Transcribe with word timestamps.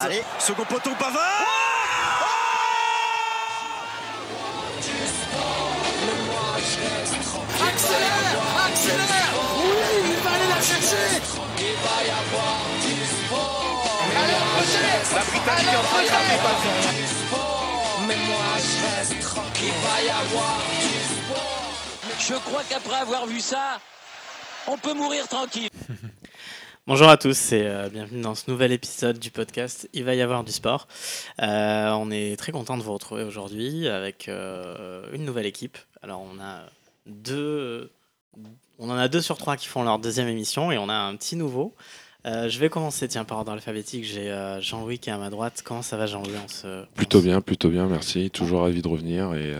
Allez, 0.00 0.22
second 0.38 0.64
poteau 0.64 0.90
Pavard 0.96 1.44
Accélère 7.60 8.38
Accélère 8.64 9.34
Oui, 9.56 9.66
il 10.04 10.18
va 10.22 10.30
aller 10.30 10.48
la 10.50 10.62
chercher 10.62 11.20
Allez, 14.16 14.34
approchez 14.34 14.86
La 15.16 15.22
Britannique 15.24 15.66
est 15.66 15.76
en 15.76 15.82
train 15.82 16.02
de 16.02 16.06
taper 16.06 16.38
Pavard. 16.44 16.98
Je 22.20 22.34
crois 22.34 22.62
qu'après 22.68 23.00
avoir 23.00 23.26
vu 23.26 23.40
ça, 23.40 23.80
on 24.68 24.78
peut 24.78 24.94
mourir 24.94 25.26
tranquille. 25.26 25.70
Bonjour 26.88 27.10
à 27.10 27.18
tous 27.18 27.52
et 27.52 27.66
euh, 27.66 27.90
bienvenue 27.90 28.22
dans 28.22 28.34
ce 28.34 28.50
nouvel 28.50 28.72
épisode 28.72 29.18
du 29.18 29.30
podcast 29.30 29.90
Il 29.92 30.04
va 30.04 30.14
y 30.14 30.22
avoir 30.22 30.42
du 30.42 30.52
sport. 30.52 30.88
Euh, 31.42 31.90
on 31.90 32.10
est 32.10 32.34
très 32.38 32.50
content 32.50 32.78
de 32.78 32.82
vous 32.82 32.94
retrouver 32.94 33.24
aujourd'hui 33.24 33.86
avec 33.88 34.26
euh, 34.26 35.02
une 35.12 35.26
nouvelle 35.26 35.44
équipe. 35.44 35.76
Alors 36.00 36.22
on 36.22 36.40
a 36.40 36.62
deux, 37.04 37.90
on 38.78 38.88
en 38.88 38.96
a 38.96 39.06
deux 39.08 39.20
sur 39.20 39.36
trois 39.36 39.58
qui 39.58 39.66
font 39.66 39.82
leur 39.82 39.98
deuxième 39.98 40.28
émission 40.28 40.72
et 40.72 40.78
on 40.78 40.88
a 40.88 40.94
un 40.94 41.14
petit 41.16 41.36
nouveau. 41.36 41.74
Je 42.24 42.58
vais 42.58 42.70
commencer 42.70 43.06
tiens 43.06 43.24
par 43.24 43.36
ordre 43.36 43.52
alphabétique. 43.52 44.04
J'ai 44.04 44.56
Jean-Louis 44.60 44.98
qui 44.98 45.10
est 45.10 45.12
à 45.12 45.18
ma 45.18 45.28
droite. 45.28 45.60
Comment 45.62 45.82
ça 45.82 45.98
va 45.98 46.06
Jean-Louis 46.06 46.36
Plutôt 46.94 47.20
bien, 47.20 47.42
plutôt 47.42 47.68
bien, 47.68 47.86
merci. 47.86 48.30
Toujours 48.30 48.62
ravi 48.62 48.80
de 48.80 48.88
revenir 48.88 49.34
et 49.34 49.54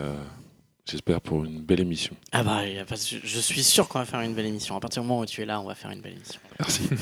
j'espère 0.91 1.20
pour 1.20 1.45
une 1.45 1.60
belle 1.60 1.80
émission. 1.80 2.15
Ah 2.33 2.42
bah 2.42 2.62
de- 2.65 2.96
je 3.24 3.38
suis 3.41 3.62
sûr 3.62 3.88
qu'on 3.88 3.98
va 3.98 4.05
faire 4.05 4.20
une 4.20 4.34
belle 4.34 4.46
émission. 4.46 4.77
À 4.77 4.80
partir 4.80 5.02
du 5.02 5.09
moment 5.09 5.20
où 5.20 5.27
tu 5.27 5.42
es 5.42 5.45
là, 5.46 5.60
on 5.60 5.65
va 5.66 5.74
faire 5.74 5.91
une 5.91 6.01
belle 6.01 6.15
émission. 6.15 6.41
Merci. 6.59 6.88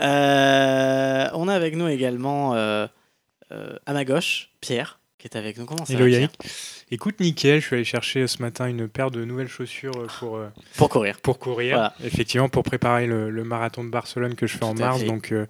Euh, 0.00 1.28
on 1.32 1.48
a 1.48 1.54
avec 1.54 1.74
nous 1.74 1.88
également 1.88 2.54
euh, 2.54 2.86
euh, 3.50 3.76
à 3.86 3.92
ma 3.94 4.04
gauche 4.04 4.50
Pierre 4.60 5.00
qui 5.18 5.26
est 5.26 5.36
avec 5.36 5.56
nous. 5.58 5.64
Comment 5.64 5.86
ça 5.86 5.94
Hello 5.94 6.04
va 6.04 6.10
Yannick. 6.10 6.36
Pierre 6.38 6.52
Écoute, 6.90 7.18
nickel, 7.20 7.60
je 7.60 7.66
suis 7.66 7.74
allé 7.76 7.84
chercher 7.84 8.26
ce 8.26 8.40
matin 8.42 8.66
une 8.66 8.88
paire 8.88 9.10
de 9.10 9.24
nouvelles 9.24 9.48
chaussures 9.48 9.96
euh, 9.96 10.06
pour, 10.18 10.36
euh, 10.36 10.48
Pour 10.76 10.88
courir. 10.90 11.18
pour 11.20 11.38
courir, 11.38 11.76
Voilà. 11.76 11.94
effectivement, 12.04 12.48
pour 12.50 12.62
préparer 12.62 13.06
le, 13.06 13.30
le 13.30 13.44
marathon 13.44 13.82
de 13.84 13.88
Barcelone 13.90 14.34
que 14.34 14.46
je 14.46 14.58
fais 14.58 14.64
en 14.64 14.74
Tout 14.74 14.80
mars. 14.82 15.00
fait. 15.00 15.06
Donc 15.06 15.32
euh, 15.32 15.46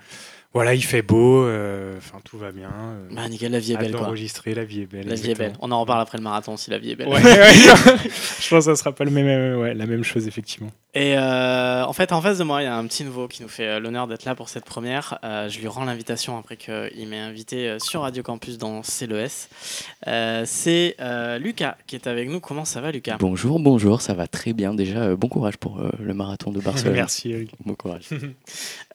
voilà, 0.55 0.75
il 0.75 0.83
fait 0.83 1.03
beau, 1.03 1.45
euh, 1.45 1.97
enfin 1.99 2.19
tout 2.25 2.39
va 2.39 2.51
bien. 2.53 2.71
euh, 2.73 3.09
Bah 3.11 3.29
nickel, 3.29 3.53
la 3.53 3.59
vie 3.59 3.73
est 3.75 3.77
belle 3.77 3.91
quoi. 3.93 4.01
d'enregistrer, 4.07 4.55
la 4.55 4.65
vie 4.65 4.83
est 4.83 4.87
belle. 4.87 5.07
La 5.07 5.15
vie 5.15 5.31
est 5.31 5.35
belle. 5.39 5.53
On 5.61 5.71
en 5.71 5.81
reparle 5.81 6.01
après 6.01 6.17
le 6.19 6.25
marathon 6.25 6.57
si 6.57 6.71
la 6.71 6.79
vie 6.79 6.93
est 6.93 6.97
belle. 6.97 7.09
Ouais, 7.09 7.23
ouais, 7.23 7.53
je 7.55 8.49
pense 8.49 8.65
que 8.67 8.73
ça 8.73 8.77
sera 8.77 8.93
pas 8.93 9.05
le 9.05 9.11
même, 9.11 9.27
euh, 9.27 9.57
ouais, 9.61 9.75
la 9.75 9.87
même 9.87 10.03
chose, 10.05 10.27
effectivement. 10.27 10.71
Et 10.97 11.15
euh, 11.19 11.85
en 11.85 11.93
fait, 11.93 12.11
en 12.11 12.23
face 12.23 12.39
de 12.39 12.45
moi, 12.45 12.63
il 12.63 12.65
y 12.65 12.69
a 12.69 12.75
un 12.75 12.87
petit 12.87 13.05
nouveau 13.05 13.29
qui 13.29 13.43
nous 13.43 13.51
fait 13.51 13.67
euh, 13.67 13.81
l'honneur 13.81 14.07
d'être 14.07 14.25
là 14.25 14.35
pour 14.35 14.49
cette 14.49 14.65
première. 14.65 15.19
Euh, 15.25 15.47
je 15.47 15.61
lui 15.61 15.69
rends 15.69 15.85
l'invitation 15.85 16.39
après 16.39 16.57
qu'il 16.57 17.07
m'ait 17.07 17.19
invité 17.19 17.77
sur 17.81 18.01
Radio 18.01 18.23
Campus 18.23 18.57
dans 18.57 18.81
CLES. 18.81 19.51
Euh, 20.07 20.45
C'est 20.47 20.97
euh, 20.99 21.39
Lucas 21.39 21.77
qui 21.87 21.97
est 21.97 22.07
avec 22.07 22.31
nous. 22.31 22.41
Comment 22.41 22.65
ça 22.65 22.81
va, 22.81 22.93
Lucas? 22.93 23.19
Bonjour, 23.21 23.61
bonjour, 23.61 24.01
ça 24.01 24.15
va 24.15 24.27
très 24.27 24.55
bien. 24.55 24.73
Déjà, 24.73 25.01
euh, 25.01 25.17
bon 25.17 25.29
courage 25.29 25.59
pour 25.59 25.81
euh, 25.81 25.91
le 26.01 26.15
marathon 26.15 26.51
de 26.51 26.61
Barcelone. 26.61 26.95
Merci. 26.97 27.31
Eric. 27.31 27.51
Bon 27.63 27.75
courage. 27.75 28.09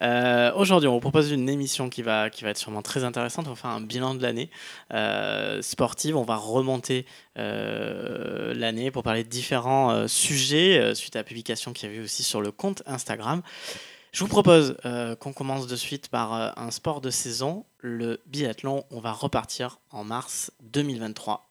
Euh, 0.02 0.50
Aujourd'hui, 0.56 0.88
on 0.88 0.94
vous 0.94 1.00
propose 1.00 1.30
une 1.30 1.48
émission 1.48 1.88
qui 1.88 2.02
va, 2.02 2.28
qui 2.28 2.42
va 2.42 2.50
être 2.50 2.58
sûrement 2.58 2.82
très 2.82 3.04
intéressante. 3.04 3.46
On 3.46 3.50
va 3.50 3.56
faire 3.56 3.70
un 3.70 3.80
bilan 3.80 4.16
de 4.16 4.22
l'année 4.22 4.50
euh, 4.92 5.62
sportive. 5.62 6.16
On 6.16 6.24
va 6.24 6.34
remonter 6.34 7.06
euh, 7.38 8.52
l'année 8.54 8.90
pour 8.90 9.02
parler 9.02 9.22
de 9.24 9.28
différents 9.28 9.90
euh, 9.90 10.06
sujets 10.08 10.78
euh, 10.78 10.94
suite 10.94 11.14
à 11.16 11.20
la 11.20 11.24
publication 11.24 11.72
qu'il 11.72 11.88
y 11.88 11.91
aussi 12.00 12.22
sur 12.22 12.40
le 12.40 12.50
compte 12.50 12.82
Instagram. 12.86 13.42
Je 14.12 14.20
vous 14.20 14.28
propose 14.28 14.76
euh, 14.84 15.16
qu'on 15.16 15.32
commence 15.32 15.66
de 15.66 15.76
suite 15.76 16.08
par 16.08 16.34
euh, 16.34 16.50
un 16.56 16.70
sport 16.70 17.00
de 17.00 17.10
saison, 17.10 17.64
le 17.78 18.20
biathlon. 18.26 18.84
On 18.90 19.00
va 19.00 19.12
repartir 19.12 19.78
en 19.90 20.04
mars 20.04 20.50
2023. 20.60 21.48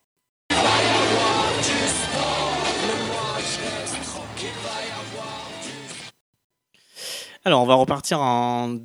Alors, 7.43 7.63
on 7.63 7.65
va 7.65 7.73
repartir 7.73 8.21
en 8.21 8.77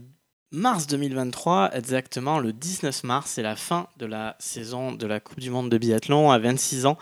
mars 0.52 0.86
2023, 0.86 1.70
exactement 1.74 2.38
le 2.38 2.52
19 2.52 3.04
mars, 3.04 3.32
c'est 3.32 3.42
la 3.42 3.56
fin 3.56 3.88
de 3.96 4.06
la 4.06 4.36
saison 4.38 4.92
de 4.92 5.06
la 5.06 5.18
Coupe 5.18 5.40
du 5.40 5.50
Monde 5.50 5.70
de 5.70 5.78
biathlon 5.78 6.30
à 6.30 6.38
26 6.38 6.86
ans. 6.86 6.96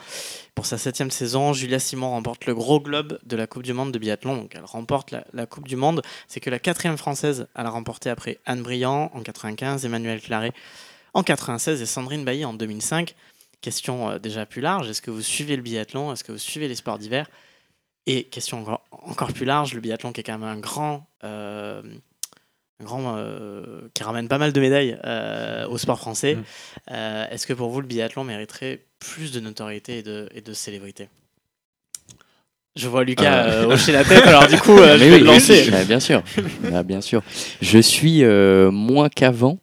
Pour 0.54 0.66
sa 0.66 0.78
septième 0.78 1.10
saison, 1.10 1.52
Julia 1.52 1.78
Simon 1.78 2.10
remporte 2.10 2.46
le 2.46 2.54
gros 2.54 2.80
globe 2.80 3.18
de 3.24 3.36
la 3.36 3.46
Coupe 3.46 3.62
du 3.62 3.74
Monde 3.74 3.92
de 3.92 3.98
biathlon. 3.98 4.36
Donc 4.36 4.54
elle 4.54 4.64
remporte 4.64 5.14
la, 5.32 5.46
Coupe 5.46 5.68
du 5.68 5.76
Monde. 5.76 6.02
C'est 6.26 6.40
que 6.40 6.50
la 6.50 6.58
quatrième 6.58 6.96
française 6.96 7.46
à 7.54 7.62
la 7.62 7.70
remporter 7.70 8.08
après 8.08 8.38
Anne 8.46 8.62
Briand 8.62 9.10
en 9.14 9.22
95, 9.22 9.84
Emmanuel 9.84 10.20
Claret 10.20 10.52
en 11.12 11.22
96 11.22 11.82
et 11.82 11.86
Sandrine 11.86 12.24
Bailly 12.24 12.44
en 12.44 12.54
2005. 12.54 13.14
Question 13.60 14.10
euh, 14.10 14.18
déjà 14.18 14.46
plus 14.46 14.62
large, 14.62 14.88
est-ce 14.88 15.02
que 15.02 15.10
vous 15.10 15.22
suivez 15.22 15.56
le 15.56 15.62
biathlon? 15.62 16.12
Est-ce 16.12 16.24
que 16.24 16.32
vous 16.32 16.38
suivez 16.38 16.68
les 16.68 16.74
sports 16.74 16.98
d'hiver? 16.98 17.28
Et 18.06 18.24
question 18.24 18.66
encore, 18.90 19.32
plus 19.32 19.46
large, 19.46 19.74
le 19.74 19.80
biathlon 19.80 20.12
qui 20.12 20.20
est 20.20 20.24
quand 20.24 20.38
même 20.38 20.48
un 20.48 20.58
grand... 20.58 21.06
euh, 21.24 21.82
grand 22.84 23.16
euh, 23.16 23.88
qui 23.94 24.02
ramène 24.04 24.28
pas 24.28 24.38
mal 24.38 24.52
de 24.52 24.60
médailles 24.60 24.96
euh, 25.04 25.66
au 25.66 25.78
sport 25.78 25.98
français. 25.98 26.36
Mm. 26.36 26.44
Euh, 26.92 27.24
Est-ce 27.30 27.46
que 27.46 27.52
pour 27.52 27.70
vous, 27.70 27.80
le 27.80 27.86
biathlon 27.86 28.22
mériterait 28.24 28.80
plus 29.00 29.32
de 29.32 29.40
notoriété 29.40 29.98
et 29.98 30.02
de, 30.02 30.28
et 30.34 30.40
de 30.40 30.52
célébrité? 30.52 31.08
Je 32.76 32.88
vois 32.88 33.04
Lucas 33.04 33.66
hocher 33.66 33.92
la 33.92 34.02
tête, 34.02 34.26
alors 34.26 34.48
du 34.48 34.56
coup, 34.58 34.76
euh, 34.76 34.98
je 34.98 35.04
vais 35.04 35.12
oui, 35.12 35.20
le 35.20 35.26
lancer. 35.26 35.70
bien 35.86 36.00
sûr. 36.00 36.22
Bah, 36.70 36.82
bien 36.82 37.00
sûr. 37.00 37.22
Je 37.62 37.78
suis 37.78 38.24
euh, 38.24 38.70
moins 38.72 39.08
qu'avant 39.08 39.58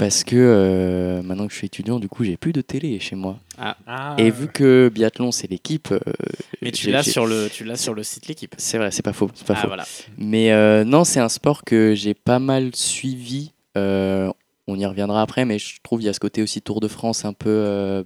parce 0.00 0.24
que 0.24 0.34
euh, 0.34 1.22
maintenant 1.22 1.46
que 1.46 1.52
je 1.52 1.58
suis 1.58 1.66
étudiant, 1.66 2.00
du 2.00 2.08
coup, 2.08 2.24
j'ai 2.24 2.38
plus 2.38 2.54
de 2.54 2.62
télé 2.62 2.98
chez 3.00 3.16
moi. 3.16 3.38
Ah, 3.58 4.14
Et 4.16 4.30
vu 4.30 4.48
que 4.48 4.90
biathlon, 4.92 5.30
c'est 5.30 5.50
l'équipe. 5.50 5.92
euh, 5.92 5.98
Mais 6.62 6.72
tu 6.72 6.86
j'ai- 6.86 6.90
l'as 6.92 7.02
j'ai- 7.02 7.10
sur 7.10 7.26
le, 7.26 7.48
tu 7.50 7.64
l'as 7.64 7.76
sur 7.76 7.92
le 7.92 8.02
site 8.02 8.26
l'équipe. 8.26 8.54
C'est 8.56 8.78
vrai, 8.78 8.90
c'est 8.90 9.02
pas 9.02 9.12
faux. 9.12 9.30
C'est 9.34 9.46
pas 9.46 9.52
Ah 9.56 9.60
faux. 9.60 9.66
voilà. 9.68 9.84
Mais 10.16 10.52
euh, 10.52 10.84
non, 10.84 11.04
c'est 11.04 11.20
un 11.20 11.28
sport 11.28 11.64
que 11.64 11.94
j'ai 11.94 12.14
pas 12.14 12.38
mal 12.38 12.74
suivi. 12.74 13.52
Euh, 13.76 14.32
on 14.66 14.78
y 14.78 14.86
reviendra 14.86 15.20
après, 15.20 15.44
mais 15.44 15.58
je 15.58 15.80
trouve 15.82 15.98
qu'il 15.98 16.06
y 16.06 16.08
a 16.10 16.14
ce 16.14 16.20
côté 16.20 16.42
aussi 16.42 16.62
Tour 16.62 16.80
de 16.80 16.88
France 16.88 17.26
un 17.26 17.34
peu 17.34 17.50
euh, 17.50 18.02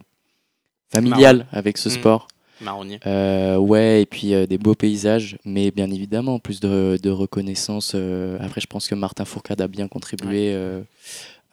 familial 0.90 1.46
avec 1.52 1.78
ce 1.78 1.88
Mm. 1.88 1.92
sport. 1.92 2.28
Marronnier. 2.60 3.00
Euh, 3.06 3.56
ouais, 3.56 4.02
et 4.02 4.06
puis 4.06 4.32
euh, 4.32 4.46
des 4.46 4.58
beaux 4.58 4.74
paysages, 4.76 5.36
mais 5.44 5.70
bien 5.70 5.90
évidemment, 5.90 6.38
plus 6.38 6.60
de, 6.60 6.98
de 7.02 7.10
reconnaissance. 7.10 7.92
euh, 7.94 8.38
après, 8.40 8.60
je 8.60 8.66
pense 8.68 8.86
que 8.88 8.94
Martin 8.94 9.24
Fourcade 9.24 9.60
a 9.60 9.66
bien 9.68 9.88
contribué 9.88 10.52
euh, 10.54 10.80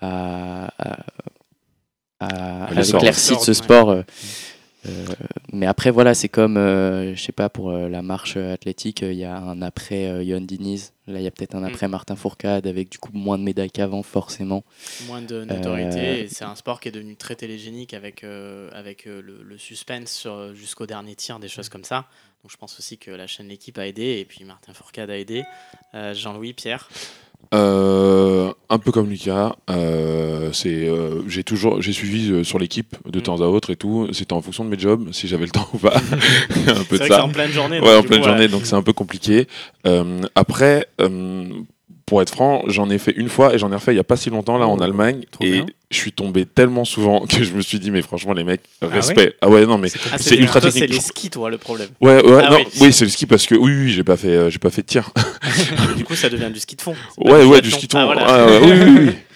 à, 0.02 0.72
à, 2.20 2.66
à- 2.66 2.74
l'éclaircie 2.74 3.36
de 3.36 3.40
ce 3.42 3.54
sport. 3.54 3.90
euh, 3.92 4.04
euh, 4.88 5.06
mais 5.54 5.68
après, 5.68 5.92
voilà, 5.92 6.16
c'est 6.16 6.28
comme, 6.30 6.58
euh, 6.58 7.14
je 7.16 7.22
sais 7.22 7.32
pas, 7.32 7.50
pour 7.50 7.70
euh, 7.70 7.88
la 7.88 8.02
marche 8.02 8.36
athlétique, 8.38 9.04
euh, 9.04 9.12
il 9.14 9.20
y 9.20 9.26
a 9.26 9.38
un 9.38 9.62
après 9.62 10.08
euh, 10.08 10.24
Johan 10.26 10.42
Diniz. 10.42 10.94
Là, 11.06 11.20
il 11.20 11.24
y 11.24 11.28
a 11.28 11.32
peut-être 11.32 11.54
un 11.54 11.60
Mm. 11.62 11.66
après 11.66 11.88
Martin 11.88 12.16
Fourcade, 12.16 12.66
avec 12.66 12.90
du 12.90 12.98
coup 12.98 13.12
moins 13.14 13.38
de 13.38 13.44
médailles 13.44 13.70
qu'avant, 13.70 14.02
forcément. 14.02 14.64
Moins 15.06 15.22
de 15.22 15.44
notoriété. 15.44 16.24
Euh, 16.24 16.28
C'est 16.32 16.46
un 16.46 16.56
sport 16.56 16.80
qui 16.80 16.88
est 16.88 16.92
devenu 16.92 17.16
très 17.16 17.36
télégénique 17.36 17.94
avec, 17.94 18.24
euh, 18.24 18.70
avec 18.74 19.06
euh, 19.06 19.22
le, 19.22 19.44
le 19.44 19.58
suspense 19.60 20.28
jusqu'au 20.56 20.88
dernier 20.88 21.14
tir, 21.16 21.38
des 21.40 21.48
choses 21.48 21.70
comme 21.70 21.84
ça. 21.84 22.06
Donc 22.42 22.50
je 22.52 22.58
pense 22.58 22.80
aussi 22.80 22.98
que 22.98 23.12
la 23.12 23.28
chaîne 23.28 23.50
L'équipe 23.50 23.78
a 23.78 23.86
aidé 23.86 24.18
et 24.20 24.26
puis 24.26 24.44
Martin 24.46 24.74
Fourcade 24.74 25.12
a 25.12 25.18
aidé. 25.18 25.44
Euh, 25.94 26.16
Jean-Louis, 26.16 26.54
Pierre? 26.54 26.90
Euh, 27.54 28.52
un 28.70 28.78
peu 28.78 28.92
comme 28.92 29.10
Lucas, 29.10 29.56
euh, 29.70 30.52
c'est, 30.54 30.88
euh, 30.88 31.22
j'ai 31.28 31.44
toujours, 31.44 31.82
j'ai 31.82 31.92
suivi 31.92 32.32
euh, 32.32 32.44
sur 32.46 32.60
l'équipe 32.60 32.96
de 33.06 33.20
Mm. 33.20 33.24
temps 33.24 33.42
à 33.42 33.46
autre 33.48 33.72
et 33.72 33.76
tout. 33.76 34.08
C'était 34.14 34.34
en 34.34 34.42
fonction 34.42 34.64
de 34.64 34.70
mes 34.70 34.80
jobs, 34.80 35.10
si 35.12 35.28
j'avais 35.28 35.46
le 35.46 35.52
temps 35.52 35.68
ou 35.74 35.78
pas. 35.78 35.96
un 35.98 36.84
peu 36.86 36.86
C'est 36.92 36.92
de 36.94 36.98
vrai 37.00 37.08
que 37.10 37.14
ça. 37.16 37.26
en 37.26 37.30
pleine 37.30 37.52
journée. 37.52 37.80
Ouais, 37.82 37.96
en 37.98 38.04
pleine 38.04 38.20
coup, 38.22 38.26
journée, 38.28 38.44
ouais. 38.44 38.48
donc 38.48 38.66
c'est 38.66 38.76
un 38.76 38.84
peu 38.84 38.94
compliqué. 38.94 39.48
Euh, 39.86 40.22
après, 40.36 40.88
euh, 41.02 41.44
pour 42.12 42.22
être 42.22 42.32
franc, 42.32 42.64
j'en 42.68 42.90
ai 42.90 42.98
fait 42.98 43.14
une 43.16 43.30
fois 43.30 43.54
et 43.56 43.58
j'en 43.58 43.72
ai 43.72 43.76
refait 43.76 43.94
il 43.94 43.96
y 43.96 44.00
a 44.00 44.04
pas 44.04 44.18
si 44.18 44.30
longtemps 44.30 44.58
là 44.58 44.68
en 44.68 44.78
Oh, 44.78 44.84
Allemagne 44.84 45.22
trop 45.32 45.46
et 45.46 45.52
bien. 45.52 45.66
je 45.92 45.96
suis 45.96 46.12
tombé 46.12 46.46
tellement 46.46 46.84
souvent 46.84 47.26
que 47.26 47.42
je 47.42 47.54
me 47.54 47.62
suis 47.62 47.80
dit 47.80 47.90
mais 47.90 48.02
franchement 48.02 48.34
les 48.34 48.44
mecs 48.44 48.60
ouais 48.82 48.90
respect. 48.90 49.34
Ah 49.40 49.48
ouais, 49.48 49.66
non 49.66 49.78
mais 49.78 49.88
Ah, 50.12 50.18
c'est 50.18 50.36
ultra 50.36 50.60
toi, 50.60 50.72
C'est 50.72 50.82
technique. 50.82 50.98
les 51.00 51.06
skis, 51.06 51.30
toi, 51.30 51.50
le 51.50 51.58
problème. 51.58 51.88
ouais 52.02 52.22
ouais 52.22 52.44
Ah 52.46 52.50
non 52.52 52.58
oui. 52.58 52.66
oui, 52.82 52.92
c'est 52.92 53.06
le 53.06 53.12
ski 53.12 53.26
parce 53.28 53.46
que 53.48 53.56
oui 53.56 53.72
oui 53.74 53.92
j'ai 53.94 54.04
pas 54.04 54.18
fait 54.18 54.28
euh, 54.28 54.50
j'ai 54.50 54.60
pas 54.60 54.72
fait 54.72 54.82
de 54.82 54.88
tir. 54.88 55.10
du 55.96 56.04
coup, 56.04 56.16
ça 56.16 56.28
devient 56.28 56.50
du 56.54 56.60
ski 56.60 56.76
de 56.76 56.82
fond. 56.82 56.96
Ouais, 57.18 57.46
ouais, 57.46 57.62
du 57.62 57.72
ski 57.72 57.88
de 57.88 57.94
fond. 57.94 58.00
Ah, 58.00 58.06
voilà. 58.08 58.26
Ah, 58.28 58.46
ouais, 58.46 58.60
oui, 58.62 58.72
oui, 58.74 58.92
oui. 59.06 59.12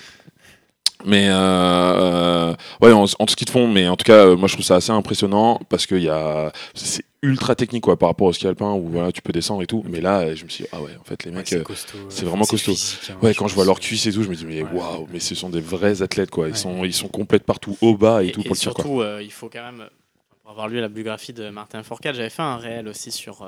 Mais 1.06 1.28
euh, 1.30 1.34
euh, 1.34 2.56
ouais, 2.81 2.92
en, 2.92 3.04
en 3.19 3.28
ski 3.28 3.46
de 3.46 3.50
fond, 3.50 3.68
mais 3.68 3.88
en 3.88 3.96
tout 3.96 4.04
cas, 4.06 4.25
euh, 4.25 4.36
moi 4.36 4.48
je 4.48 4.54
trouve 4.54 4.66
ça 4.66 4.75
assez 4.75 4.92
impressionnant 4.92 5.60
parce 5.69 5.86
que 5.86 5.96
y 5.96 6.10
a, 6.10 6.52
c'est 6.74 7.04
ultra 7.22 7.56
technique 7.56 7.84
quoi, 7.84 7.98
par 7.98 8.10
rapport 8.10 8.28
au 8.28 8.34
ski 8.34 8.48
alpin 8.48 8.74
où 8.74 8.90
voilà, 8.90 9.12
tu 9.12 9.22
peux 9.22 9.31
descendre 9.31 9.62
et 9.63 9.68
tout. 9.68 9.84
Mais 9.88 10.02
là, 10.02 10.34
je 10.36 10.44
me 10.44 10.50
suis 10.50 10.63
dit, 10.63 10.69
ah 10.74 10.81
ouais, 10.81 10.92
en 11.00 11.04
fait, 11.04 11.24
les 11.24 11.31
Ouais, 11.31 11.38
mecs, 11.38 11.48
c'est 11.48 11.63
costaud, 11.63 11.98
c'est 12.10 12.25
vraiment 12.25 12.46
costaud. 12.46 12.72
physique, 12.74 13.10
hein, 13.12 13.18
ouais, 13.22 13.34
quand 13.34 13.48
je 13.48 13.56
vois 13.56 13.66
leurs 13.66 13.80
cuisses 13.80 14.06
et 14.07 14.12
tout, 14.12 14.24
je 14.24 14.30
me 14.30 14.36
dis, 14.36 14.46
mais 14.46 14.63
Ouais. 14.63 14.69
waouh, 14.74 15.07
mais 15.12 15.19
ce 15.19 15.36
sont 15.36 15.50
des 15.50 15.62
vrais 15.62 16.02
athlètes 16.02 16.30
quoi. 16.31 16.48
Ils, 16.48 16.52
Ouais. 16.52 16.57
sont, 16.57 16.84
ils 16.86 16.94
sont 16.94 17.08
complètes 17.08 17.44
partout, 17.44 17.78
au 17.81 17.96
bas 17.98 18.24
et, 18.24 18.28
Et, 18.28 18.31
tout 18.31 18.42
et 18.42 18.44
pour 18.46 18.54
le 18.56 18.60
tir 18.60 18.74
quoi. 18.74 18.84
surtout, 18.84 19.01
euh, 19.01 19.22
il 19.24 19.31
faut 19.31 19.50
quand 19.50 19.63
même, 19.63 19.88
pour 20.42 20.51
avoir 20.51 20.68
lu 20.68 20.80
la 20.80 20.88
biographie 20.90 21.34
de 21.34 21.50
Martin 21.50 21.81
Fourcade, 21.84 22.16
j'avais 22.16 22.30
fait 22.30 22.42
un 22.44 22.58
réel 22.58 22.88
aussi 22.88 23.12
sur, 23.12 23.48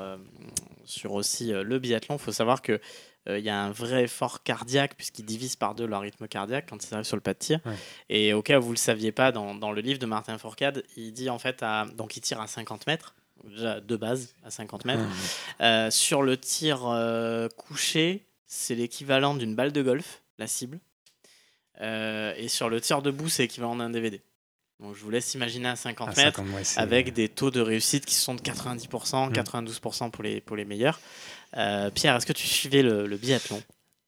sur 0.84 1.12
aussi 1.12 1.52
le 1.52 1.78
biathlon. 1.78 2.16
Il 2.16 2.20
faut 2.20 2.32
savoir 2.32 2.62
que 2.62 2.80
il 3.36 3.44
y 3.44 3.50
a 3.50 3.60
un 3.62 3.70
vrai 3.70 4.04
effort 4.04 4.42
cardiaque 4.42 4.94
puisqu'ils 4.96 5.26
divisent 5.26 5.56
par 5.56 5.74
deux 5.74 5.86
leur 5.86 6.00
rythme 6.00 6.26
cardiaque 6.28 6.66
quand 6.70 6.82
ils 6.82 6.94
arrivent 6.94 7.04
sur 7.06 7.16
le 7.16 7.20
pas 7.20 7.34
de 7.34 7.38
tir. 7.38 7.60
Ouais. 7.66 7.74
Et 8.08 8.32
au 8.32 8.40
cas 8.40 8.58
où 8.58 8.62
vous 8.62 8.70
le 8.72 8.76
saviez 8.78 9.12
pas, 9.12 9.32
dans, 9.32 9.54
dans 9.54 9.70
le 9.72 9.82
livre 9.82 9.98
de 9.98 10.06
Martin 10.06 10.38
Fourcade, 10.38 10.82
il 10.96 11.12
dit 11.12 11.28
en 11.28 11.38
fait, 11.38 11.62
à, 11.62 11.84
donc 11.94 12.16
il 12.16 12.22
tire 12.22 12.40
à 12.40 12.46
50 12.46 12.86
mètres, 12.86 13.14
déjà 13.44 13.80
de 13.80 13.96
base 13.96 14.34
à 14.44 14.50
50 14.50 14.86
mètres. 14.86 15.02
Euh, 15.60 15.90
sur 15.90 16.22
le 16.22 16.38
tir 16.38 16.86
euh, 16.86 17.48
couché, 17.56 18.24
c'est 18.46 18.74
l'équivalent 18.74 19.34
d'une 19.34 19.54
balle 19.54 19.72
de 19.72 19.82
golf, 19.82 20.22
la 20.38 20.46
cible. 20.46 20.78
Euh, 21.80 22.32
et 22.36 22.48
sur 22.48 22.68
le 22.68 22.80
tir 22.80 23.02
debout, 23.02 23.28
c'est 23.28 23.42
l'équivalent 23.42 23.76
d'un 23.76 23.90
DVD. 23.90 24.20
Donc 24.80 24.94
je 24.94 25.02
vous 25.02 25.10
laisse 25.10 25.34
imaginer 25.34 25.68
à 25.68 25.76
50 25.76 26.08
Ah, 26.12 26.16
mètres 26.24 26.36
50, 26.38 26.54
ouais, 26.54 26.64
c'est- 26.64 26.78
avec 26.80 27.12
des 27.12 27.28
taux 27.28 27.50
de 27.50 27.60
réussite 27.60 28.06
qui 28.06 28.14
sont 28.14 28.34
de 28.34 28.40
90%, 28.40 29.26
Mm. 29.28 29.32
92% 29.32 30.10
pour 30.10 30.22
les, 30.22 30.40
pour 30.40 30.56
les 30.56 30.64
meilleurs. 30.64 31.00
Euh, 31.56 31.90
Pierre, 31.90 32.16
est-ce 32.16 32.26
que 32.26 32.32
tu 32.32 32.46
suivais 32.46 32.82
le, 32.82 33.06
le 33.06 33.16
biathlon? 33.16 33.62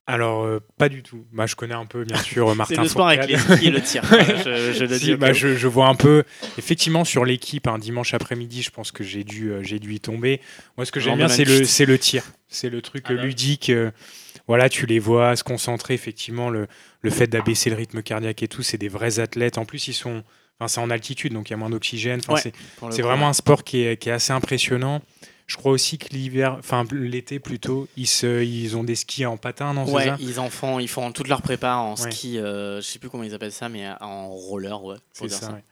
Alors, 0.06 0.44
euh, 0.44 0.60
pas 0.76 0.88
du 0.88 1.02
tout. 1.04 1.24
Bah, 1.32 1.46
je 1.46 1.54
connais 1.54 1.74
un 1.74 1.86
peu, 1.86 2.04
bien 2.04 2.16
sûr, 2.20 2.48
euh, 2.50 2.54
Martin 2.54 2.74
C'est 2.76 2.82
le 2.82 2.88
sport 2.88 3.08
avec 3.08 3.28
les 3.28 3.38
skis 3.38 3.68
et 3.68 3.70
le 3.70 3.80
tir. 3.80 4.02
Voilà, 4.04 4.24
je, 4.44 4.72
je 4.72 4.84
le 4.84 4.98
dis. 4.98 5.14
bah, 5.14 5.32
je, 5.32 5.54
je 5.54 5.68
vois 5.68 5.86
un 5.86 5.94
peu, 5.94 6.24
effectivement, 6.58 7.04
sur 7.04 7.24
l'équipe, 7.24 7.68
un 7.68 7.78
dimanche 7.78 8.12
après-midi, 8.12 8.62
je 8.62 8.70
pense 8.70 8.90
que 8.90 9.04
j'ai 9.04 9.22
dû, 9.24 9.50
euh, 9.52 9.62
j'ai 9.62 9.78
dû 9.78 9.94
y 9.94 10.00
tomber. 10.00 10.40
Moi, 10.76 10.84
ce 10.84 10.90
que 10.92 10.98
j'aime 11.00 11.16
bien, 11.16 11.28
c'est 11.28 11.44
le, 11.44 11.64
c'est 11.64 11.86
le 11.86 11.98
tir. 11.98 12.24
C'est 12.48 12.70
le 12.70 12.82
truc 12.82 13.04
Ah 13.08 13.12
ludique. 13.12 13.70
euh, 13.70 13.90
voilà, 14.48 14.68
tu 14.68 14.84
les 14.86 14.98
vois 14.98 15.36
se 15.36 15.44
concentrer, 15.44 15.94
effectivement, 15.94 16.50
le, 16.50 16.66
le 17.02 17.10
fait 17.10 17.28
d'abaisser 17.28 17.70
le 17.70 17.76
rythme 17.76 18.02
cardiaque 18.02 18.42
et 18.42 18.48
tout, 18.48 18.62
c'est 18.62 18.78
des 18.78 18.88
vrais 18.88 19.20
athlètes. 19.20 19.58
En 19.58 19.64
plus, 19.64 19.86
ils 19.86 19.94
sont, 19.94 20.24
enfin, 20.58 20.66
c'est 20.66 20.80
en 20.80 20.90
altitude, 20.90 21.32
donc 21.34 21.50
il 21.50 21.52
y 21.52 21.54
a 21.54 21.56
moins 21.56 21.70
d'oxygène. 21.70 22.20
Enfin, 22.26 22.34
Ouais, 22.34 22.52
c'est, 22.90 23.02
vraiment 23.02 23.28
un 23.28 23.32
sport 23.32 23.62
qui 23.62 23.82
est, 23.84 23.96
qui 23.96 24.08
est 24.08 24.12
assez 24.12 24.32
impressionnant. 24.32 25.02
Je 25.50 25.56
crois 25.56 25.72
aussi 25.72 25.98
que 25.98 26.06
l'hiver, 26.14 26.54
enfin 26.60 26.84
l'été 26.92 27.40
plutôt, 27.40 27.88
ils, 27.96 28.06
se, 28.06 28.44
ils 28.44 28.76
ont 28.76 28.84
des 28.84 28.94
skis 28.94 29.26
en 29.26 29.36
patin, 29.36 29.74
non 29.74 29.84
Ouais, 29.92 30.12
ils 30.20 30.38
en 30.38 30.48
font, 30.48 30.78
ils 30.78 30.86
font 30.86 31.10
toute 31.10 31.26
leur 31.26 31.42
prépa 31.42 31.74
en 31.74 31.96
Ouais. 31.96 32.12
ski, 32.12 32.38
euh, 32.38 32.76
je 32.80 32.86
sais 32.86 33.00
plus 33.00 33.10
comment 33.10 33.24
ils 33.24 33.34
appellent 33.34 33.50
ça, 33.50 33.68
mais 33.68 33.84
en 34.00 34.28
roller, 34.28 34.80
ouais. 34.84 34.94
C'est 35.12 35.28
ça, 35.28 35.46
ça. 35.46 35.52
ouais. 35.54 35.64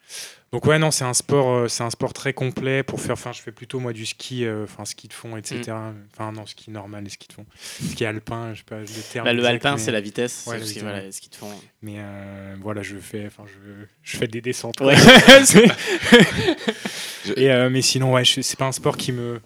Donc 0.50 0.66
ouais, 0.66 0.80
non, 0.80 0.90
c'est 0.90 1.04
un 1.04 1.14
sport, 1.14 1.48
euh, 1.54 1.68
c'est 1.68 1.84
un 1.84 1.90
sport 1.90 2.12
très 2.12 2.32
complet 2.32 2.82
pour 2.82 3.00
faire. 3.00 3.12
Enfin, 3.12 3.30
je 3.32 3.40
fais 3.40 3.52
plutôt 3.52 3.78
moi 3.78 3.92
du 3.92 4.04
ski, 4.04 4.46
euh, 4.46 4.64
enfin 4.64 4.84
ski 4.84 5.06
de 5.06 5.12
fond, 5.12 5.36
etc. 5.36 5.60
Mm. 5.68 5.94
Enfin 6.12 6.32
non, 6.32 6.44
ski 6.46 6.72
normal, 6.72 7.04
les 7.04 7.10
skis 7.10 7.28
de 7.28 7.34
fond, 7.34 7.46
ski 7.88 8.04
alpin, 8.04 8.54
je 8.54 8.58
sais 8.58 8.64
pas 8.64 8.80
le 8.80 8.86
terme. 9.12 9.26
Bah, 9.26 9.32
le 9.32 9.38
exact, 9.38 9.52
alpin, 9.52 9.72
mais- 9.76 9.78
c'est 9.78 9.92
la 9.92 10.00
vitesse, 10.00 10.44
Ouais, 10.48 10.58
vitesse, 10.58 10.82
voilà, 10.82 11.02
qu'ils 11.02 11.30
te 11.30 11.36
font. 11.36 11.52
Mais 11.82 11.96
euh, 11.98 12.56
voilà, 12.60 12.82
je 12.82 12.96
fais, 12.96 13.26
enfin 13.28 13.44
je, 13.46 13.84
je 14.02 14.16
fais 14.16 14.26
des 14.26 14.40
descentes. 14.40 14.80
Ouais. 14.80 14.96
Et 17.36 17.50
euh, 17.52 17.70
mais 17.70 17.82
sinon, 17.82 18.14
ouais, 18.14 18.24
c'est 18.24 18.58
pas 18.58 18.66
un 18.66 18.72
sport 18.72 18.96
qui 18.96 19.12
me 19.12 19.40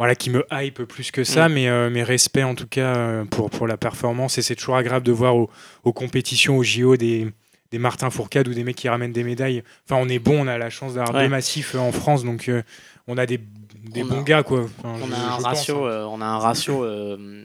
voilà, 0.00 0.14
qui 0.16 0.30
me 0.30 0.44
hype 0.50 0.82
plus 0.84 1.10
que 1.12 1.22
ça, 1.24 1.48
Mm. 1.48 1.52
mais, 1.52 1.68
euh, 1.68 1.90
mais 1.90 2.02
respect 2.02 2.42
en 2.42 2.54
tout 2.54 2.66
cas 2.66 2.96
euh, 2.96 3.24
pour, 3.26 3.50
pour 3.50 3.66
la 3.66 3.76
performance. 3.76 4.38
Et 4.38 4.42
c'est 4.42 4.56
toujours 4.56 4.76
agréable 4.76 5.04
de 5.06 5.12
voir 5.12 5.36
aux, 5.36 5.48
aux 5.84 5.92
compétitions, 5.92 6.56
aux 6.56 6.62
JO, 6.64 6.96
des, 6.96 7.28
des 7.70 7.78
Martin 7.78 8.08
Fourcade 8.10 8.48
ou 8.48 8.54
des 8.54 8.64
mecs 8.64 8.76
qui 8.76 8.88
ramènent 8.88 9.12
des 9.12 9.22
médailles. 9.24 9.62
Enfin, 9.88 10.00
on 10.02 10.08
est 10.08 10.18
bon, 10.18 10.42
on 10.44 10.46
a 10.48 10.58
la 10.58 10.70
chance 10.70 10.94
d'avoir 10.94 11.14
Ouais. 11.14 11.24
deux 11.24 11.28
massifs 11.28 11.74
euh, 11.74 11.78
en 11.78 11.92
France, 11.92 12.24
donc 12.24 12.48
euh, 12.48 12.62
on 13.06 13.16
a 13.18 13.26
des, 13.26 13.38
des 13.92 14.02
On 14.02 14.06
bons 14.06 14.20
a- 14.20 14.24
gars, 14.24 14.42
quoi. 14.42 14.62
Enfin, 14.78 14.94
On 15.02 15.06
je- 15.06 15.12
a 15.12 15.16
un 15.16 15.20
je 15.30 15.34
pense, 15.36 15.44
ratio, 15.44 15.84
hein. 15.86 16.06
on 16.10 16.20
a 16.20 16.26
un 16.26 16.38
ratio 16.38 16.82
euh, 16.84 17.44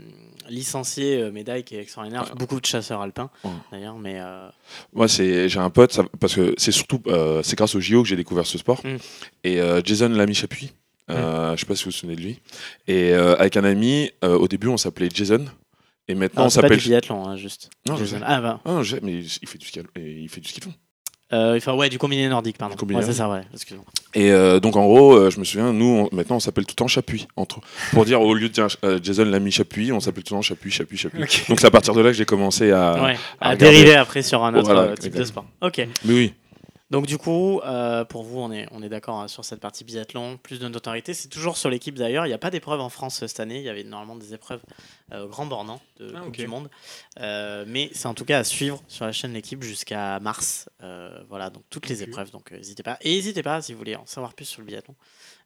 licencié 0.49 1.17
euh, 1.21 1.31
médaille 1.31 1.63
qui 1.63 1.75
est 1.75 1.81
extraordinaire. 1.81 2.33
Beaucoup 2.37 2.59
de 2.61 2.65
chasseurs 2.65 3.01
alpins, 3.01 3.29
Ouais. 3.43 3.51
d'ailleurs, 3.71 3.97
mais 3.97 4.19
euh, 4.19 4.47
Moi, 4.93 5.07
c'est 5.07 5.49
j'ai 5.49 5.59
un 5.59 5.69
pote, 5.69 5.91
ça- 5.91 6.05
parce 6.19 6.35
que 6.35 6.53
c'est 6.57 6.71
surtout 6.71 7.01
euh, 7.07 7.41
c'est 7.43 7.55
grâce 7.57 7.75
au 7.75 7.79
JO 7.81 8.03
que 8.03 8.07
j'ai 8.07 8.15
découvert 8.15 8.45
ce 8.45 8.57
sport. 8.57 8.81
Mm. 8.85 8.95
Et 9.43 9.59
euh, 9.59 9.81
Jason 9.83 10.09
Lamy 10.09 10.35
Chapuis, 10.35 10.71
euh, 11.11 11.55
je 11.55 11.59
sais 11.61 11.65
pas 11.65 11.75
si 11.75 11.83
vous 11.85 11.91
vous 11.91 11.95
souvenez 11.97 12.15
de 12.15 12.21
lui. 12.21 12.39
Et 12.87 13.11
euh, 13.13 13.35
avec 13.37 13.57
un 13.57 13.63
ami, 13.63 14.11
euh, 14.23 14.37
au 14.37 14.47
début, 14.47 14.67
on 14.67 14.77
s'appelait 14.77 15.09
Jason. 15.13 15.45
Et 16.07 16.13
maintenant, 16.15 16.41
non, 16.43 16.47
on 16.47 16.49
c'est 16.49 16.61
pas 16.61 16.67
s'appelle. 16.67 16.79
du 16.79 16.89
biathlon, 16.89 17.25
hein, 17.27 17.35
juste. 17.35 17.69
Non, 17.87 17.95
je 17.97 18.05
Jason. 18.05 18.21
Ah 18.25 18.39
bah, 18.41 18.59
Ah, 18.65 18.81
j'ai- 18.83 18.99
mais 19.01 19.13
il 19.23 19.47
fait 19.47 19.57
du 19.57 19.65
ski, 19.65 19.79
il 19.95 20.29
fait 20.29 20.41
du 20.41 20.47
ski 20.49 20.59
de 20.59 20.65
fond. 20.65 20.73
euh, 21.33 21.57
enfin, 21.57 21.73
ouais, 21.73 21.89
du 21.89 21.97
combiné 21.97 22.27
nordique, 22.29 22.57
pardon. 22.59 22.75
Du 22.75 22.79
combiné 22.79 22.99
Ouais, 22.99 23.05
c'est 23.05 23.13
ça, 23.13 23.27
ouais. 23.27 23.41
Excuse-moi. 23.53 23.85
Et 24.13 24.31
euh, 24.31 24.59
donc 24.59 24.75
en 24.77 24.85
gros, 24.85 25.13
euh, 25.15 25.29
je 25.31 25.39
me 25.39 25.43
souviens, 25.43 25.73
nous 25.73 26.07
on- 26.11 26.15
maintenant 26.15 26.35
on 26.37 26.39
s'appelle 26.39 26.65
tout 26.65 26.71
le 26.73 26.75
temps 26.75 26.87
Chapuis 26.87 27.27
entre 27.35 27.59
pour 27.91 28.05
dire 28.05 28.21
au 28.21 28.33
lieu 28.35 28.47
de 28.47 28.53
dire 28.53 28.67
euh, 28.85 28.97
Jason 29.03 29.25
Lamy 29.25 29.51
Chapuis, 29.51 29.91
on 29.91 29.99
s'appelle 29.99 30.23
tout 30.23 30.35
le 30.35 30.37
temps 30.37 30.41
Chapuis, 30.43 30.71
Chapuis, 30.71 30.97
Chapuis. 30.97 31.23
Ok. 31.23 31.45
Donc 31.49 31.59
c'est 31.59 31.67
à 31.67 31.71
partir 31.71 31.93
de 31.95 32.01
là 32.01 32.11
que 32.11 32.15
j'ai 32.17 32.23
commencé 32.25 32.71
à. 32.71 32.93
ouais, 33.03 33.17
à 33.41 33.47
à 33.49 33.49
regarder. 33.51 33.57
dériver 33.57 33.95
après 33.95 34.21
sur 34.21 34.45
un 34.45 34.53
autre 34.53 34.65
Voilà, 34.65 34.81
euh, 34.91 34.95
type 34.95 35.15
de 35.15 35.23
sport. 35.23 35.45
Ok. 35.61 35.79
Mais 36.05 36.13
oui. 36.13 36.33
Donc 36.91 37.07
du 37.07 37.17
coup, 37.17 37.61
euh, 37.61 38.05
pour 38.05 38.23
vous, 38.23 38.39
on 38.39 38.51
est, 38.51 38.67
on 38.71 38.83
est 38.83 38.89
d'accord 38.89 39.19
hein, 39.19 39.27
sur 39.27 39.43
cette 39.43 39.59
partie 39.59 39.83
biathlon, 39.83 40.37
plus 40.37 40.59
de 40.59 40.67
notoriété. 40.67 41.15
C'est 41.15 41.29
toujours 41.29 41.57
sur 41.57 41.69
l'équipe 41.71 41.95
d'ailleurs. 41.95 42.25
Il 42.27 42.29
n'y 42.29 42.35
a 42.35 42.37
pas 42.39 42.51
d'épreuve 42.51 42.79
en 42.79 42.89
France 42.89 43.25
cette 43.25 43.39
année. 43.39 43.57
Il 43.57 43.63
y 43.63 43.69
avait 43.69 43.83
normalement 43.83 44.15
des 44.15 44.35
épreuves 44.35 44.61
euh, 45.11 45.25
au 45.25 45.27
Grand 45.27 45.47
Bornand 45.47 45.81
de 45.97 46.13
Ah, 46.15 46.21
Coupe 46.21 46.35
du 46.37 46.47
Monde. 46.47 46.69
Euh, 47.19 47.65
mais 47.67 47.89
c'est 47.93 48.07
en 48.07 48.13
tout 48.13 48.25
cas 48.25 48.37
à 48.37 48.43
suivre 48.43 48.83
sur 48.87 49.05
la 49.05 49.11
chaîne 49.11 49.33
L'équipe 49.33 49.63
jusqu'à 49.63 50.19
mars. 50.19 50.69
Euh, 50.83 51.23
voilà, 51.27 51.49
donc 51.49 51.63
toutes 51.71 51.89
les 51.89 52.03
épreuves. 52.03 52.29
Donc 52.29 52.51
euh, 52.51 52.57
n'hésitez 52.57 52.83
pas. 52.83 52.97
Et 53.01 53.15
n'hésitez 53.15 53.41
pas 53.41 53.63
si 53.63 53.73
vous 53.73 53.79
voulez 53.79 53.95
en 53.95 54.05
savoir 54.05 54.35
plus 54.35 54.45
sur 54.45 54.61
le 54.61 54.67
biathlon. 54.67 54.95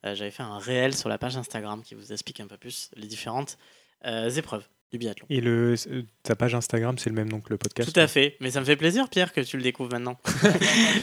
Euh, 0.05 0.15
J'avais 0.15 0.31
fait 0.31 0.43
un 0.43 0.59
réel 0.59 0.93
sur 0.93 1.07
la 1.07 1.17
page 1.17 1.37
Instagram 1.37 1.83
qui 1.83 1.95
vous 1.95 2.11
explique 2.11 2.41
un 2.41 2.47
peu 2.47 2.57
plus 2.57 2.91
les 2.95 3.07
différentes 3.07 3.57
euh, 4.05 4.29
épreuves 4.29 4.67
du 4.91 4.97
biathlon. 4.97 5.25
Et 5.29 5.39
le, 5.41 5.75
euh, 5.87 6.01
ta 6.23 6.35
page 6.35 6.55
Instagram, 6.55 6.97
c'est 6.97 7.09
le 7.09 7.15
même 7.15 7.29
nom 7.29 7.39
que 7.41 7.49
le 7.51 7.57
podcast 7.57 7.93
Tout 7.93 7.99
à 7.99 8.07
fait, 8.07 8.35
mais 8.39 8.49
ça 8.51 8.59
me 8.59 8.65
fait 8.65 8.75
plaisir, 8.75 9.07
Pierre, 9.09 9.33
que 9.33 9.41
tu 9.41 9.57
le 9.57 9.63
découvres 9.63 9.91
maintenant. 9.91 10.17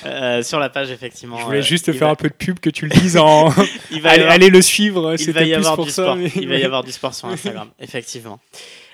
Euh, 0.05 0.43
sur 0.43 0.59
la 0.61 0.69
page, 0.71 0.91
effectivement. 0.91 1.39
Je 1.39 1.45
voulais 1.45 1.59
euh, 1.59 1.63
juste 1.63 1.87
te 1.87 1.93
faire 1.93 2.07
va- 2.09 2.13
un 2.13 2.17
peu 2.17 2.29
de 2.29 2.35
pub 2.35 2.59
que 2.61 2.71
tu 2.71 2.87
le 2.87 2.95
dises 2.97 3.17
en. 3.17 3.51
il 3.91 4.01
va 4.01 4.11
allez, 4.11 4.21
avoir- 4.23 4.35
allez 4.35 4.51
le 4.51 4.63
suivre, 4.63 5.15
il 5.19 5.33
va 5.33 5.43
y 5.43 5.47
plus 5.47 5.55
avoir 5.55 5.75
pour 5.77 5.85
du 5.85 5.91
ça. 5.91 6.03
sport. 6.05 6.17
mais- 6.17 6.31
Il 6.37 6.49
va 6.49 6.57
y 6.57 6.63
avoir 6.65 6.85
du 6.85 6.93
sport 6.93 7.13
sur 7.15 7.29
Instagram, 7.29 7.71
effectivement. 7.81 8.39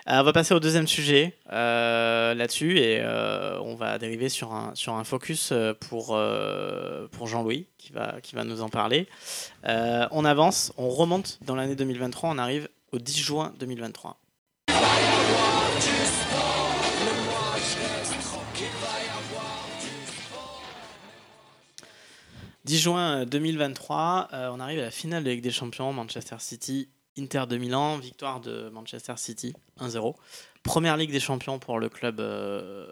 Euh, 0.08 0.18
on 0.20 0.22
va 0.24 0.32
passer 0.32 0.52
au 0.54 0.58
deuxième 0.60 0.86
sujet 0.88 1.34
euh, 1.52 2.34
là-dessus 2.34 2.78
et 2.78 2.98
euh, 3.00 3.58
on 3.60 3.74
va 3.76 3.98
dériver 3.98 4.28
sur 4.28 4.52
un, 4.52 4.72
sur 4.74 4.94
un 4.94 5.04
focus 5.04 5.52
pour, 5.88 6.18
pour 7.12 7.26
Jean-Louis 7.26 7.66
qui 7.78 7.92
va, 7.92 8.16
qui 8.22 8.34
va 8.34 8.44
nous 8.44 8.62
en 8.62 8.68
parler. 8.68 9.06
On 9.64 10.24
avance, 10.24 10.72
on 10.78 10.88
remonte 10.88 11.38
dans 11.46 11.54
l'année 11.54 11.76
2023, 11.76 12.30
on 12.30 12.38
arrive 12.38 12.68
au 12.92 12.98
10 12.98 13.18
juin 13.20 13.52
2023. 13.60 14.18
10 22.64 22.78
juin 22.78 23.24
2023, 23.26 24.28
euh, 24.32 24.50
on 24.52 24.60
arrive 24.60 24.78
à 24.78 24.82
la 24.82 24.90
finale 24.90 25.24
de 25.24 25.30
Ligue 25.30 25.42
des 25.42 25.50
Champions, 25.50 25.92
Manchester 25.92 26.36
City, 26.38 26.88
Inter 27.18 27.44
de 27.48 27.56
Milan, 27.56 27.98
victoire 27.98 28.40
de 28.40 28.68
Manchester 28.72 29.14
City 29.16 29.52
1-0. 29.80 30.14
Première 30.62 30.96
Ligue 30.96 31.10
des 31.10 31.18
Champions 31.20 31.58
pour 31.58 31.80
le 31.80 31.88
club 31.88 32.20
euh, 32.20 32.86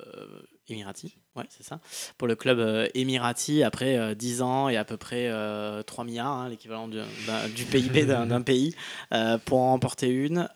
émirati, 0.69 1.15
ouais 1.37 1.45
c'est 1.51 1.63
ça, 1.63 1.79
pour 2.19 2.27
le 2.27 2.35
club 2.35 2.59
euh, 2.59 2.89
émirati 2.95 3.63
après 3.63 3.97
euh, 3.97 4.15
10 4.17 4.43
ans 4.43 4.69
et 4.69 4.77
à 4.77 4.85
peu 4.85 4.97
près 4.97 5.29
euh, 5.29 5.85
3 5.85 6.05
milliards, 6.05 6.27
hein, 6.33 6.49
l'équivalent 6.49 6.89
du, 6.89 6.99
d'un- 7.29 7.49
du 7.55 7.65
PIB 7.65 8.07
d'un, 8.07 8.43
pays, 8.43 8.75
euh, 9.15 9.39
pour 9.39 9.61
en 9.61 9.71
remporter 9.71 10.09
une. 10.09 10.49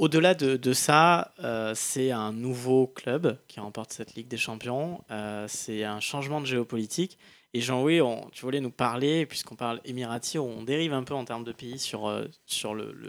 Au-delà 0.00 0.32
de, 0.32 0.72
ça, 0.72 1.34
euh, 1.44 1.74
c'est 1.76 2.10
un 2.10 2.32
nouveau 2.32 2.86
club 2.86 3.36
qui 3.48 3.60
remporte 3.60 3.92
cette 3.92 4.14
Ligue 4.14 4.28
des 4.28 4.38
Champions. 4.38 5.04
Euh, 5.10 5.44
c'est 5.46 5.84
un 5.84 6.00
changement 6.00 6.40
de 6.40 6.46
géopolitique. 6.46 7.18
Et 7.52 7.60
Jean-Louis, 7.60 8.00
tu 8.32 8.40
voulais 8.40 8.60
nous 8.60 8.70
parler, 8.70 9.26
puisqu'on 9.26 9.56
parle 9.56 9.78
émirati, 9.84 10.38
on 10.38 10.62
dérive 10.62 10.94
un 10.94 11.02
peu 11.02 11.12
en 11.12 11.26
termes 11.26 11.44
de 11.44 11.52
pays 11.52 11.78
sur, 11.78 12.08
euh, 12.08 12.24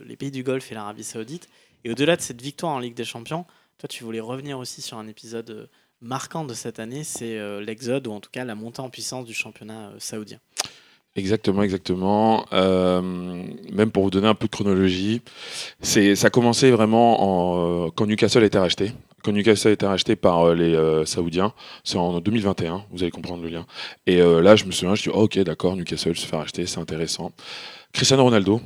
les 0.05 0.17
pays 0.17 0.31
du 0.31 0.43
Golfe 0.43 0.69
et 0.73 0.75
l'Arabie 0.75 1.05
Saoudite. 1.05 1.47
Et 1.85 1.91
au-delà 1.91 2.17
de 2.17 2.21
cette 2.21 2.41
victoire 2.41 2.73
en 2.73 2.79
Ligue 2.79 2.95
des 2.95 3.05
Champions, 3.05 3.45
toi, 3.77 3.87
tu 3.87 4.03
voulais 4.03 4.19
revenir 4.19 4.59
aussi 4.59 4.81
sur 4.81 4.97
un 4.97 5.07
épisode 5.07 5.69
marquant 6.01 6.43
de 6.43 6.53
cette 6.53 6.79
année, 6.79 7.05
c'est 7.05 7.39
l'exode, 7.61 8.05
ou 8.07 8.11
en 8.11 8.19
tout 8.19 8.31
cas 8.31 8.43
la 8.43 8.55
montée 8.55 8.81
en 8.81 8.89
puissance 8.89 9.23
du 9.23 9.33
championnat 9.33 9.93
saoudien. 9.97 10.39
Exactement, 11.17 11.61
exactement. 11.63 12.45
Euh, 12.53 13.01
même 13.73 13.91
pour 13.91 14.03
vous 14.03 14.09
donner 14.09 14.27
un 14.27 14.33
peu 14.33 14.45
de 14.47 14.51
chronologie, 14.51 15.21
ça 15.81 15.99
a 16.27 16.29
commencé 16.29 16.71
vraiment 16.71 17.21
en, 17.21 17.87
euh, 17.87 17.89
quand 17.93 18.05
Newcastle 18.05 18.43
a 18.43 18.45
été 18.45 18.57
racheté. 18.57 18.93
Quand 19.21 19.33
Newcastle 19.33 19.67
a 19.67 19.71
été 19.71 19.85
racheté 19.85 20.15
par 20.15 20.47
euh, 20.47 20.55
les 20.55 21.05
Saoudiens, 21.05 21.51
c'est 21.83 21.97
en 21.97 22.21
2021, 22.21 22.85
vous 22.91 23.03
allez 23.03 23.11
comprendre 23.11 23.43
le 23.43 23.49
lien. 23.49 23.65
Et 24.07 24.19
là, 24.21 24.55
je 24.55 24.63
me 24.63 24.71
souviens, 24.71 24.95
je 24.95 25.03
dis, 25.03 25.09
oh, 25.13 25.23
ok, 25.23 25.37
d'accord, 25.39 25.75
Newcastle 25.75 26.15
se 26.15 26.25
fait 26.25 26.35
racheter, 26.37 26.65
c'est 26.65 26.79
intéressant. 26.79 27.33
Cristiano 27.91 28.23
Ronaldo, 28.23 28.61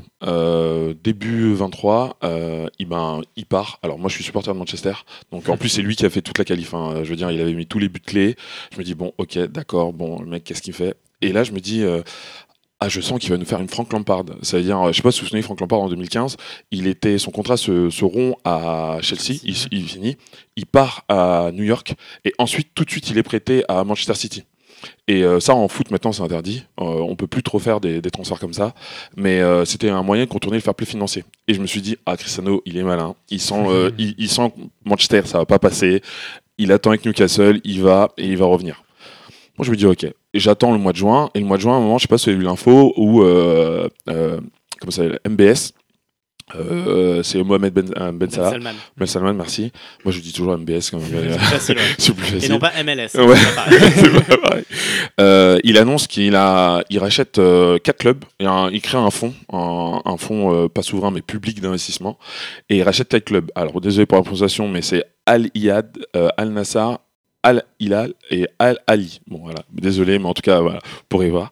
début 1.04 1.52
23, 1.56 2.18
euh, 2.24 2.68
il, 2.78 2.86
ben, 2.88 3.22
il 3.36 3.48
part. 3.48 3.80
Alors 3.82 3.98
moi, 3.98 4.08
je 4.08 4.14
suis 4.16 4.24
supporter 4.24 4.54
de 4.54 4.60
Manchester, 4.60 4.94
donc 5.32 5.50
en 5.50 5.58
plus 5.58 5.70
c'est 5.70 5.82
lui 5.82 5.96
qui 5.96 6.06
a 6.06 6.12
fait 6.12 6.22
toute 6.22 6.38
la 6.38 6.46
qualif. 6.46 6.76
hein. 6.76 7.02
Je 7.04 7.10
veux 7.10 7.16
dire, 7.16 7.32
il 7.32 7.42
avait 7.42 7.56
mis 7.56 7.66
tous 7.66 7.80
les 7.80 7.90
buts 7.90 8.00
clés. 8.00 8.36
Je 8.72 8.78
me 8.78 8.84
dis 8.84 8.94
bon, 8.94 9.14
ok, 9.18 9.40
d'accord, 9.48 9.94
bon, 9.94 10.20
le 10.22 10.28
mec, 10.28 10.44
qu'est-ce 10.44 10.62
qu'il 10.62 10.74
fait? 10.74 10.96
Et 11.26 11.34
là, 11.34 11.44
je 11.44 11.52
me 11.52 11.60
dis. 11.60 11.84
euh, 11.84 12.02
ah, 12.82 12.90
je 12.90 13.00
sens 13.00 13.20
qu'il 13.20 13.30
va 13.30 13.38
nous 13.38 13.46
faire 13.46 13.62
une 13.62 13.70
Frank 13.70 13.92
Lampard. 13.94 14.26
C'est-à-dire, 14.42 14.80
euh, 14.80 14.92
je 14.92 14.98
sais 14.98 15.02
pas 15.02 15.12
si 15.12 15.20
vous 15.20 15.24
vous 15.26 15.30
souvenez, 15.30 15.42
Frank 15.42 15.60
Lampard 15.62 15.80
en 15.80 15.90
2015, 15.90 16.36
il 16.72 16.88
était, 16.88 17.18
son 17.18 17.32
contrat 17.32 17.56
se, 17.56 17.90
se 17.90 18.04
rompt 18.04 18.36
à 18.44 18.98
Chelsea, 19.02 19.40
il, 19.44 19.56
il 19.72 19.88
finit, 19.88 20.18
il 20.58 20.66
part 20.66 21.06
à 21.08 21.52
New 21.54 21.64
York, 21.64 21.94
et 22.26 22.34
ensuite, 22.38 22.70
tout 22.76 22.84
de 22.84 22.90
suite, 22.90 23.10
il 23.10 23.18
est 23.18 23.24
prêté 23.24 23.64
à 23.70 23.84
Manchester 23.86 24.14
City. 24.16 24.44
Et 25.08 25.24
euh, 25.24 25.40
ça, 25.40 25.56
en 25.56 25.68
foot, 25.68 25.90
maintenant, 25.90 26.12
c'est 26.12 26.22
interdit. 26.22 26.66
Euh, 26.80 26.84
on 26.84 27.16
peut 27.16 27.28
plus 27.28 27.44
trop 27.44 27.60
faire 27.60 27.80
des, 27.80 28.02
des 28.02 28.12
transferts 28.12 28.40
comme 28.40 28.54
ça. 28.54 28.76
Mais 29.16 29.40
euh, 29.40 29.64
c'était 29.66 29.90
un 29.90 30.04
moyen 30.04 30.26
de 30.26 30.30
contourner 30.30 30.58
le 30.58 30.62
fair 30.62 30.76
play 30.76 30.86
financier. 30.86 31.24
Et 31.48 31.54
je 31.54 31.62
me 31.62 31.68
suis 31.68 31.82
dit, 31.82 31.96
ah, 32.06 32.18
Cristiano, 32.18 32.62
il 32.66 32.78
est 32.78 32.84
malin. 32.84 33.16
Il 33.30 33.40
sent, 33.40 33.64
il, 33.98 34.16
il 34.18 34.30
sent 34.30 34.52
que 34.56 34.62
Manchester, 34.88 35.22
ça 35.26 35.38
va 35.40 35.46
pas 35.46 35.60
passer. 35.60 36.02
Il 36.58 36.72
attend 36.72 36.92
avec 36.92 37.06
Newcastle, 37.06 37.62
il 37.64 37.82
va 37.82 38.12
et 38.18 38.28
il 38.28 38.38
va 38.38 38.46
revenir. 38.46 38.84
Moi, 39.58 39.66
je 39.66 39.72
me 39.72 39.76
dis, 39.76 39.86
ok. 39.86 40.06
J'attends 40.38 40.72
le 40.72 40.78
mois 40.78 40.92
de 40.92 40.98
juin. 40.98 41.30
Et 41.36 41.40
le 41.40 41.46
mois 41.46 41.58
de 41.58 41.62
juin, 41.62 41.74
à 41.74 41.78
un 41.78 41.82
moment, 41.82 41.98
je 41.98 42.04
sais 42.04 42.08
pas 42.08 42.18
si 42.18 42.26
vous 42.26 42.32
avez 42.32 42.40
vu 42.40 42.46
l'info, 42.46 42.94
où, 42.98 43.24
euh, 43.24 43.88
euh, 44.10 44.40
comment 44.80 44.92
ça 44.92 45.04
s'appelle, 45.04 45.20
MBS, 45.28 45.72
euh, 46.56 47.24
c'est 47.24 47.42
Mohamed 47.44 47.74
Ben, 47.74 47.86
ben 47.90 48.12
Ben 48.14 48.30
Salah. 48.30 48.52
Salman. 48.52 48.74
Ben 48.96 49.06
Salman, 49.08 49.34
merci. 49.34 49.72
Moi, 50.04 50.12
je 50.12 50.20
dis 50.20 50.32
toujours 50.32 50.56
MBS 50.58 50.92
quand 50.92 51.00
même. 51.00 51.10
C'est 51.10 51.38
plus 51.38 51.46
facile, 51.48 51.78
ouais. 51.78 51.84
C'est 51.98 52.14
plus 52.16 52.46
Et 52.46 52.50
non 52.50 52.60
pas 52.60 52.72
MLS. 52.84 53.10
Ouais. 53.16 53.36
pas 53.56 54.38
pas. 54.50 54.58
Euh, 55.20 55.58
il 55.64 55.78
annonce 55.80 56.06
qu'il 56.06 56.36
a, 56.36 56.84
il 56.92 57.00
rachète 57.00 57.40
euh, 57.40 57.80
quatre 57.80 57.98
clubs. 57.98 58.24
Et 58.40 58.46
un- 58.46 58.70
il 58.70 58.80
crée 58.82 58.98
un 59.00 59.10
fonds, 59.10 59.34
un, 59.52 60.02
un 60.06 60.18
fonds 60.18 60.68
pas 60.70 60.84
souverain 60.84 61.10
mais 61.10 61.22
public 61.22 61.62
d'investissement, 61.62 62.20
et 62.70 62.78
il 62.78 62.84
rachète 62.84 63.10
quatre 63.10 63.26
clubs. 63.26 63.50
Alors 63.56 63.82
désolé 63.82 64.06
pour 64.06 64.18
la 64.18 64.22
prononciation, 64.24 64.68
mais 64.68 64.84
c'est 64.84 65.04
Al 65.26 65.50
Iyad, 65.56 65.98
Al 66.38 66.50
Nassr, 66.50 67.00
Al 67.46 67.64
Hilal 67.80 68.14
et 68.32 68.48
Al 68.58 68.80
Ali. 68.88 69.22
Bon 69.28 69.38
voilà, 69.44 69.60
désolé, 69.72 70.18
mais 70.18 70.26
en 70.26 70.34
tout 70.34 70.42
cas 70.42 70.62
voilà, 70.62 70.80
vous 70.84 71.04
pourrez 71.10 71.30
voir. 71.30 71.52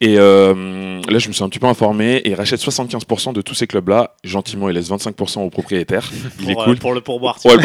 Et 0.00 0.14
euh, 0.16 1.00
là, 1.08 1.18
je 1.18 1.26
me 1.26 1.32
suis 1.32 1.42
un 1.42 1.48
petit 1.48 1.58
peu 1.58 1.66
informé 1.66 2.18
et 2.18 2.30
il 2.30 2.34
rachète 2.34 2.60
75% 2.60 3.32
de 3.32 3.42
tous 3.42 3.54
ces 3.54 3.66
clubs-là. 3.66 4.14
Gentiment, 4.22 4.68
il 4.68 4.76
laisse 4.76 4.88
25% 4.88 5.40
aux 5.40 5.50
propriétaires. 5.50 6.08
Il 6.40 6.50
est 6.50 6.54
pour, 6.54 6.62
euh, 6.62 6.66
cool. 6.66 6.78
pour 6.78 6.94
le 6.94 7.00
pourboire. 7.00 7.38
Ouais, 7.44 7.56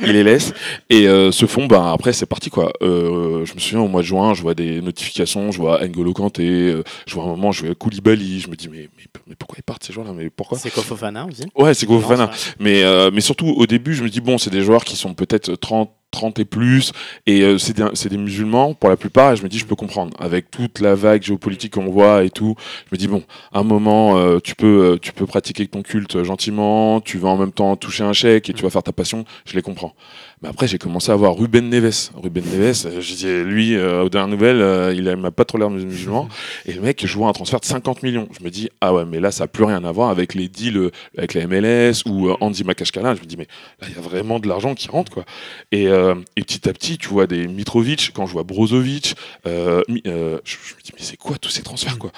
il 0.00 0.12
les 0.12 0.22
laisse. 0.24 0.52
Et 0.90 1.08
euh, 1.08 1.32
ce 1.32 1.46
fond, 1.46 1.66
bah, 1.66 1.92
après, 1.92 2.12
c'est 2.12 2.26
parti, 2.26 2.50
quoi. 2.50 2.72
Euh, 2.82 3.44
je 3.46 3.54
me 3.54 3.60
souviens, 3.60 3.80
au 3.80 3.88
mois 3.88 4.02
de 4.02 4.06
juin, 4.06 4.34
je 4.34 4.42
vois 4.42 4.54
des 4.54 4.82
notifications, 4.82 5.52
je 5.52 5.58
vois 5.58 5.86
N'Golo 5.86 6.12
Kanté, 6.12 6.74
je 7.06 7.14
vois 7.14 7.24
un 7.24 7.28
moment, 7.28 7.50
je 7.52 7.64
vois 7.64 7.74
Koulibaly, 7.74 8.40
je 8.40 8.48
me 8.50 8.56
dis, 8.56 8.68
mais, 8.68 8.88
mais, 8.96 9.04
mais 9.26 9.34
pourquoi 9.36 9.56
ils 9.58 9.62
partent, 9.62 9.84
ces 9.84 9.92
joueurs-là? 9.92 10.12
Mais 10.14 10.28
pourquoi? 10.28 10.58
C'est 10.58 10.70
Kofofana 10.70 11.26
aussi. 11.26 11.44
Ouais, 11.54 11.72
c'est 11.72 11.86
vrai. 11.86 12.28
Mais, 12.60 12.82
mais 13.10 13.20
surtout, 13.22 13.48
au 13.48 13.66
début, 13.66 13.94
je 13.94 14.02
me 14.02 14.10
dis, 14.10 14.20
bon, 14.20 14.36
c'est 14.36 14.50
des 14.50 14.62
joueurs 14.62 14.84
qui 14.84 14.96
sont 14.96 15.14
peut-être 15.14 15.54
30, 15.54 15.90
30 16.10 16.38
et 16.38 16.44
plus, 16.44 16.92
et 17.26 17.42
euh, 17.42 17.58
c'est 17.58 17.74
des, 18.08 18.16
musulmans 18.16 18.74
pour 18.74 18.88
la 18.88 18.96
plupart, 18.96 19.32
et 19.32 19.36
je 19.36 19.42
me 19.42 19.48
dis, 19.48 19.58
je 19.58 19.66
peux 19.66 19.76
comprendre. 19.76 20.16
Avec 20.18 20.50
toute 20.50 20.80
la 20.80 20.94
vague 20.94 21.22
géopolitique 21.22 21.74
qu'on 21.74 21.86
voit 21.86 22.24
et 22.24 22.30
tout, 22.30 22.54
je 22.86 22.94
me 22.96 22.98
dis, 22.98 23.08
bon, 23.08 23.22
à 23.52 23.60
un 23.60 23.64
moment, 23.64 24.16
euh, 24.16 24.38
tu, 24.42 24.54
peux, 24.54 24.92
euh, 24.94 24.98
tu 25.00 25.12
peux 25.12 25.26
pratiquer 25.26 25.66
ton 25.66 25.82
culte 25.82 26.22
gentiment, 26.22 27.00
tu 27.00 27.18
vas 27.18 27.28
en 27.28 27.36
même 27.36 27.52
temps 27.52 27.76
toucher 27.76 28.04
un 28.04 28.12
chèque 28.12 28.48
et 28.48 28.54
tu 28.54 28.62
vas 28.62 28.70
faire 28.70 28.82
ta 28.82 28.92
passion, 28.92 29.24
je 29.44 29.54
les 29.54 29.62
comprends. 29.62 29.94
Mais 30.42 30.50
après, 30.50 30.68
j'ai 30.68 30.76
commencé 30.76 31.10
à 31.10 31.16
voir 31.16 31.34
Ruben 31.34 31.70
Neves. 31.70 32.10
Ruben 32.14 32.44
Neves, 32.44 32.82
euh, 32.84 33.00
je 33.00 33.14
dis, 33.14 33.26
lui, 33.42 33.74
euh, 33.74 34.02
aux 34.02 34.10
dernières 34.10 34.28
nouvelles, 34.36 34.60
euh, 34.60 34.92
il 34.94 35.04
m'a 35.16 35.30
pas 35.30 35.46
trop 35.46 35.56
l'air 35.56 35.70
musulman. 35.70 36.28
Et 36.66 36.74
le 36.74 36.82
mec, 36.82 37.06
je 37.06 37.16
vois 37.16 37.28
un 37.28 37.32
transfert 37.32 37.58
de 37.58 37.64
50 37.64 38.02
millions. 38.02 38.28
Je 38.38 38.44
me 38.44 38.50
dis, 38.50 38.68
ah 38.82 38.92
ouais, 38.92 39.06
mais 39.06 39.18
là, 39.18 39.30
ça 39.30 39.44
n'a 39.44 39.48
plus 39.48 39.64
rien 39.64 39.82
à 39.82 39.92
voir 39.92 40.10
avec 40.10 40.34
les 40.34 40.48
deals 40.48 40.76
euh, 40.76 40.90
avec 41.16 41.32
la 41.32 41.46
MLS 41.46 42.02
ou 42.04 42.28
euh, 42.28 42.36
Andy 42.40 42.64
Makashkala. 42.64 43.14
Je 43.14 43.20
me 43.22 43.24
dis, 43.26 43.38
mais 43.38 43.46
là, 43.80 43.86
il 43.88 43.94
y 43.94 43.98
a 43.98 44.02
vraiment 44.02 44.38
de 44.38 44.46
l'argent 44.46 44.74
qui 44.74 44.88
rentre, 44.88 45.10
quoi. 45.10 45.24
Et, 45.72 45.88
euh, 45.88 46.14
et 46.36 46.42
petit 46.42 46.68
à 46.68 46.72
petit, 46.74 46.98
tu 46.98 47.08
vois 47.08 47.26
des 47.26 47.48
Mitrovic, 47.48 48.10
quand 48.14 48.26
je 48.26 48.32
vois 48.32 48.42
Brozovic, 48.42 49.14
je, 49.46 49.50
je 49.86 49.94
me 49.94 50.82
dis, 50.84 50.92
mais 50.92 51.00
c'est 51.00 51.16
quoi 51.16 51.38
tous 51.38 51.48
ces 51.50 51.62
transferts, 51.62 51.98
quoi? 51.98 52.12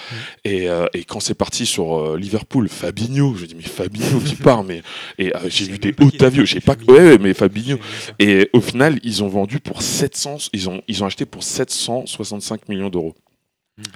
Et, 0.45 0.69
euh, 0.69 0.87
et 0.93 1.05
quand 1.05 1.21
c'est 1.21 1.35
parti 1.35 1.67
sur 1.67 2.17
Liverpool, 2.17 2.69
Fabinho, 2.69 3.35
je 3.37 3.43
me 3.43 3.47
dis, 3.47 3.55
mais 3.55 3.63
Fabinho 3.63 4.19
qui 4.19 4.35
part, 4.35 4.65
mais. 4.65 4.83
Et 5.19 5.33
j'ai 5.47 5.67
vu 5.67 5.79
des 5.79 5.95
Otavio, 6.01 6.45
je 6.45 6.55
sais 6.55 6.61
pas. 6.61 6.75
Ouais, 6.89 7.17
mais 7.19 7.33
Fabinho. 7.33 7.79
C'est- 8.19 8.25
c'est- 8.25 8.41
Et 8.43 8.50
au 8.53 8.61
final, 8.61 8.99
ils 9.03 9.23
ont 9.23 9.29
vendu 9.29 9.61
pour 9.61 9.83
700, 9.83 10.37
ils 10.53 10.69
ont, 10.69 10.83
ils 10.88 11.03
ont 11.03 11.07
acheté 11.07 11.25
pour 11.25 11.43
765 11.43 12.69
millions 12.69 12.88
d'euros. 12.91 13.15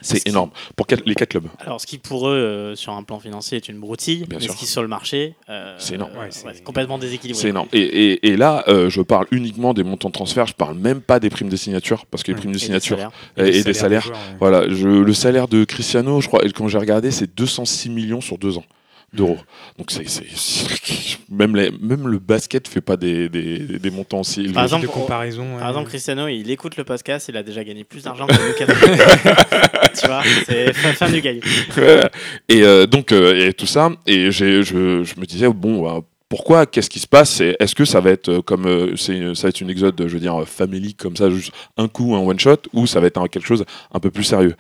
C'est 0.01 0.19
Ce 0.19 0.23
qui- 0.23 0.29
énorme 0.29 0.51
pour 0.77 0.87
quatre- 0.87 1.03
les 1.07 1.17
quatre 1.17 1.31
clubs. 1.31 1.49
Alors, 1.59 1.81
ce 1.81 1.89
qui 1.89 1.99
pour 1.99 2.29
eux, 2.29 2.35
euh, 2.37 2.77
sur 2.77 2.93
un 2.93 3.03
plan 3.03 3.19
financier, 3.19 3.57
est 3.57 3.69
une 3.69 3.81
broutille, 3.81 4.27
Bien 4.29 4.39
mais 4.39 4.45
sûr. 4.45 4.55
ce 4.55 4.59
qui 4.61 4.67
sur 4.67 4.81
le 4.81 4.87
marché, 4.87 5.35
euh, 5.49 5.75
C'est 5.77 5.95
énorme. 5.97 6.13
euh, 6.15 6.21
Ouais, 6.21 6.27
c'est- 6.31 6.47
c'est 6.55 6.63
complètement 6.63 6.99
déséquilibré. 6.99 7.43
C'est 7.43 7.49
énorme. 7.49 7.67
Et, 7.73 7.81
et- 7.81 8.29
et 8.29 8.37
là, 8.37 8.63
euh, 8.69 8.89
je 8.89 9.01
parle 9.03 9.27
uniquement 9.33 9.75
des 9.75 9.83
montants 9.83 10.07
de 10.09 10.13
transfert, 10.13 10.47
je 10.47 10.55
parle 10.55 10.79
même 10.79 11.01
pas 11.01 11.19
des 11.19 11.31
primes 11.31 11.49
de 11.49 11.57
signature, 11.57 12.07
parce 12.07 12.23
que 12.23 12.29
les 12.31 12.35
Ouais. 12.35 12.41
primes 12.43 12.53
de 12.53 12.59
Et 12.59 12.61
des 12.61 12.65
signature 12.65 12.97
salaires. 12.97 13.11
et, 13.37 13.65
des 13.65 13.75
salaires, 13.75 14.03
joueurs, 14.03 14.17
ouais. 14.19 14.37
voilà, 14.39 14.69
je, 14.73 14.87
le 14.87 15.15
salaire 15.15 15.49
de 15.49 15.65
Cristiano, 15.65 16.21
je 16.21 16.29
crois, 16.29 16.43
quand 16.55 16.69
j'ai 16.69 16.79
regardé, 16.79 17.11
c'est 17.11 17.35
206 17.35 17.91
millions 17.91 18.21
sur 18.21 18.39
deux 18.39 18.59
ans 18.59 18.65
d'euros. 19.13 19.39
Donc 19.79 19.91
c'est, 19.91 20.09
c'est- 20.09 20.25
c'est- 20.35 21.19
même, 21.31 21.57
les- 21.57 21.71
même 21.71 22.09
le 22.09 22.19
basket 22.19 22.69
fait 22.69 22.81
pas 22.81 22.97
des, 22.97 23.29
des, 23.29 23.59
des 23.79 23.91
montants 23.91 24.21
aussi 24.21 24.41
élevés. 24.41 24.53
Par 24.55 24.65
exemple, 24.65 24.83
de 24.83 24.89
comparaison. 24.91 25.59
Par 25.59 25.69
exemple, 25.69 25.89
Cristiano, 25.89 26.29
il 26.29 26.51
écoute 26.51 26.77
le 26.77 26.85
podcast, 26.85 27.29
il 27.29 27.37
a 27.37 27.43
déjà 27.43 27.65
gagné 27.65 27.85
plus 27.85 28.05
d'argent 28.05 28.27
que 28.27 28.33
Lucas. 28.33 28.67
tu 30.01 30.07
vois, 30.07 30.23
c'est 30.47 30.73
fin, 30.73 30.93
fin 30.93 31.11
du. 31.11 31.21
Ouais. 31.23 32.11
et 32.49 32.63
euh, 32.63 32.87
donc 32.87 33.13
euh, 33.13 33.49
et 33.49 33.53
tout 33.53 33.67
ça 33.67 33.91
et 34.07 34.31
j'ai, 34.31 34.63
je, 34.63 35.03
je 35.05 35.21
me 35.21 35.25
disais 35.27 35.49
bon 35.49 35.83
bah, 35.83 36.01
pourquoi 36.33 36.65
qu'est-ce 36.65 36.89
qui 36.89 36.99
se 36.99 37.07
passe 37.07 37.43
est-ce 37.43 37.75
que 37.75 37.85
ça 37.85 38.01
va 38.01 38.09
être 38.09 38.31
euh, 38.31 38.41
comme 38.41 38.65
euh, 38.65 38.97
ça 38.97 39.13
va 39.13 39.49
être 39.51 39.61
une 39.61 39.69
exode 39.69 40.03
je 40.07 40.15
veux 40.15 40.19
dire 40.19 40.41
euh, 40.41 40.47
famélique 40.47 40.97
comme 40.97 41.15
ça 41.15 41.29
juste 41.29 41.53
un 41.77 41.89
coup 41.89 42.17
un 42.17 42.21
one 42.21 42.41
shot 42.41 42.57
ou 42.73 42.87
ça 42.87 43.01
va 43.01 43.09
être 43.09 43.23
quelque 43.27 43.45
chose 43.45 43.67
un 43.93 44.01
peu 44.01 44.11
plus 44.11 44.25
sérieux? 44.25 44.55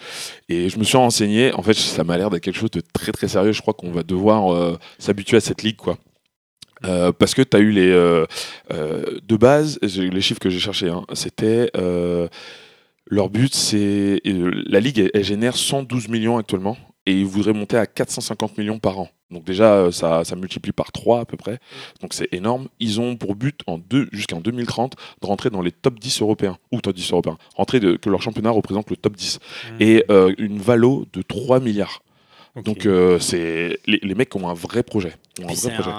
Et 0.50 0.68
je 0.68 0.78
me 0.78 0.84
suis 0.84 0.98
renseigné 0.98 1.50
en 1.54 1.62
fait 1.62 1.72
ça 1.72 2.04
m'a 2.04 2.18
l'air 2.18 2.28
d'être 2.28 2.42
quelque 2.42 2.58
chose 2.58 2.72
de 2.72 2.82
très 2.92 3.10
très 3.10 3.26
sérieux 3.26 3.52
je 3.52 3.62
crois 3.62 3.72
qu'on 3.72 3.90
va 3.90 4.02
devoir 4.02 4.78
s'habituer 4.98 5.38
à 5.38 5.40
cette 5.40 5.62
ligue 5.62 5.76
quoi 5.76 5.96
parce 6.82 7.32
que 7.32 7.40
tu 7.40 7.56
as 7.56 7.60
eu 7.60 7.70
les. 7.70 7.88
de 7.88 9.36
base, 9.36 9.78
les 9.80 10.20
chiffres 10.20 10.40
que 10.40 10.50
j'ai 10.50 10.58
cherchés, 10.58 10.90
hein, 10.90 11.06
c'était. 11.14 11.70
leur 13.06 13.30
but, 13.30 13.54
c'est. 13.54 14.20
La 14.24 14.80
Ligue, 14.80 15.10
elle 15.14 15.24
génère 15.24 15.56
112 15.56 16.08
millions 16.08 16.36
actuellement 16.36 16.76
et 17.06 17.12
ils 17.12 17.26
voudraient 17.26 17.52
monter 17.52 17.76
à 17.76 17.86
450 17.86 18.58
millions 18.58 18.78
par 18.78 18.98
an. 18.98 19.08
Donc, 19.30 19.44
déjà, 19.44 19.74
euh, 19.74 19.90
ça, 19.90 20.24
ça 20.24 20.36
multiplie 20.36 20.72
par 20.72 20.92
3 20.92 21.20
à 21.20 21.24
peu 21.24 21.36
près. 21.36 21.58
Donc, 22.00 22.12
c'est 22.12 22.28
énorme. 22.32 22.68
Ils 22.80 23.00
ont 23.00 23.16
pour 23.16 23.34
but, 23.34 23.60
en 23.66 23.80
jusqu'en 24.12 24.40
2030, 24.40 24.94
de 25.22 25.26
rentrer 25.26 25.50
dans 25.50 25.62
les 25.62 25.72
top 25.72 25.98
10 25.98 26.20
européens. 26.20 26.58
Ou 26.70 26.80
top 26.80 26.94
10 26.94 27.12
européens. 27.12 27.38
Rentrer 27.56 27.80
de, 27.80 27.96
que 27.96 28.10
leur 28.10 28.20
championnat 28.20 28.50
représente 28.50 28.90
le 28.90 28.96
top 28.96 29.16
10. 29.16 29.38
Mmh. 29.38 29.76
Et 29.80 30.04
euh, 30.10 30.34
une 30.38 30.58
valo 30.58 31.06
de 31.12 31.22
3 31.22 31.60
milliards. 31.60 32.02
Donc, 32.64 32.84
euh, 32.84 33.18
c'est 33.18 33.78
les, 33.86 33.98
les 34.02 34.14
mecs 34.14 34.36
ont 34.36 34.48
un 34.48 34.54
vrai 34.54 34.82
projet. 34.82 35.14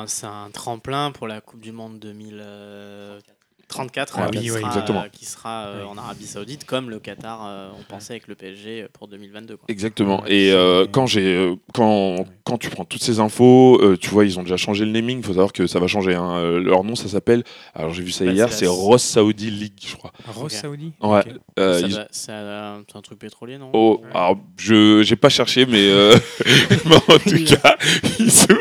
C'est 0.06 0.28
un, 0.28 0.46
un 0.46 0.50
tremplin 0.52 1.12
pour 1.12 1.28
la 1.28 1.42
Coupe 1.42 1.62
du 1.62 1.72
Monde 1.72 1.98
2034 2.00 3.43
Ah 3.76 4.28
qui, 4.32 4.38
oui, 4.40 4.52
oui, 4.52 4.58
sera, 4.60 4.68
exactement. 4.68 5.02
euh, 5.02 5.08
qui 5.12 5.26
sera 5.26 5.66
euh, 5.66 5.82
Oui. 5.84 5.90
en 5.92 5.98
Arabie 5.98 6.28
Saoudite, 6.28 6.64
comme 6.66 6.90
le 6.92 7.00
Qatar, 7.00 7.42
euh, 7.46 7.70
on 7.80 7.84
pensait 7.84 8.14
avec 8.14 8.28
le 8.28 8.36
PSG 8.36 8.86
pour 8.94 9.08
2022. 9.08 9.58
Quoi. 9.58 9.66
Exactement. 9.68 10.24
Et 10.28 10.52
euh, 10.52 10.86
quand 10.92 11.08
j'ai 11.08 11.54
quand 11.74 12.18
quand 12.44 12.58
tu 12.58 12.70
prends 12.70 12.86
toutes 12.86 13.02
ces 13.02 13.20
infos, 13.20 13.80
euh, 13.82 13.98
tu 13.98 14.10
vois, 14.12 14.26
ils 14.26 14.38
ont 14.38 14.44
déjà 14.44 14.58
changé 14.58 14.86
le 14.86 14.92
naming. 14.92 15.20
Il 15.20 15.24
faut 15.26 15.34
savoir 15.34 15.54
que 15.54 15.66
ça 15.66 15.80
va 15.80 15.88
changer. 15.88 16.14
hein. 16.14 16.60
Leur 16.60 16.84
nom, 16.84 16.96
ça 16.96 17.08
s'appelle. 17.08 17.44
Alors 17.74 17.94
j'ai 17.94 18.04
vu 18.04 18.12
ça 18.12 18.26
Bah, 18.26 18.32
hier. 18.32 18.52
c'est 18.54 18.68
Ross 18.68 19.02
Saudi 19.04 19.50
League, 19.50 19.74
je 19.86 19.96
crois. 19.96 20.12
Ross 20.28 20.54
Ok. 20.54 20.60
Saoudi 20.60 20.92
Ouais. 21.02 21.24
Euh, 21.60 21.82
ils- 21.84 22.08
C'est 22.12 22.32
un, 22.32 22.84
truc 23.04 23.18
pétrolier, 23.20 23.58
non? 23.58 23.70
Oh, 23.74 24.02
Ouais. 24.04 24.10
alors 24.14 24.38
je 24.58 25.02
j'ai 25.04 25.16
pas 25.16 25.30
cherché, 25.30 25.66
mais, 25.66 25.88
euh, 25.90 26.16
mais 26.86 26.96
en 26.96 27.18
tout 27.20 27.44
cas, 27.46 27.76
ils 28.20 28.44
ont, 28.44 28.58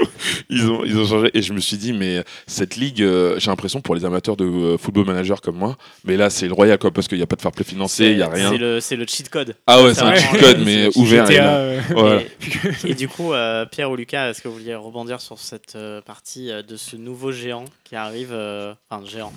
ils 0.49 0.71
ont 0.71 0.85
ils 0.85 0.99
ont 0.99 1.07
changé. 1.07 1.31
Et 1.35 1.43
je 1.43 1.53
me 1.53 1.61
suis 1.61 1.77
dit, 1.77 1.93
mais 1.93 2.25
cette 2.47 2.77
ligue, 2.77 2.99
j'ai 2.99 3.51
l'impression 3.51 3.81
pour 3.81 3.95
les 3.95 4.05
amateurs 4.05 4.37
de 4.37 4.45
euh, 4.45 4.77
football 4.93 5.07
manager 5.15 5.41
comme 5.41 5.57
moi, 5.57 5.77
mais 6.05 6.17
là 6.17 6.29
c'est 6.31 6.47
le 6.47 6.53
royal 6.53 6.79
quoi, 6.79 6.91
parce 6.91 7.09
qu'il 7.09 7.17
n'y 7.19 7.25
a 7.25 7.27
pas 7.27 7.37
de 7.37 7.41
fair 7.43 7.53
play 7.53 7.65
financier, 7.65 8.11
il 8.13 8.19
y 8.19 8.23
a 8.23 8.27
C'est 8.27 8.33
rien. 8.49 8.59
le, 8.59 8.81
c'est 8.81 8.97
le 8.97 9.07
cheat 9.07 9.29
code. 9.31 9.57
Ah 9.67 9.83
ouais, 9.83 9.95
c'est 9.95 10.03
un 10.03 10.15
cheat 10.15 10.39
code, 10.41 10.63
mais 10.65 10.89
ouvert. 10.97 11.27
GTA, 11.27 11.55
euh, 11.55 11.81
Voilà. 11.91 12.21
Et, 12.85 12.91
et 12.91 12.95
du 12.95 13.09
coup, 13.09 13.33
euh, 13.33 13.65
Pierre 13.67 13.91
ou 13.91 13.97
Lucas, 13.97 14.29
est-ce 14.31 14.43
que 14.43 14.49
vous 14.49 14.55
vouliez 14.55 14.75
rebondir 14.75 15.21
sur 15.21 15.39
cette 15.39 15.77
euh, 15.77 16.01
partie 16.03 16.51
euh, 16.51 16.63
de 16.63 16.77
ce 16.77 16.97
nouveau 16.97 17.33
géant 17.33 17.65
qui 17.85 17.97
arrive 17.97 18.31
euh, 18.33 18.75
Enfin, 18.91 19.05
géant. 19.07 19.33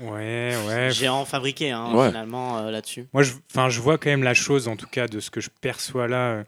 Ouais, 0.00 0.54
ouais. 0.68 0.90
Géant 0.90 1.24
fabriqué, 1.24 1.70
hein, 1.70 1.92
Ouais. 1.94 2.08
finalement, 2.08 2.58
euh, 2.58 2.70
là-dessus. 2.70 3.06
Moi, 3.12 3.22
je, 3.22 3.32
enfin, 3.50 3.68
je 3.68 3.80
vois 3.80 3.98
quand 3.98 4.08
même 4.10 4.22
la 4.22 4.34
chose, 4.34 4.68
en 4.68 4.76
tout 4.76 4.86
cas, 4.86 5.06
de 5.08 5.20
ce 5.20 5.30
que 5.30 5.40
je 5.40 5.50
perçois 5.60 6.08
là. 6.08 6.30
euh, 6.30 6.44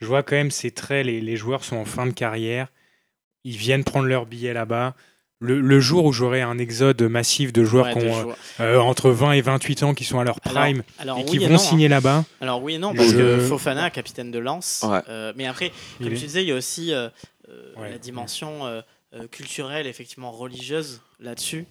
Je 0.00 0.06
vois 0.06 0.22
quand 0.22 0.36
même 0.36 0.50
ces 0.50 0.70
traits. 0.70 1.06
Les, 1.06 1.20
les 1.20 1.36
joueurs 1.36 1.64
sont 1.64 1.76
en 1.76 1.84
fin 1.84 2.06
de 2.06 2.12
carrière. 2.12 2.68
Ils 3.44 3.56
viennent 3.56 3.84
prendre 3.84 4.06
leur 4.06 4.26
billet 4.26 4.52
là-bas. 4.52 4.94
Le, 5.42 5.60
le 5.60 5.80
jour 5.80 6.04
où 6.04 6.12
j'aurai 6.12 6.42
un 6.42 6.58
exode 6.58 7.00
massif 7.02 7.50
de 7.52 7.64
joueurs 7.64 7.86
Ouais, 7.86 7.94
qui 8.02 8.06
ont 8.06 8.34
euh, 8.60 8.78
entre 8.78 9.10
20 9.10 9.32
et 9.32 9.40
28 9.40 9.82
ans 9.84 9.94
qui 9.94 10.04
sont 10.04 10.20
à 10.20 10.24
leur 10.24 10.38
prime 10.40 10.82
alors, 10.98 11.18
et 11.18 11.22
oui 11.22 11.26
qui 11.30 11.36
et 11.36 11.46
vont 11.46 11.52
non, 11.54 11.58
signer 11.58 11.88
là-bas. 11.88 12.16
hein. 12.16 12.24
Alors 12.42 12.62
oui 12.62 12.74
et 12.74 12.78
non, 12.78 12.94
parce 12.94 13.08
Je- 13.10 13.16
que 13.16 13.38
Fofana, 13.40 13.88
capitaine 13.90 14.30
de 14.30 14.38
Lens. 14.38 14.84
Ouais. 14.86 14.98
euh, 15.08 15.32
mais 15.36 15.46
après, 15.46 15.72
Il 15.98 16.06
comme 16.06 16.14
tu 16.14 16.26
disais, 16.26 16.42
il 16.42 16.48
y 16.48 16.52
a 16.52 16.56
aussi 16.56 16.92
euh, 16.92 17.08
Ouais. 17.78 17.90
la 17.90 17.98
dimension 17.98 18.60
culturelle, 19.32 19.86
effectivement 19.88 20.30
religieuse 20.30 21.00
là-dessus. 21.18 21.64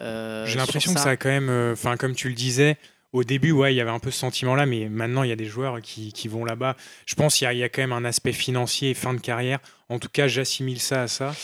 Euh, 0.00 0.44
J'ai 0.46 0.58
l'impression 0.58 0.92
que 0.92 1.00
ça 1.00 1.10
a 1.10 1.16
quand 1.16 1.30
même, 1.30 1.48
euh, 1.48 1.72
enfin 1.72 1.96
comme 1.96 2.14
tu 2.14 2.28
le 2.28 2.34
disais, 2.34 2.76
au 3.12 3.24
début, 3.24 3.52
ouais, 3.52 3.72
il 3.72 3.76
y 3.76 3.80
avait 3.80 3.90
un 3.90 3.98
peu 3.98 4.10
ce 4.10 4.18
sentiment-là, 4.18 4.66
mais 4.66 4.88
maintenant, 4.90 5.22
il 5.22 5.28
y 5.30 5.32
a 5.32 5.36
des 5.36 5.44
joueurs 5.46 5.80
qui, 5.80 6.12
qui 6.12 6.28
vont 6.28 6.44
là-bas. 6.44 6.76
Je 7.06 7.14
pense 7.14 7.36
qu'il 7.36 7.50
y 7.52 7.62
a 7.62 7.68
quand 7.68 7.80
même 7.82 7.92
un 7.92 8.04
aspect 8.04 8.32
financier 8.32 8.90
et 8.90 8.94
fin 8.94 9.14
de 9.14 9.20
carrière. 9.20 9.58
En 9.88 9.98
tout 9.98 10.08
cas, 10.12 10.28
j'assimile 10.28 10.80
ça 10.80 11.02
à 11.02 11.08
ça. 11.08 11.34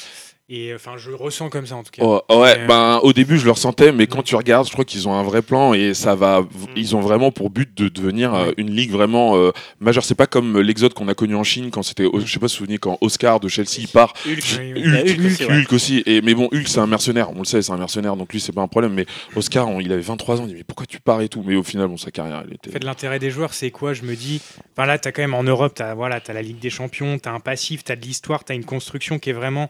Et 0.51 0.73
enfin, 0.75 0.93
je 0.97 1.11
le 1.11 1.17
ressens 1.17 1.51
comme 1.51 1.67
ça 1.67 1.77
en 1.77 1.83
tout 1.83 1.91
cas. 1.93 2.03
Oh, 2.03 2.23
ouais, 2.31 2.55
euh, 2.59 2.67
ben, 2.67 3.01
au 3.03 3.13
début 3.13 3.37
je 3.39 3.45
le 3.45 3.51
ressentais, 3.51 3.93
mais 3.93 4.07
quand 4.07 4.21
Mm. 4.21 4.25
tu 4.25 4.35
regardes, 4.35 4.67
je 4.67 4.73
crois 4.73 4.87
qu'ils 4.87 5.07
ont 5.07 5.13
un 5.13 5.23
vrai 5.23 5.43
plan 5.43 5.75
et 5.75 5.93
ça 5.93 6.15
va. 6.15 6.41
Mm. 6.41 6.49
Ils 6.75 6.97
ont 6.97 7.01
vraiment 7.01 7.31
pour 7.31 7.51
but 7.51 7.77
de 7.77 7.91
devenir 7.91 8.33
euh, 8.35 8.47
Ouais. 8.47 8.55
une 8.57 8.71
ligue 8.71 8.91
vraiment 8.91 9.37
euh, 9.37 9.51
majeure. 9.79 10.05
C'est 10.05 10.15
pas 10.15 10.27
comme 10.27 10.59
l'exode 10.59 10.95
qu'on 10.95 11.07
a 11.09 11.13
connu 11.15 11.35
en 11.35 11.45
Chine 11.45 11.71
quand 11.71 11.83
c'était, 11.83 12.05
je 12.05 12.33
sais 12.33 12.39
pas 12.39 12.49
si 12.49 12.61
vous 12.61 12.65
vous 12.65 12.67
souvenez, 12.67 12.79
quand 12.79 12.97
Oscar 13.03 13.41
de 13.41 13.49
Chelsea 13.49 13.77
il 13.81 13.89
part. 13.89 14.15
Hulk. 14.27 14.43
Oui, 14.59 14.73
oui. 14.75 14.83
Il 14.87 14.95
y 14.95 14.97
a 14.97 15.01
Hulk, 15.03 15.19
Hulk 15.19 15.27
aussi, 15.27 15.45
ouais. 15.45 15.53
Hulk 15.59 15.73
aussi. 15.75 16.03
Et, 16.07 16.23
mais 16.23 16.33
bon, 16.33 16.49
Hulk 16.51 16.67
c'est 16.67 16.81
un 16.81 16.87
mercenaire, 16.87 17.29
on 17.37 17.41
le 17.41 17.45
sait, 17.45 17.61
c'est 17.61 17.73
un 17.73 17.77
mercenaire, 17.77 18.17
donc 18.17 18.33
lui 18.33 18.41
c'est 18.41 18.53
pas 18.53 18.63
un 18.63 18.69
problème. 18.69 18.95
Mais 18.95 19.05
Oscar, 19.37 19.69
on- 19.69 19.81
il 19.81 19.93
avait 19.93 20.01
23 20.01 20.41
ans, 20.41 20.45
il 20.45 20.49
dit 20.49 20.55
mais 20.55 20.65
pourquoi 20.65 20.87
tu 20.87 20.99
pars 20.99 21.21
et 21.21 21.29
tout? 21.29 21.43
Mais 21.47 21.57
au 21.57 21.63
final, 21.63 21.89
bon, 21.89 21.99
sa 21.99 22.11
carrière, 22.11 22.43
elle 22.47 22.55
était. 22.55 22.71
En 22.71 22.73
fait, 22.73 22.85
l'intérêt 22.85 23.19
des 23.19 23.31
joueurs, 23.31 23.53
c'est 23.53 23.71
quoi? 23.71 23.93
Je 23.93 24.03
me 24.03 24.17
dis, 24.17 24.41
enfin 24.75 24.87
là, 24.87 24.99
tu 24.99 25.09
as 25.09 25.13
quand 25.13 25.21
même 25.21 25.35
en 25.35 25.43
Europe, 25.45 25.75
tu 25.77 25.83
as, 25.83 25.95
voilà, 25.95 26.21
as 26.27 26.33
la 26.33 26.41
Ligue 26.41 26.59
des 26.59 26.71
Champions, 26.71 27.19
tu 27.19 27.29
as 27.29 27.33
un 27.33 27.41
passif, 27.41 27.85
tu 27.85 27.93
as 27.93 27.97
de 27.97 28.03
l'histoire, 28.03 28.45
tu 28.47 28.53
as 28.53 28.55
une 28.55 28.65
construction 28.65 29.19
qui 29.19 29.29
est 29.29 29.35
vraiment. 29.35 29.69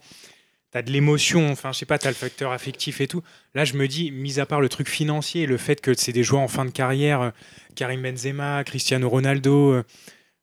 Tu 0.73 0.79
as 0.79 0.83
de 0.83 0.91
l'émotion, 0.93 1.51
enfin, 1.51 1.73
je 1.73 1.79
sais 1.79 1.87
pas, 1.87 1.99
tu 1.99 2.07
as 2.07 2.11
le 2.11 2.17
facteur 2.17 2.53
affectif 2.53 3.01
et 3.01 3.07
tout. 3.09 3.23
Là, 3.55 3.65
je 3.65 3.75
me 3.75 3.89
dis, 3.89 4.11
mis 4.11 4.39
à 4.39 4.47
part 4.47 4.61
le 4.61 4.69
truc 4.69 4.89
financier, 4.89 5.47
le 5.47 5.57
fait 5.57 5.81
que 5.81 5.95
c'est 5.95 6.13
des 6.13 6.23
joueurs 6.23 6.43
en 6.43 6.49
fin 6.49 6.65
de 6.67 6.71
carrière, 6.71 7.21
euh, 7.23 7.31
Karim 7.75 8.03
Benzema, 8.03 8.63
Cristiano 8.65 9.09
Ronaldo, 9.09 9.73
euh, 9.73 9.83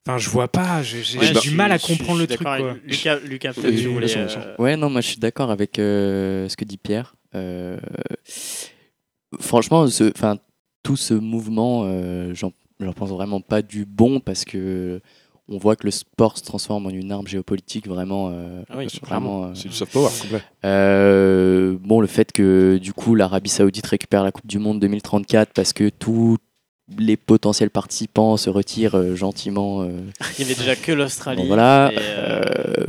enfin, 0.07 0.17
je 0.17 0.29
vois 0.29 0.47
pas, 0.47 0.81
j'ai 0.81 1.17
Ouais, 1.19 1.31
du 1.41 1.51
mal 1.51 1.71
à 1.71 1.77
je 1.77 1.85
comprendre 1.85 2.17
je 2.21 2.23
le 2.23 2.27
truc. 2.35 2.47
Lucas, 2.85 3.19
Lucas 3.19 3.53
peut-être 3.53 3.73
Oui, 3.75 3.85
voulais, 3.85 4.17
euh, 4.17 4.55
Ouais, 4.57 4.75
non, 4.75 4.89
moi 4.89 5.01
je 5.01 5.07
suis 5.09 5.19
d'accord 5.19 5.51
avec 5.51 5.77
euh, 5.77 6.49
ce 6.49 6.57
que 6.57 6.65
dit 6.65 6.77
Pierre. 6.77 7.15
Euh, 7.35 7.77
franchement, 9.39 9.87
ce, 9.87 10.11
tout 10.83 10.95
ce 10.95 11.13
mouvement, 11.13 11.83
euh, 11.85 12.33
j'en 12.33 12.51
j'en 12.79 12.93
pense 12.93 13.09
vraiment 13.09 13.41
pas 13.41 13.61
du 13.61 13.85
bon 13.85 14.19
parce 14.19 14.43
que 14.43 15.01
on 15.47 15.57
voit 15.57 15.75
que 15.75 15.85
le 15.85 15.91
sport 15.91 16.37
se 16.37 16.43
transforme 16.43 16.87
en 16.87 16.89
une 16.89 17.11
arme 17.11 17.27
géopolitique 17.27 17.87
vraiment. 17.87 18.31
euh, 18.33 18.63
Ah 18.69 18.75
oui, 18.77 18.87
vraiment, 19.03 19.45
euh, 19.45 19.47
C'est 19.53 19.67
du 19.69 19.75
soft 19.75 19.91
power 19.93 20.09
complet. 20.21 20.41
euh, 20.65 21.77
bon, 21.81 21.99
le 22.01 22.07
fait 22.07 22.31
que 22.31 22.77
du 22.81 22.93
coup 22.93 23.15
l'Arabie 23.15 23.49
Saoudite 23.49 23.85
récupère 23.87 24.23
la 24.23 24.31
Coupe 24.31 24.47
du 24.47 24.59
Monde 24.59 24.79
2034 24.79 25.51
parce 25.53 25.71
que 25.73 25.89
tous 25.89 26.37
les 26.99 27.17
potentiels 27.17 27.71
participants 27.71 28.37
se 28.37 28.49
retirent 28.49 28.95
euh, 28.95 29.15
gentiment. 29.15 29.81
euh, 29.81 29.89
Il 30.37 30.43
y 30.43 30.45
avait 30.45 30.53
déjà 30.55 30.75
que 30.75 30.91
l'Australie. 30.91 31.41
Bon, 31.41 31.47
voilà. 31.47 31.91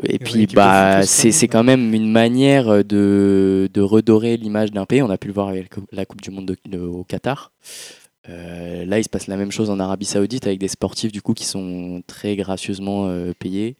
et, 0.03 0.19
puis, 0.19 0.47
bah, 0.47 1.03
c'est 1.07 1.49
quand 1.49 1.65
même 1.65 1.95
une 1.95 2.11
manière 2.11 2.85
de, 2.85 3.71
de 3.73 3.81
redorer 3.81 4.37
l'image 4.37 4.71
d'un 4.73 4.85
pays. 4.85 5.01
On 5.03 5.09
a 5.11 5.17
pu 5.17 5.29
le 5.29 5.35
voir 5.35 5.49
avec 5.49 5.71
la 5.93 6.05
Coupe 6.05 6.21
du 6.21 6.31
Monde 6.31 6.47
de- 6.47 6.57
de- 6.71 6.79
au 6.83 7.05
Qatar. 7.05 7.53
Euh, 8.29 8.85
là, 8.85 8.99
il 8.99 9.05
se 9.05 9.09
passe 9.09 9.27
la 9.27 9.37
même 9.37 9.53
chose 9.53 9.71
en 9.71 9.81
Arabie 9.81 10.05
Saoudite 10.05 10.47
avec 10.47 10.59
des 10.59 10.69
sportifs 10.69 11.13
du 11.13 11.23
coup 11.23 11.35
qui 11.35 11.45
sont 11.45 12.03
très 12.07 12.37
gracieusement 12.37 13.09
euh, 13.09 13.33
payés 13.39 13.77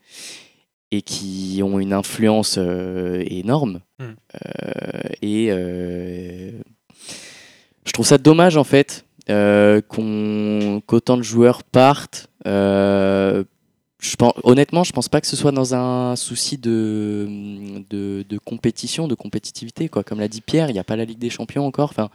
et 0.93 1.03
qui 1.03 1.61
ont 1.65 1.79
une 1.79 1.93
influence 1.93 2.57
euh, 2.59 3.23
énorme. 3.27 3.81
Hmm. 3.99 4.15
Et 5.23 5.49
je 7.85 7.93
trouve 7.93 8.07
ça 8.07 8.19
dommage 8.19 8.57
en 8.57 8.65
fait 8.65 9.05
qu'autant 9.27 11.17
de 11.17 11.23
joueurs 11.23 11.65
partent. 11.65 12.29
Je 13.99 14.15
pense, 14.15 14.35
honnêtement, 14.45 14.85
je 14.85 14.93
pense 14.93 15.09
pas 15.09 15.21
que 15.21 15.27
ce 15.27 15.37
soit 15.37 15.53
dans 15.53 15.75
un 15.75 16.17
souci 16.17 16.59
de, 16.59 17.27
de, 17.89 18.25
de 18.29 18.39
compétition, 18.39 19.09
de 19.09 19.15
compétitivité. 19.15 19.89
Quoi. 19.89 20.05
Comme 20.05 20.21
l'a 20.21 20.29
dit 20.29 20.43
Pierre, 20.43 20.69
il 20.69 20.75
n'y 20.75 20.79
a 20.79 20.85
pas 20.85 20.97
la 20.97 21.07
Ligue 21.07 21.19
des 21.19 21.31
Champions 21.31 21.67
encore. 21.67 21.91
Enfin, 21.91 22.11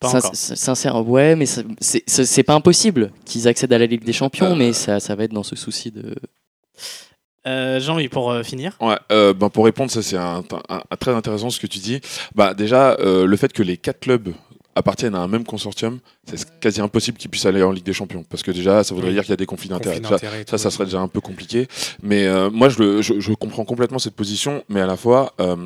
Pas 0.00 0.08
sin- 0.10 0.18
encore. 0.18 0.30
sin- 0.34 0.54
sincère, 0.56 1.08
ouais, 1.08 1.34
mais 1.36 1.46
c'est- 1.46 2.42
pas 2.44 2.54
impossible 2.54 3.10
qu'ils 3.24 3.48
accèdent 3.48 3.72
à 3.72 3.78
la 3.78 3.86
Ligue 3.86 4.04
des 4.04 4.12
Champions, 4.12 4.52
Euh. 4.52 4.56
mais 4.56 4.72
ça, 4.72 5.00
ça 5.00 5.14
va 5.16 5.24
être 5.24 5.32
dans 5.32 5.42
ce 5.42 5.56
souci 5.56 5.90
de. 5.90 6.14
euh, 7.46 7.80
Jean-Louis, 7.80 8.08
pour 8.08 8.30
euh, 8.30 8.42
finir. 8.42 8.76
Ouais, 8.80 8.96
euh, 9.10 9.32
ben 9.32 9.48
pour 9.48 9.64
répondre, 9.64 9.90
ça 9.90 10.02
c'est 10.02 10.16
un, 10.16 10.42
un- 10.68 10.82
un- 10.90 10.96
très 10.96 11.12
intéressant 11.12 11.50
ce 11.50 11.58
que 11.60 11.66
tu 11.66 11.78
dis. 11.78 12.00
Bah 12.34 12.54
déjà, 12.54 12.92
euh, 13.00 13.26
le 13.26 13.36
fait 13.36 13.52
que 13.52 13.62
les 13.62 13.76
quatre 13.76 14.00
clubs 14.00 14.32
appartiennent 14.74 15.16
à 15.16 15.18
un 15.18 15.26
même 15.28 15.42
consortium, 15.44 15.98
c'est 16.24 16.60
quasi 16.60 16.80
impossible 16.80 17.18
qu'ils 17.18 17.30
puissent 17.30 17.46
aller 17.46 17.64
en 17.64 17.72
Ligue 17.72 17.84
des 17.84 17.92
Champions, 17.92 18.24
parce 18.28 18.44
que 18.44 18.52
déjà, 18.52 18.84
ça 18.84 18.94
voudrait 18.94 19.08
Oui. 19.08 19.14
dire 19.14 19.24
qu'il 19.24 19.30
y 19.30 19.32
a 19.32 19.36
des 19.36 19.46
conflits 19.46 19.68
d'intérêts. 19.68 20.00
Ça, 20.48 20.56
ça, 20.56 20.70
serait 20.70 20.84
déjà 20.84 21.00
un 21.00 21.08
peu 21.08 21.20
compliqué. 21.20 21.66
Mais 22.00 22.26
euh, 22.28 22.48
moi, 22.48 22.68
je, 22.68 22.78
le- 22.78 23.02
je, 23.02 23.18
je 23.18 23.32
comprends 23.32 23.64
complètement 23.64 23.98
cette 23.98 24.14
position, 24.14 24.62
mais 24.68 24.80
à 24.80 24.86
la 24.86 24.96
fois, 24.96 25.32
euh, 25.40 25.56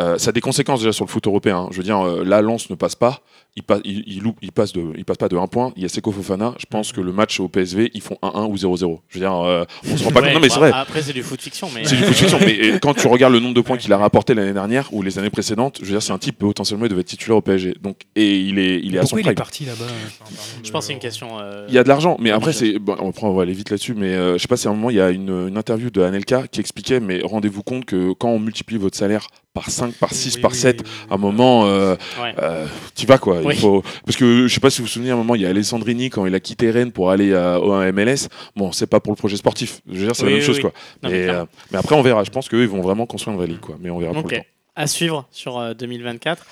euh, 0.00 0.16
ça 0.16 0.30
a 0.30 0.32
des 0.32 0.40
conséquences 0.40 0.80
déjà 0.80 0.92
sur 0.92 1.04
le 1.04 1.10
foot 1.10 1.26
européen. 1.26 1.58
hein. 1.58 1.68
Je 1.70 1.76
veux 1.76 1.82
dire, 1.82 2.00
euh, 2.00 2.24
là, 2.24 2.40
Lens 2.40 2.70
ne 2.70 2.76
passe 2.76 2.94
pas. 2.94 3.20
Il, 3.58 3.62
pa- 3.62 3.80
il, 3.84 4.04
il 4.06 4.22
loupe, 4.22 4.36
il, 4.42 4.52
passe 4.52 4.72
de, 4.74 4.82
il 4.98 5.04
passe 5.06 5.16
pas 5.16 5.28
de 5.30 5.36
1 5.36 5.46
point. 5.46 5.72
Il 5.76 5.82
y 5.82 5.86
a 5.86 5.88
Seko 5.88 6.12
Fofana. 6.12 6.54
Je 6.58 6.66
pense 6.68 6.92
que 6.92 7.00
le 7.00 7.10
match 7.10 7.40
au 7.40 7.48
PSV, 7.48 7.90
ils 7.94 8.02
font 8.02 8.18
1-1 8.22 8.50
ou 8.50 8.54
0-0. 8.54 9.00
Je 9.08 9.14
veux 9.18 9.20
dire, 9.24 9.32
euh, 9.34 9.64
on 9.90 9.96
se 9.96 10.04
rend 10.04 10.10
pas 10.10 10.20
Ouais, 10.20 10.26
compte. 10.26 10.34
Non, 10.34 10.40
mais 10.40 10.48
c'est 10.50 10.58
vrai. 10.58 10.72
Après, 10.74 11.00
c'est 11.00 11.14
du 11.14 11.22
foot 11.22 11.40
fiction. 11.40 11.68
Mais... 11.74 11.84
C'est 11.86 11.96
du 11.96 12.02
foot 12.04 12.14
fiction, 12.14 12.38
mais 12.44 12.58
euh, 12.62 12.78
quand 12.78 12.92
tu 12.92 13.06
regardes 13.06 13.32
le 13.32 13.40
nombre 13.40 13.54
de 13.54 13.62
points 13.62 13.78
qu'il 13.78 13.90
a 13.94 13.96
rapporté 13.96 14.34
l'année 14.34 14.52
dernière 14.52 14.92
ou 14.92 15.00
les 15.00 15.18
années 15.18 15.30
précédentes, 15.30 15.78
je 15.80 15.86
veux 15.86 15.92
dire, 15.92 16.02
c'est 16.02 16.12
un 16.12 16.18
type 16.18 16.36
potentiellement 16.38 16.84
il 16.84 16.90
devait 16.90 17.00
être 17.00 17.06
titulaire 17.06 17.38
au 17.38 17.40
PSG. 17.40 17.76
Donc, 17.82 17.96
et 18.14 18.38
il 18.40 18.58
est, 18.58 18.78
il 18.84 18.94
est 18.94 18.98
à 18.98 19.02
son 19.06 19.16
Pourquoi 19.16 19.20
il 19.20 19.22
est 19.22 19.24
prime. 19.28 19.34
parti 19.36 19.64
là-bas 19.64 19.86
de- 19.86 20.66
Je 20.66 20.70
pense 20.70 20.80
que 20.84 20.86
c'est 20.88 20.92
une 20.92 20.98
question. 20.98 21.28
euh, 21.40 21.64
Il 21.68 21.74
y 21.74 21.78
a 21.78 21.82
de 21.82 21.88
l'argent, 21.88 22.18
mais 22.20 22.32
après, 22.32 22.52
c'est. 22.52 22.78
Bon, 22.78 22.96
on, 23.00 23.10
prend, 23.12 23.30
on 23.30 23.34
va 23.34 23.42
aller 23.44 23.54
vite 23.54 23.70
là-dessus, 23.70 23.94
mais 23.94 24.08
euh, 24.14 24.34
je 24.36 24.42
sais 24.42 24.48
pas 24.48 24.58
si 24.58 24.68
à 24.68 24.70
un 24.70 24.74
moment, 24.74 24.90
il 24.90 24.96
y 24.96 25.00
a 25.00 25.10
une, 25.10 25.30
une 25.48 25.56
interview 25.56 25.88
de 25.88 26.02
Anelka 26.02 26.46
qui 26.46 26.60
expliquait, 26.60 27.00
mais 27.00 27.22
rendez-vous 27.24 27.62
compte 27.62 27.86
que 27.86 28.12
quand 28.12 28.28
on 28.28 28.38
multiplie 28.38 28.76
votre 28.76 28.98
salaire 28.98 29.28
par 29.56 29.70
5, 29.70 29.94
par 29.94 30.12
6, 30.12 30.36
Oui, 30.36 30.40
par 30.42 30.50
oui, 30.52 30.56
7, 30.58 30.80
oui, 30.80 30.86
oui, 30.86 31.06
à 31.10 31.14
un 31.14 31.16
moment, 31.16 31.66
euh, 31.66 31.96
Ouais. 32.22 32.34
euh, 32.40 32.66
tu 32.94 33.06
vas 33.06 33.16
quoi. 33.18 33.40
Oui. 33.42 33.54
Il 33.56 33.60
faut... 33.60 33.82
Parce 34.04 34.16
que 34.16 34.46
je 34.46 34.52
sais 34.54 34.60
pas 34.60 34.68
si 34.70 34.78
vous 34.82 34.86
vous 34.86 34.92
souvenez, 34.92 35.10
à 35.10 35.14
un 35.14 35.16
moment, 35.16 35.34
il 35.34 35.40
y 35.40 35.46
a 35.46 35.48
Alessandrini 35.48 36.10
quand 36.10 36.26
il 36.26 36.34
a 36.34 36.40
quitté 36.40 36.70
Rennes 36.70 36.92
pour 36.92 37.10
aller 37.10 37.34
à, 37.34 37.58
au 37.58 37.72
MLS. 37.92 38.28
Bon, 38.54 38.70
c'est 38.70 38.86
pas 38.86 39.00
pour 39.00 39.12
le 39.12 39.16
projet 39.16 39.36
sportif. 39.36 39.80
Je 39.90 39.98
veux 39.98 40.04
dire, 40.06 40.14
c'est 40.14 40.26
la 40.26 40.30
même 40.32 40.40
chose 40.42 40.60
quoi. 40.60 40.72
Non, 41.02 41.08
mais 41.10 41.26
euh, 41.28 41.44
mais 41.72 41.78
après, 41.78 41.94
on 41.96 42.02
verra. 42.02 42.22
Je 42.24 42.30
pense 42.30 42.48
qu'eux, 42.48 42.62
ils 42.62 42.68
vont 42.68 42.82
vraiment 42.82 43.06
construire 43.06 43.32
une 43.34 43.38
vraie 43.38 43.48
ligue 43.48 43.60
quoi. 43.60 43.76
Mais 43.80 43.88
on 43.90 43.98
verra 43.98 44.12
pour 44.12 44.24
Ok. 44.24 44.32
le 44.32 44.38
temps. 44.38 44.44
À 44.78 44.86
suivre 44.86 45.26
sur 45.30 45.58
euh, 45.58 45.72
2024. 45.72 46.44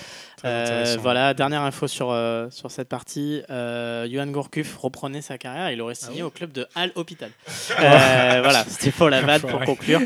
Très 0.44 0.94
Euh, 0.94 0.96
voilà, 1.00 1.32
dernière 1.32 1.62
info 1.62 1.88
sur, 1.88 2.10
euh, 2.10 2.50
sur 2.50 2.70
cette 2.70 2.88
partie. 2.88 3.42
Euh, 3.48 4.06
Johan 4.10 4.26
Gourcuff 4.26 4.76
reprenait 4.76 5.22
sa 5.22 5.38
carrière. 5.38 5.70
Il 5.70 5.80
aurait 5.80 5.94
signé 5.94 6.22
au 6.22 6.28
club 6.28 6.52
de 6.52 6.66
Al 6.74 6.92
Hospital. 6.94 7.30
Euh, 7.80 8.40
voilà, 8.42 8.64
c'était 8.68 8.90
pour 8.92 9.08
la 9.08 9.20
vanne 9.22 9.40
pour 9.40 9.60
conclure. 9.60 10.00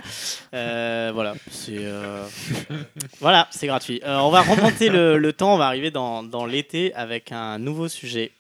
Voilà, 0.52 1.34
c'est 1.50 1.78
voilà, 3.20 3.48
c'est 3.50 3.66
gratuit. 3.66 4.00
On 4.04 4.30
va 4.30 4.42
remonter 4.42 4.88
le, 4.88 5.18
le 5.18 5.32
temps. 5.32 5.54
On 5.54 5.58
va 5.58 5.66
arriver 5.66 5.90
dans, 5.90 6.22
dans 6.22 6.46
l'été 6.46 6.94
avec 6.94 7.32
un 7.32 7.58
nouveau 7.58 7.88
sujet. 7.88 8.32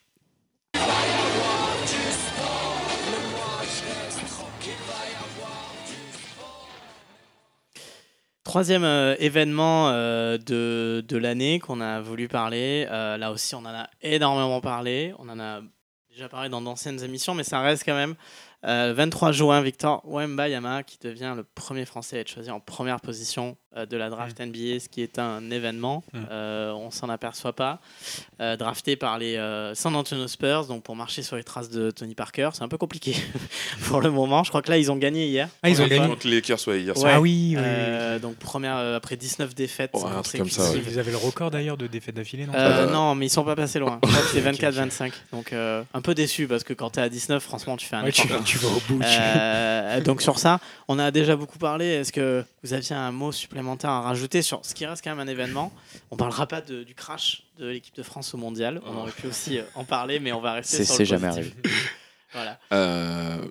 Troisième 8.48 8.84
euh, 8.84 9.14
événement 9.18 9.90
euh, 9.90 10.38
de, 10.38 11.04
de 11.06 11.16
l'année 11.18 11.58
qu'on 11.58 11.82
a 11.82 12.00
voulu 12.00 12.28
parler. 12.28 12.86
Euh, 12.90 13.18
là 13.18 13.30
aussi, 13.30 13.54
on 13.54 13.58
en 13.58 13.66
a 13.66 13.90
énormément 14.00 14.62
parlé. 14.62 15.12
On 15.18 15.28
en 15.28 15.38
a 15.38 15.60
déjà 16.08 16.30
parlé 16.30 16.48
dans 16.48 16.62
d'anciennes 16.62 17.04
émissions, 17.04 17.34
mais 17.34 17.44
ça 17.44 17.60
reste 17.60 17.84
quand 17.84 17.94
même. 17.94 18.14
Euh, 18.64 18.94
23 18.96 19.32
juin, 19.32 19.60
Victor 19.60 20.02
Wembayama 20.06 20.82
qui 20.82 20.96
devient 20.98 21.34
le 21.36 21.44
premier 21.44 21.84
Français 21.84 22.16
à 22.16 22.20
être 22.20 22.30
choisi 22.30 22.50
en 22.50 22.58
première 22.58 23.02
position 23.02 23.58
de 23.76 23.96
la 23.96 24.08
draft 24.10 24.40
NBA, 24.40 24.80
ce 24.80 24.88
qui 24.88 25.02
est 25.02 25.18
un 25.18 25.50
événement. 25.50 26.02
Euh, 26.30 26.72
on 26.72 26.90
s'en 26.90 27.08
aperçoit 27.08 27.52
pas. 27.52 27.80
Euh, 28.40 28.56
drafté 28.56 28.96
par 28.96 29.18
les 29.18 29.36
euh, 29.36 29.74
San 29.74 29.94
Antonio 29.94 30.26
Spurs, 30.26 30.66
donc 30.66 30.82
pour 30.82 30.96
marcher 30.96 31.22
sur 31.22 31.36
les 31.36 31.44
traces 31.44 31.68
de 31.70 31.90
Tony 31.90 32.14
Parker, 32.14 32.50
c'est 32.54 32.62
un 32.62 32.68
peu 32.68 32.78
compliqué 32.78 33.14
pour 33.86 34.00
le 34.00 34.10
moment. 34.10 34.42
Je 34.44 34.48
crois 34.48 34.62
que 34.62 34.70
là, 34.70 34.78
ils 34.78 34.90
ont 34.90 34.96
gagné 34.96 35.26
hier. 35.26 35.48
Ah, 35.62 35.68
ils 35.68 35.80
ont 35.82 35.86
gagné. 35.86 36.06
Contre 36.08 36.26
les 36.26 36.36
Lakers, 36.36 36.58
ouais, 36.66 36.80
hier 36.80 36.94
Ouais. 36.96 37.00
soir. 37.00 37.12
Ah 37.16 37.20
oui, 37.20 37.50
oui, 37.50 37.56
oui, 37.56 37.62
Euh, 37.64 38.18
donc 38.18 38.36
première 38.36 38.76
euh, 38.76 38.96
après 38.96 39.16
19 39.16 39.54
défaites 39.54 39.90
Ouais, 39.94 40.02
un 40.04 40.22
truc 40.22 40.40
comme 40.40 40.50
ça, 40.50 40.70
ouais. 40.70 40.80
Vous 40.80 40.98
avez 40.98 41.10
le 41.10 41.16
record 41.18 41.50
d'ailleurs 41.50 41.76
de 41.76 41.86
défaites 41.86 42.14
d'affilée, 42.14 42.46
non? 42.46 42.54
Euh, 42.54 42.86
Euh, 42.86 42.90
non, 42.92 43.14
mais 43.14 43.26
ils 43.26 43.30
sont 43.30 43.44
pas 43.44 43.56
passés 43.56 43.78
loin. 43.78 44.00
C'est 44.32 44.38
Ok, 44.46 44.54
ok. 44.54 44.60
24-25. 44.60 45.12
Donc 45.32 45.52
euh, 45.52 45.82
un 45.94 46.00
peu 46.00 46.14
déçu 46.14 46.46
parce 46.48 46.64
que 46.64 46.72
quand 46.72 46.90
tu 46.90 47.00
es 47.00 47.02
à 47.02 47.08
19, 47.08 47.42
franchement, 47.42 47.76
tu 47.76 47.86
fais 47.86 47.96
un 47.96 48.04
Ouais, 48.04 48.12
tu, 48.12 48.22
effort. 48.26 48.42
tu 48.44 48.58
vas 48.58 48.68
au 48.68 48.80
bout. 48.88 49.00
Euh, 49.02 50.00
donc 50.00 50.22
sur 50.22 50.38
ça, 50.38 50.58
on 50.88 50.98
a 50.98 51.10
déjà 51.10 51.36
beaucoup 51.36 51.58
parlé. 51.58 51.86
Est-ce 51.86 52.12
que 52.12 52.44
vous 52.62 52.72
aviez 52.72 52.96
un 52.96 53.12
mot 53.12 53.30
supplémentaire? 53.32 53.57
À 53.88 54.00
rajouter 54.00 54.42
sur 54.42 54.60
ce 54.64 54.74
qui 54.74 54.84
reste 54.86 55.02
quand 55.04 55.10
même 55.14 55.26
un 55.26 55.30
événement 55.30 55.72
On 56.10 56.16
parlera 56.16 56.46
pas 56.46 56.60
de- 56.60 56.82
du 56.84 56.94
crash 56.94 57.42
de 57.58 57.66
l'équipe 57.66 57.94
de 57.96 58.02
France 58.02 58.34
au 58.34 58.38
mondial. 58.38 58.80
On 58.86 58.96
aurait 58.96 59.12
pu 59.12 59.26
aussi 59.26 59.58
euh, 59.58 59.62
en 59.74 59.84
parler, 59.84 60.20
mais 60.20 60.32
on 60.32 60.40
va 60.40 60.52
rester 60.54 60.78
C'est 60.78 60.84
sur 60.84 60.94
c'est 60.96 61.02
le 61.04 61.08
jamais 61.08 61.28
positif. 61.28 61.54
arrivé. 61.64 61.76
Voilà. 62.34 62.58
Euh, 62.74 63.44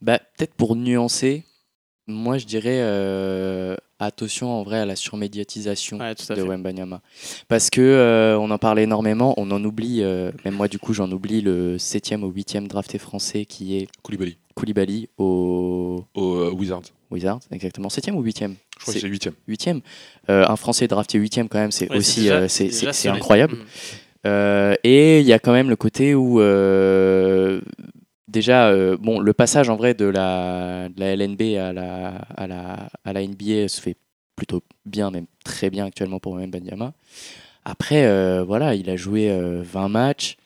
Bah, 0.00 0.18
peut-être 0.36 0.54
pour 0.54 0.76
nuancer, 0.76 1.44
moi 2.06 2.38
je 2.38 2.46
dirais 2.46 2.78
euh, 2.80 3.74
attention 3.98 4.48
en 4.50 4.62
vrai 4.62 4.78
à 4.78 4.86
la 4.86 4.94
surmédiatisation 4.94 5.98
Ouais, 5.98 6.14
de. 6.14 6.42
Wembanyama. 6.42 7.00
Parce 7.48 7.70
que 7.70 7.80
euh, 7.80 8.38
on 8.38 8.50
en 8.52 8.58
parle 8.58 8.78
énormément, 8.78 9.34
on 9.36 9.50
en 9.50 9.62
oublie, 9.64 10.02
euh, 10.02 10.30
même 10.44 10.54
moi 10.54 10.68
du 10.68 10.78
coup 10.78 10.92
j'en 10.94 11.10
oublie 11.10 11.40
le 11.40 11.78
7 11.78 12.12
ou 12.22 12.28
8 12.30 12.68
drafté 12.68 12.98
français 12.98 13.44
qui 13.44 13.76
est 13.76 13.88
Koulibaly 14.02 14.38
Koulibaly 14.56 15.08
au 15.18 16.02
au 16.14 16.34
euh, 16.38 16.50
Wizards. 16.50 16.82
Wizards, 17.12 17.40
exactement. 17.52 17.88
7 17.88 18.10
ou 18.12 18.20
8 18.22 18.40
Je 18.40 18.80
crois 18.80 18.92
que 18.94 18.98
c'est 19.00 19.06
8 19.06 19.28
8 19.46 19.68
Un 20.28 20.56
Français 20.56 20.88
drafté 20.88 21.18
8 21.18 21.42
quand 21.48 21.58
même, 21.58 21.70
c'est 21.70 21.88
Ouais, 21.90 21.98
aussi 21.98 22.22
déjà- 22.22 22.36
euh, 22.40 22.48
c'est- 22.48 23.08
incroyable. 23.08 23.54
Mm. 23.56 23.64
Euh, 24.26 24.74
et 24.82 25.20
il 25.20 25.26
y 25.26 25.32
a 25.32 25.38
quand 25.38 25.52
même 25.52 25.68
le 25.70 25.76
côté 25.76 26.16
où 26.16 26.40
euh, 26.40 27.60
déjà 28.26 28.66
euh, 28.70 28.96
bon 28.96 29.20
le 29.20 29.32
passage 29.32 29.68
en 29.68 29.76
vrai 29.76 29.94
de 29.94 30.06
la, 30.06 30.88
de 30.88 30.98
la 30.98 31.12
LNB 31.14 31.42
à 31.58 31.72
la, 31.72 32.08
à 32.36 32.46
la, 32.48 32.88
à 33.04 33.12
la 33.12 33.22
NBA 33.24 33.68
se 33.68 33.80
fait 33.80 33.96
plutôt 34.34 34.62
bien, 34.84 35.10
même 35.12 35.26
très 35.44 35.70
bien 35.70 35.86
actuellement 35.86 36.18
pour 36.18 36.32
Wembanyama. 36.34 36.92
Après, 37.64 38.04
euh, 38.06 38.42
voilà, 38.44 38.74
il 38.74 38.90
a 38.90 38.96
joué 38.96 39.30
euh, 39.30 39.62
20 39.62 39.88
matchs. 39.88 40.36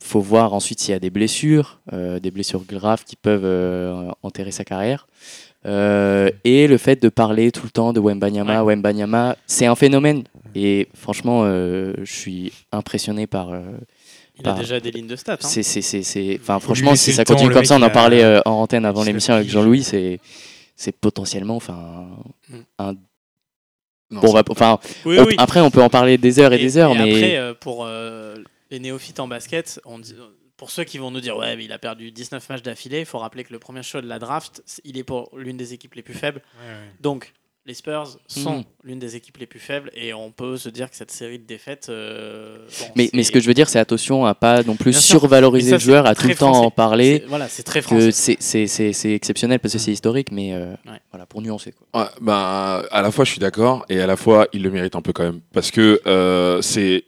Faut 0.00 0.20
voir 0.20 0.54
ensuite 0.54 0.80
s'il 0.80 0.92
y 0.92 0.94
a 0.96 1.00
des 1.00 1.10
blessures, 1.10 1.80
euh, 1.92 2.20
des 2.20 2.30
blessures 2.30 2.62
graves 2.64 3.04
qui 3.04 3.16
peuvent 3.16 3.44
euh, 3.44 4.08
enterrer 4.22 4.52
sa 4.52 4.64
carrière. 4.64 5.08
Euh, 5.66 6.30
et 6.44 6.68
le 6.68 6.78
fait 6.78 7.02
de 7.02 7.08
parler 7.08 7.50
tout 7.50 7.64
le 7.64 7.70
temps 7.70 7.92
de 7.92 7.98
Wembanyama, 7.98 8.62
Wembanyama, 8.62 9.36
c'est 9.46 9.66
un 9.66 9.74
phénomène. 9.74 10.22
Et 10.54 10.86
franchement, 10.94 11.42
euh, 11.44 11.94
je 12.04 12.12
suis 12.12 12.52
impressionné 12.72 13.26
par. 13.26 13.52
euh, 13.52 13.60
Il 14.38 14.42
a 14.42 14.52
Par- 14.52 14.58
déjà 14.60 14.78
des 14.78 14.92
lignes 14.92 15.08
de 15.08 15.16
stats. 15.16 15.32
hein. 15.34 15.36
c'est, 15.40 15.64
c'est, 15.64 15.82
c'est, 15.82 16.38
enfin, 16.40 16.60
franchement, 16.60 16.94
si 16.94 17.12
ça 17.12 17.24
temps, 17.24 17.34
continue 17.34 17.52
comme 17.52 17.64
ça, 17.64 17.74
on 17.74 17.78
en 17.78 17.82
a- 17.82 17.90
parlait 17.90 18.22
euh, 18.22 18.40
en 18.44 18.52
antenne 18.52 18.84
avant 18.84 19.02
l'émission 19.02 19.34
avec. 19.34 19.48
Jean-Louis, 19.50 19.82
c'est, 19.82 20.20
c'est 20.76 20.92
potentiellement, 20.92 21.56
enfin, 21.56 22.06
Mm. 22.48 22.54
un. 22.78 22.92
Non, 24.10 24.20
Bon, 24.20 24.20
on 24.22 24.26
c'est- 24.28 24.32
va- 24.34 24.42
enfin, 24.50 24.78
Oui, 25.04 25.18
on- 25.18 25.24
oui. 25.24 25.34
après, 25.38 25.60
on 25.60 25.70
peut 25.72 25.82
en 25.82 25.90
parler 25.90 26.16
des 26.18 26.38
heures 26.38 26.52
et, 26.52 26.58
des 26.58 26.78
heures, 26.78 26.92
et 26.92 26.98
mais 26.98 27.10
après, 27.10 27.36
euh, 27.36 27.52
pour 27.58 27.84
euh, 27.84 28.36
les 28.70 28.80
néophytes 28.80 29.20
en 29.20 29.28
basket, 29.28 29.80
on 29.84 29.98
dit- 29.98 30.16
pour 30.56 30.70
ceux 30.72 30.82
qui 30.84 30.98
vont 30.98 31.10
nous 31.12 31.20
dire 31.20 31.36
ouais, 31.36 31.56
mais 31.56 31.64
il 31.64 31.72
a 31.72 31.78
perdu 31.78 32.10
19 32.10 32.48
matchs 32.48 32.62
d'affilée, 32.62 33.00
il 33.00 33.06
faut 33.06 33.18
rappeler 33.18 33.44
que 33.44 33.52
le 33.52 33.58
premier 33.60 33.82
show 33.84 34.00
de 34.00 34.08
la 34.08 34.18
draft, 34.18 34.62
il 34.84 34.98
est 34.98 35.04
pour 35.04 35.30
l'une 35.38 35.56
des 35.56 35.72
équipes 35.72 35.94
les 35.94 36.02
plus 36.02 36.14
faibles. 36.14 36.42
Ouais, 36.60 36.66
ouais. 36.66 36.92
Donc, 37.00 37.32
les 37.68 37.74
Spurs 37.74 38.18
sont 38.26 38.56
Mhm. 38.58 38.64
l'une 38.82 38.98
des 38.98 39.14
équipes 39.14 39.36
les 39.36 39.46
plus 39.46 39.60
faibles 39.60 39.90
et 39.94 40.14
on 40.14 40.30
peut 40.30 40.56
se 40.56 40.70
dire 40.70 40.88
que 40.90 40.96
cette 40.96 41.10
série 41.10 41.38
de 41.38 41.44
défaites. 41.44 41.88
euh, 41.90 42.56
bon, 42.80 42.86
mais, 42.96 43.10
mais 43.12 43.22
ce 43.22 43.30
que 43.30 43.40
je 43.40 43.46
veux 43.46 43.52
dire, 43.54 43.68
c'est 43.68 43.78
attention 43.78 44.24
à 44.24 44.34
pas 44.34 44.62
non 44.62 44.74
plus 44.74 44.94
survaloriser 44.98 45.70
ça, 45.70 45.76
le 45.76 45.80
joueur, 45.80 46.06
à 46.06 46.14
tout 46.14 46.26
le 46.26 46.34
temps 46.34 46.52
français. 46.54 46.66
en 46.66 46.70
parler. 46.70 47.18
c'est- 47.22 47.28
Voilà, 47.28 47.46
c'est 47.48 47.62
très 47.62 47.80
Que 47.80 47.86
français. 48.10 48.36
c'est, 48.40 49.12
exceptionnel 49.12 49.58
parce 49.60 49.74
que 49.74 49.78
c'est 49.78 49.92
historique, 49.92 50.32
mais 50.32 50.54
euh, 50.54 50.70
Ouais. 50.86 50.98
voilà, 51.12 51.26
pour 51.26 51.42
nuancer. 51.42 51.72
Quoi. 51.72 52.02
Ouais, 52.04 52.08
ben, 52.22 52.82
à 52.90 53.02
la 53.02 53.10
fois 53.10 53.24
je 53.26 53.30
suis 53.32 53.38
d'accord 53.40 53.84
et 53.90 54.00
à 54.00 54.06
la 54.06 54.16
fois 54.16 54.48
il 54.54 54.62
le 54.62 54.70
mérite 54.70 54.96
un 54.96 55.02
peu 55.02 55.12
quand 55.12 55.24
même 55.24 55.40
parce 55.52 55.70
que 55.70 56.00
euh, 56.06 56.62
c'est 56.62 57.04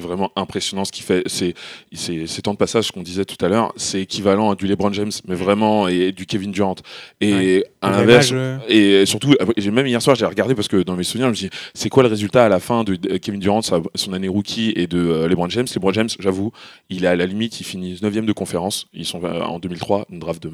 vraiment 0.00 0.32
impressionnant 0.34 0.84
ce 0.84 0.90
qu'il 0.90 1.04
fait. 1.04 1.22
C'est 1.26 1.54
c'est 1.92 2.26
ces 2.26 2.42
temps 2.42 2.52
de 2.54 2.58
passage 2.58 2.90
qu'on 2.90 3.02
disait 3.02 3.24
tout 3.24 3.42
à 3.44 3.48
l'heure, 3.48 3.72
c'est 3.76 4.00
équivalent 4.02 4.50
à 4.50 4.54
du 4.56 4.66
LeBron 4.66 4.92
James, 4.92 5.12
mais 5.28 5.36
vraiment 5.36 5.86
et 5.86 6.10
du 6.10 6.26
Kevin 6.26 6.50
Durant. 6.50 6.74
Et 7.20 7.32
Ouais. 7.32 7.64
à 7.82 7.90
l'inverse, 7.92 8.32
et 8.68 9.06
surtout, 9.06 9.34
j'ai- 9.56 9.70
même 9.70 9.86
hier 9.92 10.02
soir, 10.02 10.16
j'ai 10.16 10.26
regardé 10.26 10.54
parce 10.54 10.68
que 10.68 10.82
dans 10.82 10.96
mes 10.96 11.04
souvenirs, 11.04 11.26
je 11.26 11.30
me 11.30 11.34
suis 11.34 11.48
dit, 11.48 11.56
c'est 11.74 11.88
quoi 11.88 12.02
le 12.02 12.08
résultat 12.08 12.44
à 12.44 12.48
la 12.48 12.60
fin 12.60 12.82
de 12.84 12.94
Kevin 13.18 13.40
Durant, 13.40 13.60
son 13.62 14.12
année 14.12 14.28
rookie, 14.28 14.72
et 14.74 14.86
de 14.86 14.98
euh, 14.98 15.28
LeBron 15.28 15.48
James? 15.48 15.66
LeBron 15.74 15.92
James, 15.92 16.08
j'avoue, 16.18 16.52
il 16.88 17.04
est 17.04 17.08
à 17.08 17.16
la 17.16 17.26
limite, 17.26 17.60
il 17.60 17.64
finit 17.64 17.98
9 18.02 18.24
de 18.24 18.32
conférence. 18.32 18.86
Ils 18.92 19.06
sont 19.06 19.22
euh, 19.24 19.42
en 19.42 19.58
2003, 19.58 20.06
une 20.10 20.18
draft 20.18 20.42
de, 20.42 20.50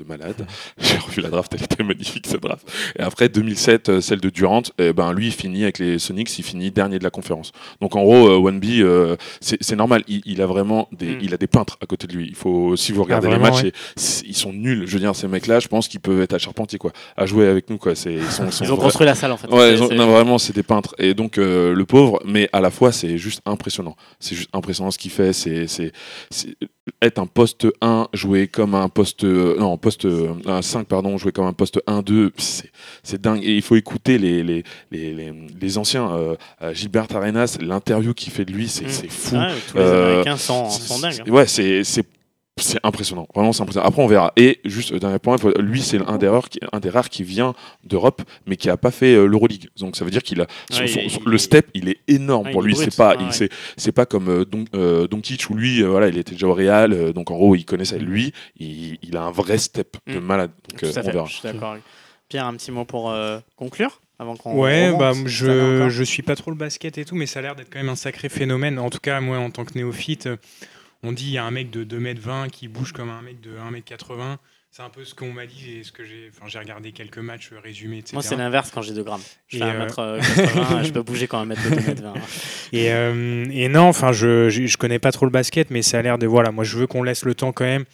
de 0.00 0.04
malade. 0.08 0.46
J'ai 0.78 0.96
revu 0.96 1.20
la 1.20 1.28
draft, 1.28 1.52
elle 1.54 1.62
était 1.62 1.82
magnifique 1.84 2.26
cette 2.26 2.40
draft. 2.42 2.66
Et 2.98 3.02
après 3.02 3.28
2007, 3.28 3.88
euh, 3.88 4.00
celle 4.00 4.20
de 4.20 4.30
Durant, 4.30 4.62
eh 4.78 4.92
ben 4.92 5.12
lui 5.12 5.26
il 5.26 5.32
finit 5.32 5.62
avec 5.64 5.78
les 5.78 5.98
Sonics, 5.98 6.38
il 6.38 6.42
finit 6.44 6.70
dernier 6.70 6.98
de 6.98 7.04
la 7.04 7.10
conférence. 7.10 7.52
Donc 7.80 7.94
en 7.96 8.02
gros, 8.02 8.28
euh, 8.28 8.36
One 8.38 8.58
B, 8.60 8.64
euh, 8.80 9.16
c'est 9.40 9.76
normal, 9.76 10.02
il, 10.08 10.22
il 10.24 10.40
a 10.42 10.46
vraiment 10.46 10.88
des, 10.92 11.10
Mm. 11.10 11.18
il 11.22 11.34
a 11.34 11.36
des 11.36 11.46
peintres 11.46 11.76
à 11.82 11.86
côté 11.86 12.06
de 12.06 12.12
lui. 12.14 12.26
Il 12.28 12.34
faut, 12.36 12.76
si 12.76 12.92
vous 12.92 13.02
regardez 13.02 13.28
les 13.28 13.34
vraiment, 13.34 13.50
matchs, 13.52 13.62
ouais. 13.64 13.68
et- 13.70 13.72
c'est- 13.96 14.24
ils 14.26 14.34
sont 14.36 14.52
nuls. 14.52 14.84
Je 14.86 14.92
veux 14.94 15.00
dire, 15.00 15.14
ces 15.14 15.28
mecs-là, 15.28 15.60
je 15.60 15.68
pense 15.68 15.88
qu'ils 15.88 16.00
peuvent 16.00 16.20
être 16.20 16.32
à 16.34 16.38
Charpentier 16.38 16.78
quoi, 16.78 16.92
à 17.16 17.26
jouer 17.26 17.46
avec 17.48 17.68
nous 17.68 17.78
quoi. 17.78 17.94
C'est, 17.94 18.14
ils 18.14 18.22
sont, 18.30 18.50
sont 18.50 18.64
Ils 18.64 18.72
ont 18.72 18.76
vra- 18.76 18.82
construit 18.82 19.06
la 19.06 19.14
salle 19.14 19.32
en 19.32 19.36
fait. 19.36 19.48
Ouais, 19.48 19.74
ils 19.74 19.82
ont- 19.82 19.92
non, 19.92 20.06
vraiment, 20.10 20.38
c'est 20.38 20.54
des 20.54 20.62
peintres. 20.62 20.94
Et 20.98 21.14
donc, 21.14 21.36
euh, 21.38 21.74
le 21.74 21.84
pauvre, 21.84 22.20
mais 22.24 22.48
à 22.52 22.60
la 22.60 22.70
fois, 22.70 22.92
c'est 22.92 23.18
juste 23.18 23.40
impressionnant. 23.44 23.96
C'est 24.20 24.36
juste 24.36 24.50
impressionnant 24.52 24.90
ce 24.90 24.98
qu'il 24.98 25.10
fait. 25.10 25.32
C'est, 25.32 25.66
être 27.02 27.18
un 27.18 27.26
poste 27.26 27.66
1, 27.80 28.08
jouer 28.12 28.46
comme 28.48 28.74
un 28.74 28.88
poste, 28.88 29.24
euh, 29.24 29.56
non, 29.58 29.76
poste 29.78 29.89
euh, 30.04 30.32
un 30.46 30.62
5, 30.62 30.86
pardon, 30.86 31.16
jouer 31.18 31.32
comme 31.32 31.46
un 31.46 31.52
poste 31.52 31.80
1-2, 31.86 32.30
c'est, 32.36 32.70
c'est 33.02 33.20
dingue. 33.20 33.42
Et 33.44 33.54
il 33.56 33.62
faut 33.62 33.76
écouter 33.76 34.18
les, 34.18 34.42
les, 34.42 34.62
les, 34.90 35.14
les, 35.14 35.32
les 35.60 35.78
anciens. 35.78 36.10
euh, 36.12 36.36
euh, 36.62 36.72
Gilbert 36.74 37.06
Arenas, 37.14 37.58
l'interview 37.60 38.14
qu'il 38.14 38.32
fait 38.32 38.44
de 38.44 38.52
lui, 38.52 38.68
c'est, 38.68 38.84
Mm. 38.86 38.88
c'est 38.90 39.10
fou. 39.10 39.36
Ouais, 39.36 39.46
tous 39.70 39.76
les 39.76 39.82
Euh, 39.82 40.04
Américains 40.10 40.36
sont, 40.36 40.68
sont 40.70 40.98
dingues. 40.98 41.22
hein. 41.26 41.30
Ouais, 41.30 41.46
c'est 41.46 41.82
c'est 42.62 42.78
impressionnant, 42.82 43.26
vraiment 43.34 43.52
c'est 43.52 43.62
impressionnant. 43.62 43.86
Après 43.86 44.02
on 44.02 44.06
verra. 44.06 44.32
Et 44.36 44.60
juste 44.64 44.92
euh, 44.92 44.98
dernier 44.98 45.18
point, 45.18 45.36
lui 45.58 45.80
c'est 45.82 45.98
un 46.06 46.18
des 46.18 46.28
rares 46.28 46.48
qui, 46.48 46.58
un 46.72 46.80
des 46.80 46.90
rares 46.90 47.08
qui 47.08 47.22
vient 47.24 47.54
d'Europe, 47.84 48.22
mais 48.46 48.56
qui 48.56 48.70
a 48.70 48.76
pas 48.76 48.90
fait 48.90 49.14
euh, 49.14 49.26
l'Euroleague. 49.26 49.68
Donc 49.78 49.96
ça 49.96 50.04
veut 50.04 50.10
dire 50.10 50.22
qu'il 50.22 50.40
a 50.40 50.46
son- 50.70 50.80
Ouais, 50.80 50.86
son- 50.88 51.00
il- 51.00 51.10
son- 51.10 51.20
il- 51.26 51.30
le 51.30 51.38
step, 51.38 51.68
il 51.74 51.88
est 51.88 51.98
énorme 52.08 52.46
Ouais, 52.46 52.52
pour 52.52 52.62
lui. 52.62 52.76
C'est 52.76 52.94
pas, 52.96 53.16
ouais. 53.16 53.48
c'est 53.76 53.92
pas 53.92 54.06
comme 54.06 54.28
euh, 54.28 54.44
Don, 54.44 54.64
euh, 54.74 55.06
Doncic 55.06 55.48
où 55.50 55.54
lui, 55.54 55.82
euh, 55.82 55.88
voilà, 55.88 56.08
il 56.08 56.18
était 56.18 56.32
déjà 56.32 56.46
au 56.46 56.54
Real, 56.54 56.92
euh, 56.92 57.12
donc 57.12 57.30
en 57.30 57.34
gros 57.34 57.54
il 57.56 57.64
connaissait 57.64 57.98
lui, 57.98 58.32
il, 58.58 58.98
il 59.02 59.16
a 59.16 59.22
un 59.22 59.30
vrai 59.30 59.58
step 59.58 59.96
de 60.06 60.18
Mm. 60.18 60.24
malade. 60.24 60.50
Donc 60.70 60.82
euh, 60.84 60.92
on 60.96 61.00
verra. 61.02 61.24
je 61.26 61.32
suis 61.32 61.42
d'accord. 61.42 61.76
Pierre, 62.28 62.46
un 62.46 62.54
petit 62.54 62.70
mot 62.70 62.84
pour 62.84 63.10
euh, 63.10 63.40
conclure 63.56 64.00
avant 64.20 64.36
qu'on 64.36 64.54
Ouais, 64.54 64.86
remonte, 64.90 65.00
bah, 65.00 65.12
je, 65.26 65.88
je 65.88 66.02
suis 66.04 66.22
pas 66.22 66.36
trop 66.36 66.50
le 66.50 66.56
basket 66.56 66.98
et 66.98 67.04
tout, 67.04 67.14
mais 67.16 67.26
ça 67.26 67.38
a 67.40 67.42
l'air 67.42 67.56
d'être 67.56 67.70
quand 67.72 67.78
même 67.80 67.88
un 67.88 67.96
sacré 67.96 68.28
phénomène. 68.28 68.78
En 68.78 68.90
tout 68.90 68.98
cas, 69.00 69.20
moi, 69.20 69.38
en 69.38 69.50
tant 69.50 69.64
que 69.64 69.72
néophyte, 69.76 70.26
euh, 70.26 70.36
on 71.02 71.12
dit 71.12 71.24
il 71.26 71.32
y 71.32 71.38
a 71.38 71.44
un 71.44 71.50
mec 71.50 71.70
de 71.70 71.84
2m20 71.84 72.50
qui 72.50 72.68
bouge 72.68 72.92
comme 72.92 73.10
un 73.10 73.22
mec 73.22 73.40
de 73.40 73.50
1m80. 73.52 74.36
C'est 74.72 74.82
un 74.82 74.88
peu 74.88 75.04
ce 75.04 75.16
qu'on 75.16 75.32
m'a 75.32 75.46
dit 75.46 75.78
et 75.78 75.82
ce 75.82 75.90
que 75.90 76.04
j'ai. 76.04 76.30
Enfin, 76.32 76.46
j'ai 76.46 76.60
regardé 76.60 76.92
quelques 76.92 77.18
matchs 77.18 77.50
euh, 77.52 77.58
résumés, 77.58 77.98
etc. 77.98 78.12
Moi, 78.14 78.22
c'est 78.22 78.36
l'inverse 78.36 78.70
quand 78.70 78.82
j'ai 78.82 78.94
2 78.94 79.02
grammes. 79.02 79.20
Je 79.48 79.56
Et, 79.56 79.58
fais 79.58 79.64
euh, 79.64 79.86
1m80, 80.20 80.84
je 80.84 80.92
peux 80.92 81.02
bouger 81.02 81.26
quand 81.26 81.40
un 81.40 81.44
mètre 81.44 81.62
de 81.68 81.74
2m20. 81.74 82.14
Et, 82.72 82.92
euh, 82.92 83.46
et 83.50 83.68
non, 83.68 83.88
enfin, 83.88 84.12
je, 84.12 84.48
je, 84.48 84.66
je 84.66 84.76
connais 84.76 85.00
pas 85.00 85.10
trop 85.10 85.26
le 85.26 85.32
basket, 85.32 85.70
mais 85.70 85.82
ça 85.82 85.98
a 85.98 86.02
l'air 86.02 86.18
de. 86.18 86.26
Voilà, 86.28 86.52
moi, 86.52 86.62
je 86.62 86.76
veux 86.78 86.86
qu'on 86.86 87.02
laisse 87.02 87.24
le 87.24 87.34
temps 87.34 87.50
quand 87.50 87.64
même. 87.64 87.84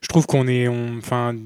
Je 0.00 0.08
trouve 0.08 0.24
qu'on 0.26 0.48
est. 0.48 0.68
Enfin, 0.68 1.36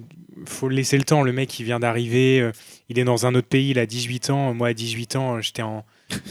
faut 0.47 0.69
laisser 0.69 0.97
le 0.99 1.05
temps. 1.05 1.23
Le 1.25 1.33
mec, 1.33 1.59
il 1.59 1.65
vient 1.65 1.81
d'arriver. 1.81 2.41
euh, 2.41 2.53
il 2.89 3.01
est 3.01 3.05
dans 3.05 3.27
un 3.27 3.35
autre 3.35 3.49
pays, 3.49 3.71
il 3.71 3.81
a 3.81 3.87
18 3.87 4.31
ans. 4.31 4.55
Moi, 4.55 4.69
à 4.69 4.73
18 4.73 5.17
ans, 5.17 5.41
j'étais 5.41 5.63
en. 5.63 5.85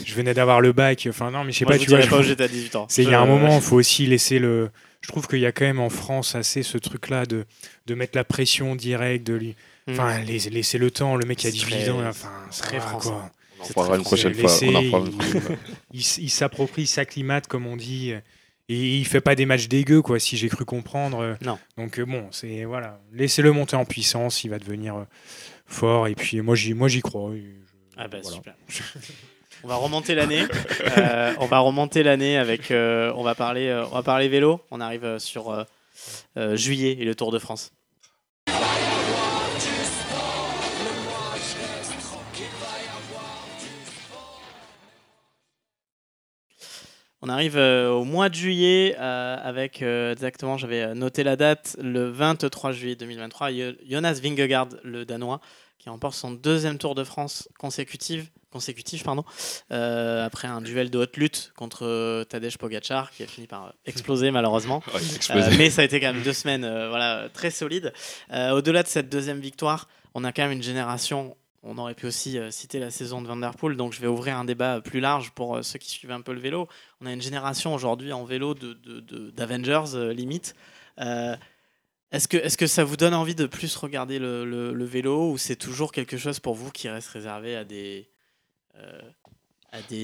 Je 0.04 0.14
venais 0.14 0.32
d'avoir 0.34 0.60
le 0.60 0.72
bac. 0.72 1.06
Enfin, 1.08 1.30
non, 1.30 1.44
mais 1.44 1.52
je 1.52 1.58
sais 1.58 1.64
pas, 1.64 1.76
je 1.76 1.84
tu 1.84 1.90
vois. 1.90 2.00
je- 2.00 2.22
j'étais 2.28 2.44
à 2.44 2.48
18 2.48 2.76
ans. 2.76 2.86
C'est 2.88 3.02
il 3.02 3.10
y 3.10 3.14
a 3.14 3.20
un 3.20 3.26
moment, 3.26 3.56
il 3.56 3.60
faut 3.62 3.76
aussi 3.76 4.06
laisser 4.06 4.38
le. 4.38 4.70
Je 5.02 5.08
trouve 5.08 5.26
qu'il 5.28 5.38
y 5.40 5.46
a 5.46 5.52
quand 5.52 5.64
même 5.66 5.78
en 5.80 5.90
France 5.90 6.34
assez 6.34 6.62
ce 6.62 6.78
truc-là 6.78 7.26
de, 7.26 7.44
de 7.86 7.94
mettre 7.94 8.16
la 8.16 8.24
pression 8.24 8.74
directe, 8.74 9.26
de 9.26 9.34
lui. 9.34 9.54
Mm. 9.86 9.92
Enfin, 9.92 10.18
laisser, 10.20 10.50
laisser 10.50 10.78
le 10.78 10.90
temps. 10.90 11.16
Le 11.16 11.26
mec 11.26 11.38
qui 11.38 11.46
a 11.46 11.50
C'est 11.50 11.56
18 11.56 11.70
très- 11.70 11.90
ans, 11.90 12.00
enfin, 12.08 12.28
ça 12.50 12.62
très 12.64 12.78
va, 12.78 12.86
français. 12.86 13.08
quoi. 13.10 13.30
On 13.58 13.62
en 13.62 13.64
C'est 13.64 13.74
très- 13.74 13.96
une 13.96 14.02
prochaine 14.02 14.34
c'est 14.34 14.40
fois. 14.40 14.50
laissé, 14.50 14.68
On 14.68 14.74
en 14.74 14.80
reparlera 14.82 15.10
une 15.10 15.56
il- 15.92 16.00
il, 16.00 16.22
il 16.24 16.30
s'approprie, 16.30 16.82
il 16.82 16.86
s'acclimate, 16.86 17.46
comme 17.46 17.66
on 17.66 17.76
dit. 17.76 18.12
Et 18.68 18.96
il 18.98 19.04
fait 19.06 19.20
pas 19.20 19.36
des 19.36 19.46
matchs 19.46 19.68
dégueux, 19.68 20.02
quoi, 20.02 20.18
si 20.18 20.36
j'ai 20.36 20.48
cru 20.48 20.64
comprendre. 20.64 21.36
Non. 21.44 21.56
Donc 21.76 22.00
euh, 22.00 22.04
bon, 22.04 22.26
c'est 22.32 22.64
voilà, 22.64 23.00
laissez-le 23.12 23.52
monter 23.52 23.76
en 23.76 23.84
puissance, 23.84 24.42
il 24.42 24.48
va 24.50 24.58
devenir 24.58 24.96
euh, 24.96 25.04
fort. 25.66 26.08
Et 26.08 26.16
puis 26.16 26.40
moi 26.40 26.56
j'y, 26.56 26.74
moi 26.74 26.88
j'y 26.88 27.00
crois. 27.00 27.30
je- 27.36 27.42
Ah 27.96 28.08
bah 28.08 28.18
voilà. 28.22 28.36
super. 28.36 28.54
On 29.66 29.68
va 29.68 29.74
remonter 29.78 30.14
l'année. 30.14 30.44
Euh, 30.96 31.34
on 31.40 31.46
va 31.46 31.58
remonter 31.58 32.04
l'année 32.04 32.38
avec. 32.38 32.70
euh, 32.70 33.12
on 33.16 33.24
va 33.24 33.34
parler. 33.34 33.66
euh, 33.66 33.84
on 33.86 33.96
va 33.96 34.04
parler 34.04 34.28
vélo. 34.28 34.60
On 34.70 34.80
arrive 34.80 35.18
sur 35.18 35.66
juillet 36.54 36.92
et 37.00 37.04
le 37.04 37.16
Tour 37.16 37.32
de 37.32 37.40
France. 37.40 37.72
On 47.22 47.28
arrive 47.28 47.56
au 47.56 48.04
mois 48.04 48.28
de 48.28 48.34
juillet 48.34 48.94
avec 48.96 49.82
exactement, 49.82 50.58
j'avais 50.58 50.94
noté 50.94 51.24
la 51.24 51.36
date, 51.36 51.76
le 51.80 52.08
23 52.10 52.72
juillet 52.72 52.94
2023. 52.94 53.50
Yo- 53.50 53.72
Jonas 53.88 54.20
Vingegaard, 54.22 54.68
le 54.84 55.04
Danois, 55.04 55.40
qui 55.78 55.88
remporte 55.88 56.14
son 56.14 56.30
deuxième 56.30 56.78
Tour 56.78 56.94
de 56.94 57.04
France 57.04 57.48
consécutif, 57.58 58.30
consécutif 58.50 59.04
pardon, 59.04 59.24
euh, 59.70 60.24
après 60.24 60.48
un 60.48 60.60
duel 60.60 60.90
de 60.90 60.98
haute 60.98 61.16
lutte 61.16 61.52
contre 61.56 61.84
euh, 61.84 62.24
Tadej 62.24 62.58
Pogacar, 62.58 63.10
qui 63.10 63.22
a 63.22 63.26
fini 63.26 63.46
par 63.46 63.66
euh, 63.66 63.70
exploser 63.84 64.30
malheureusement. 64.30 64.82
Ouais, 64.94 65.00
explosé. 65.14 65.52
Euh, 65.52 65.54
mais 65.58 65.70
ça 65.70 65.82
a 65.82 65.84
été 65.84 66.00
quand 66.00 66.12
même 66.12 66.22
deux 66.22 66.32
semaines 66.32 66.64
euh, 66.64 66.88
voilà, 66.88 67.28
très 67.32 67.50
solides. 67.50 67.92
Au-delà 68.32 68.82
de 68.82 68.88
cette 68.88 69.08
deuxième 69.08 69.40
victoire, 69.40 69.88
on 70.14 70.24
a 70.24 70.32
quand 70.32 70.42
même 70.42 70.52
une 70.52 70.62
génération. 70.62 71.36
On 71.62 71.78
aurait 71.78 71.94
pu 71.94 72.06
aussi 72.06 72.38
citer 72.50 72.78
la 72.78 72.90
saison 72.90 73.20
de 73.20 73.26
Van 73.26 73.36
Der 73.36 73.54
Poel, 73.54 73.76
donc 73.76 73.92
je 73.92 74.00
vais 74.00 74.06
ouvrir 74.06 74.36
un 74.36 74.44
débat 74.44 74.80
plus 74.80 75.00
large 75.00 75.32
pour 75.32 75.64
ceux 75.64 75.80
qui 75.80 75.90
suivent 75.90 76.12
un 76.12 76.20
peu 76.20 76.32
le 76.32 76.40
vélo. 76.40 76.68
On 77.00 77.06
a 77.06 77.12
une 77.12 77.20
génération 77.20 77.74
aujourd'hui 77.74 78.12
en 78.12 78.24
vélo 78.24 78.54
d'Avengers, 78.54 78.78
de, 78.84 79.00
de, 79.00 79.30
d'Avengers, 79.30 80.14
limite. 80.14 80.54
Euh, 81.00 81.36
est-ce 82.12 82.28
que, 82.56 82.66
ça 82.66 82.84
vous 82.84 82.96
donne 82.96 83.14
envie 83.14 83.34
de 83.34 83.46
plus 83.46 83.74
regarder 83.76 84.18
le, 84.18 84.84
vélo 84.84 85.30
ou 85.30 85.38
c'est 85.38 85.56
toujours 85.56 85.92
quelque 85.92 86.16
chose 86.16 86.40
pour 86.40 86.54
vous 86.54 86.70
qui 86.70 86.88
reste 86.88 87.08
réservé 87.08 87.56
à 87.56 87.64
des, 87.64 88.08
euh, 88.76 89.00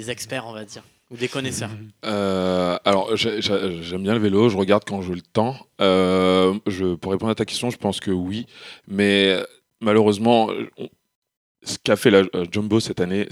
experts, 0.09 0.47
on 0.47 0.53
va 0.53 0.65
dire, 0.65 0.83
ou 1.11 1.17
des 1.17 1.29
connaisseurs? 1.29 1.71
Euh, 2.05 2.77
alors, 2.85 3.17
j'ai- 3.17 3.41
j'ai- 3.41 3.83
j'aime 3.83 4.03
bien 4.03 4.15
le 4.15 4.21
vélo, 4.21 4.49
je 4.49 4.57
regarde 4.57 4.85
quand 4.85 5.03
j'ai 5.03 5.15
le 5.15 5.23
temps. 5.23 5.57
Euh, 5.81 6.59
je, 6.67 6.95
pour 6.95 7.13
répondre 7.13 7.31
à 7.31 7.35
ta 7.35 7.45
question, 7.45 7.71
je 7.71 7.79
pense 7.79 8.01
que 8.01 8.11
oui. 8.11 8.47
Mais 8.89 9.37
malheureusement, 9.81 10.51
ce 11.65 11.79
qu'a 11.83 11.97
fait 11.97 12.11
la 12.11 12.19
euh, 12.35 12.45
Jumbo 12.51 12.81
cette 12.81 13.01
année, 13.01 13.29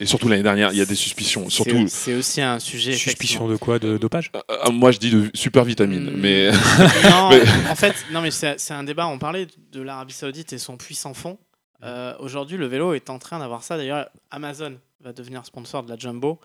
et 0.00 0.06
surtout 0.06 0.28
l'année 0.28 0.42
dernière, 0.42 0.72
il 0.72 0.78
y 0.78 0.80
a 0.80 0.84
des 0.84 0.94
suspicions. 0.94 1.44
C'est- 1.50 1.56
Surtout, 1.56 1.84
C'est 1.88 2.14
aussi 2.14 2.40
un 2.40 2.58
sujet. 2.58 2.92
Suspicion 2.92 3.48
de 3.48 3.56
quoi 3.56 3.78
De 3.78 3.98
dopage 3.98 4.30
euh, 4.50 4.70
moi 4.70 4.92
je 4.92 4.98
dis 4.98 5.10
de 5.10 5.30
super 5.34 5.64
vitamine, 5.64 6.10
Mm. 6.10 6.16
mais 6.20 6.50
non, 7.10 7.28
Mais- 7.30 7.42
en 7.70 7.74
fait, 7.74 7.94
non, 8.12 8.20
mais 8.20 8.30
c'est 8.30 8.70
un 8.70 8.84
débat. 8.84 9.06
On 9.08 9.18
parlait 9.18 9.46
de 9.72 9.80
l'Arabie 9.82 10.12
Saoudite 10.12 10.52
et 10.52 10.58
son 10.58 10.76
puissant 10.76 11.14
fond. 11.14 11.38
Euh, 11.84 12.14
Aujourd'hui, 12.20 12.56
le 12.56 12.66
vélo 12.66 12.94
est 12.94 13.10
en 13.10 13.18
train 13.18 13.40
d'avoir 13.40 13.64
ça. 13.64 13.76
D'ailleurs, 13.76 14.08
Amazon 14.30 14.78
va 15.00 15.12
devenir 15.12 15.44
sponsor 15.44 15.82
de 15.82 15.90
la 15.90 15.96
Jumbo. 15.98 16.38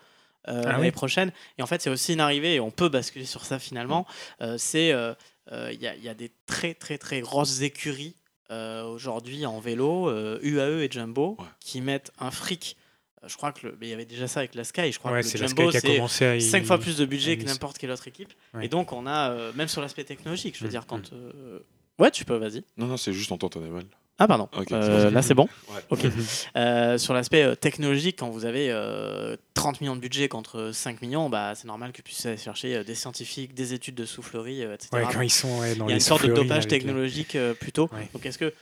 euh, 0.47 0.62
Ah 0.65 0.71
l'année 0.71 0.84
oui. 0.86 0.91
prochaine. 0.91 1.32
Et 1.60 1.62
en 1.62 1.67
fait, 1.67 1.82
c'est 1.82 1.89
aussi 1.89 2.13
une 2.13 2.21
arrivée, 2.21 2.56
et 2.56 2.60
on 2.60 2.71
peut 2.71 2.89
basculer 2.89 3.26
sur 3.26 3.43
ça 3.45 3.60
finalement. 3.60 4.08
Euh, 4.41 4.56
c'est 4.58 4.91
euh, 4.93 5.13
euh, 5.52 5.69
il 5.73 5.82
y, 5.82 5.88
a- 5.88 5.95
il 5.95 6.04
y 6.04 6.10
a 6.10 6.13
des 6.13 6.32
très 6.45 6.73
très 6.73 6.97
très 6.97 7.19
grosses 7.21 7.62
écuries 7.62 8.15
euh, 8.51 8.83
aujourd'hui 8.86 9.45
en 9.45 9.60
vélo, 9.60 10.10
euh, 10.10 10.39
UAE 10.41 10.83
et 10.83 10.89
Jumbo, 10.91 11.36
Ouais. 11.39 11.45
qui 11.60 11.81
mettent 11.81 12.12
un 12.19 12.31
fric. 12.31 12.77
Euh, 13.23 13.27
Je 13.27 13.36
crois 13.36 13.51
que 13.51 13.67
le- 13.67 13.77
mais 13.79 13.88
il 13.88 13.89
y 13.89 13.93
avait 13.93 14.05
déjà 14.05 14.27
ça 14.27 14.39
avec 14.41 14.55
la 14.55 14.63
Sky. 14.63 14.91
Je 14.91 14.99
crois 14.99 15.12
Ouais, 15.12 15.21
que 15.21 15.27
c'est 15.27 15.38
le 15.38 15.43
la 15.43 15.47
Jumbo, 15.47 15.63
Sky 15.63 15.71
qui 15.71 15.77
a 15.77 15.79
c'est 15.81 15.95
commencé 15.95 16.25
à 16.25 16.36
y- 16.36 16.41
5 16.41 16.65
fois 16.65 16.77
plus 16.77 16.97
de 16.97 17.05
budget 17.05 17.38
que 17.38 17.45
n'importe 17.45 17.77
quelle 17.77 17.91
autre 17.91 18.07
équipe. 18.07 18.31
Ouais. 18.53 18.65
Et 18.65 18.69
donc, 18.69 18.93
on 18.93 19.05
a, 19.07 19.31
euh, 19.31 19.51
même 19.53 19.67
sur 19.67 19.81
l'aspect 19.81 20.03
technologique, 20.03 20.55
je 20.55 20.62
veux 20.62 20.67
Mm, 20.67 20.71
dire, 20.71 20.86
quand. 20.88 21.13
euh, 21.13 21.60
Ouais, 21.99 22.12
tu 22.12 22.25
peux, 22.25 22.36
vas-y. 22.38 22.63
Non, 22.77 22.86
non, 22.86 22.95
c'est 22.97 23.12
juste 23.13 23.31
on 23.31 23.38
t'entendait 23.39 23.69
mal. 23.69 23.86
Ah, 24.19 24.27
pardon. 24.27 24.49
Euh, 24.71 25.12
là, 25.12 25.21
c'est 25.21 25.36
bon. 25.36 25.47
Ouais. 25.69 26.10
Euh, 26.56 26.97
sur 26.97 27.13
l'aspect 27.13 27.43
euh, 27.43 27.56
technologique, 27.56 28.17
quand 28.19 28.30
vous 28.30 28.45
avez 28.45 28.71
euh, 28.71 29.36
30 29.53 29.82
millions 29.82 29.95
de 29.95 30.01
budget 30.01 30.27
contre 30.27 30.71
5 30.73 31.01
millions, 31.01 31.30
bah, 31.30 31.53
c'est 31.56 31.67
normal 31.67 31.91
que 31.91 31.97
vous 31.97 32.03
puissiez 32.03 32.32
aller 32.32 32.39
chercher 32.39 32.75
euh, 32.77 32.84
des 32.84 32.95
scientifiques, 32.95 33.53
des 33.53 33.73
études 33.73 33.95
de 33.95 34.06
soufflerie, 34.06 34.63
euh, 34.63 34.73
etc. 34.73 34.89
Ouais, 34.93 35.03
quand 35.12 35.21
ils 35.21 35.30
sont 35.30 35.60
ouais, 35.60 35.75
dans 35.75 35.86
Il 35.86 35.89
y 35.89 35.93
a 35.93 35.95
les 35.97 36.01
une 36.01 36.08
sorte 36.08 36.25
de 36.25 36.34
dopage 36.34 36.67
technologique 36.67 37.36
euh, 37.36 37.53
plutôt. 37.53 37.89
Ouais. 37.93 38.10
Donc, 38.13 38.25
est-ce 38.25 38.39
que. 38.39 38.53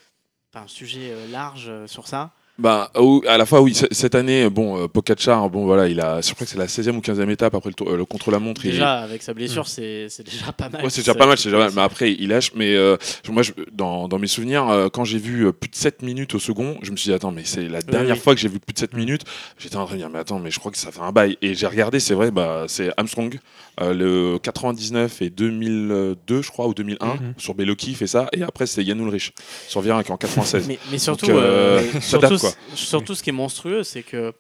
Enfin, 0.54 0.65
un 0.65 0.68
sujet 0.68 1.12
euh, 1.12 1.28
large 1.32 1.68
euh, 1.70 1.88
sur 1.88 2.08
ça. 2.08 2.32
Bah, 2.58 2.89
à 3.28 3.38
la 3.38 3.46
fois, 3.46 3.60
oui, 3.62 3.74
cette 3.91 4.15
année, 4.15 4.50
bon, 4.50 4.82
euh, 4.82 4.88
Pogacar, 4.88 5.50
bon, 5.50 5.65
voilà, 5.65 5.89
il 5.89 6.00
a, 6.00 6.22
je 6.22 6.34
crois 6.34 6.46
que 6.46 6.52
c'est 6.52 6.58
la 6.58 6.68
16e 6.68 6.96
ou 6.96 7.02
15e 7.02 7.30
étape 7.30 7.54
après 7.54 7.70
le, 7.78 7.91
euh, 7.91 7.98
le 7.98 8.06
contre-la-montre. 8.06 8.63
il- 8.65 8.72
Déjà, 8.72 9.00
avec 9.00 9.24
sa 9.24 9.34
blessure, 9.34 9.68
c'est 9.68 10.08
c'est 10.10 10.24
déjà 10.24 10.54
pas 10.54 10.70
mal. 10.70 10.82
Ouais, 10.84 10.89
c'est 10.89 11.02
déjà 11.02 11.15
pas 11.15 11.26
mal, 11.28 11.38
c'est 11.38 11.50
déjà 11.50 11.58
mal. 11.58 11.72
Mais 11.76 11.82
après, 11.82 12.13
il 12.13 12.30
lâche. 12.30 12.54
Mais 12.56 12.74
euh, 12.76 12.96
moi, 13.28 13.44
je- 13.44 13.52
dans, 13.74 14.08
dans 14.08 14.20
mes 14.20 14.28
souvenirs, 14.28 14.70
euh, 14.70 14.88
quand 14.88 15.04
j'ai 15.04 15.18
vu 15.18 15.52
plus 15.52 15.70
de 15.70 15.76
7 15.76 16.02
minutes 16.02 16.34
au 16.36 16.39
second, 16.39 16.78
je 16.82 16.91
me 16.91 16.96
suis 16.96 17.10
dit, 17.10 17.13
attends, 17.13 17.32
mais 17.32 17.44
c'est 17.44 17.68
la 17.68 17.82
dernière 17.82 18.15
oui. 18.15 18.22
fois 18.22 18.34
que 18.34 18.39
j'ai 18.39 18.48
vu 18.48 18.60
plus 18.60 18.74
de 18.74 18.80
7 18.80 18.94
minutes. 18.94 19.24
J'étais 19.58 19.76
en 19.76 19.86
train 19.86 19.96
de 19.96 20.00
dire, 20.00 20.10
mais 20.10 20.20
attends, 20.20 20.39
mais 20.39 20.50
je 20.50 20.60
crois 20.60 20.72
que 20.72 20.78
ça 20.78 20.91
fait 20.94 21.02
un 21.02 21.12
bail. 21.12 21.38
Et 21.41 21.56
j'ai 21.56 21.68
regardé, 21.68 22.00
c'est 22.00 22.13
vrai, 22.13 22.32
bah, 22.32 22.63
c'est 22.70 22.89
Armstrong, 22.96 23.38
le 23.80 24.38
99 24.40 25.22
et 25.22 25.30
2002, 25.30 26.42
je 26.42 26.50
crois, 26.50 26.68
ou 26.68 26.74
2001, 26.74 27.16
Mhm. 27.16 27.34
sur 27.38 27.54
Belloki, 27.56 27.92
il 27.92 27.96
fait 27.96 28.08
ça. 28.08 28.28
Et 28.34 28.42
après, 28.44 28.66
c'est 28.68 28.84
Yann 28.84 29.00
Ulrich 29.00 29.34
sur 29.68 29.82
Virac 29.82 30.10
en 30.10 30.18
96. 30.18 30.68
Mais, 30.68 30.80
mais 30.92 30.98
surtout, 30.98 31.30
euh, 31.32 31.80
euh, 31.82 31.92
ça 31.94 32.02
surtout, 32.02 32.28
date, 32.30 32.40
quoi. 32.40 32.52
surtout, 32.74 33.16
ce 33.16 33.24
qui 33.24 33.30
est 33.30 33.34
monstrueux, 33.34 33.84
c'est 33.84 34.04
que 34.04 34.34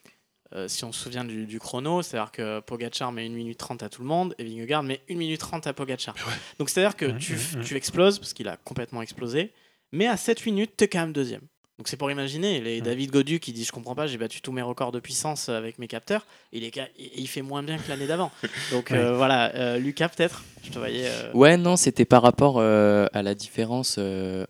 euh, 0.53 0.67
si 0.67 0.85
on 0.85 0.91
se 0.91 1.01
souvient 1.03 1.25
du, 1.25 1.45
du 1.47 1.59
chrono, 1.59 2.01
c'est-à-dire 2.01 2.31
que 2.31 2.59
Pogacar 2.61 3.11
met 3.11 3.25
1 3.25 3.29
minute 3.29 3.57
30 3.57 3.83
à 3.83 3.89
tout 3.89 4.01
le 4.01 4.07
monde 4.07 4.33
et 4.37 4.43
Vingegaard 4.45 4.83
met 4.83 5.01
1 5.09 5.15
minute 5.17 5.39
30 5.39 5.67
à 5.67 5.73
Pogacar. 5.73 6.15
Donc 6.59 6.69
c'est-à-dire 6.69 6.95
que 6.95 7.07
tu, 7.17 7.37
tu 7.65 7.75
exploses, 7.75 8.19
parce 8.19 8.33
qu'il 8.33 8.47
a 8.47 8.55
complètement 8.57 9.01
explosé, 9.01 9.51
mais 9.91 10.07
à 10.07 10.15
7 10.17 10.45
minutes, 10.45 10.71
tu 10.77 10.85
es 10.85 10.87
quand 10.87 10.99
même 11.01 11.13
deuxième. 11.13 11.41
Donc 11.77 11.89
c'est 11.89 11.97
pour 11.97 12.09
imaginer, 12.09 12.61
les 12.61 12.79
David 12.79 13.11
Godu 13.11 13.41
qui 13.41 13.51
dit 13.51 13.65
je 13.65 13.71
comprends 13.73 13.95
pas, 13.95 14.07
j'ai 14.07 14.17
battu 14.17 14.39
tous 14.41 14.53
mes 14.53 14.61
records 14.61 14.93
de 14.93 15.01
puissance 15.01 15.49
avec 15.49 15.77
mes 15.77 15.87
capteurs, 15.87 16.25
il, 16.53 16.63
est, 16.63 16.73
il 17.17 17.27
fait 17.27 17.41
moins 17.41 17.63
bien 17.63 17.77
que 17.77 17.89
l'année 17.89 18.07
d'avant. 18.07 18.31
Donc 18.71 18.93
euh, 18.93 19.17
voilà, 19.17 19.53
euh, 19.55 19.77
Lucas 19.77 20.07
peut-être, 20.07 20.45
je 20.63 20.71
te 20.71 20.79
voyais... 20.79 21.05
euh, 21.05 21.33
Ouais, 21.33 21.57
non, 21.57 21.75
c'était 21.75 22.05
par 22.05 22.21
rapport 22.21 22.61
à 22.61 23.21
la 23.21 23.35
différence 23.35 23.99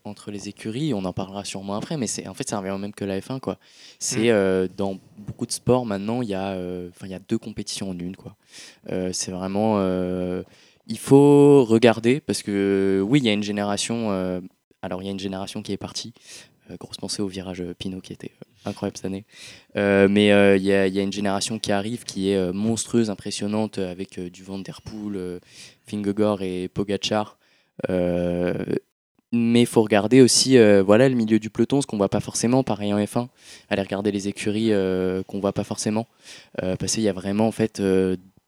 entre 0.03 0.29
les 0.29 0.49
écuries. 0.49 0.93
On 0.93 1.03
en 1.03 1.13
parlera 1.13 1.43
sûrement 1.45 1.75
après, 1.75 1.97
mais 1.97 2.05
c'est 2.05 2.27
en 2.27 2.35
fait 2.35 2.47
ça 2.47 2.59
revient 2.59 2.69
au 2.71 2.77
même 2.77 2.93
que 2.93 3.05
la 3.05 3.19
F1 3.19 3.39
quoi. 3.39 3.57
C'est 3.97 4.29
euh, 4.29 4.67
dans 4.77 4.99
beaucoup 5.17 5.47
de 5.47 5.51
sports 5.51 5.87
maintenant, 5.87 6.21
il 6.21 6.29
y 6.29 6.35
a 6.35 6.51
enfin 6.89 7.07
il 7.07 7.11
y 7.11 7.15
a 7.15 7.19
deux 7.19 7.39
compétitions 7.39 7.89
en 7.89 7.97
une 7.97 8.15
quoi. 8.15 8.35
C'est 9.11 9.31
vraiment 9.31 9.79
il 10.87 10.99
faut 10.99 11.65
regarder 11.65 12.19
parce 12.19 12.43
que 12.43 13.03
oui, 13.03 13.17
il 13.17 13.25
y 13.25 13.29
a 13.29 13.33
une 13.33 13.41
génération 13.41 14.11
alors 14.83 15.01
il 15.01 15.05
y 15.05 15.07
a 15.07 15.11
une 15.11 15.19
génération 15.19 15.63
qui 15.63 15.71
est 15.71 15.77
partie. 15.77 16.13
Euh, 16.71 16.77
grosse 16.79 16.97
pensée 16.97 17.21
au 17.21 17.27
virage 17.27 17.61
euh, 17.61 17.73
Pinot 17.77 18.01
qui 18.01 18.13
était 18.13 18.31
euh, 18.41 18.69
incroyable 18.69 18.97
cette 18.97 19.05
année. 19.05 19.25
Mais 19.75 20.27
il 20.57 20.63
y, 20.63 20.71
a- 20.71 20.87
une 21.01 21.13
génération 21.13 21.59
qui 21.59 21.71
arrive 21.71 22.03
qui 22.03 22.31
est 22.31 22.51
monstrueuse, 22.53 23.09
impressionnante, 23.09 23.77
avec 23.77 24.19
du 24.19 24.43
Van 24.43 24.59
Der 24.59 24.79
et 26.41 26.67
Pogachar. 26.69 27.37
Mais 29.31 29.61
il 29.61 29.65
faut 29.65 29.81
regarder 29.83 30.21
aussi 30.21 30.57
voilà, 30.83 31.09
le 31.09 31.15
milieu 31.15 31.39
du 31.39 31.49
peloton, 31.49 31.81
ce 31.81 31.87
qu'on 31.87 31.97
voit 31.97 32.09
pas 32.09 32.21
forcément, 32.21 32.63
pareil 32.63 32.93
en 32.93 32.99
F1. 32.99 33.27
Aller 33.69 33.81
regarder 33.81 34.11
les 34.11 34.27
écuries 34.27 34.71
qu'on 35.27 35.39
voit 35.39 35.53
pas 35.53 35.63
forcément. 35.63 36.07
Parce 36.57 36.93
qu'il 36.93 37.03
y 37.03 37.09
a 37.09 37.13
vraiment, 37.13 37.47
en 37.47 37.51
fait, 37.51 37.81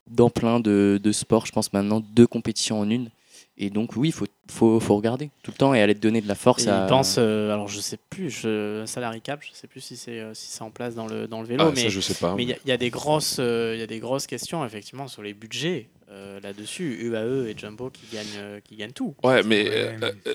dans 0.09 0.29
plein 0.31 0.59
de 0.59 1.11
sports, 1.11 1.45
je 1.45 1.51
pense 1.51 1.73
maintenant, 1.73 1.99
deux 1.99 2.27
compétitions 2.27 2.79
en 2.79 2.89
une. 2.89 3.09
Et 3.57 3.69
donc, 3.69 3.95
oui, 3.95 4.09
il 4.09 4.11
faut, 4.11 4.27
faut, 4.51 4.79
faut 4.79 4.95
regarder 4.95 5.29
tout 5.43 5.51
le 5.51 5.57
temps 5.57 5.73
et 5.73 5.81
aller 5.81 5.95
te 5.95 5.99
donner 5.99 6.21
de 6.21 6.27
la 6.27 6.35
force 6.35 6.65
Et 6.65 6.69
à. 6.69 6.83
il 6.85 6.89
pense, 6.89 7.15
euh, 7.17 7.51
alors 7.53 7.67
je 7.67 7.79
sais 7.79 7.97
plus, 8.09 8.29
je, 8.29 8.83
salary 8.85 9.21
cap, 9.21 9.41
je 9.41 9.49
sais 9.57 9.67
plus 9.67 9.81
si 9.81 9.97
c'est 9.97 10.19
euh, 10.19 10.33
si 10.33 10.47
c'est 10.49 10.61
en 10.61 10.71
place 10.71 10.95
dans 10.95 11.07
le, 11.07 11.27
dans 11.27 11.41
le 11.41 11.47
vélo, 11.47 11.65
Ah, 11.67 11.71
mais 11.75 11.83
ça, 11.83 11.89
je 11.89 11.99
sais 11.99 12.13
pas. 12.15 12.33
mais 12.35 12.43
il 12.43 12.49
y, 12.49 12.53
a- 12.53 12.57
il 12.65 12.69
y 12.69 12.71
a 12.71 12.77
des 12.77 12.89
grosses, 12.89 13.37
euh, 13.39 13.73
il 13.75 13.79
y 13.79 13.83
a 13.83 13.87
des 13.87 13.99
grosses 13.99 14.27
questions 14.27 14.65
effectivement 14.65 15.07
sur 15.07 15.21
les 15.21 15.33
budgets 15.33 15.89
euh, 16.09 16.39
là-dessus. 16.41 16.97
UAE 17.01 17.49
et 17.49 17.55
Jumbo 17.57 17.89
qui 17.89 18.15
gagnent, 18.15 18.25
euh, 18.37 18.59
qui 18.63 18.77
gagnent 18.77 18.91
tout. 18.93 19.13
Ouais, 19.25 19.43
mais 19.43 19.69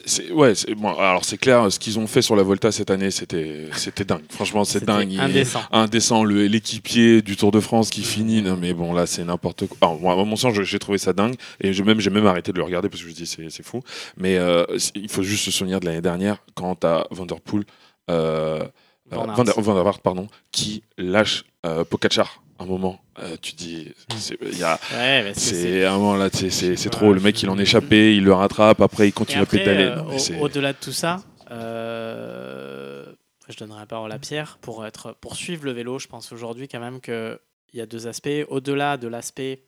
c'est 0.05 0.31
ouais, 0.31 0.53
bon. 0.77 0.95
Alors 0.99 1.25
c'est 1.25 1.39
clair, 1.39 1.73
ce 1.73 1.79
qu'ils 1.79 1.99
ont 1.99 2.07
fait 2.07 2.21
sur 2.23 2.37
la 2.37 2.43
Volta 2.43 2.71
cette 2.73 2.91
année, 2.91 3.11
c'était 3.11 3.69
c'était 3.75 4.05
dingue. 4.05 4.21
Franchement, 4.31 4.65
c'est 4.65 4.85
dingue. 4.85 5.11
Il- 5.11 5.21
Indécent. 5.21 5.63
indécent 5.73 6.25
le 6.25 6.47
l'équipier 6.47 7.23
du 7.23 7.37
Tour 7.37 7.53
de 7.53 7.61
France 7.61 7.89
qui 7.91 8.03
finit 8.03 8.43
non 8.43 8.57
mais 8.61 8.75
bon 8.75 8.93
là 8.93 9.07
c'est 9.07 9.25
n'importe 9.25 9.67
quoi 9.67 9.79
Alors, 9.81 9.99
moi, 10.01 10.13
à 10.13 10.17
mon 10.25 10.37
sens 10.37 10.53
j'ai 10.61 10.79
trouvé 10.79 10.99
ça 10.99 11.13
dingue 11.15 11.37
et 11.61 11.73
j'ai 11.73 11.83
même 11.85 12.01
j'ai 12.01 12.11
même 12.11 12.27
arrêté 12.27 12.53
de 12.53 12.59
le 12.59 12.65
regarder 12.65 12.89
parce 12.91 13.01
que 13.01 13.07
je 13.09 13.13
me 13.13 13.17
dis 13.17 13.27
c'est 13.27 13.49
c'est 13.49 13.63
fou 13.65 13.81
mais 14.17 14.39
euh, 14.39 14.65
il 14.95 15.09
faut 15.09 15.23
juste 15.23 15.45
se 15.45 15.51
souvenir 15.51 15.81
de 15.81 15.87
l'année 15.87 16.01
dernière 16.01 16.39
quand 16.55 16.85
à 16.85 17.07
Vanderpool 17.11 17.65
euh, 18.11 18.65
euh, 19.13 19.17
Van. 19.17 19.45
Van 19.45 19.73
Van 19.83 19.93
pardon 20.03 20.29
qui 20.51 20.83
lâche 20.99 21.45
euh, 21.67 21.85
Pogacar 21.85 22.43
un 22.59 22.67
moment 22.67 23.01
euh, 23.19 23.37
tu 23.41 23.55
dis 23.55 23.93
c'est 24.17 24.41
Ouais, 24.41 25.85
un 25.87 25.93
moment 25.99 26.17
là 26.17 26.29
c'est 26.33 26.71
Ouais, 26.71 26.91
trop 26.91 27.13
le 27.13 27.21
mec 27.21 27.43
il 27.43 27.51
en 27.51 27.59
échappé 27.59 28.17
il 28.17 28.25
le 28.25 28.33
rattrape 28.33 28.81
après 28.81 29.09
il 29.09 29.13
continue 29.13 29.43
après, 29.43 29.59
à 29.59 29.65
pédaler 29.65 29.85
euh, 29.85 30.41
au-delà 30.41 30.73
de 30.73 30.79
tout 30.81 30.93
ça, 30.93 31.23
euh, 31.51 33.05
je 33.49 33.57
donnerai 33.57 33.81
la 33.81 33.87
parole 33.87 34.13
à 34.13 34.19
Pierre 34.19 34.59
pour 34.61 34.87
être 34.87 35.15
pour 35.21 35.37
suivre 35.37 35.65
le 35.65 35.73
vélo. 35.73 35.99
Je 35.99 36.07
pense 36.07 36.33
aujourd'hui 36.33 36.69
quand 36.69 36.81
même 36.81 37.01
que 37.01 37.41
il 37.73 37.79
y 37.79 37.83
a 37.83 37.87
deux 37.87 38.07
aspects. 38.07 38.29
Au-delà 38.49 38.97
de 38.97 39.09
l'aspect, 39.09 39.63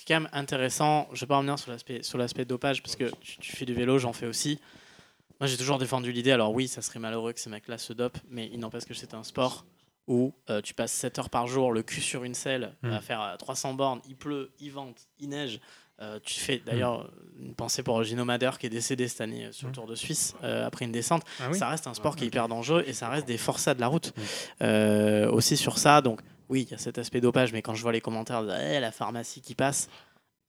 ce 0.00 0.04
qui 0.04 0.12
est 0.12 0.16
quand 0.16 0.22
même 0.22 0.30
intéressant. 0.32 1.08
Je 1.12 1.20
vais 1.20 1.26
pas 1.26 1.36
revenir 1.38 1.58
sur 1.58 1.70
l'aspect 1.70 2.02
sur 2.02 2.18
l'aspect 2.18 2.44
dopage 2.44 2.82
parce 2.82 2.96
que 2.96 3.10
tu, 3.20 3.38
tu 3.38 3.56
fais 3.56 3.64
du 3.64 3.74
vélo, 3.74 3.98
j'en 3.98 4.12
fais 4.12 4.26
aussi. 4.26 4.58
Moi, 5.40 5.46
j'ai 5.46 5.56
toujours 5.56 5.78
défendu 5.78 6.10
l'idée. 6.12 6.32
Alors 6.32 6.52
oui, 6.52 6.66
ça 6.68 6.82
serait 6.82 6.98
malheureux 6.98 7.32
que 7.32 7.40
ces 7.40 7.50
mecs-là 7.50 7.78
se 7.78 7.92
dopent, 7.92 8.18
mais 8.28 8.48
il 8.52 8.58
n'empêche 8.58 8.84
que 8.84 8.94
c'est 8.94 9.14
un 9.14 9.22
sport 9.22 9.64
où 10.08 10.32
euh, 10.50 10.60
tu 10.62 10.72
passes 10.74 10.92
7 10.92 11.18
heures 11.18 11.30
par 11.30 11.46
jour, 11.46 11.70
le 11.70 11.82
cul 11.82 12.00
sur 12.00 12.24
une 12.24 12.34
selle, 12.34 12.72
Mm. 12.82 12.92
à 12.92 13.00
faire 13.00 13.22
euh, 13.22 13.36
300 13.36 13.74
bornes, 13.74 14.00
il 14.08 14.16
pleut, 14.16 14.50
il 14.58 14.72
vente, 14.72 14.96
il 15.20 15.28
neige. 15.28 15.60
Euh, 16.00 16.18
tu 16.24 16.38
fais 16.40 16.58
d'ailleurs 16.64 17.10
une 17.40 17.54
pensée 17.54 17.82
pour 17.82 18.02
Gino 18.04 18.24
Mader 18.24 18.52
qui 18.58 18.66
est 18.66 18.70
décédé 18.70 19.06
cette 19.08 19.20
année 19.20 19.46
euh, 19.46 19.52
sur 19.52 19.66
le 19.66 19.72
Mm. 19.72 19.74
Tour 19.74 19.86
de 19.86 19.94
Suisse 19.96 20.34
euh, 20.44 20.64
après 20.66 20.84
une 20.86 20.92
descente. 20.92 21.24
Ah 21.40 21.48
oui 21.52 21.58
Ça 21.58 21.68
reste 21.68 21.86
un 21.86 21.94
sport 21.94 22.16
qui 22.16 22.24
est 22.24 22.28
hyper 22.28 22.48
dangereux 22.48 22.84
et 22.86 22.92
ça 22.92 23.08
reste 23.08 23.26
des 23.26 23.36
forçats 23.36 23.74
de 23.74 23.80
la 23.80 23.88
route. 23.88 24.12
Euh, 24.62 25.30
aussi 25.30 25.56
sur 25.56 25.76
ça. 25.78 26.00
Donc 26.00 26.20
oui, 26.48 26.62
il 26.68 26.70
y 26.70 26.74
a 26.74 26.78
cet 26.78 26.98
aspect 26.98 27.20
dopage, 27.20 27.52
mais 27.52 27.62
quand 27.62 27.74
je 27.74 27.82
vois 27.82 27.92
les 27.92 28.00
commentaires 28.00 28.42
de 28.42 28.50
Eh, 28.52 28.80
la 28.80 28.92
pharmacie 28.92 29.40
qui 29.40 29.54
passe, 29.54 29.88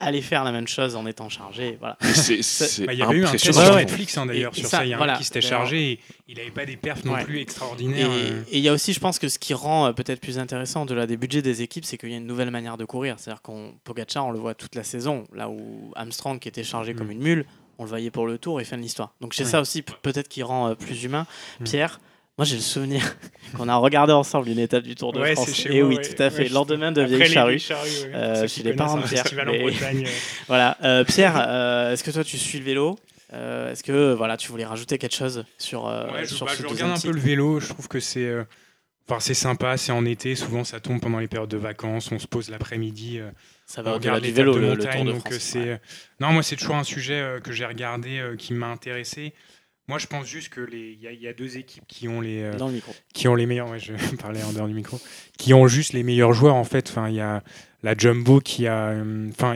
allez 0.02 0.22
faire 0.22 0.46
la 0.46 0.52
même 0.54 0.68
chose 0.68 0.96
en 0.96 1.06
étant 1.06 1.28
chargé. 1.30 1.76
Voilà. 1.80 1.98
Bah, 2.02 2.94
il 2.94 3.00
y 3.00 3.02
avait 3.02 3.18
eu 3.18 3.26
un 3.26 3.32
test 3.32 3.52
sur. 3.52 3.76
Netflix 3.76 4.18
hein, 4.18 4.26
d'ailleurs 4.26 4.54
Et- 4.56 4.60
sur 4.62 4.70
ça, 4.70 4.78
ça. 4.78 4.86
Il 4.86 4.90
y 4.90 4.94
a 4.94 4.98
voilà. 4.98 5.16
un 5.16 5.18
qui 5.18 5.24
s'était 5.26 5.42
chargé 5.42 5.92
et 5.92 6.00
il 6.30 6.38
n'avait 6.38 6.52
pas 6.52 6.66
des 6.66 6.78
perfs 6.78 7.04
non 7.04 7.14
Ouais. 7.14 7.24
plus 7.26 7.40
extraordinaires. 7.42 8.08
euh. 8.10 8.42
et 8.50 8.58
il 8.60 8.64
y 8.64 8.70
a 8.70 8.74
aussi, 8.74 8.94
je 8.94 9.00
pense 9.02 9.20
que 9.20 9.28
ce 9.28 9.38
qui 9.40 9.54
rend 9.54 9.88
euh, 9.88 9.92
peut-être 9.92 10.22
plus 10.22 10.40
intéressant 10.40 10.86
de 10.86 10.94
la 10.94 11.06
des 11.06 11.18
budgets 11.18 11.42
des 11.42 11.62
équipes, 11.62 11.84
c'est 11.86 11.98
qu'il 11.98 12.10
y 12.12 12.14
a 12.14 12.18
une 12.18 12.28
nouvelle 12.28 12.50
manière 12.52 12.78
de 12.78 12.86
courir. 12.86 13.16
C'est-à-dire 13.20 13.42
qu'on 13.42 13.74
Pogacar, 13.84 14.26
on 14.26 14.32
le 14.32 14.40
voit 14.40 14.54
toute 14.56 14.76
la 14.76 14.84
saison, 14.86 15.26
là 15.34 15.50
où 15.50 15.92
Armstrong, 15.96 16.40
qui 16.40 16.48
était 16.48 16.64
chargé 16.64 16.94
comme 16.94 17.08
Mm. 17.08 17.12
une 17.12 17.22
mule, 17.24 17.46
on 17.78 17.84
le 17.84 17.90
voyait 17.90 18.12
pour 18.12 18.26
le 18.28 18.38
Tour 18.38 18.62
et 18.62 18.64
fin 18.66 18.78
de 18.78 18.82
l'histoire. 18.82 19.14
Donc 19.20 19.34
c'est 19.34 19.44
Ouais. 19.44 19.50
ça 19.50 19.60
aussi 19.62 19.82
peut-être 19.82 20.30
qui 20.30 20.44
rend 20.44 20.70
euh, 20.70 20.76
plus 20.76 21.04
humain. 21.04 21.28
Mm. 21.60 21.64
Pierre, 21.66 22.00
moi 22.40 22.46
j'ai 22.46 22.56
le 22.56 22.62
souvenir 22.62 23.02
qu'on 23.58 23.68
a 23.68 23.76
regardé 23.76 24.14
ensemble 24.14 24.48
une 24.48 24.60
étape 24.60 24.86
du 24.86 24.96
Tour 24.96 25.12
de 25.12 25.20
Ouais, 25.20 25.34
France. 25.34 25.54
chez 25.54 25.76
Et 25.76 25.82
moi, 25.82 25.90
oui, 25.90 25.96
ouais. 25.98 26.02
tout 26.08 26.24
à 26.24 26.30
fait. 26.30 26.44
Ouais, 26.44 26.48
Lendemain 26.50 26.94
de 26.94 27.02
Vieille 27.02 27.28
Charrue. 27.30 27.60
Euh, 28.14 28.48
chez 28.48 28.64
les 28.64 28.72
parents 28.74 28.96
de 28.96 29.04
Pierre, 29.04 29.26
mais- 29.46 29.60
Bretagne. 29.60 30.08
Voilà. 30.48 30.78
Euh, 30.86 31.04
Pierre, 31.04 31.34
euh, 31.38 31.92
est-ce 31.92 32.02
que 32.02 32.12
toi 32.12 32.24
tu 32.24 32.38
suis 32.38 32.60
le 32.60 32.64
vélo? 32.64 32.98
Euh, 33.34 33.74
Est-ce 33.74 33.84
que 33.84 34.14
voilà, 34.14 34.38
tu 34.38 34.48
voulais 34.52 34.64
rajouter 34.64 34.98
quelque 34.98 35.18
chose 35.18 35.44
sur, 35.58 35.82
sur 36.26 36.46
bah, 36.46 36.56
ce 36.56 36.62
je 36.64 36.66
regarde 36.68 36.98
un 36.98 37.02
peu 37.02 37.12
le 37.12 37.20
vélo. 37.20 37.60
Je 37.60 37.68
trouve 37.68 37.90
que 37.90 38.00
c'est 38.00 38.34
enfin, 39.10 39.20
c'est 39.20 39.34
sympa. 39.34 39.76
C'est 39.76 39.92
en 39.92 40.06
été. 40.06 40.34
Souvent, 40.36 40.64
ça 40.64 40.80
tombe 40.80 41.02
pendant 41.02 41.20
les 41.20 41.28
périodes 41.28 41.50
de 41.50 41.58
vacances. 41.58 42.10
On 42.14 42.20
se 42.20 42.26
pose 42.28 42.50
l'après-midi. 42.50 43.20
Ça 43.66 43.82
va 43.82 43.96
au-delà 43.98 44.22
du 44.22 44.32
vélo, 44.32 44.54
de 44.54 44.60
le, 44.60 44.64
le 44.70 44.76
montagne. 44.78 45.04
Tour 45.06 45.14
de 45.14 45.20
France. 45.20 45.58
Non, 46.22 46.30
moi, 46.32 46.42
c'est 46.42 46.56
toujours 46.56 46.78
un 46.78 46.86
sujet 46.86 47.22
que 47.44 47.52
j'ai 47.52 47.66
regardé, 47.66 48.22
qui 48.38 48.54
m'a 48.54 48.68
intéressé. 48.68 49.34
Moi, 49.90 49.98
je 49.98 50.08
pense 50.08 50.26
juste 50.28 50.50
que 50.50 50.62
les, 50.62 50.92
il 50.94 51.02
y, 51.04 51.08
a- 51.08 51.12
il 51.12 51.20
y 51.22 51.28
a 51.28 51.34
deux 51.34 51.58
équipes 51.58 51.84
qui 51.88 52.08
ont 52.08 52.22
les, 52.22 52.44
euh, 52.44 52.54
Dans 52.56 52.68
le 52.68 52.74
micro. 52.74 52.94
qui 53.14 53.28
ont 53.28 53.34
les 53.36 53.46
meilleurs. 53.48 53.70
Ouais, 53.70 53.80
je 53.80 53.92
parler 54.22 54.42
en 54.44 54.54
dehors 54.54 54.68
du 54.68 54.74
micro. 54.74 55.00
Qui 55.38 55.54
ont 55.54 55.68
juste 55.68 55.94
les 55.94 56.04
meilleurs 56.04 56.32
joueurs 56.32 56.56
en 56.56 56.64
fait. 56.64 56.88
Enfin, 56.90 57.10
il 57.10 57.16
y 57.16 57.20
a 57.22 57.44
la 57.84 57.96
Jumbo 57.98 58.40
qui 58.40 58.68
a. 58.68 58.90
euh, 58.90 59.30
enfin, 59.32 59.56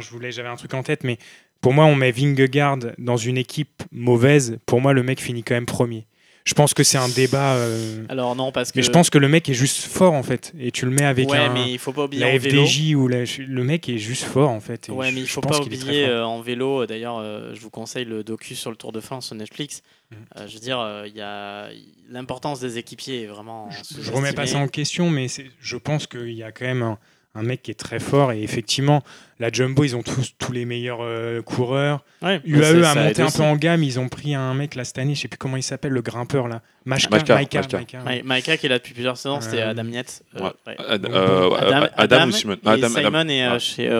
je 0.00 0.10
voulais, 0.10 0.30
j'avais 0.32 0.48
un 0.48 0.56
truc 0.56 0.72
en 0.74 0.82
tête, 0.82 1.02
mais 1.04 1.18
pour 1.60 1.72
moi, 1.72 1.84
on 1.86 1.94
met 1.96 2.12
Vingegaard 2.12 2.78
dans 2.98 3.16
une 3.16 3.36
équipe 3.36 3.82
mauvaise. 3.92 4.58
Pour 4.66 4.80
moi, 4.80 4.92
le 4.92 5.02
mec 5.02 5.20
finit 5.20 5.42
quand 5.42 5.54
même 5.54 5.66
premier. 5.66 6.06
Je 6.44 6.54
pense 6.54 6.74
que 6.74 6.82
c'est 6.82 6.98
un 6.98 7.08
débat. 7.08 7.54
euh, 7.54 8.04
Alors 8.08 8.34
non, 8.36 8.50
parce 8.52 8.72
que. 8.72 8.78
Mais 8.78 8.82
je 8.82 8.90
pense 8.90 9.10
que 9.10 9.18
le 9.18 9.28
mec 9.28 9.48
est 9.48 9.54
juste 9.54 9.78
fort 9.86 10.12
en 10.12 10.22
fait. 10.22 10.52
Et 10.58 10.70
tu 10.72 10.84
le 10.84 10.90
mets 10.90 11.04
avec 11.04 11.28
ouais, 11.30 11.38
un, 11.38 11.52
mais 11.52 11.70
il 11.72 11.78
faut 11.78 11.92
pas 11.92 12.04
oublier 12.04 12.22
la 12.24 12.34
en 12.34 12.38
vélo. 12.38 12.64
FDJ 12.66 12.94
ou 12.94 13.08
la- 13.08 13.24
le 13.38 13.64
mec 13.64 13.88
est 13.88 13.98
juste 13.98 14.24
fort 14.24 14.50
en 14.50 14.60
fait. 14.60 14.88
Et 14.88 14.92
Ouais, 14.92 15.10
je- 15.10 15.14
mais 15.14 15.20
il 15.22 15.26
je 15.26 15.32
faut 15.32 15.40
pas 15.40 15.58
oublier 15.60 16.06
euh, 16.06 16.24
en 16.26 16.40
vélo. 16.40 16.86
D'ailleurs, 16.86 17.18
euh, 17.18 17.52
je 17.54 17.60
vous 17.60 17.70
conseille 17.70 18.04
le 18.04 18.24
docu 18.24 18.54
sur 18.54 18.70
le 18.70 18.76
Tour 18.76 18.92
de 18.92 19.00
France 19.00 19.26
sur 19.26 19.34
Netflix. 19.36 19.82
Mhm. 20.10 20.46
Je 20.48 20.54
veux 20.54 20.60
dire, 20.60 21.02
il 21.06 21.16
y 21.16 21.20
a 21.20 21.68
l'importance 22.10 22.60
des 22.60 22.78
équipiers 22.78 23.22
est 23.22 23.26
vraiment. 23.26 23.68
Je 24.00 24.10
remets 24.10 24.32
pas 24.32 24.46
ça 24.46 24.58
en 24.58 24.68
question, 24.68 25.08
mais 25.10 25.26
je 25.60 25.76
pense 25.76 26.06
qu'il 26.06 26.32
y 26.32 26.42
a 26.42 26.52
quand 26.52 26.66
même 26.66 26.82
un, 26.82 26.98
un 27.34 27.42
mec 27.42 27.62
qui 27.62 27.70
est 27.70 27.74
très 27.74 27.98
fort. 27.98 28.32
Et 28.32 28.42
effectivement, 28.42 29.02
la 29.38 29.50
Jumbo, 29.50 29.84
ils 29.84 29.96
ont 29.96 30.02
tous, 30.02 30.32
tous 30.38 30.52
les 30.52 30.64
meilleurs 30.64 30.98
euh, 31.00 31.40
coureurs. 31.42 32.04
Ouais, 32.20 32.40
UAE 32.44 32.82
a 32.84 32.94
ça 32.94 33.02
monté 33.02 33.22
un 33.22 33.26
aussi. 33.26 33.36
peu 33.38 33.42
en 33.44 33.56
gamme. 33.56 33.82
Ils 33.82 33.98
ont 33.98 34.08
pris 34.08 34.34
un 34.34 34.54
mec 34.54 34.74
là 34.74 34.84
cette 34.84 34.98
année, 34.98 35.14
je 35.14 35.22
sais 35.22 35.28
plus 35.28 35.38
comment 35.38 35.56
il 35.56 35.62
s'appelle, 35.62 35.92
le 35.92 36.02
grimpeur 36.02 36.46
là. 36.48 36.60
Ouais, 36.86 38.22
Maïka 38.24 38.56
qui 38.56 38.66
est 38.66 38.68
là 38.68 38.78
depuis 38.78 38.92
plusieurs 38.94 39.16
saisons, 39.16 39.40
c'était 39.40 39.62
Euh, 39.62 39.70
Adam 39.70 39.84
Nietz. 39.84 40.22
Euh, 40.36 40.50
ouais. 40.66 40.76
Ad- 40.88 41.06
Adam, 41.06 41.86
Adam 41.96 42.26
ou 42.28 42.32
Simon 42.32 42.56
Adam, 42.64 42.88
Simon 42.88 43.14
Adam. 43.14 43.28
est 43.28 43.42
euh, 43.46 43.52
Ouais. 43.52 43.58
chez. 43.60 43.90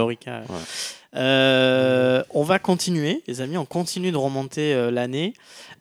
Euh, 1.15 2.23
on 2.31 2.43
va 2.43 2.59
continuer, 2.59 3.23
les 3.27 3.41
amis, 3.43 3.57
on 3.59 3.67
continue 3.67 4.13
de 4.13 4.17
remonter 4.17 4.73
euh, 4.75 4.91
l'année 4.91 5.35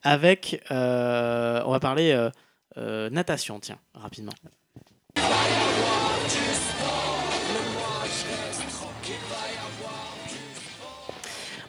avec. 0.04 0.62
euh, 0.72 1.62
on 1.66 1.72
va 1.72 1.80
parler 1.80 2.12
euh, 2.12 2.30
euh, 2.78 3.10
natation, 3.10 3.60
tiens, 3.60 3.78
rapidement. 3.94 4.34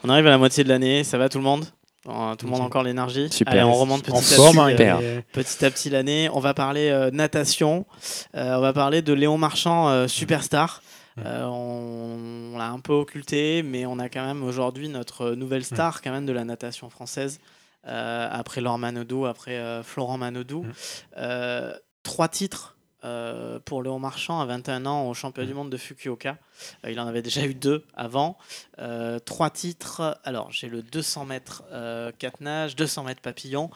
On 0.03 0.09
arrive 0.09 0.27
à 0.27 0.31
la 0.31 0.37
moitié 0.37 0.63
de 0.63 0.69
l'année, 0.69 1.03
ça 1.03 1.17
va 1.17 1.29
tout 1.29 1.37
le 1.37 1.43
monde 1.43 1.65
Euh, 2.07 2.35
Tout 2.35 2.45
le 2.45 2.51
monde 2.51 2.61
a 2.61 2.65
encore 2.65 2.83
l'énergie 2.83 3.31
Super. 3.31 3.53
Allez, 3.53 3.63
on 3.63 3.73
remonte 3.73 4.03
petit 4.03 4.11
En 4.11 4.17
à 4.19 4.21
forme, 4.21 4.57
petit. 4.57 4.83
euh, 5.01 5.21
petit 5.31 5.63
à 5.65 5.71
petit 5.71 5.89
l'année. 5.89 6.29
On 6.33 6.39
va 6.39 6.53
parler 6.53 6.89
euh, 6.89 7.09
natation. 7.11 7.85
Euh, 8.35 8.55
on 8.57 8.61
va 8.61 8.73
parler 8.73 9.01
de 9.01 9.13
Léon 9.13 9.37
Marchand, 9.37 10.07
superstar. 10.07 10.81
Euh, 11.25 11.45
on 11.45 12.51
on 12.53 12.57
l'a 12.57 12.69
un 12.69 12.79
peu 12.79 12.93
occulté, 12.93 13.63
mais 13.63 13.85
on 13.87 13.97
a 13.97 14.09
quand 14.09 14.23
même 14.25 14.43
aujourd'hui 14.43 14.89
notre 14.89 15.31
nouvelle 15.31 15.63
star 15.63 16.01
quand 16.03 16.11
même 16.11 16.25
de 16.27 16.33
la 16.33 16.43
natation 16.43 16.89
française. 16.89 17.39
Euh, 17.87 18.27
après 18.31 18.61
Laure 18.61 18.77
Manodou, 18.77 19.25
après 19.25 19.57
euh, 19.57 19.81
Florent 19.83 20.17
Manodou. 20.19 20.65
Trois 22.03 22.27
titres 22.27 22.72
euh, 23.03 23.59
pour 23.63 23.83
Léon 23.83 23.99
Marchand 23.99 24.39
à 24.39 24.45
21 24.45 24.85
ans 24.85 25.09
au 25.09 25.13
championnat 25.13 25.47
du 25.47 25.53
monde 25.53 25.69
de 25.69 25.77
Fukuoka. 25.77 26.37
Euh, 26.85 26.91
il 26.91 26.99
en 26.99 27.07
avait 27.07 27.21
déjà 27.21 27.45
eu 27.45 27.53
deux 27.53 27.85
avant. 27.95 28.37
Euh, 28.79 29.19
trois 29.19 29.49
titres. 29.49 30.19
Alors, 30.23 30.51
j'ai 30.51 30.69
le 30.69 30.81
200 30.81 31.25
mètres 31.25 31.63
euh, 31.71 32.11
4 32.17 32.41
nages, 32.41 32.75
200 32.75 33.03
mètres 33.03 33.21
papillon 33.21 33.69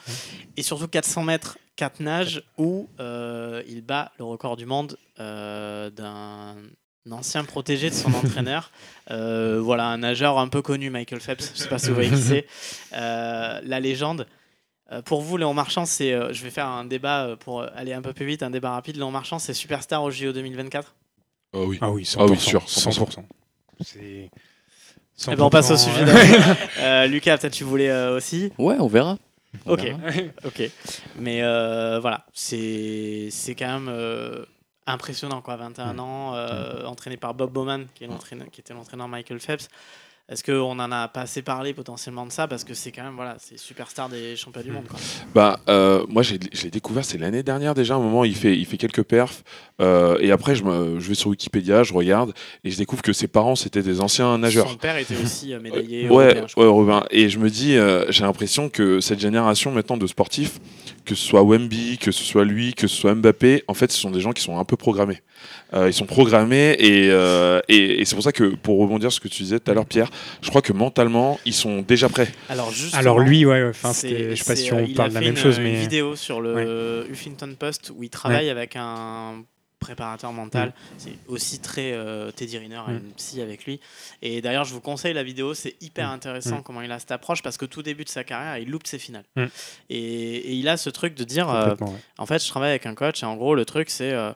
et 0.56 0.64
surtout 0.64 0.88
400 0.88 1.24
mètres 1.24 1.58
4 1.76 2.00
nages 2.00 2.44
où 2.58 2.90
il 3.00 3.84
bat 3.86 4.12
le 4.18 4.26
record 4.26 4.58
du 4.58 4.66
monde 4.66 4.98
d'un 5.18 6.56
ancien 7.12 7.44
protégé 7.44 7.90
de 7.90 7.96
son 7.96 8.14
entraîneur. 8.14 8.72
Voilà, 9.10 9.88
un 9.88 9.98
nageur 9.98 10.40
un 10.40 10.48
peu 10.48 10.62
connu, 10.62 10.90
Michael 10.90 11.22
Phelps. 11.22 11.52
Je 11.54 11.60
sais 11.62 11.70
pas 11.70 11.80
si 11.80 11.90
vous 11.90 11.96
voyez 11.96 12.10
qui 12.10 12.18
c'est. 12.18 12.48
La 12.92 13.80
légende. 13.80 14.26
Euh, 14.92 15.02
pour 15.02 15.22
vous, 15.22 15.38
Léon 15.38 15.54
Marchand, 15.54 15.86
c'est. 15.86 16.14
euh, 16.14 16.32
je 16.34 16.44
vais 16.44 16.50
faire 16.50 16.68
un 16.68 16.86
débat 16.86 17.26
euh, 17.26 17.36
pour 17.36 17.62
aller 17.62 17.94
un 17.94 18.02
peu 18.02 18.14
plus 18.14 18.26
vite, 18.26 18.42
un 18.44 18.50
débat 18.50 18.72
rapide. 18.72 18.96
Léon 18.96 19.12
Marchand, 19.12 19.38
c'est 19.40 19.54
superstar 19.54 20.02
au 20.04 20.12
JO 20.12 20.32
2024 20.32 20.96
Oh 21.54 21.66
oui. 21.68 21.78
Ah 21.82 21.90
oui, 21.92 22.04
100%. 22.04 22.16
Ah 22.20 22.26
oui, 22.26 22.38
sûr, 22.38 22.64
100%. 22.66 23.10
100%. 23.10 23.24
C'est. 23.82 24.30
Eh 25.30 25.36
ben, 25.36 25.42
on 25.42 25.50
passe 25.50 25.72
au 25.72 25.76
100%, 25.76 25.78
sujet. 25.78 26.06
Euh, 26.80 27.08
Lucas, 27.08 27.38
peut-être 27.38 27.54
tu 27.54 27.64
voulais 27.64 27.90
euh, 27.90 28.16
aussi? 28.18 28.52
Ouais, 28.58 28.76
on 28.80 28.88
verra. 28.88 29.18
On 29.66 29.74
Ok. 29.74 29.82
verra. 29.82 30.00
Ok. 30.46 30.70
Mais 31.18 31.42
euh, 31.42 32.00
voilà, 32.00 32.26
c'est 32.34 33.30
c'est 33.32 33.56
quand 33.56 33.68
même 33.80 33.90
euh, 33.90 34.46
impressionnant, 34.86 35.42
quoi. 35.42 35.56
21 35.58 35.94
Mm. 35.94 36.00
ans, 36.00 36.36
euh, 36.36 36.86
entraîné 36.86 37.18
par 37.18 37.34
Bob 37.34 37.52
Bowman, 37.52 37.86
qui, 37.96 38.04
est 38.04 38.08
l'entraîneur- 38.08 38.48
qui 38.52 38.62
était 38.62 38.74
l'entraîneur 38.74 39.08
Michael 39.08 39.40
Phelps. 39.40 39.68
Est-ce 40.30 40.44
qu'on 40.44 40.76
n'en 40.76 40.92
a 40.92 41.08
pas 41.08 41.22
assez 41.22 41.42
parlé 41.42 41.74
potentiellement 41.74 42.26
de 42.26 42.34
ça 42.34 42.50
Parce 42.50 42.66
que 42.66 42.74
c'est 42.74 42.92
quand 42.92 43.04
même, 43.04 43.16
voilà, 43.16 43.38
c'est 43.40 43.58
superstar 43.58 44.10
des 44.10 44.36
championnats 44.36 44.66
du 44.66 44.72
monde, 44.74 44.86
quoi. 44.86 45.00
Bah, 45.34 45.58
euh, 45.70 46.06
moi, 46.10 46.22
je 46.22 46.34
l'ai 46.34 46.70
découvert, 46.70 47.06
c'est 47.06 47.18
l'année 47.18 47.44
dernière 47.44 47.74
déjà. 47.74 47.94
À 47.94 47.98
un 47.98 48.02
moment, 48.02 48.26
il 48.26 48.36
fait, 48.36 48.58
il 48.58 48.66
fait 48.66 48.76
quelques 48.76 49.04
perfs. 49.04 49.44
euh, 49.80 50.18
et 50.20 50.32
après, 50.32 50.54
je, 50.56 50.66
me, 50.66 51.00
je 51.00 51.08
vais 51.08 51.14
sur 51.16 51.30
Wikipédia, 51.30 51.84
je 51.84 51.94
regarde. 51.94 52.34
Et 52.66 52.72
je 52.72 52.78
découvre 52.78 53.02
que 53.02 53.14
ses 53.14 53.30
parents, 53.30 53.56
c'était 53.56 53.82
des 53.82 54.02
anciens 54.02 54.38
nageurs. 54.38 54.70
Son 54.70 54.76
père 54.76 54.98
était 54.98 55.16
aussi 55.16 55.54
euh, 55.54 55.62
médaillé 55.62 56.10
Ouais, 56.10 56.36
européen, 56.58 56.68
Robin. 56.68 57.04
Et 57.10 57.30
je 57.30 57.40
me 57.40 57.50
dis, 57.50 57.78
euh, 57.78 58.04
j'ai 58.12 58.24
l'impression 58.24 58.68
que 58.68 59.00
cette 59.00 59.22
génération 59.22 59.72
maintenant 59.72 59.96
de 59.96 60.08
sportifs, 60.08 60.60
que 61.08 61.16
ce 61.16 61.26
soit 61.26 61.42
Wemby, 61.42 61.98
que 61.98 62.12
ce 62.12 62.24
soit 62.24 62.44
lui, 62.44 62.74
que 62.74 62.88
ce 62.88 62.96
soit 62.96 63.16
Mbappé, 63.16 63.64
en 63.68 63.74
fait, 63.74 63.92
ce 63.92 63.98
sont 63.98 64.12
des 64.12 64.20
gens 64.20 64.34
qui 64.34 64.44
sont 64.44 64.60
un 64.60 64.66
peu 64.66 64.76
programmés. 64.76 65.22
Euh, 65.74 65.88
ils 65.88 65.94
sont 65.94 66.06
programmés 66.06 66.76
et, 66.80 67.10
euh, 67.10 67.62
et, 67.70 68.02
et 68.02 68.06
c'est 68.06 68.16
pour 68.16 68.24
ça 68.24 68.34
que, 68.34 68.56
pour 68.56 68.78
rebondir 68.80 69.10
sur 69.12 69.24
ce 69.24 69.28
que 69.28 69.34
tu 69.34 69.44
disais 69.44 69.60
tout 69.60 69.72
à 69.72 69.74
l'heure, 69.74 69.86
Pierre, 69.86 70.10
je 70.42 70.50
crois 70.50 70.62
que 70.62 70.74
mentalement, 70.74 71.40
ils 71.46 71.54
sont 71.54 71.82
déjà 71.82 72.10
prêts. 72.10 72.30
Alors, 72.50 73.20
lui, 73.20 73.46
ouais, 73.46 73.70
enfin, 73.70 73.94
je 73.94 74.36
sais 74.36 74.44
pas 74.46 74.56
si 74.58 74.70
euh, 74.70 74.76
on 74.76 74.86
il 74.86 74.96
parle 74.96 75.08
a 75.08 75.10
de 75.12 75.14
la 75.16 75.22
même 75.22 75.30
une, 75.32 75.38
chose, 75.38 75.58
une 75.58 75.64
mais 75.64 75.76
vidéo 75.76 76.18
sur 76.18 76.42
le 76.42 77.08
Huffington 77.10 77.56
Post 77.58 77.94
où 77.96 78.04
il 78.04 78.10
travaille 78.10 78.50
avec 78.50 78.76
un 78.76 79.44
préparateur 79.80 80.34
mental. 80.34 80.74
C'est 80.98 81.18
aussi 81.28 81.60
très 81.60 81.94
euh, 81.94 82.32
Teddy 82.32 82.58
Riner 82.58 82.76
a 82.78 82.88
Mm. 82.92 82.98
une 82.98 83.14
psy 83.14 83.42
avec 83.42 83.66
lui. 83.66 83.80
Et 84.22 84.42
d'ailleurs, 84.42 84.64
je 84.66 84.74
vous 84.74 84.82
conseille 84.82 85.14
la 85.14 85.24
vidéo. 85.24 85.54
C'est 85.54 85.76
hyper 85.82 86.10
Mm. 86.10 86.14
intéressant 86.14 86.58
Mm. 86.60 86.64
comment 86.64 86.82
il 86.82 86.92
a 86.92 87.00
cette 87.00 87.12
approche 87.12 87.42
parce 87.44 87.58
que 87.58 87.66
tout 87.66 87.84
début 87.84 88.04
de 88.04 88.10
sa 88.10 88.24
carrière, 88.24 88.58
il 88.58 88.70
loupe 88.70 88.88
ses 88.88 89.00
finales. 89.00 89.26
Mm. 89.36 89.46
Et, 89.90 89.98
et 90.00 90.54
il 90.54 90.68
a 90.68 90.78
ce 90.78 90.90
truc 90.90 91.14
de 91.16 91.24
dire, 91.24 91.50
euh, 91.50 91.76
ouais. 91.76 91.88
en 92.18 92.26
fait, 92.26 92.44
je 92.44 92.50
travaille 92.50 92.72
avec 92.72 92.86
un 92.86 92.96
coach 92.96 93.22
et 93.24 93.26
en 93.26 93.36
gros, 93.36 93.56
le 93.56 93.66
truc, 93.66 93.90
c'est 93.90 94.12
euh, 94.14 94.32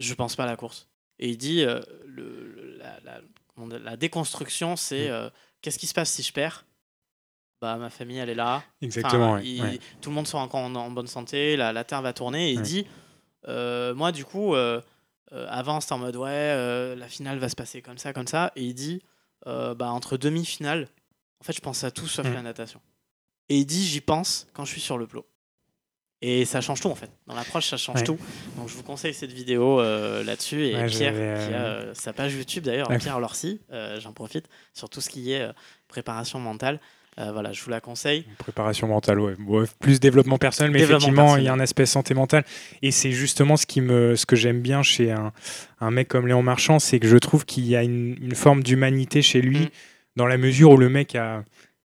je 0.00 0.14
pense 0.14 0.36
pas 0.36 0.44
à 0.44 0.46
la 0.46 0.56
course. 0.56 0.88
Et 1.18 1.28
il 1.28 1.36
dit 1.38 1.62
euh, 1.62 1.80
le, 2.06 2.54
le- 2.56 3.78
la, 3.84 3.96
déconstruction, 3.96 4.76
c'est 4.76 5.10
Mm. 5.10 5.30
qu'est-ce 5.60 5.78
qui 5.78 5.86
se 5.86 5.94
passe 5.94 6.10
si 6.10 6.22
je 6.22 6.32
perds? 6.32 6.64
Bah, 7.60 7.76
ma 7.76 7.90
famille, 7.90 8.18
elle 8.18 8.30
est 8.30 8.34
là. 8.34 8.64
Exactement, 8.80 9.32
Enfin, 9.34 9.40
ouais, 9.40 9.46
il- 9.46 9.62
ouais. 9.62 9.78
Tout 10.00 10.10
le 10.10 10.16
monde 10.16 10.26
sera 10.26 10.42
encore 10.42 10.60
en, 10.60 10.74
en 10.74 10.90
bonne 10.90 11.06
santé, 11.06 11.56
la, 11.56 11.72
la 11.72 11.84
Terre 11.84 12.02
va 12.02 12.12
tourner. 12.12 12.48
Et 12.48 12.52
il 12.54 12.62
dit 12.62 12.86
Moi, 13.48 14.12
du 14.12 14.24
coup, 14.24 14.54
euh, 14.54 14.80
euh, 15.32 15.46
avant, 15.50 15.80
c'était 15.80 15.94
en 15.94 15.98
mode 15.98 16.16
Ouais, 16.16 16.28
euh, 16.30 16.94
la 16.96 17.08
finale 17.08 17.38
va 17.38 17.48
se 17.48 17.56
passer 17.56 17.82
comme 17.82 17.98
ça, 17.98 18.12
comme 18.12 18.26
ça. 18.26 18.52
Et 18.56 18.62
il 18.64 18.74
dit 18.74 19.02
euh, 19.46 19.74
bah, 19.74 19.90
Entre 19.90 20.16
demi-finales, 20.16 20.88
en 21.40 21.44
fait, 21.44 21.52
je 21.52 21.60
pense 21.60 21.84
à 21.84 21.90
tout 21.90 22.06
sauf 22.06 22.26
Mm. 22.26 22.34
la 22.34 22.42
natation. 22.42 22.80
Et 23.48 23.58
il 23.58 23.66
dit 23.66 23.84
J'y 23.86 24.00
pense 24.00 24.46
quand 24.52 24.64
je 24.64 24.70
suis 24.72 24.80
sur 24.80 24.98
le 24.98 25.06
plot. 25.06 25.26
Et 26.24 26.44
ça 26.44 26.60
change 26.60 26.80
tout 26.80 26.88
en 26.88 26.94
fait. 26.94 27.10
Dans 27.26 27.34
l'approche, 27.34 27.68
ça 27.68 27.76
change 27.76 27.96
Ouais. 27.98 28.04
tout. 28.04 28.16
Donc 28.56 28.68
je 28.68 28.74
vous 28.74 28.84
conseille 28.84 29.12
cette 29.12 29.32
vidéo 29.32 29.80
euh, 29.80 30.22
là-dessus. 30.22 30.66
Et 30.68 30.76
Ouais, 30.76 30.86
Pierre, 30.86 31.12
qui 31.14 31.18
a 31.18 31.22
euh, 31.24 31.90
euh, 31.90 31.94
sa 31.94 32.12
page 32.12 32.34
YouTube 32.34 32.62
d'ailleurs. 32.62 32.86
Pierre 33.00 33.18
Lorcy, 33.18 33.60
euh, 33.72 33.98
j'en 33.98 34.12
profite, 34.12 34.48
sur 34.72 34.88
tout 34.88 35.00
ce 35.00 35.10
qui 35.10 35.32
est 35.32 35.40
euh, 35.40 35.52
préparation 35.88 36.38
mentale. 36.38 36.78
Euh, 37.18 37.30
voilà, 37.30 37.52
je 37.52 37.62
vous 37.62 37.70
la 37.70 37.80
conseille. 37.80 38.24
Préparation 38.38 38.88
mentale, 38.88 39.20
ouais. 39.20 39.34
Plus 39.80 40.00
développement 40.00 40.38
personnel, 40.38 40.70
mais 40.70 40.78
Développement 40.78 40.98
effectivement, 41.08 41.36
il 41.36 41.44
y 41.44 41.48
a 41.48 41.52
un 41.52 41.60
aspect 41.60 41.84
santé 41.84 42.14
mentale. 42.14 42.44
Et 42.80 42.90
c'est 42.90 43.12
justement 43.12 43.56
ce, 43.58 43.66
qui 43.66 43.82
me, 43.82 44.16
ce 44.16 44.24
que 44.24 44.34
j'aime 44.34 44.60
bien 44.60 44.82
chez 44.82 45.10
un, 45.10 45.32
un 45.80 45.90
mec 45.90 46.08
comme 46.08 46.26
Léon 46.26 46.42
Marchand, 46.42 46.78
c'est 46.78 46.98
que 46.98 47.06
je 47.06 47.18
trouve 47.18 47.44
qu'il 47.44 47.66
y 47.66 47.76
a 47.76 47.82
une, 47.82 48.16
une 48.22 48.34
forme 48.34 48.62
d'humanité 48.62 49.20
chez 49.20 49.42
lui, 49.42 49.58
Mm. 49.58 49.68
dans 50.16 50.26
la 50.26 50.38
mesure 50.38 50.70
où 50.70 50.76
le 50.78 50.88
mec 50.88 51.14
a, 51.14 51.44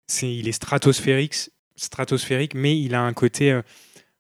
c'est, 0.08 0.32
il 0.32 0.48
est 0.48 0.52
stratosphérique, 0.52 1.36
stratosphérique, 1.76 2.54
mais 2.54 2.80
il 2.80 2.94
a 2.94 3.02
un 3.02 3.14
côté 3.14 3.52
euh, 3.52 3.62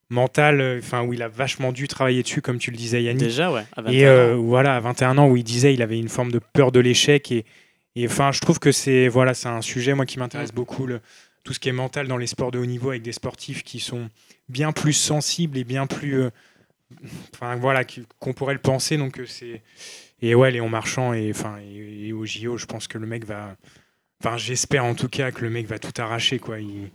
mental, 0.09 0.61
euh, 0.61 0.79
enfin 0.79 1.03
où 1.03 1.13
il 1.13 1.21
a 1.21 1.27
vachement 1.27 1.71
dû 1.71 1.87
travailler 1.87 2.23
dessus, 2.23 2.41
comme 2.41 2.57
tu 2.57 2.71
le 2.71 2.77
disais, 2.77 3.03
Yannick. 3.03 3.23
Déjà, 3.23 3.51
ouais. 3.51 3.63
à 3.75 3.81
21 3.83 3.93
Et 3.93 4.05
euh, 4.05 4.35
ans. 4.35 4.41
voilà, 4.41 4.75
à 4.75 4.79
21 4.79 5.17
ans, 5.19 5.27
où 5.27 5.37
il 5.37 5.43
disait 5.43 5.73
il 5.73 5.81
avait 5.81 5.99
une 5.99 6.09
forme 6.09 6.31
de 6.31 6.39
peur 6.53 6.71
de 6.71 6.79
l'échec. 6.79 7.31
Et, 7.31 7.45
et 7.95 8.05
enfin, 8.07 8.31
je 8.31 8.39
trouve 8.41 8.59
que 8.59 8.71
c'est 8.71 9.07
voilà, 9.07 9.33
c'est 9.33 9.47
un 9.47 9.61
sujet 9.61 9.93
moi 9.93 10.05
qui 10.05 10.19
m'intéresse 10.19 10.51
Mm. 10.51 10.55
beaucoup, 10.55 10.85
le, 10.85 11.01
tout 11.43 11.53
ce 11.53 11.59
qui 11.59 11.69
est 11.69 11.73
mental 11.73 12.07
dans 12.07 12.17
les 12.17 12.27
sports 12.27 12.51
de 12.51 12.59
haut 12.59 12.65
niveau 12.65 12.89
avec 12.89 13.01
des 13.03 13.11
sportifs 13.13 13.63
qui 13.63 13.79
sont 13.79 14.09
bien 14.49 14.71
plus 14.71 14.93
sensibles 14.93 15.57
et 15.57 15.63
bien 15.63 15.87
plus, 15.87 16.15
euh, 16.23 16.29
enfin 17.33 17.55
voilà, 17.55 17.83
qu'on 18.19 18.33
pourrait 18.33 18.53
le 18.53 18.59
penser. 18.61 18.97
Donc 18.97 19.19
euh, 19.19 19.25
c'est 19.25 19.61
et 20.21 20.33
ouais, 20.35 20.51
Léon 20.51 20.69
Marchand 20.69 21.13
et 21.13 21.29
enfin 21.31 21.57
et, 21.61 22.07
et 22.07 22.13
au 22.13 22.25
JO, 22.25 22.57
je 22.57 22.65
pense 22.65 22.87
que 22.87 22.97
le 22.97 23.05
mec 23.07 23.25
va, 23.25 23.55
enfin 24.23 24.37
j'espère 24.37 24.85
en 24.85 24.95
tout 24.95 25.09
cas 25.09 25.31
que 25.31 25.41
le 25.41 25.49
mec 25.49 25.67
va 25.67 25.79
tout 25.79 25.93
arracher 26.01 26.39
quoi. 26.39 26.59
Il- 26.59 26.89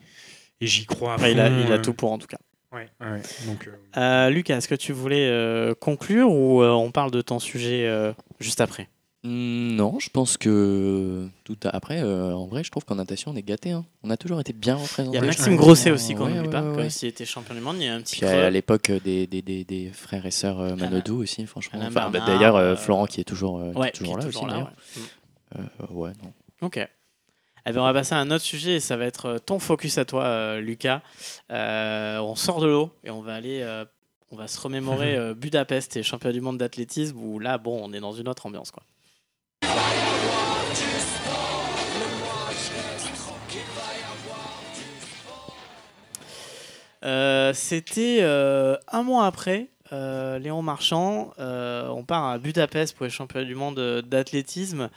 et 0.62 0.66
j'y 0.66 0.84
crois. 0.84 1.14
à 1.14 1.28
il, 1.30 1.40
a, 1.40 1.48
fond, 1.48 1.64
il 1.66 1.72
a 1.72 1.78
tout 1.78 1.94
pour 1.94 2.12
en 2.12 2.18
tout 2.18 2.26
cas. 2.26 2.36
Ouais, 2.72 2.88
ouais, 3.00 3.22
donc. 3.46 3.66
euh, 3.66 3.70
Euh, 3.96 4.30
Lucas, 4.30 4.58
est-ce 4.58 4.68
que 4.68 4.74
tu 4.74 4.92
voulais 4.92 5.26
euh, 5.26 5.74
conclure 5.74 6.30
ou 6.30 6.62
euh, 6.62 6.70
on 6.70 6.90
parle 6.92 7.10
de 7.10 7.20
ton 7.22 7.38
sujet 7.38 7.86
euh, 7.86 8.12
juste 8.40 8.60
après? 8.60 8.88
Non, 9.22 9.98
je 9.98 10.08
pense 10.08 10.38
que 10.38 11.28
tout 11.44 11.58
après, 11.64 12.00
euh, 12.02 12.32
en 12.34 12.46
vrai, 12.46 12.64
je 12.64 12.70
trouve 12.70 12.86
qu'en 12.86 12.94
natation, 12.94 13.32
on 13.32 13.36
est 13.36 13.42
gâté. 13.42 13.76
On 14.02 14.08
a 14.08 14.16
toujours 14.16 14.40
été 14.40 14.54
bien 14.54 14.78
Il 14.78 14.82
représenté. 14.82 15.18
y 15.18 15.20
a 15.20 15.24
Maxime. 15.24 15.56
Grosset 15.56 15.90
aussi 15.90 16.14
qu'on 16.14 16.26
n'oublie 16.28 16.40
ouais, 16.46 16.48
pas, 16.50 16.62
ouais, 16.62 16.88
qui 16.88 17.04
ouais. 17.04 17.10
était 17.10 17.26
champion 17.26 17.54
du 17.54 17.60
monde. 17.60 17.76
Il 17.78 17.84
y 17.84 17.88
a 17.88 17.94
un 17.94 18.00
petit 18.00 18.16
Puis 18.16 18.24
à, 18.26 18.30
creux. 18.32 18.42
à 18.44 18.50
l'époque 18.50 18.88
euh, 18.88 18.98
des, 19.00 19.26
des, 19.26 19.42
des, 19.42 19.64
des 19.64 19.90
frères 19.92 20.24
et 20.24 20.30
sœurs 20.30 20.58
euh, 20.60 20.74
Manodou 20.74 21.20
aussi, 21.22 21.44
franchement. 21.46 21.80
Enfin, 21.82 22.08
bah, 22.08 22.20
D'ailleurs, 22.26 22.56
euh, 22.56 22.76
Florent 22.76 23.04
qui 23.04 23.20
est 23.20 23.24
toujours, 23.24 23.58
euh, 23.60 23.72
qui 23.74 23.80
est 23.88 23.90
toujours 23.92 24.18
qui 24.18 24.22
est 24.22 24.24
là 24.24 24.24
toujours 24.32 24.44
aussi. 24.44 24.54
là, 24.54 24.58
ouais. 25.56 25.58
Euh, 25.58 25.92
ouais, 25.92 26.12
non. 26.22 26.32
Ok. 26.62 26.78
Eh 26.78 27.72
ben, 27.72 27.80
on 27.82 27.84
va 27.84 27.92
passer 27.92 28.14
à 28.14 28.18
un 28.18 28.30
autre 28.30 28.42
sujet 28.44 28.76
et 28.76 28.80
ça 28.80 28.96
va 28.96 29.04
être 29.04 29.36
ton 29.44 29.58
focus 29.58 29.98
à 29.98 30.06
toi, 30.06 30.24
euh, 30.24 30.60
Lucas. 30.62 31.02
Euh, 31.50 32.18
on 32.20 32.36
sort 32.36 32.60
de 32.60 32.66
l'eau 32.68 32.90
et 33.04 33.10
on 33.10 33.20
va 33.20 33.34
aller, 33.34 33.60
euh, 33.60 33.84
on 34.30 34.36
va 34.36 34.48
se 34.48 34.58
remémorer 34.58 35.14
euh, 35.18 35.34
Budapest 35.34 35.98
et 35.98 36.02
championnat 36.02 36.32
du 36.32 36.40
monde 36.40 36.56
d'athlétisme 36.56 37.18
où 37.18 37.38
là, 37.38 37.58
bon, 37.58 37.78
on 37.84 37.92
est 37.92 38.00
dans 38.00 38.12
une 38.12 38.28
autre 38.28 38.46
ambiance, 38.46 38.70
quoi. 38.70 38.82
C'était 47.02 48.18
euh, 48.22 48.76
un 48.88 49.02
mois 49.02 49.26
après, 49.26 49.68
euh, 49.92 50.38
Léon 50.38 50.62
Marchand, 50.62 51.32
euh, 51.38 51.88
on 51.88 52.04
part 52.04 52.24
à 52.26 52.38
Budapest 52.38 52.96
pour 52.96 53.04
les 53.04 53.10
championnats 53.10 53.46
du 53.46 53.54
monde 53.54 53.78
euh, 53.78 54.02
d'athlétisme, 54.02 54.88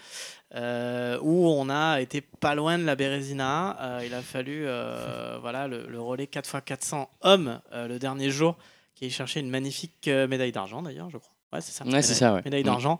euh, 0.55 1.17
où 1.21 1.47
on 1.49 1.69
a 1.69 1.99
été 2.01 2.21
pas 2.21 2.53
loin 2.55 2.77
de 2.77 2.83
la 2.83 2.95
Bérésina. 2.95 3.77
Euh, 3.81 4.03
il 4.05 4.13
a 4.13 4.21
fallu 4.21 4.65
euh, 4.67 5.37
voilà, 5.41 5.67
le, 5.67 5.87
le 5.87 5.99
relais 5.99 6.25
4x400 6.31 7.07
hommes 7.21 7.59
euh, 7.73 7.87
le 7.87 7.97
dernier 7.99 8.29
jour, 8.29 8.55
qui 8.95 9.09
cherché 9.09 9.39
une 9.39 9.49
magnifique 9.49 10.07
euh, 10.07 10.27
médaille 10.27 10.51
d'argent 10.51 10.81
d'ailleurs, 10.83 11.09
je 11.09 11.17
crois. 11.17 11.31
Ouais, 11.53 11.61
c'est 11.61 11.71
ça. 11.71 11.83
Ouais, 11.85 11.91
médaille- 11.91 12.33
ouais. 12.33 12.41
Médaille 12.45 12.63
Mm. 12.63 12.65
d'argent. 12.65 12.99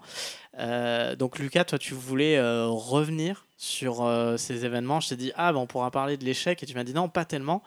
Euh, 0.60 1.16
donc 1.16 1.39
Lucas, 1.39 1.64
toi, 1.66 1.80
tu 1.80 1.93
voulais 1.95 2.38
euh, 2.38 2.68
revenir 2.68 3.47
sur 3.64 4.03
euh, 4.03 4.36
ces 4.38 4.66
événements. 4.66 4.99
Je 4.99 5.09
t'ai 5.09 5.16
dit, 5.16 5.32
ah, 5.36 5.53
ben, 5.53 5.59
on 5.59 5.68
pourra 5.68 5.89
parler 5.89 6.18
de 6.18 6.26
l'échec. 6.26 6.61
Et 6.61 6.66
tu 6.66 6.76
m'as 6.76 6.84
dit, 6.84 6.93
non, 6.93 7.07
pas 7.07 7.24
tellement. 7.24 7.64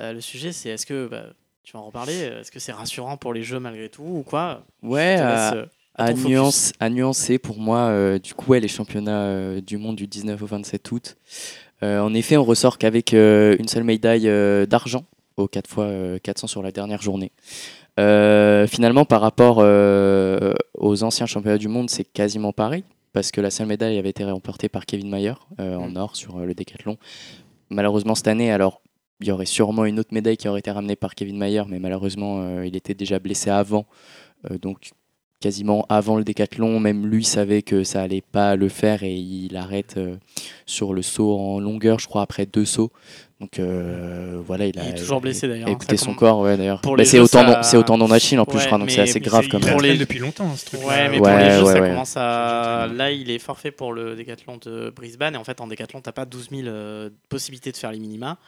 Euh, 0.00 0.12
le 0.12 0.20
sujet, 0.20 0.52
c'est 0.52 0.70
est-ce 0.70 0.86
que, 0.86 1.06
bah, 1.06 1.24
tu 1.62 1.74
vas 1.74 1.80
en 1.80 1.86
reparler, 1.86 2.14
est-ce 2.14 2.50
que 2.50 2.58
c'est 2.58 2.72
rassurant 2.72 3.16
pour 3.16 3.32
les 3.34 3.42
jeux 3.42 3.58
malgré 3.58 3.88
tout 3.88 4.02
ou 4.02 4.22
quoi? 4.22 4.62
Ouais, 4.82 5.16
à, 5.16 5.30
laisse, 5.30 5.54
euh, 5.54 5.66
à 5.96 6.04
à, 6.04 6.10
ton 6.10 6.16
focus. 6.16 6.30
nuance, 6.30 6.72
à 6.80 6.90
nuancer 6.90 7.38
pour 7.38 7.58
moi, 7.58 7.78
euh, 7.88 8.18
du 8.18 8.34
coup, 8.34 8.52
ouais, 8.52 8.60
les 8.60 8.68
championnats 8.68 9.24
euh, 9.24 9.60
du 9.60 9.76
monde 9.76 9.96
du 9.96 10.06
19 10.06 10.42
au 10.42 10.46
27 10.46 10.92
août. 10.92 11.16
Euh, 11.82 12.00
en 12.00 12.14
effet, 12.14 12.36
on 12.36 12.44
ressort 12.44 12.78
qu'avec 12.78 13.12
euh, 13.12 13.56
une 13.58 13.68
seule 13.68 13.84
médaille 13.84 14.28
euh, 14.28 14.64
d'argent 14.66 15.04
aux 15.36 15.48
4 15.48 15.68
fois 15.68 15.84
euh, 15.84 16.18
400 16.22 16.46
sur 16.46 16.62
la 16.62 16.70
dernière 16.72 17.02
journée. 17.02 17.32
Euh, 18.00 18.66
finalement, 18.66 19.04
par 19.04 19.20
rapport 19.20 19.58
euh, 19.60 20.54
aux 20.74 21.02
anciens 21.02 21.26
championnats 21.26 21.58
du 21.58 21.68
monde, 21.68 21.90
c'est 21.90 22.04
quasiment 22.04 22.52
pareil, 22.52 22.84
parce 23.14 23.30
que 23.30 23.40
la 23.40 23.50
seule 23.50 23.68
médaille 23.68 23.96
avait 23.96 24.10
été 24.10 24.24
remportée 24.24 24.68
par 24.68 24.84
Kevin 24.84 25.08
Mayer 25.08 25.34
euh, 25.60 25.76
en 25.76 25.90
Mm. 25.90 25.96
or 25.96 26.16
sur 26.16 26.36
euh, 26.36 26.44
le 26.44 26.52
décathlon. 26.52 26.98
Malheureusement, 27.70 28.16
cette 28.16 28.26
année, 28.28 28.50
alors 28.50 28.82
il 29.20 29.28
y 29.28 29.30
aurait 29.30 29.46
sûrement 29.46 29.84
une 29.84 30.00
autre 30.00 30.12
médaille 30.12 30.36
qui 30.36 30.48
aurait 30.48 30.58
été 30.58 30.72
ramenée 30.72 30.96
par 30.96 31.14
Kevin 31.14 31.38
Mayer, 31.38 31.62
mais 31.68 31.78
malheureusement, 31.78 32.40
euh, 32.42 32.66
il 32.66 32.76
était 32.76 32.94
déjà 32.94 33.18
blessé 33.20 33.48
avant. 33.48 33.86
Donc, 34.60 34.90
quasiment 35.40 35.86
avant 35.88 36.16
le 36.16 36.24
décathlon, 36.24 36.80
même 36.80 37.06
lui 37.06 37.24
savait 37.24 37.62
que 37.62 37.82
ça 37.82 38.02
allait 38.02 38.20
pas 38.20 38.56
le 38.56 38.68
faire 38.68 39.04
et 39.04 39.14
il 39.14 39.56
arrête 39.56 39.98
sur 40.66 40.92
le 40.92 41.00
saut 41.00 41.38
en 41.38 41.60
longueur, 41.60 41.98
je 41.98 42.08
crois, 42.08 42.20
après 42.20 42.44
deux 42.44 42.66
sauts. 42.66 42.92
Donc 43.44 43.58
euh, 43.58 44.40
voilà, 44.46 44.64
il 44.66 44.78
a 44.78 44.84
Il 44.84 44.88
est 44.88 44.94
toujours 44.94 45.20
blessé, 45.20 45.46
d'ailleurs, 45.46 45.68
hein, 45.68 45.96
son 45.98 46.14
corps, 46.14 46.40
ouais, 46.40 46.56
d'ailleurs. 46.56 46.80
Bah, 46.82 47.04
c'est 47.04 47.18
jeux, 47.18 47.24
au 47.24 47.28
tendon, 47.28 47.52
ça- 47.52 47.62
c'est 47.62 47.76
au 47.76 47.82
tendon 47.82 48.08
d'Achille 48.08 48.38
en 48.40 48.46
plus, 48.46 48.54
Ouais, 48.56 48.60
je 48.62 48.66
crois, 48.68 48.78
donc 48.78 48.90
c'est 48.90 49.02
assez 49.02 49.20
grave 49.20 49.46
même. 49.58 49.70
Pour 49.70 49.82
les 49.82 49.98
depuis 49.98 50.18
longtemps, 50.18 50.46
hein, 50.46 50.56
ce 50.56 50.64
truc. 50.64 50.80
Ouais, 50.82 51.10
mais 51.10 51.18
Ouais, 51.18 51.30
pour 51.30 51.38
les 51.38 51.50
jeux, 51.50 51.62
ouais, 51.64 51.72
ça 51.74 51.80
ouais. 51.82 51.90
commence 51.90 52.16
à. 52.16 52.86
Là, 52.90 53.10
il 53.12 53.30
est 53.30 53.38
forfait 53.38 53.70
pour 53.70 53.92
le 53.92 54.16
décathlon 54.16 54.56
de 54.64 54.90
Brisbane. 54.96 55.34
Et 55.34 55.36
en 55.36 55.44
fait, 55.44 55.60
en 55.60 55.66
décathlon, 55.66 56.00
t'as 56.00 56.12
pas 56.12 56.24
12 56.24 56.48
000 56.50 56.62
euh, 56.68 57.10
possibilités 57.28 57.70
de 57.70 57.76
faire 57.76 57.92
les 57.92 57.98
minima. 57.98 58.38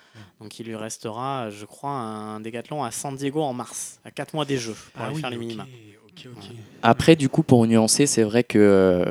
Donc, 0.40 0.58
il 0.58 0.64
lui 0.66 0.76
restera, 0.76 1.50
je 1.50 1.66
crois, 1.66 1.90
un 1.90 2.40
décathlon 2.40 2.82
à 2.84 2.90
San 2.90 3.14
Diego 3.16 3.42
en 3.42 3.52
mars, 3.52 4.00
à 4.06 4.10
4 4.10 4.32
mois 4.32 4.46
des 4.46 4.56
jeux, 4.56 4.72
pour 4.94 5.02
Ah 5.02 5.06
aller 5.08 5.14
oui, 5.16 5.20
faire 5.20 5.30
les 5.30 5.36
minima. 5.36 5.66
Après, 6.82 7.16
du 7.16 7.28
coup, 7.28 7.42
pour 7.42 7.66
nuancer, 7.66 8.06
c'est 8.06 8.22
vrai 8.22 8.44
que 8.44 8.58
euh, 8.58 9.04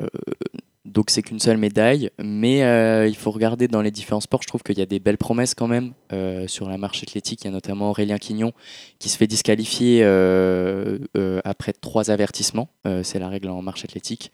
donc 0.86 1.10
c'est 1.10 1.22
qu'une 1.24 1.40
seule 1.40 1.58
médaille, 1.58 2.10
mais 2.24 2.64
euh, 2.64 3.08
il 3.08 3.16
faut 3.16 3.32
regarder 3.32 3.68
dans 3.68 3.82
les 3.82 3.92
différents 3.92 4.22
sports. 4.22 4.42
Je 4.44 4.48
trouve 4.48 4.62
qu'il 4.64 4.78
y 4.78 4.82
a 4.82 4.86
des 4.86 5.00
belles 5.00 5.18
promesses 5.18 5.56
quand 5.56 5.68
même 5.68 5.94
euh, 6.14 6.48
sur 6.48 6.70
la 6.70 6.78
marche 6.78 7.02
athlétique. 7.04 7.42
Il 7.44 7.46
y 7.46 7.48
a 7.48 7.52
notamment 7.52 7.90
Aurélien 7.90 8.18
Quignon 8.18 8.52
qui 9.00 9.10
se 9.10 9.18
fait 9.18 9.28
disqualifier 9.28 10.02
euh, 10.04 11.00
euh, 11.18 11.42
après 11.44 11.74
trois 11.74 12.12
avertissements. 12.12 12.70
Euh, 12.86 13.02
c'est 13.04 13.20
la 13.20 13.30
règle 13.30 13.50
en 13.50 13.62
marche 13.62 13.84
athlétique. 13.84 14.32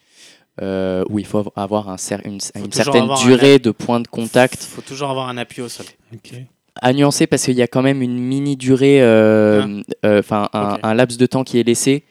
euh, 0.62 1.06
où 1.10 1.18
il 1.18 1.26
faut 1.26 1.52
avoir 1.56 1.88
un 1.89 1.95
cer- 1.95 2.22
une, 2.26 2.41
certaine 2.41 3.04
avoir 3.04 3.22
un 3.22 3.26
durée 3.26 3.58
de 3.58 3.72
points 3.72 4.02
de 4.02 4.08
contact 4.10 4.62
faut 4.62 4.82
toujours 4.82 5.10
avoir 5.10 5.30
un 5.30 5.38
appui 5.38 5.62
au 5.62 5.70
sol. 5.70 5.86
Ok. 6.14 6.34
à 6.76 6.91
nuancer 6.93 7.26
parce 7.26 7.45
qu'il 7.45 7.56
y 7.56 7.62
a 7.62 7.68
quand 7.68 7.82
même 7.82 8.02
une 8.02 8.20
mini 8.20 8.58
durée, 8.58 9.02
euh, 9.02 9.82
euh, 10.06 10.20
enfin 10.20 10.49
un 10.54 10.93
laps 10.93 11.18
de 11.18 11.26
temps 11.26 11.45
qui 11.45 11.58
est 11.60 11.64
laissé. 11.64 12.04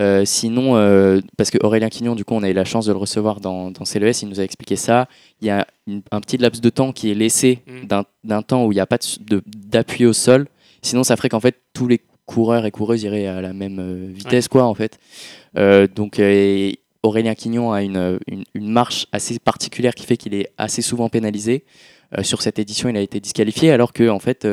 Euh, 0.00 0.24
sinon, 0.24 0.76
euh, 0.76 1.20
parce 1.36 1.50
que 1.50 1.58
Aurélien 1.64 1.88
Quignon, 1.88 2.14
du 2.16 2.24
coup, 2.24 2.34
on 2.34 2.42
a 2.42 2.50
eu 2.50 2.52
la 2.52 2.64
chance 2.64 2.86
de 2.86 2.92
le 2.92 2.98
recevoir 2.98 3.40
dans, 3.40 3.70
dans 3.70 3.84
CLES, 3.84 4.22
il 4.22 4.28
nous 4.28 4.40
a 4.40 4.42
expliqué 4.42 4.74
ça. 4.76 5.06
Il 5.40 5.46
y 5.46 5.50
a 5.50 5.66
une- 5.86 6.02
un 6.10 6.20
petit 6.20 6.36
laps 6.36 6.60
de 6.60 6.68
temps 6.70 6.92
qui 6.92 7.10
est 7.10 7.14
laissé 7.14 7.60
Mm. 7.66 7.86
d'un- 8.24 8.42
temps 8.42 8.66
où 8.66 8.72
il 8.72 8.74
n'y 8.74 8.80
a 8.80 8.86
pas 8.86 8.98
d'appui 9.46 10.04
au 10.06 10.12
sol. 10.12 10.48
Sinon, 10.82 11.04
ça 11.04 11.16
ferait 11.16 11.28
qu'en 11.28 11.40
fait, 11.40 11.60
tous 11.72 11.86
les 11.86 12.00
coureurs 12.26 12.66
et 12.66 12.70
coureuses 12.72 13.02
iraient 13.04 13.26
à 13.26 13.40
la 13.40 13.52
même 13.52 13.78
euh, 13.78 14.08
vitesse, 14.12 14.48
quoi, 14.48 14.64
en 14.64 14.74
fait. 14.74 14.98
Euh, 15.56 15.86
donc, 15.86 16.20
Aurélien 17.02 17.34
Quignon 17.34 17.70
a 17.72 17.82
une, 17.82 18.18
une, 18.26 18.44
une 18.54 18.68
marche 18.68 19.06
assez 19.12 19.38
particulière 19.38 19.94
qui 19.94 20.06
fait 20.06 20.16
qu'il 20.16 20.34
est 20.34 20.48
assez 20.58 20.82
souvent 20.82 21.08
pénalisé. 21.08 21.64
Sur 22.22 22.42
cette 22.42 22.58
édition, 22.58 22.88
il 22.88 22.96
a 22.96 23.00
été 23.00 23.18
disqualifié, 23.20 23.72
alors 23.72 23.92
que 23.92 24.08
en 24.08 24.20
fait, 24.20 24.46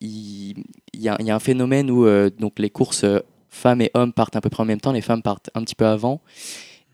il, 0.00 0.58
y, 0.92 1.04
y 1.04 1.08
a 1.08 1.34
un 1.34 1.38
phénomène 1.38 1.90
où 1.90 2.04
donc 2.38 2.58
les 2.58 2.68
courses 2.70 3.04
femmes 3.50 3.80
et 3.82 3.90
hommes 3.94 4.12
partent 4.12 4.36
à 4.36 4.40
peu 4.40 4.48
près 4.50 4.62
en 4.62 4.66
même 4.66 4.80
temps, 4.80 4.92
les 4.92 5.00
femmes 5.00 5.22
partent 5.22 5.50
un 5.54 5.62
petit 5.62 5.74
peu 5.74 5.86
avant, 5.86 6.20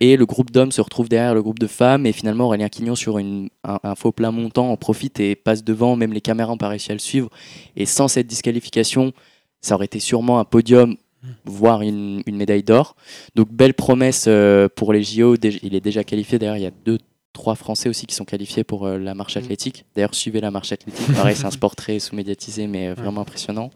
et 0.01 0.17
le 0.17 0.27
groupe 0.27 0.51
d'hommes 0.51 0.73
se 0.73 0.81
retrouve 0.81 1.09
derrière 1.09 1.35
le 1.35 1.43
groupe 1.43 1.59
de 1.59 1.67
femmes, 1.67 2.07
et 2.07 2.13
finalement 2.13 2.47
Aurélien 2.47 2.69
Quignon 2.69 2.95
sur 2.95 3.19
une, 3.19 3.49
un, 3.65 3.79
un 3.83 3.95
faux 3.95 4.13
plat 4.13 4.31
montant 4.31 4.71
en 4.71 4.77
profite 4.77 5.21
et 5.21 5.35
passe 5.37 5.65
devant, 5.65 5.97
même 5.97 6.13
les 6.13 6.21
caméras 6.21 6.51
n'ont 6.53 6.59
pas 6.59 6.69
réussi 6.69 6.91
à 6.91 6.95
le 6.95 7.01
suivre, 7.01 7.31
et 7.77 7.87
sans 7.87 8.09
cette 8.09 8.27
disqualification, 8.27 9.13
ça 9.61 9.75
aurait 9.75 9.87
été 9.87 10.01
sûrement 10.01 10.39
un 10.39 10.45
podium, 10.45 10.97
voire 11.45 11.83
une, 11.83 12.23
une 12.27 12.37
médaille 12.37 12.63
d'or. 12.63 12.95
Donc 13.35 13.51
belle 13.51 13.75
promesse 13.75 14.27
euh, 14.29 14.69
pour 14.75 14.93
les 14.93 15.03
JO, 15.03 15.35
il 15.63 15.75
est 15.75 15.81
déjà 15.81 16.05
qualifié, 16.05 16.39
d'ailleurs 16.39 16.57
il 16.57 16.63
y 16.63 16.67
a 16.67 16.73
deux 16.85 16.99
trois 17.33 17.55
Français 17.55 17.91
aussi 17.91 18.07
qui 18.07 18.15
sont 18.15 18.25
qualifiés 18.25 18.65
pour 18.65 18.87
euh, 18.87 18.97
la 18.97 19.15
marche 19.15 19.37
Mm. 19.37 19.41
athlétique. 19.41 19.85
D'ailleurs, 19.95 20.15
suivez 20.15 20.41
la 20.41 20.51
marche 20.51 20.73
athlétique. 20.73 21.07
Pareil, 21.15 21.37
c'est 21.37 21.45
un 21.45 21.51
sport 21.51 21.77
très 21.77 21.99
sous-médiatisé, 21.99 22.67
mais 22.67 22.89
euh, 22.89 22.95
vraiment 22.95 23.21
impressionnant. 23.21 23.71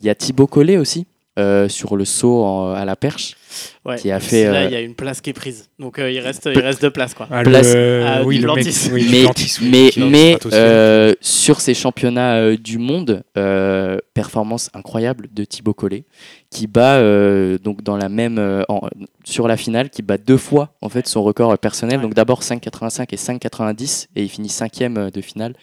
Il 0.00 0.06
y 0.06 0.08
a 0.08 0.14
Thibaut 0.14 0.46
Collet 0.46 0.76
aussi, 0.76 1.04
euh, 1.38 1.68
sur 1.68 1.96
le 1.96 2.04
saut 2.04 2.42
en- 2.44 2.72
à 2.72 2.84
la 2.84 2.96
perche. 2.96 3.36
Ouais. 3.84 3.96
Qui 3.96 4.10
a 4.10 4.20
fait, 4.20 4.44
Là, 4.44 4.62
euh, 4.62 4.64
il 4.66 4.72
y 4.72 4.76
a 4.76 4.80
une 4.80 4.94
place 4.94 5.20
qui 5.20 5.30
est 5.30 5.32
prise. 5.32 5.68
Donc, 5.78 5.98
euh, 5.98 6.10
il, 6.10 6.18
reste, 6.18 6.48
il 6.52 6.58
reste 6.60 6.82
deux 6.82 6.90
places. 6.90 7.14
Quoi. 7.14 7.26
Ah, 7.30 7.42
Place- 7.42 7.74
le, 7.74 8.22
oui, 8.24 8.38
le 8.38 8.52
mec, 8.54 8.64
Duplantis. 8.66 8.88
oui, 8.92 9.06
mais 9.10 9.90
mais, 9.96 10.08
mais 10.10 10.38
euh, 10.52 11.14
sur 11.20 11.60
ces 11.60 11.72
championnats 11.72 12.34
euh, 12.36 12.56
du 12.56 12.78
monde, 12.78 13.22
euh, 13.38 13.96
performance 14.12 14.68
incroyable 14.74 15.28
de 15.32 15.44
Thibaut 15.44 15.72
Collet, 15.74 16.04
qui 16.50 16.66
bat 16.66 16.96
euh, 16.96 17.58
donc 17.58 17.82
dans 17.82 17.96
la 17.96 18.08
même 18.08 18.38
euh, 18.38 18.62
en- 18.68 18.88
sur 19.24 19.48
la 19.48 19.56
finale, 19.56 19.90
qui 19.90 20.02
bat 20.02 20.16
deux 20.18 20.36
fois 20.36 20.74
en 20.80 20.88
fait 20.88 21.06
son 21.08 21.22
record 21.22 21.56
personnel. 21.58 22.00
Donc 22.00 22.14
d'abord 22.14 22.42
5,85 22.42 23.06
et 23.12 23.16
5,90 23.16 24.06
et 24.16 24.22
il 24.22 24.28
finit 24.28 24.48
cinquième 24.48 24.96
euh, 24.96 25.10
de 25.10 25.20
finale, 25.20 25.54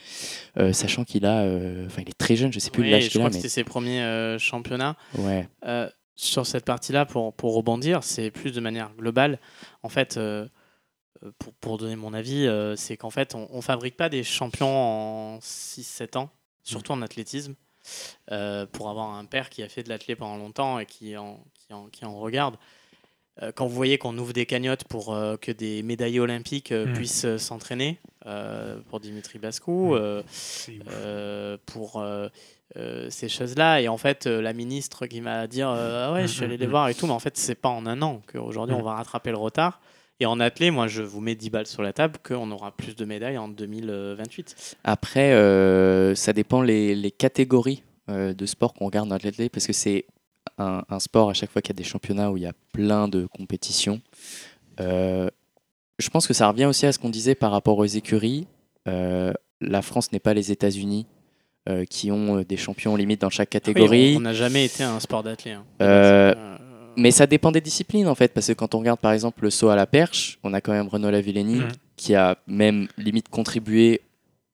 euh, 0.57 0.73
sachant 0.73 1.03
qu'il 1.03 1.25
a, 1.25 1.43
enfin 1.86 2.01
il 2.01 2.09
est 2.09 2.17
très 2.17 2.36
jeune, 2.36 2.51
je 2.53 2.59
sais 2.59 2.69
plus 2.71 2.84
Oui, 2.84 2.89
l'âge 2.91 3.03
je 3.05 3.09
qu'il 3.09 3.19
crois 3.19 3.27
a, 3.27 3.29
que 3.29 3.36
mais 3.36 3.41
c'était 3.41 3.49
ses 3.53 3.63
premiers 3.63 4.36
championnats. 4.39 4.95
ouais. 5.17 5.47
Sur 6.15 6.45
cette 6.45 6.63
partie-là, 6.65 7.05
pour, 7.07 7.34
pour 7.34 7.55
rebondir, 7.55 8.03
c'est 8.03 8.29
plus 8.29 8.51
de 8.51 8.59
manière 8.59 8.91
globale. 8.95 9.39
En 9.81 9.89
fait, 9.89 10.19
pour, 11.39 11.53
pour 11.59 11.77
donner 11.79 11.95
mon 11.95 12.13
avis, 12.13 12.47
c'est 12.75 12.97
qu'en 12.97 13.09
fait, 13.09 13.34
on 13.34 13.55
ne 13.55 13.61
fabrique 13.61 13.97
pas 13.97 14.09
des 14.09 14.21
champions 14.23 14.67
en 14.77 15.39
6-7 15.39 16.17
ans, 16.19 16.29
surtout 16.61 16.91
en 16.91 17.01
athlétisme, 17.01 17.55
euh, 18.31 18.65
pour 18.65 18.89
avoir 18.89 19.09
un 19.15 19.25
père 19.25 19.49
qui 19.49 19.63
a 19.63 19.69
fait 19.69 19.84
de 19.84 19.89
l'athlé 19.89 20.15
pendant 20.15 20.38
longtemps 20.38 20.79
et 20.79 20.86
qui 20.86 21.15
en, 21.17 21.39
qui 21.55 21.73
en, 21.73 21.88
qui 21.88 22.05
en 22.05 22.17
regarde. 22.19 22.55
Euh, 23.41 23.51
quand 23.51 23.65
vous 23.65 23.73
voyez 23.73 23.97
qu'on 23.97 24.15
ouvre 24.19 24.31
des 24.31 24.45
cagnottes 24.45 24.84
pour 24.84 25.11
euh, 25.13 25.38
que 25.38 25.51
des 25.51 25.81
médaillés 25.81 26.19
olympiques 26.19 26.71
euh, 26.71 26.86
Mm. 26.86 26.93
puissent 26.93 27.38
s'entraîner, 27.38 27.99
pour 28.89 28.99
Dimitri 28.99 29.39
Mm. 29.39 29.95
euh, 29.95 30.21
ouf. 30.21 30.69
euh, 30.91 31.57
pour 31.65 32.03
ces 33.09 33.29
choses-là. 33.29 33.81
Et 33.81 33.88
en 33.88 33.97
fait, 33.97 34.25
la 34.27 34.53
ministre 34.53 35.05
qui 35.07 35.19
m'a 35.21 35.47
dit 35.47 35.61
euh, 35.63 36.07
Ah 36.09 36.13
ouais, 36.13 36.23
je 36.27 36.34
suis 36.34 36.43
allé 36.43 36.57
les 36.57 36.67
voir 36.67 36.89
et 36.89 36.93
tout, 36.95 37.05
mais 37.07 37.13
en 37.13 37.19
fait, 37.19 37.38
c'est 37.38 37.55
pas 37.55 37.69
en 37.69 37.86
un 37.86 38.01
an 38.01 38.21
qu'aujourd'hui 38.31 38.75
on 38.75 38.81
va 38.84 38.93
rattraper 38.95 39.31
le 39.31 39.38
retard. 39.38 39.79
Et 40.24 40.26
en 40.26 40.39
athlé, 40.39 40.71
moi, 40.71 40.88
je 40.88 41.01
vous 41.01 41.19
mets 41.19 41.36
10 41.36 41.49
balles 41.49 41.67
sur 41.67 41.82
la 41.82 41.91
table 41.91 42.17
qu'on 42.26 42.49
aura 42.51 42.71
plus 42.71 42.95
de 42.95 43.03
médailles 43.03 43.38
en 43.38 43.49
2028. 43.49 44.78
Après, 44.86 45.34
euh, 45.34 46.15
ça 46.15 46.32
dépend 46.32 46.61
les, 46.61 46.95
les 46.95 47.11
catégories 47.11 47.84
euh, 48.09 48.34
de 48.34 48.45
sport 48.45 48.74
qu'on 48.74 48.86
regarde 48.86 49.09
dans 49.09 49.17
l'athlète, 49.21 49.51
parce 49.51 49.67
que 49.67 49.74
c'est 49.74 50.05
un, 50.57 50.82
un 50.88 50.99
sport 50.99 51.30
à 51.30 51.34
chaque 51.34 51.51
fois 51.51 51.61
qu'il 51.61 51.76
y 51.76 51.78
a 51.78 51.82
des 51.82 51.84
championnats 51.84 52.32
où 52.32 52.38
il 52.38 52.43
y 52.43 52.45
a 52.45 52.53
plein 52.71 53.09
de 53.09 53.26
compétitions. 53.26 53.99
Euh, 54.80 55.30
je 55.99 56.09
pense 56.09 56.26
que 56.26 56.34
ça 56.34 56.47
revient 56.47 56.65
aussi 56.67 56.86
à 56.86 56.93
ce 56.93 56.99
qu'on 56.99 57.09
disait 57.09 57.36
par 57.36 57.51
rapport 57.51 57.78
aux 57.78 57.84
écuries. 57.84 58.47
La 58.86 59.82
France 59.82 60.13
n'est 60.13 60.21
pas 60.21 60.34
les 60.34 60.53
États-Unis 60.53 61.05
qui 61.89 62.11
ont 62.11 62.41
des 62.43 62.57
champions 62.57 62.95
limite 62.95 63.19
dans 63.19 63.30
chaque 63.30 63.49
catégorie. 63.49 64.11
Oui, 64.11 64.15
on 64.17 64.21
n'a 64.21 64.34
jamais 64.34 64.63
été 64.65 64.84
un 64.84 65.01
sport 65.01 65.21
d'athlé. 65.24 65.51
hein. 65.51 65.65
Mais 66.98 67.12
ça 67.12 67.26
dépend 67.28 67.52
des 67.52 67.62
disciplines 67.62 68.08
en 68.08 68.16
fait, 68.16 68.34
parce 68.34 68.48
que 68.48 68.54
quand 68.54 68.76
on 68.76 68.80
regarde 68.80 69.00
par 69.00 69.12
exemple 69.14 69.44
le 69.44 69.50
saut 69.50 69.70
à 69.70 69.76
la 69.76 69.86
perche, 69.86 70.38
on 70.44 70.54
a 70.54 70.62
quand 70.62 70.72
même 70.74 70.88
Renaud 70.88 71.10
Lavillenie 71.12 71.56
Mhm. 71.62 71.68
qui 71.96 72.16
a 72.16 72.38
même 72.48 72.88
limite 72.98 73.30
contribué 73.30 74.02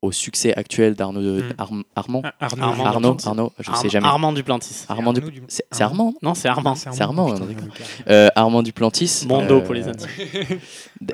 au 0.02 0.14
succès 0.14 0.54
actuel 0.56 0.94
d'Arnaud 0.96 1.20
Mm. 1.42 1.54
Arm- 1.58 1.84
Armand. 1.94 2.22
Arnaud, 2.40 2.64
Arnaud, 2.86 3.00
Duplantis. 3.10 3.28
Arnaud, 3.28 3.52
je 3.60 3.70
Arm- 3.70 3.82
sais 3.82 3.90
jamais. 3.90 4.08
Armand 4.08 4.32
Duplantis. 4.32 4.86
Armand 4.88 5.12
Du- 5.12 5.20
Arnaud 5.20 5.34
C'est 5.50 5.82
Armand 5.84 6.14
Non, 6.22 6.34
c'est 6.36 6.48
Armand. 6.48 6.76
C'est 6.76 7.02
Armand. 7.02 7.36
Euh, 8.08 8.30
Armand 8.34 8.64
Duplantis. 8.64 9.26
Mondo 9.28 9.58
euh, 9.58 9.60
pour 9.60 9.74
les 9.74 9.90
intimes. 9.90 10.08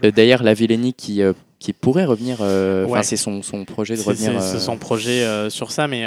euh, 0.03 0.11
D'ailleurs, 0.15 0.43
la 0.43 0.53
Villeni 0.53 0.93
qui, 0.93 1.23
euh, 1.23 1.33
qui 1.57 1.73
pourrait 1.73 2.05
revenir. 2.05 2.35
Enfin, 2.41 2.85
Ouais. 2.85 3.01
c'est 3.01 3.17
son, 3.17 3.41
son 3.41 3.65
projet 3.65 3.95
de 3.97 4.03
revenir. 4.03 4.39
c'est- 4.39 4.59
son 4.59 4.77
projet 4.77 5.49
sur 5.49 5.71
ça, 5.71 5.87
mais. 5.87 6.05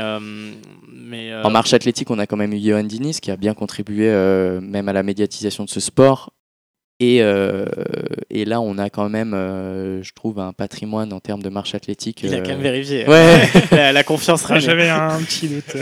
Euh, 1.08 1.10
mais 1.10 1.32
euh, 1.32 1.42
En 1.42 1.50
marche 1.50 1.72
athlétique, 1.74 2.10
on 2.10 2.18
a 2.18 2.26
quand 2.26 2.36
même 2.36 2.52
eu 2.52 2.60
Johan 2.60 2.84
Diniz 2.84 3.20
qui 3.20 3.30
a 3.30 3.36
bien 3.36 3.54
contribué 3.54 4.08
euh, 4.08 4.60
même 4.60 4.88
à 4.88 4.92
la 4.92 5.02
médiatisation 5.02 5.64
de 5.64 5.70
ce 5.70 5.80
sport. 5.80 6.30
Et, 7.00 7.22
euh, 7.22 7.64
et 8.28 8.44
là, 8.44 8.60
on 8.60 8.76
a 8.76 8.90
quand 8.90 9.08
même, 9.08 9.32
euh, 9.32 10.02
je 10.02 10.12
trouve, 10.14 10.40
un 10.40 10.52
patrimoine 10.52 11.12
en 11.12 11.20
termes 11.20 11.42
de 11.44 11.48
marche 11.48 11.76
athlétique. 11.76 12.22
Il 12.24 12.34
a 12.34 12.38
euh, 12.38 12.42
quand 12.42 12.48
même 12.48 12.60
vérifié. 12.60 13.08
Ouais. 13.08 13.48
la, 13.70 13.92
la 13.92 14.02
confiance 14.02 14.44
Ah, 14.46 14.54
reine. 14.54 14.62
J'avais 14.62 14.88
un 14.88 15.20
petit 15.20 15.48
doute. 15.48 15.76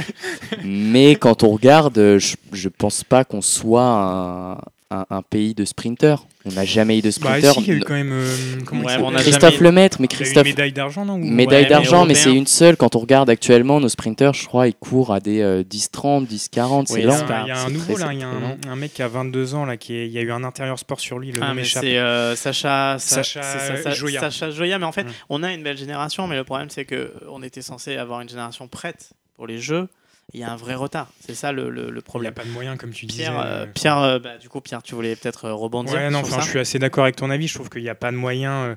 Mais 0.64 1.16
quand 1.16 1.42
on 1.42 1.50
regarde, 1.50 2.16
je, 2.18 2.36
je 2.52 2.68
pense 2.70 3.04
pas 3.04 3.24
qu'on 3.24 3.42
soit 3.42 3.84
un, 3.84 4.58
un- 4.94 5.06
un 5.10 5.22
pays 5.22 5.54
de 5.54 5.64
sprinters. 5.64 6.24
On 6.46 6.52
n'a 6.52 6.64
jamais 6.66 6.98
eu 6.98 7.00
de 7.00 7.06
bah, 7.08 7.12
sprinters. 7.12 7.52
si, 7.54 7.60
il 7.62 7.66
y 7.68 7.70
a 7.70 7.74
eu 7.74 7.80
quand 7.80 7.94
même. 7.94 8.12
euh, 8.12 8.26
comment 8.66 8.84
Ouais, 8.84 8.96
on 9.02 9.10
Christophe 9.12 9.54
jamais- 9.54 9.64
Lemaître, 9.68 9.96
mais 10.00 10.06
Il 10.06 10.12
y 10.12 10.14
a 10.14 10.16
eu 10.16 10.20
une 10.20 10.24
Christophe. 10.26 10.44
médaille 10.46 10.72
d'argent, 10.72 11.04
non 11.06 11.14
ou- 11.14 11.18
Médaille 11.24 11.62
Ouais, 11.64 11.68
d'argent, 11.70 12.04
mais, 12.04 12.14
c'est 12.14 12.34
une 12.34 12.46
seule. 12.46 12.76
Quand 12.76 12.96
on 12.96 12.98
regarde 12.98 13.30
actuellement, 13.30 13.80
nos 13.80 13.88
sprinters, 13.88 14.34
je 14.34 14.46
crois, 14.46 14.68
ils 14.68 14.74
courent 14.74 15.12
à 15.14 15.20
des 15.20 15.40
euh, 15.40 15.62
10-30, 15.64 16.26
10-40. 16.26 16.80
Oui, 16.90 16.96
c'est 16.96 17.00
Il 17.00 17.04
y 17.04 17.06
lent. 17.06 17.16
il 17.44 17.48
y 17.48 17.50
a 17.50 17.58
un 17.64 17.70
nouveau 17.70 17.96
là, 17.96 18.12
il 18.12 18.18
y 18.18 18.22
a 18.22 18.28
un, 18.28 18.76
mec 18.76 18.92
qui 18.92 19.02
a 19.02 19.08
22 19.08 19.54
ans 19.54 19.64
là, 19.64 19.76
qui 19.78 19.94
est, 19.94 20.06
il 20.06 20.12
y 20.12 20.18
a 20.18 20.22
eu 20.22 20.30
un 20.32 20.44
intérieur 20.44 20.78
sport 20.78 21.00
sur 21.00 21.18
lui, 21.18 21.32
le 21.32 21.40
Ah, 21.42 21.48
nom 21.48 21.54
mais 21.54 21.62
m'échappe. 21.62 21.82
c'est 21.82 21.96
euh, 21.98 22.36
Sacha, 22.36 22.96
Sa- 22.98 23.22
Sacha, 23.22 23.40
euh, 23.42 23.94
Joya. 23.94 24.20
Sacha 24.20 24.50
Joya. 24.50 24.78
Mais 24.78 24.84
en 24.86 24.92
fait, 24.92 25.04
Mm. 25.04 25.12
on 25.30 25.42
a 25.42 25.52
une 25.52 25.62
belle 25.62 25.78
génération, 25.78 26.26
mais 26.26 26.36
le 26.36 26.44
problème, 26.44 26.68
c'est 26.70 26.84
que 26.84 27.12
on 27.30 27.42
était 27.42 27.62
censé 27.62 27.96
avoir 27.96 28.20
une 28.20 28.28
génération 28.28 28.68
prête 28.68 29.10
pour 29.34 29.46
les 29.46 29.58
Jeux. 29.58 29.88
Il 30.32 30.40
y 30.40 30.42
a 30.42 30.50
un 30.50 30.56
vrai 30.56 30.74
retard. 30.74 31.10
C'est 31.20 31.34
ça 31.34 31.52
le, 31.52 31.70
le- 31.70 31.82
le 31.82 31.88
Il 31.88 31.92
n'y 31.92 31.98
a 31.98 32.02
problème. 32.02 32.34
pas 32.34 32.44
de 32.44 32.50
moyen, 32.50 32.76
comme 32.76 32.90
tu 32.90 33.06
disais. 33.06 33.22
Pierre, 33.24 33.38
euh, 33.38 33.44
euh, 33.44 33.66
Pierre 33.66 33.98
euh, 33.98 34.18
bah, 34.18 34.38
du 34.38 34.48
coup, 34.48 34.60
Pierre, 34.60 34.82
tu 34.82 34.94
voulais 34.94 35.14
peut-être 35.16 35.44
euh, 35.46 35.54
rebondir 35.54 35.94
Ouais, 35.94 36.10
non, 36.10 36.24
sur 36.24 36.34
ça 36.36 36.40
je 36.40 36.48
suis 36.48 36.58
assez 36.58 36.78
d'accord 36.78 37.04
avec 37.04 37.16
ton 37.16 37.30
avis. 37.30 37.46
Je 37.46 37.54
trouve 37.54 37.68
qu'il 37.70 37.82
n'y 37.82 37.88
a 37.88 37.94
pas 37.94 38.10
de 38.10 38.16
moyen 38.16 38.52
euh, 38.52 38.74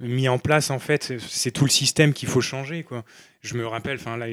mis 0.00 0.28
en 0.28 0.38
place. 0.38 0.70
En 0.70 0.78
fait, 0.78 1.14
c'est 1.26 1.50
tout 1.50 1.64
le 1.64 1.70
système 1.70 2.12
qu'il 2.12 2.28
faut 2.28 2.40
changer. 2.40 2.84
Quoi. 2.84 3.02
Je 3.42 3.54
me 3.54 3.66
rappelle, 3.66 3.96
enfin 3.98 4.16
là, 4.16 4.26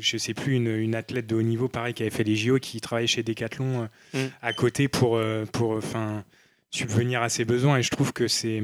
je 0.00 0.16
sais 0.16 0.32
plus 0.34 0.54
une, 0.56 0.68
une 0.68 0.94
athlète 0.94 1.26
de 1.26 1.34
haut 1.36 1.42
niveau, 1.42 1.68
pareil, 1.68 1.92
qui 1.92 2.02
avait 2.02 2.10
fait 2.10 2.24
les 2.24 2.36
JO, 2.36 2.58
qui 2.58 2.80
travaillait 2.80 3.06
chez 3.08 3.22
Decathlon 3.22 3.88
Mm. 4.14 4.18
à 4.42 4.52
côté 4.54 4.88
pour, 4.88 5.20
pour, 5.52 5.72
enfin, 5.72 6.24
subvenir 6.70 7.22
à 7.22 7.28
ses 7.28 7.44
besoins. 7.44 7.78
Et 7.78 7.82
je 7.82 7.90
trouve 7.90 8.12
que 8.12 8.26
c'est 8.28 8.62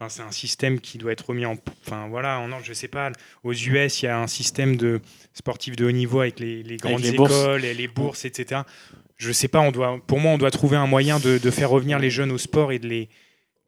Enfin, 0.00 0.08
c'est 0.08 0.22
un 0.22 0.30
système 0.30 0.78
qui 0.80 0.96
doit 0.96 1.10
être 1.10 1.28
remis 1.28 1.44
en. 1.44 1.56
Enfin, 1.84 2.06
voilà, 2.08 2.38
en 2.38 2.52
ordre, 2.52 2.64
je 2.64 2.72
sais 2.72 2.86
pas. 2.86 3.10
Aux 3.42 3.52
US, 3.52 4.02
il 4.02 4.04
y 4.04 4.08
a 4.08 4.20
un 4.20 4.28
système 4.28 4.76
de 4.76 5.00
sportifs 5.34 5.74
de 5.74 5.86
haut 5.86 5.90
niveau 5.90 6.20
avec 6.20 6.38
les, 6.38 6.62
les 6.62 6.76
grandes 6.76 7.00
les 7.00 7.10
écoles, 7.10 7.64
et 7.64 7.74
les 7.74 7.88
bourses, 7.88 8.24
etc. 8.24 8.62
Je 9.16 9.32
sais 9.32 9.48
pas, 9.48 9.58
on 9.58 9.72
doit, 9.72 10.00
pour 10.06 10.20
moi, 10.20 10.30
on 10.32 10.38
doit 10.38 10.52
trouver 10.52 10.76
un 10.76 10.86
moyen 10.86 11.18
de, 11.18 11.38
de 11.38 11.50
faire 11.50 11.70
revenir 11.70 11.98
les 11.98 12.10
jeunes 12.10 12.30
au 12.30 12.38
sport 12.38 12.70
et 12.70 12.78
de 12.78 12.86
les. 12.86 13.08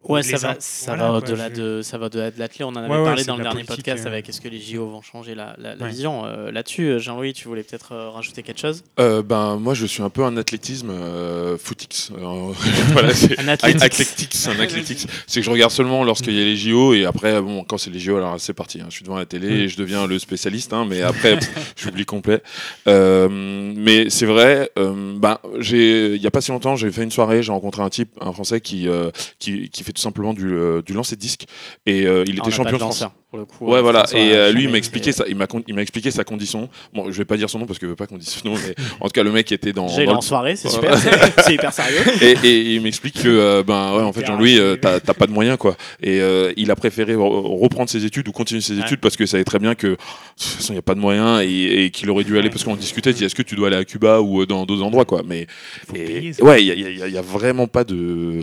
Ouais, 0.02 0.22
ça 0.22 0.38
va, 0.38 0.56
ça 0.60 0.94
voilà, 0.94 1.02
va 1.02 1.08
quoi, 1.20 1.28
au-delà 1.28 1.48
je- 1.50 1.60
de, 1.60 1.82
ça 1.82 1.98
va 1.98 2.06
au-delà 2.06 2.30
de 2.30 2.38
l'athlète. 2.38 2.66
On 2.66 2.70
en 2.70 2.76
avait 2.76 2.88
Ouais, 2.88 3.04
parlé 3.04 3.22
dans 3.24 3.36
le 3.36 3.42
dernier 3.42 3.64
podcast 3.64 4.04
euh. 4.06 4.08
avec 4.08 4.28
est-ce 4.30 4.40
que 4.40 4.48
les 4.48 4.58
JO 4.58 4.88
vont 4.88 5.02
changer 5.02 5.34
la, 5.34 5.54
la- 5.58 5.74
la 5.74 5.84
Ouais. 5.84 5.90
vision. 5.90 6.24
Euh, 6.24 6.50
Là-dessus, 6.50 6.84
euh, 6.84 6.98
Jean-Louis, 6.98 7.34
tu 7.34 7.46
voulais 7.48 7.62
peut-être 7.62 7.92
euh, 7.92 8.08
rajouter 8.08 8.42
quelque 8.42 8.60
chose? 8.60 8.82
Euh, 8.98 9.22
ben, 9.22 9.56
moi, 9.56 9.74
je 9.74 9.84
suis 9.84 10.02
un 10.02 10.08
peu 10.08 10.24
un 10.24 10.36
athlétisme 10.38 10.88
euh, 10.90 11.58
footix. 11.58 12.10
Euh, 12.18 12.52
voilà, 12.92 13.12
c'est 13.14 13.38
Un 13.38 13.48
athlétics. 13.48 15.06
C'est 15.26 15.40
que 15.40 15.44
je 15.46 15.50
regarde 15.50 15.70
seulement 15.70 16.02
lorsqu'il 16.02 16.34
y 16.34 16.40
a 16.40 16.44
les 16.44 16.56
JO 16.56 16.94
et 16.94 17.04
après, 17.04 17.40
bon, 17.42 17.62
quand 17.64 17.76
c'est 17.76 17.90
les 17.90 18.00
JO, 18.00 18.16
alors 18.16 18.40
c'est 18.40 18.54
parti. 18.54 18.80
hein. 18.80 18.86
Je 18.88 18.94
suis 18.94 19.04
devant 19.04 19.16
la 19.18 19.26
télé 19.26 19.48
et 19.48 19.68
je 19.68 19.76
deviens 19.76 20.06
le 20.06 20.18
spécialiste, 20.18 20.72
hein, 20.72 20.86
mais 20.88 21.02
après, 21.02 21.36
pff, 21.38 21.74
j'oublie 21.76 22.06
complet. 22.06 22.42
Euh, 22.88 23.28
mais 23.30 24.08
c'est 24.10 24.26
vrai, 24.26 24.70
euh, 24.78 25.14
ben, 25.18 25.38
j'ai, 25.58 26.14
il 26.14 26.22
y 26.22 26.26
a 26.26 26.30
pas 26.30 26.40
si 26.40 26.50
longtemps, 26.52 26.74
j'ai 26.76 26.90
fait 26.90 27.02
une 27.02 27.10
soirée, 27.10 27.42
j'ai 27.42 27.52
rencontré 27.52 27.82
un 27.82 27.90
type, 27.90 28.10
un 28.20 28.32
Français 28.32 28.60
qui, 28.60 28.88
euh, 28.88 29.10
qui, 29.38 29.68
qui 29.68 29.82
fait 29.84 29.89
tout 29.92 30.02
simplement 30.02 30.32
du, 30.34 30.52
euh, 30.52 30.82
du 30.82 30.92
lancer 30.92 31.16
de 31.16 31.20
disque 31.20 31.46
et 31.86 32.06
euh, 32.06 32.24
il 32.26 32.36
Ah, 32.38 32.42
était 32.42 32.50
champion 32.50 32.72
de 32.72 32.78
France. 32.78 33.04
Lanceur, 33.30 33.30
pour 33.30 33.38
le 33.38 33.44
coup. 33.44 33.66
Ouais, 33.72 33.80
voilà. 33.82 34.04
Et 34.14 34.32
euh, 34.32 34.52
lui, 34.52 34.64
il 34.64 34.70
m'a 34.70 34.78
expliqué 34.78 35.10
et- 35.10 35.12
ça. 35.12 35.24
Il 35.28 35.36
m'a, 35.36 35.46
con- 35.46 35.62
il 35.66 35.74
m'a 35.74 35.82
expliqué 35.82 36.10
sa 36.10 36.24
condition. 36.24 36.68
Bon, 36.92 37.10
je 37.10 37.18
vais 37.18 37.24
pas 37.24 37.36
dire 37.36 37.48
son 37.50 37.58
nom 37.58 37.66
parce 37.66 37.78
que 37.78 37.86
je 37.86 37.90
veux 37.90 37.96
pas 37.96 38.06
qu'on 38.06 38.18
dise 38.18 38.28
son 38.28 38.48
nom, 38.48 38.54
mais 38.54 38.74
en 39.00 39.06
tout 39.06 39.12
cas, 39.12 39.22
le 39.22 39.32
mec 39.32 39.50
était 39.52 39.72
dans. 39.72 39.86
Déjà, 39.86 40.00
il 40.00 40.02
est 40.02 40.06
dans 40.06 40.12
en 40.12 40.16
le- 40.16 40.22
soirée, 40.22 40.56
c'est 40.56 40.68
super, 40.68 40.96
c'est 41.44 41.54
hyper 41.54 41.72
sérieux. 41.72 41.98
et, 42.22 42.34
et 42.46 42.74
il 42.74 42.80
m'explique 42.82 43.22
que 43.22 43.28
euh, 43.28 43.62
ben 43.62 43.94
ouais 43.96 44.02
en 44.02 44.12
fait 44.12 44.24
Jean-Louis 44.26 44.58
euh, 44.58 44.76
t'as 44.76 45.00
t'as 45.00 45.14
pas 45.14 45.26
de 45.26 45.32
moyens 45.32 45.56
quoi 45.58 45.76
et 46.02 46.20
euh, 46.20 46.52
il 46.56 46.70
a 46.70 46.76
préféré 46.76 47.14
re- 47.14 47.60
reprendre 47.60 47.88
ses 47.90 48.04
études 48.04 48.28
ou 48.28 48.32
continuer 48.32 48.60
ses 48.60 48.74
Ouais. 48.74 48.80
études 48.82 49.00
parce 49.00 49.16
que 49.16 49.26
ça 49.26 49.32
savait 49.32 49.44
très 49.44 49.58
bien 49.58 49.74
que 49.74 49.86
de 49.88 49.94
toute 50.38 50.42
façon 50.44 50.72
il 50.72 50.76
y 50.76 50.78
a 50.78 50.82
pas 50.82 50.94
de 50.94 51.00
moyens 51.00 51.42
et, 51.42 51.84
et 51.84 51.90
qu'il 51.90 52.08
aurait 52.10 52.24
dû 52.24 52.32
aller 52.38 52.44
Ouais. 52.44 52.50
parce 52.50 52.64
qu'on 52.64 52.76
discutait 52.76 53.10
il 53.10 53.14
dit 53.16 53.24
est-ce 53.24 53.34
que 53.34 53.42
tu 53.42 53.54
dois 53.56 53.68
aller 53.68 53.76
à 53.76 53.84
Cuba 53.84 54.20
ou 54.20 54.42
euh, 54.42 54.46
dans 54.46 54.64
d'autres 54.66 54.82
endroits 54.82 55.04
quoi 55.04 55.22
mais 55.26 55.46
payer, 55.92 56.32
ouais 56.42 56.62
il 56.62 56.66
y 56.68 56.70
a, 56.70 56.74
il 56.74 56.98
y 56.98 57.02
a- 57.02 57.06
il 57.08 57.14
y 57.14 57.18
a 57.18 57.22
vraiment 57.22 57.66
pas 57.66 57.84
de 57.84 57.94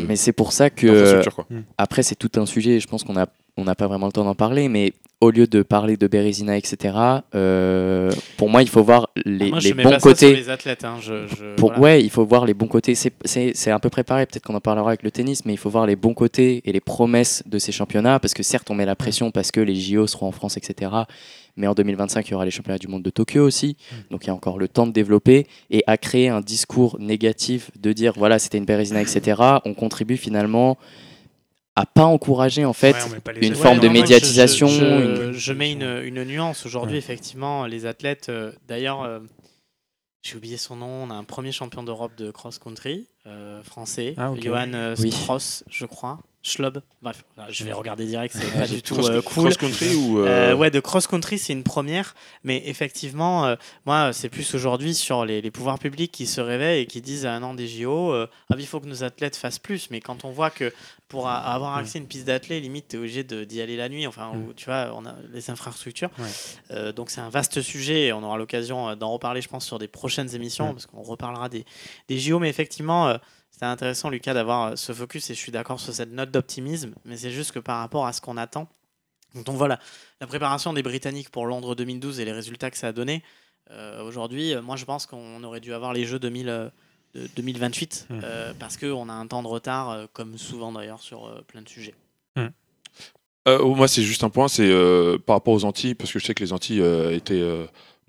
Mais 0.07 0.15
c'est 0.15 0.33
pour 0.33 0.51
ça 0.53 0.69
que 0.69 1.21
après 1.77 2.03
c'est 2.03 2.15
tout 2.15 2.31
un 2.39 2.45
sujet. 2.45 2.71
et 2.71 2.79
Je 2.79 2.87
pense 2.87 3.03
qu'on 3.03 3.17
a 3.17 3.27
on 3.57 3.63
n'a 3.63 3.75
pas 3.75 3.87
vraiment 3.87 4.05
le 4.05 4.11
temps 4.11 4.23
d'en 4.23 4.35
parler, 4.35 4.69
mais 4.69 4.93
au 5.19 5.31
lieu 5.31 5.47
de 5.47 5.63
parler 5.63 5.97
de 5.97 6.05
Bérésina, 6.05 6.55
etc. 6.57 6.93
euh, 7.33 8.11
pour 8.37 8.49
moi, 8.49 8.61
il 8.61 8.69
faut 8.69 8.83
voir 8.83 9.09
les, 9.25 9.49
Moi, 9.49 9.59
je 9.59 9.69
les 9.69 9.73
mets 9.73 9.83
bons 9.83 9.97
côtés. 9.97 10.35
les 10.35 10.49
athlètes. 10.51 10.83
hein, 10.83 10.97
je- 11.01 11.25
je- 11.27 11.55
Pour, 11.55 11.69
voilà. 11.69 11.81
Ouais, 11.81 12.03
il 12.03 12.09
faut 12.11 12.23
voir 12.23 12.45
les 12.45 12.53
bons 12.53 12.67
côtés. 12.67 12.93
C'est 12.93 13.71
un 13.71 13.79
peu 13.79 13.89
préparé, 13.89 14.27
peut-être 14.27 14.43
qu'on 14.45 14.53
en 14.53 14.61
parlera 14.61 14.89
avec 14.89 15.01
le 15.01 15.09
tennis, 15.09 15.43
mais 15.45 15.53
il 15.53 15.57
faut 15.57 15.71
voir 15.71 15.87
les 15.87 15.95
bons 15.95 16.13
côtés 16.13 16.61
et 16.65 16.71
les 16.71 16.79
promesses 16.79 17.41
de 17.47 17.57
ces 17.57 17.71
championnats, 17.71 18.19
parce 18.19 18.35
que 18.35 18.43
certes, 18.43 18.69
on 18.69 18.75
met 18.75 18.85
la 18.85 18.95
pression 18.95 19.31
parce 19.31 19.51
que 19.51 19.59
les 19.59 19.75
JO 19.75 20.05
seront 20.05 20.27
en 20.27 20.31
France, 20.31 20.55
etc. 20.55 20.91
Mais 21.55 21.65
en 21.65 21.73
2025, 21.73 22.27
il 22.27 22.31
y 22.31 22.33
aura 22.35 22.45
les 22.45 22.51
championnats 22.51 22.77
du 22.77 22.87
monde 22.87 23.01
de 23.01 23.09
Tokyo 23.09 23.41
aussi. 23.43 23.75
Donc 24.11 24.25
il 24.25 24.27
y 24.27 24.29
a 24.29 24.35
encore 24.35 24.59
le 24.59 24.67
temps 24.67 24.85
de 24.85 24.91
développer 24.91 25.47
et 25.71 25.83
à 25.87 25.97
créer 25.97 26.29
un 26.29 26.41
discours 26.41 26.97
négatif 26.99 27.71
de 27.79 27.91
dire 27.91 28.13
voilà, 28.15 28.37
c'était 28.37 28.59
une 28.59 28.65
Bérésina, 28.65 29.01
etc. 29.01 29.41
On 29.65 29.73
contribue 29.73 30.17
finalement 30.17 30.77
à 31.79 31.85
pas 31.85 32.05
encourager 32.05 32.65
en 32.65 32.73
fait 32.73 32.93
Ouais, 32.95 33.33
les 33.39 33.47
une 33.47 33.55
forme 33.55 33.79
de 33.79 33.87
médiatisation, 33.87 34.67
Je, 34.67 34.79
je- 34.79 35.25
une- 35.27 35.31
je 35.33 35.53
mets 35.53 35.71
une, 35.71 36.01
une 36.03 36.23
nuance. 36.23 36.65
Aujourd'hui, 36.65 36.93
Ouais. 36.93 36.99
effectivement, 36.99 37.65
les 37.67 37.85
athlètes. 37.85 38.29
euh, 38.29 38.51
D'ailleurs, 38.67 39.03
euh, 39.03 39.19
j'ai 40.23 40.35
oublié 40.37 40.57
son 40.57 40.75
nom. 40.77 41.03
On 41.03 41.09
a 41.11 41.13
un 41.13 41.23
premier 41.23 41.51
champion 41.51 41.83
d'Europe 41.83 42.15
de 42.17 42.31
cross-country 42.31 43.07
euh, 43.27 43.61
français, 43.61 44.15
Ah. 44.17 44.31
Johan 44.41 44.71
euh, 44.73 44.95
Oui. 44.99 45.11
Strauss, 45.11 45.63
je 45.69 45.85
crois. 45.85 46.19
Schlob. 46.47 46.81
Bref, 47.01 47.23
je 47.49 47.63
vais 47.63 47.73
regarder 47.73 48.05
direct. 48.05 48.35
C'est 48.37 48.51
pas 48.57 48.67
du 48.67 48.81
tout 48.81 48.95
Cross- 48.95 49.09
euh, 49.09 49.21
cool. 49.21 49.43
cross-country 49.45 49.95
ou 49.95 50.19
euh, 50.19 50.51
Euh, 50.51 50.55
ouais, 50.55 50.71
de 50.71 50.79
cross-country, 50.79 51.37
c'est 51.37 51.53
une 51.53 51.63
première. 51.63 52.15
Mais 52.43 52.63
effectivement, 52.65 53.55
moi, 53.85 54.13
c'est 54.13 54.29
plus 54.29 54.55
aujourd'hui 54.55 54.93
sur 54.95 55.25
les, 55.25 55.41
les 55.41 55.51
pouvoirs 55.51 55.79
publics 55.79 56.11
qui 56.11 56.25
se 56.25 56.39
réveillent 56.41 56.81
et 56.81 56.85
qui 56.85 57.01
disent 57.01 57.25
à 57.25 57.33
un 57.33 57.43
an 57.43 57.53
des 57.53 57.67
JO, 57.67 58.13
ah, 58.13 58.27
il 58.57 58.65
faut 58.65 58.79
que 58.79 58.87
nos 58.87 59.03
athlètes 59.03 59.35
fassent 59.35 59.59
plus. 59.59 59.89
Mais 59.91 59.99
quand 59.99 60.23
on 60.25 60.31
voit 60.31 60.49
que 60.49 60.73
pour 61.09 61.27
a- 61.27 61.37
avoir 61.37 61.77
accès 61.77 61.99
à 61.99 62.01
une 62.01 62.07
piste 62.07 62.25
d'athlète, 62.27 62.61
limite, 62.63 62.87
tu 62.89 62.95
es 62.95 62.99
obligé 62.99 63.23
d'y 63.23 63.61
aller 63.61 63.77
la 63.77 63.89
nuit. 63.89 64.07
Enfin, 64.07 64.31
Mm. 64.33 64.47
où, 64.49 64.53
tu 64.53 64.65
vois, 64.65 64.91
on 64.95 65.05
a 65.05 65.15
les 65.33 65.49
infrastructures. 65.49 66.09
Ouais. 66.19 66.93
Donc, 66.93 67.09
c'est 67.09 67.21
un 67.21 67.29
vaste 67.29 67.61
sujet 67.61 68.07
et 68.07 68.13
on 68.13 68.23
aura 68.23 68.37
l'occasion 68.37 68.95
d'en 68.95 69.11
reparler, 69.11 69.41
je 69.41 69.47
pense, 69.49 69.65
sur 69.65 69.79
des 69.79 69.87
prochaines 69.87 70.33
émissions 70.35 70.69
Mm. 70.69 70.73
parce 70.73 70.85
qu'on 70.85 71.01
reparlera 71.01 71.49
des, 71.49 71.65
des 72.09 72.19
JO. 72.19 72.39
Mais 72.39 72.49
effectivement, 72.49 73.17
c'était 73.57 73.65
intéressant, 73.65 74.11
Lucas, 74.11 74.35
d'avoir 74.35 74.67
euh, 74.67 74.75
ce 74.75 74.93
focus 74.93 75.31
et 75.31 75.33
je 75.33 75.39
suis 75.39 75.51
d'accord 75.51 75.79
sur 75.79 75.91
cette 75.91 76.11
note 76.11 76.29
d'optimisme. 76.29 76.93
Mais 77.05 77.17
c'est 77.17 77.31
juste 77.31 77.51
que 77.51 77.57
par 77.57 77.79
rapport 77.79 78.05
à 78.05 78.13
ce 78.13 78.21
qu'on 78.21 78.37
attend, 78.37 78.67
donc 79.33 79.55
voilà, 79.55 79.79
la 80.21 80.27
préparation 80.27 80.73
des 80.73 80.83
Britanniques 80.83 81.31
pour 81.31 81.47
Londres 81.47 81.73
2012 81.73 82.19
et 82.19 82.25
les 82.25 82.33
résultats 82.33 82.69
que 82.69 82.77
ça 82.77 82.89
a 82.89 82.91
donné, 82.91 83.23
euh, 83.71 84.03
aujourd'hui, 84.03 84.53
euh, 84.53 84.61
moi 84.61 84.75
je 84.75 84.85
pense 84.85 85.07
qu'on 85.07 85.43
aurait 85.43 85.59
dû 85.59 85.73
avoir 85.73 85.91
les 85.93 86.05
Jeux 86.05 86.19
2000, 86.19 86.49
euh, 86.49 86.69
de 87.15 87.27
2028 87.35 88.05
Mm. 88.11 88.19
euh, 88.23 88.53
parce 88.59 88.77
qu'on 88.77 89.09
a 89.09 89.13
un 89.13 89.25
temps 89.25 89.41
de 89.41 89.47
retard, 89.47 89.89
euh, 89.89 90.05
comme 90.13 90.37
souvent 90.37 90.71
d'ailleurs, 90.71 91.01
sur 91.01 91.25
euh, 91.25 91.41
plein 91.47 91.63
de 91.63 91.69
sujets. 91.69 91.95
Euh, 92.37 93.57
oh, 93.59 93.73
moi, 93.73 93.87
c'est 93.87 94.03
juste 94.03 94.23
un 94.23 94.29
point, 94.29 94.49
c'est 94.49 94.69
euh, 94.69 95.17
par 95.17 95.37
rapport 95.37 95.55
aux 95.55 95.63
Antilles, 95.65 95.95
parce 95.95 96.11
que 96.13 96.19
je 96.19 96.25
sais 96.25 96.35
que 96.35 96.43
les 96.43 96.53
Antilles 96.53 96.81
euh, 96.81 97.15
étaient 97.15 97.41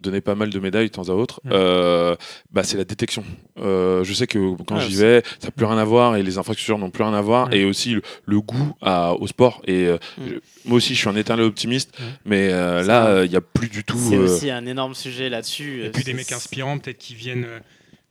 donnaient 0.01 0.21
pas 0.21 0.35
mal 0.35 0.51
de 0.51 0.59
médailles 0.61 0.87
de 0.89 0.93
temps 0.93 1.09
à 1.09 1.13
autre. 1.13 1.41
Mm. 1.45 1.51
Euh, 1.53 2.17
bah, 2.53 2.63
c'est 2.63 2.77
la 2.77 2.85
détection. 2.85 3.25
Euh, 3.59 4.05
je 4.05 4.13
sais 4.13 4.27
que 4.27 4.55
quand 4.65 4.77
Ouais, 4.77 4.81
j'y 4.89 4.97
vais, 4.97 5.23
ça 5.41 5.49
n'a 5.49 5.51
plus 5.51 5.65
rien 5.67 5.79
à 5.79 5.85
voir 5.85 6.17
et 6.17 6.23
les 6.23 6.39
infrastructures 6.39 6.79
n'ont 6.79 6.91
plus 6.91 7.03
rien 7.05 7.15
à 7.15 7.21
voir 7.21 7.49
Mm. 7.49 7.53
et 7.55 7.65
aussi 7.65 7.91
le, 7.95 8.03
le 8.27 8.41
goût 8.41 8.75
à- 8.81 9.13
au 9.15 9.27
sport. 9.27 9.63
Et 9.67 9.87
euh, 9.87 9.99
Mm. 10.19 10.23
je- 10.29 10.35
moi 10.69 10.77
aussi, 10.77 10.95
je 10.95 10.99
suis 11.01 11.09
un 11.09 11.17
éternel 11.17 11.45
optimiste, 11.47 11.97
mais 12.25 12.49
euh, 12.53 12.83
là, 12.85 13.25
il 13.25 13.31
n'y 13.31 13.37
a 13.37 13.41
plus 13.41 13.69
du 13.69 13.85
tout. 13.85 13.99
C'est 13.99 14.17
euh, 14.17 14.25
aussi 14.25 14.51
un 14.51 14.67
énorme 14.67 14.95
sujet 14.95 15.29
là-dessus. 15.29 15.85
Et 15.85 15.91
puis 15.91 16.05
des 16.05 16.15
mecs 16.15 16.33
inspirants, 16.33 16.79
peut-être 16.79 16.99
qui 16.99 17.15
viennent, 17.15 17.45
euh, 17.47 17.59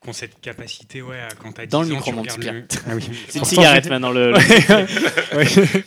qui 0.03 0.09
ont 0.09 0.13
cette 0.13 0.39
capacité, 0.41 1.01
ouais, 1.01 1.19
à- 1.19 1.29
quand 1.41 1.53
t'as 1.53 1.65
10 1.65 1.71
Dans 1.71 1.81
le 1.81 1.87
ans, 1.87 1.91
micro, 1.95 2.11
tu 2.11 2.17
regardes 2.19 2.43
le- 2.43 2.65
Ah 2.87 2.91
oui. 2.95 3.03
C'est 3.29 3.39
une 3.39 3.45
cigarette 3.45 3.89
maintenant. 3.89 4.11
Le, 4.17 4.33
le- 4.33 4.39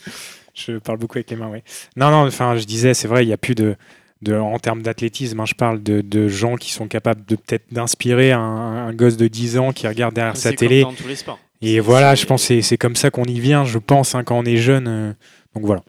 je 0.54 0.78
parle 0.78 0.98
beaucoup 0.98 1.18
avec 1.18 1.30
les 1.30 1.36
mains, 1.36 1.48
ouais. 1.48 1.62
Non, 1.96 2.10
non, 2.10 2.26
enfin, 2.26 2.56
je 2.56 2.64
disais, 2.64 2.94
c'est 2.94 3.08
vrai, 3.08 3.24
il 3.24 3.28
n'y 3.28 3.32
a 3.32 3.36
plus 3.38 3.54
de, 3.54 3.76
de 4.22 4.34
en 4.34 4.58
termes 4.58 4.82
d'athlétisme, 4.82 5.40
hein, 5.40 5.46
je 5.46 5.54
parle 5.54 5.82
de, 5.82 6.00
de 6.02 6.28
gens 6.28 6.56
qui 6.56 6.72
sont 6.72 6.88
capables 6.88 7.24
de 7.24 7.36
peut-être 7.36 7.72
d'inspirer 7.72 8.32
un, 8.32 8.40
un 8.40 8.92
gosse 8.92 9.16
de 9.16 9.28
10 9.28 9.58
ans 9.58 9.72
qui 9.72 9.86
regarde 9.88 10.14
derrière 10.14 10.36
sa 10.36 10.52
télé. 10.52 10.82
dans 10.82 10.92
tous 10.92 11.08
les 11.08 11.16
sports. 11.16 11.38
Et 11.62 11.80
voilà, 11.80 12.14
je 12.14 12.24
pense 12.26 12.46
que 12.48 12.60
c'est- 12.60 12.76
comme 12.78 12.96
ça 12.96 13.10
qu'on 13.10 13.24
y 13.24 13.38
vient, 13.40 13.64
je 13.64 13.78
pense, 13.78 14.14
hein, 14.14 14.24
quand 14.24 14.38
on 14.38 14.44
est 14.44 14.56
jeune. 14.56 14.88
euh, 14.88 15.12
donc 15.54 15.64
voilà. 15.64 15.82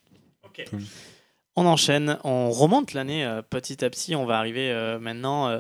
On 1.57 1.65
enchaîne, 1.65 2.17
on 2.23 2.49
remonte 2.49 2.93
l'année 2.93 3.25
euh, 3.25 3.41
petit 3.41 3.83
à 3.83 3.89
petit. 3.89 4.15
On 4.15 4.25
va 4.25 4.37
arriver 4.37 4.71
euh, 4.71 4.99
maintenant 4.99 5.49
euh, 5.49 5.59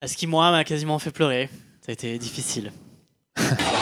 à 0.00 0.06
ce 0.06 0.16
qui, 0.16 0.26
moi, 0.26 0.50
m'a 0.50 0.64
quasiment 0.64 0.98
fait 0.98 1.10
pleurer. 1.10 1.48
Ça 1.82 1.90
a 1.90 1.92
été 1.92 2.16
difficile. 2.18 2.72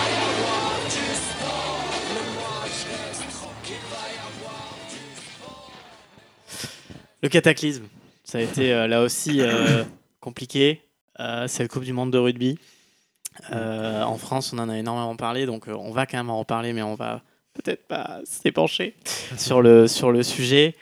Le 7.24 7.30
cataclysme, 7.30 7.84
ça 8.22 8.36
a 8.36 8.42
été 8.42 8.70
euh, 8.74 8.86
là 8.86 9.00
aussi 9.00 9.40
euh, 9.40 9.82
compliqué. 10.20 10.82
Euh, 11.20 11.48
cette 11.48 11.70
Coupe 11.70 11.84
du 11.84 11.94
Monde 11.94 12.10
de 12.12 12.18
rugby. 12.18 12.58
Euh, 13.50 14.02
en 14.02 14.18
France, 14.18 14.52
on 14.52 14.58
en 14.58 14.68
a 14.68 14.76
énormément 14.76 15.16
parlé, 15.16 15.46
donc 15.46 15.64
on 15.68 15.90
va 15.90 16.04
quand 16.04 16.18
même 16.18 16.28
en 16.28 16.38
reparler, 16.38 16.74
mais 16.74 16.82
on 16.82 16.96
va 16.96 17.22
peut-être 17.54 17.88
pas 17.88 18.20
s'épancher 18.24 18.94
sur 19.38 19.62
le, 19.62 19.88
sur 19.88 20.12
le 20.12 20.22
sujet. 20.22 20.76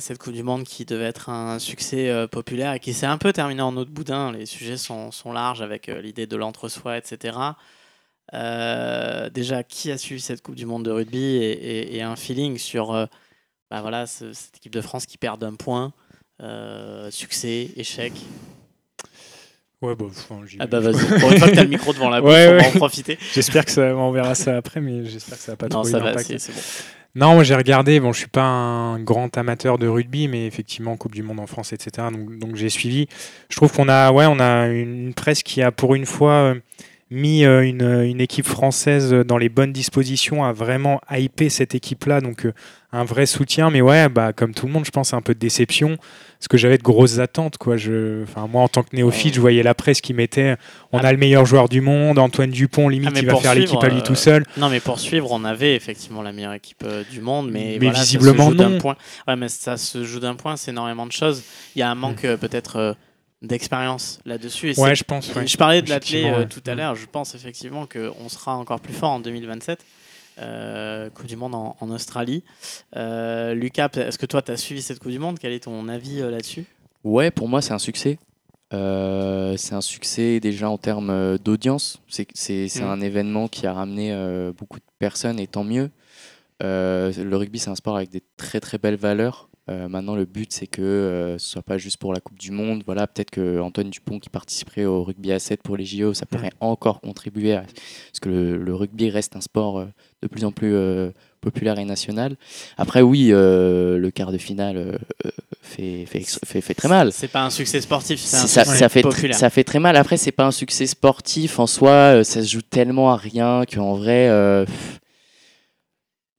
Cette 0.00 0.18
Coupe 0.18 0.32
du 0.32 0.42
Monde 0.42 0.64
qui 0.64 0.84
devait 0.84 1.04
être 1.04 1.28
un 1.28 1.60
succès 1.60 2.26
populaire 2.28 2.72
et 2.72 2.80
qui 2.80 2.92
s'est 2.92 3.06
un 3.06 3.16
peu 3.18 3.32
terminé 3.32 3.62
en 3.62 3.76
autre 3.76 3.92
boudin. 3.92 4.32
Les 4.32 4.46
sujets 4.46 4.76
sont, 4.78 5.12
sont 5.12 5.30
larges 5.32 5.62
avec 5.62 5.86
l'idée 5.86 6.26
de 6.26 6.34
l'entre-soi, 6.36 6.98
etc. 6.98 7.38
Déjà, 8.32 9.62
qui 9.62 9.92
a 9.92 9.98
suivi 9.98 10.20
cette 10.20 10.42
Coupe 10.42 10.56
du 10.56 10.66
Monde 10.66 10.84
de 10.86 10.90
rugby 10.90 11.22
et, 11.22 11.52
et- 11.52 11.96
et 11.98 12.02
un 12.02 12.16
feeling 12.16 12.58
sur 12.58 13.06
bah 13.70 13.80
voilà, 13.80 14.06
ce- 14.06 14.32
cette 14.32 14.56
équipe 14.56 14.72
de 14.72 14.80
France 14.80 15.06
qui 15.06 15.18
perd 15.18 15.40
d'un 15.40 15.54
point, 15.54 15.92
euh, 16.42 17.10
succès, 17.10 17.70
échec. 17.76 18.12
Ouais, 19.82 19.94
bah, 19.94 20.06
enfin, 20.08 20.40
Ah 20.58 20.66
bah 20.66 20.80
vas-y, 20.80 20.94
pour 21.20 21.30
une 21.30 21.38
fois 21.38 21.48
que 21.50 21.54
t'as 21.54 21.62
le 21.62 21.68
micro 21.68 21.92
devant 21.92 22.08
la 22.08 22.20
bouche, 22.20 22.30
Ouais, 22.30 22.46
on 22.48 22.50
va 22.52 22.56
ouais. 22.58 22.66
en 22.68 22.70
profiter. 22.72 23.18
J'espère 23.34 23.64
que 23.64 23.70
ça, 23.70 23.94
on 23.94 24.10
verra 24.10 24.34
ça 24.34 24.56
après, 24.56 24.80
mais 24.80 25.04
j'espère 25.04 25.36
que 25.36 25.44
ça 25.44 25.52
va 25.52 25.56
pas 25.56 25.66
non, 25.66 25.82
trop 25.82 25.84
ça 25.84 25.98
va, 25.98 26.16
c'est 26.18 26.34
bon. 26.52 26.60
Non, 27.14 27.34
moi 27.34 27.44
j'ai 27.44 27.54
regardé. 27.54 27.98
Bon, 28.00 28.12
je 28.12 28.18
suis 28.20 28.28
pas 28.28 28.42
un 28.44 28.98
grand 29.00 29.36
amateur 29.38 29.78
de 29.78 29.86
rugby, 29.86 30.28
mais 30.28 30.46
effectivement 30.46 30.96
Coupe 30.98 31.14
du 31.14 31.22
Monde 31.22 31.40
en 31.40 31.46
France, 31.46 31.72
etc. 31.72 32.08
Donc, 32.12 32.38
donc 32.38 32.56
j'ai 32.56 32.68
suivi. 32.68 33.06
Je 33.48 33.56
trouve 33.56 33.72
qu'on 33.72 33.88
a, 33.88 34.12
ouais, 34.12 34.26
on 34.26 34.38
a 34.38 34.66
une 34.68 35.14
presse 35.14 35.42
qui 35.42 35.62
a 35.62 35.72
pour 35.72 35.94
une 35.94 36.04
fois 36.04 36.32
euh, 36.32 36.54
mis 37.10 37.44
euh, 37.44 37.62
une, 37.64 37.82
une 38.04 38.20
équipe 38.20 38.46
française 38.46 39.12
dans 39.12 39.38
les 39.38 39.48
bonnes 39.48 39.72
dispositions, 39.72 40.44
a 40.44 40.52
vraiment 40.52 41.00
hypé 41.10 41.48
cette 41.50 41.74
équipe-là. 41.74 42.20
Donc 42.20 42.46
euh, 42.46 42.52
un 42.92 43.04
vrai 43.04 43.26
soutien. 43.26 43.70
Mais 43.70 43.80
ouais, 43.80 44.08
bah 44.08 44.32
comme 44.32 44.54
tout 44.54 44.66
le 44.66 44.72
monde, 44.72 44.84
je 44.84 44.90
pense 44.90 45.14
un 45.14 45.20
peu 45.20 45.34
de 45.34 45.38
déception, 45.38 45.96
parce 46.38 46.48
que 46.48 46.56
j'avais 46.56 46.78
de 46.78 46.82
grosses 46.82 47.18
attentes. 47.20 47.58
Quoi. 47.58 47.76
Je, 47.76 48.24
moi 48.48 48.62
en 48.62 48.68
tant 48.68 48.82
que 48.82 48.94
néophyte, 48.96 49.34
je 49.34 49.40
voyais 49.40 49.62
la 49.62 49.74
presse 49.74 50.00
qui 50.00 50.14
mettait, 50.14 50.56
on 50.92 50.98
Ah. 50.98 51.06
a 51.08 51.12
le 51.12 51.18
meilleur 51.18 51.46
joueur 51.46 51.68
du 51.68 51.80
monde, 51.80 52.18
Antoine 52.18 52.50
Dupont, 52.50 52.88
limite 52.88 53.10
Ah, 53.14 53.18
il 53.20 53.26
va 53.26 53.36
faire 53.36 53.54
l'équipe 53.54 53.82
à 53.82 53.88
lui 53.88 54.02
tout 54.02 54.12
euh, 54.12 54.16
seul. 54.16 54.44
Non, 54.56 54.68
mais 54.68 54.80
pour 54.80 54.98
suivre, 54.98 55.30
on 55.30 55.44
avait 55.44 55.76
effectivement 55.76 56.22
la 56.22 56.32
meilleure 56.32 56.54
équipe 56.54 56.82
euh, 56.84 57.04
du 57.10 57.20
monde, 57.20 57.50
mais, 57.52 57.76
Mais 57.80 57.86
voilà, 57.88 58.00
visiblement, 58.00 58.44
ça 58.44 58.50
se 58.50 58.50
joue 58.50 58.56
d'un 58.56 58.68
non. 58.70 58.78
point. 58.78 58.96
Ouais, 59.28 59.36
mais 59.36 59.48
ça 59.48 59.76
se 59.76 60.02
joue 60.04 60.18
d'un 60.20 60.34
point, 60.34 60.56
c'est 60.56 60.70
énormément 60.72 61.06
de 61.06 61.12
choses. 61.12 61.42
Il 61.76 61.80
y 61.80 61.82
a 61.82 61.90
un 61.90 61.94
manque 61.94 62.24
Mm. 62.24 62.26
euh, 62.26 62.36
peut-être 62.36 62.76
euh, 62.76 62.92
d'expérience 63.42 64.18
là-dessus. 64.24 64.70
et 64.72 64.80
Ouais, 64.80 64.94
je 64.94 65.04
pense. 65.04 65.34
ouais. 65.34 65.46
Je 65.46 65.56
parlais 65.56 65.82
de 65.82 65.90
l'athlé 65.90 66.24
euh, 66.24 66.38
ouais. 66.40 66.46
tout 66.48 66.62
à 66.66 66.74
l'heure. 66.74 66.94
Je 66.94 67.06
pense 67.06 67.34
effectivement 67.34 67.86
qu'on 67.86 68.28
sera 68.28 68.56
encore 68.56 68.80
plus 68.80 68.94
fort 68.94 69.10
en 69.10 69.20
2027. 69.20 69.84
Euh, 70.38 71.08
coupe 71.10 71.26
du 71.26 71.36
Monde 71.36 71.54
en, 71.54 71.76
en 71.80 71.90
Australie. 71.90 72.44
Euh, 72.96 73.54
Lucas, 73.54 73.88
est-ce 73.96 74.18
que 74.18 74.26
toi, 74.26 74.42
tu 74.42 74.52
as 74.52 74.56
suivi 74.58 74.82
cette 74.82 74.98
Coupe 74.98 75.10
du 75.12 75.18
Monde? 75.18 75.38
Quel 75.38 75.52
est 75.52 75.60
ton 75.64 75.88
avis 75.88 76.20
euh, 76.20 76.30
là-dessus? 76.30 76.64
Ouais, 77.04 77.30
pour 77.30 77.48
moi, 77.48 77.62
c'est 77.62 77.72
un 77.72 77.78
succès. 77.78 78.18
Euh, 78.74 79.56
c'est 79.56 79.74
un 79.74 79.80
succès 79.80 80.40
déjà 80.40 80.68
en 80.68 80.76
termes 80.76 81.38
d'audience. 81.38 82.02
C'est 82.08 82.26
c'est- 82.34 82.68
c'est 82.68 82.82
Mm. 82.82 82.88
un 82.88 83.00
événement 83.00 83.48
qui 83.48 83.66
a 83.66 83.72
ramené 83.72 84.12
euh, 84.12 84.52
beaucoup 84.52 84.78
de 84.78 84.84
personnes 84.98 85.38
et 85.38 85.46
tant 85.46 85.62
mieux. 85.64 85.90
Euh, 86.62 87.12
le 87.16 87.36
rugby, 87.36 87.58
c'est 87.58 87.70
un 87.70 87.74
sport 87.76 87.96
avec 87.96 88.10
des 88.10 88.22
très 88.36 88.60
très 88.60 88.78
belles 88.78 88.96
valeurs. 88.96 89.48
Euh, 89.68 89.88
maintenant, 89.88 90.14
le 90.14 90.26
but, 90.26 90.52
c'est 90.52 90.68
que 90.68 90.80
euh, 90.82 91.38
ce 91.38 91.50
soit 91.50 91.62
pas 91.62 91.76
juste 91.76 91.96
pour 91.96 92.12
la 92.12 92.20
Coupe 92.20 92.38
du 92.38 92.52
Monde. 92.52 92.82
Voilà, 92.86 93.06
peut-être 93.08 93.30
que 93.32 93.58
Antoine 93.60 93.90
Dupont, 93.90 94.20
qui 94.20 94.28
participerait 94.30 94.84
au 94.84 95.02
rugby 95.02 95.32
à 95.32 95.38
7 95.40 95.60
pour 95.62 95.76
les 95.76 95.84
JO, 95.84 96.14
ça 96.14 96.24
pourrait 96.24 96.52
encore 96.60 97.00
contribuer 97.00 97.54
à 97.54 97.64
ce 98.12 98.20
que 98.20 98.28
le, 98.28 98.56
le 98.58 98.74
rugby 98.74 99.10
reste 99.10 99.34
un 99.34 99.40
sport 99.40 99.80
euh, 99.80 99.86
de 100.22 100.28
plus 100.28 100.44
en 100.44 100.52
plus 100.52 100.72
euh, 100.72 101.10
populaire 101.40 101.78
et 101.80 101.84
national. 101.84 102.36
Après, 102.76 103.02
oui, 103.02 103.28
le 103.30 104.10
quart 104.14 104.30
de 104.32 104.38
finale 104.38 104.98
fait, 105.62 106.04
fait, 106.06 106.18
ex- 106.18 106.38
fait, 106.44 106.60
fait 106.60 106.74
très 106.74 106.88
mal. 106.88 107.12
C'est 107.12 107.28
pas 107.28 107.44
un 107.44 107.50
succès 107.50 107.80
sportif, 107.80 108.20
c'est 108.20 108.36
un 108.36 108.46
Ça, 108.46 108.64
succès 108.64 108.78
ça 108.78 108.88
fait, 108.88 109.02
populaire. 109.02 109.36
ça 109.36 109.50
fait 109.50 109.62
très 109.64 109.78
mal. 109.78 109.96
Après, 109.96 110.16
c'est 110.16 110.32
pas 110.32 110.44
un 110.46 110.50
succès 110.50 110.86
sportif 110.86 111.58
en 111.58 111.66
soi. 111.66 112.24
Ça 112.24 112.42
se 112.42 112.48
joue 112.50 112.62
tellement 112.62 113.12
à 113.12 113.16
rien 113.16 113.62
qu'en 113.72 113.94
vrai, 113.94 114.64
pff, 114.66 115.00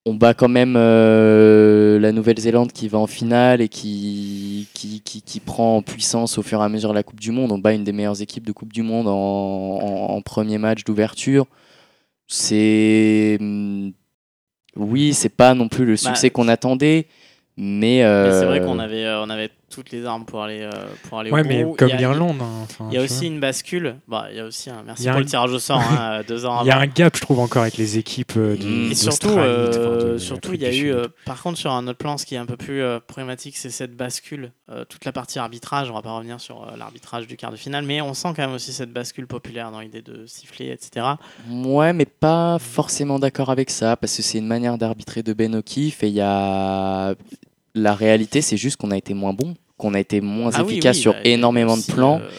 on 0.09 0.13
bat 0.13 0.33
quand 0.33 0.47
même 0.47 0.75
euh, 0.77 1.99
la 1.99 2.11
Nouvelle-Zélande 2.11 2.71
qui 2.71 2.87
va 2.87 2.97
en 2.97 3.07
finale 3.07 3.61
et 3.61 3.67
qui, 3.67 4.67
qui, 4.73 5.01
qui, 5.01 5.21
qui 5.21 5.39
prend 5.39 5.77
en 5.77 5.81
puissance 5.81 6.37
au 6.37 6.43
fur 6.43 6.61
et 6.61 6.63
à 6.63 6.69
mesure 6.69 6.89
de 6.89 6.95
la 6.95 7.03
Coupe 7.03 7.19
du 7.19 7.31
Monde. 7.31 7.51
On 7.51 7.57
bat 7.59 7.73
une 7.73 7.83
des 7.83 7.91
meilleures 7.91 8.21
équipes 8.21 8.45
de 8.45 8.51
Coupe 8.53 8.71
du 8.71 8.83
Monde 8.83 9.07
en, 9.07 9.11
en- 9.13 10.15
en 10.15 10.21
premier 10.21 10.57
match 10.57 10.83
d'ouverture. 10.85 11.45
C'est. 12.27 13.37
hum, 13.39 13.91
Oui, 14.75 15.13
c'est 15.13 15.29
pas 15.35 15.53
non 15.53 15.67
plus 15.67 15.85
le 15.85 15.97
succès 15.97 16.29
qu'on 16.29 16.47
attendait. 16.47 17.07
Mais, 17.59 18.01
Mais 18.03 18.31
c'est 18.31 18.45
vrai 18.45 18.59
euh, 18.61 18.65
qu'on 18.65 18.77
avait, 18.79 19.05
euh, 19.05 19.21
on 19.23 19.29
avait 19.31 19.49
toutes 19.77 19.91
les 19.91 20.05
armes 20.05 20.25
pour 20.25 20.41
aller, 20.43 20.61
euh, 20.61 20.71
pour 21.07 21.19
aller 21.19 21.29
Ouais, 21.31 21.41
au 21.41 21.45
mais 21.47 21.63
bout. 21.63 21.75
comme 21.75 21.87
Il 21.89 21.91
y 21.91 21.93
a- 21.93 21.97
l'Irlande. 21.97 22.41
hein, 22.41 22.65
Il 22.89 22.95
y 22.95 22.97
a 22.97 23.03
aussi 23.03 23.19
vois. 23.19 23.25
une 23.27 23.39
bascule. 23.39 23.95
Bah, 24.07 24.27
il 24.31 24.37
y 24.37 24.39
a 24.39 24.45
aussi 24.45 24.69
un. 24.71 24.81
Merci 24.85 25.03
pour 25.05 25.15
un- 25.15 25.19
le 25.19 25.25
tirage 25.25 25.51
au 25.51 25.59
sort, 25.59 25.79
hein, 25.79 26.21
deux 26.27 26.45
ans 26.45 26.61
Il 26.63 26.67
y 26.67 26.71
a 26.71 26.79
un 26.79 26.87
gap, 26.87 27.15
je 27.15 27.21
trouve, 27.21 27.39
encore 27.39 27.61
avec 27.61 27.77
les 27.77 27.97
équipes 27.99 28.33
euh, 28.37 28.55
du. 28.57 28.89
Et 28.91 28.95
surtout, 28.95 29.29
euh, 29.29 30.13
de 30.13 30.17
surtout, 30.17 30.53
il 30.53 30.61
y 30.61 30.65
a 30.65 30.73
eu, 30.73 30.91
euh, 30.91 31.07
par 31.25 31.41
contre, 31.43 31.57
sur 31.59 31.71
un 31.71 31.87
autre 31.87 31.99
plan, 31.99 32.17
ce 32.17 32.25
qui 32.25 32.33
est 32.35 32.39
un 32.39 32.45
peu 32.47 32.57
plus 32.57 32.81
euh, 32.81 32.99
problématique, 32.99 33.55
c'est 33.57 33.69
cette 33.69 33.95
bascule, 33.95 34.51
euh, 34.71 34.83
toute 34.85 35.05
la 35.05 35.11
partie 35.11 35.37
arbitrage. 35.37 35.91
On 35.91 35.93
va 35.93 36.01
pas 36.01 36.11
revenir 36.17 36.41
sur 36.41 36.63
euh, 36.63 36.75
l'arbitrage 36.77 37.27
du 37.27 37.37
quart 37.37 37.51
de 37.51 37.57
finale, 37.57 37.85
mais 37.85 38.01
on 38.01 38.13
sent 38.15 38.29
quand 38.35 38.39
même 38.45 38.53
aussi 38.53 38.73
cette 38.73 38.91
bascule 38.91 39.27
populaire 39.27 39.69
dans 39.71 39.79
l'idée 39.81 40.01
de 40.01 40.25
siffler, 40.25 40.69
etc. 40.71 41.05
Ouais, 41.51 41.93
mais 41.93 42.05
pas 42.05 42.57
forcément 42.59 43.19
d'accord 43.19 43.51
avec 43.51 43.69
ça, 43.69 43.95
parce 43.95 44.15
que 44.17 44.23
c'est 44.23 44.39
une 44.39 44.47
manière 44.47 44.77
d'arbitrer 44.77 45.21
de 45.21 45.33
Ben 45.33 45.53
O'Keefe 45.55 46.03
et 46.03 46.07
il 46.07 46.13
y 46.13 46.21
a. 46.21 47.13
La 47.75 47.93
réalité, 47.93 48.41
c'est 48.41 48.57
juste 48.57 48.77
qu'on 48.77 48.89
a 48.89 48.97
été 48.97 49.13
moins 49.13 49.33
bon, 49.33 49.53
qu'on 49.77 49.93
a 49.93 49.99
été 49.99 50.21
moins 50.21 50.51
Ah 50.53 50.61
efficace 50.63 50.95
oui, 50.97 51.01
sur 51.01 51.13
bah, 51.13 51.19
énormément 51.23 51.77
de 51.77 51.83
plans. 51.83 52.19
euh, 52.21 52.29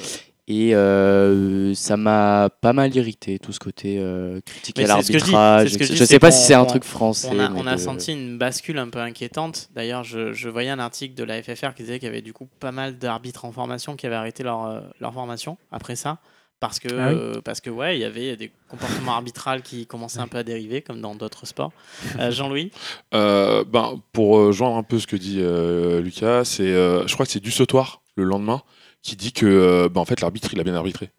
Et 0.51 0.75
euh, 0.75 1.75
ça 1.75 1.97
m'a 1.99 2.49
pas 2.63 2.73
mal 2.73 2.95
irrité, 2.97 3.39
tout 3.39 3.53
ce 3.53 3.59
côté 3.61 3.99
euh, 3.99 4.41
critique 4.47 4.77
Mais 4.79 4.85
à 4.85 4.87
l'arbitrage. 4.89 5.69
je 5.69 5.77
dis, 5.79 6.07
sais 6.07 6.19
pas 6.19 6.31
si 6.31 6.47
c'est 6.47 6.55
un 6.55 6.65
truc 6.65 6.85
français. 6.85 7.29
On 7.31 7.39
a, 7.39 7.49
mais 7.51 7.61
on 7.61 7.67
a 7.67 7.75
de- 7.77 7.81
senti 7.81 8.13
une 8.13 8.39
bascule 8.39 8.79
un 8.79 8.89
peu 8.89 8.99
inquiétante. 8.99 9.69
D'ailleurs, 9.75 10.05
je, 10.05 10.33
je 10.33 10.49
voyais 10.49 10.71
un 10.71 10.79
article 10.79 11.15
de 11.15 11.25
la 11.25 11.43
FFR 11.43 11.75
qui 11.75 11.83
disait 11.83 11.99
qu'il 11.99 12.07
y 12.07 12.11
avait 12.11 12.23
du 12.23 12.33
coup 12.33 12.49
pas 12.61 12.73
mal 12.73 12.97
d'arbitres 12.99 13.45
en 13.45 13.53
formation 13.53 13.95
qui 13.95 14.07
avaient 14.07 14.15
arrêté 14.17 14.43
leur, 14.43 14.65
euh, 14.67 14.81
leur 15.01 15.13
formation 15.13 15.59
après 15.71 15.97
ça. 15.97 16.17
Parce 16.61 16.81
que, 16.81 16.89
Ah 16.91 17.11
oui 17.11 17.15
euh, 17.17 17.41
parce 17.45 17.61
que 17.61 17.71
ouais, 17.71 17.97
il 17.97 18.01
y 18.01 18.05
avait 18.05 18.37
des 18.37 18.51
comportements 18.69 19.13
arbitrales 19.15 19.63
qui 19.63 19.87
commençaient 19.87 20.19
un 20.19 20.27
peu 20.27 20.39
à 20.39 20.43
dériver, 20.43 20.83
comme 20.83 21.01
dans 21.01 21.15
d'autres 21.15 21.47
sports. 21.47 21.71
Euh, 22.19 22.31
Jean-Louis 22.33 22.73
Euh, 23.15 23.63
ben, 23.65 24.01
pour 24.13 24.39
euh, 24.39 24.51
joindre 24.53 24.77
un 24.77 24.83
peu 24.83 24.99
ce 24.99 25.07
que 25.07 25.15
dit 25.17 25.39
euh, 25.39 26.01
Lucas, 26.01 26.45
c'est, 26.45 26.63
euh, 26.65 27.07
je 27.07 27.15
crois 27.15 27.27
que 27.27 27.33
c'est 27.33 27.39
du 27.43 27.53
sautoir 27.53 28.03
le 28.17 28.25
lendemain 28.25 28.63
qui 29.03 29.15
dit 29.15 29.33
que 29.33 29.47
euh, 29.47 29.89
ben, 29.89 30.01
en 30.01 30.05
fait 30.05 30.21
l'arbitre 30.21 30.49
il 30.53 30.59
a 30.61 30.65
bien 30.65 30.75
arbitré. 30.75 31.11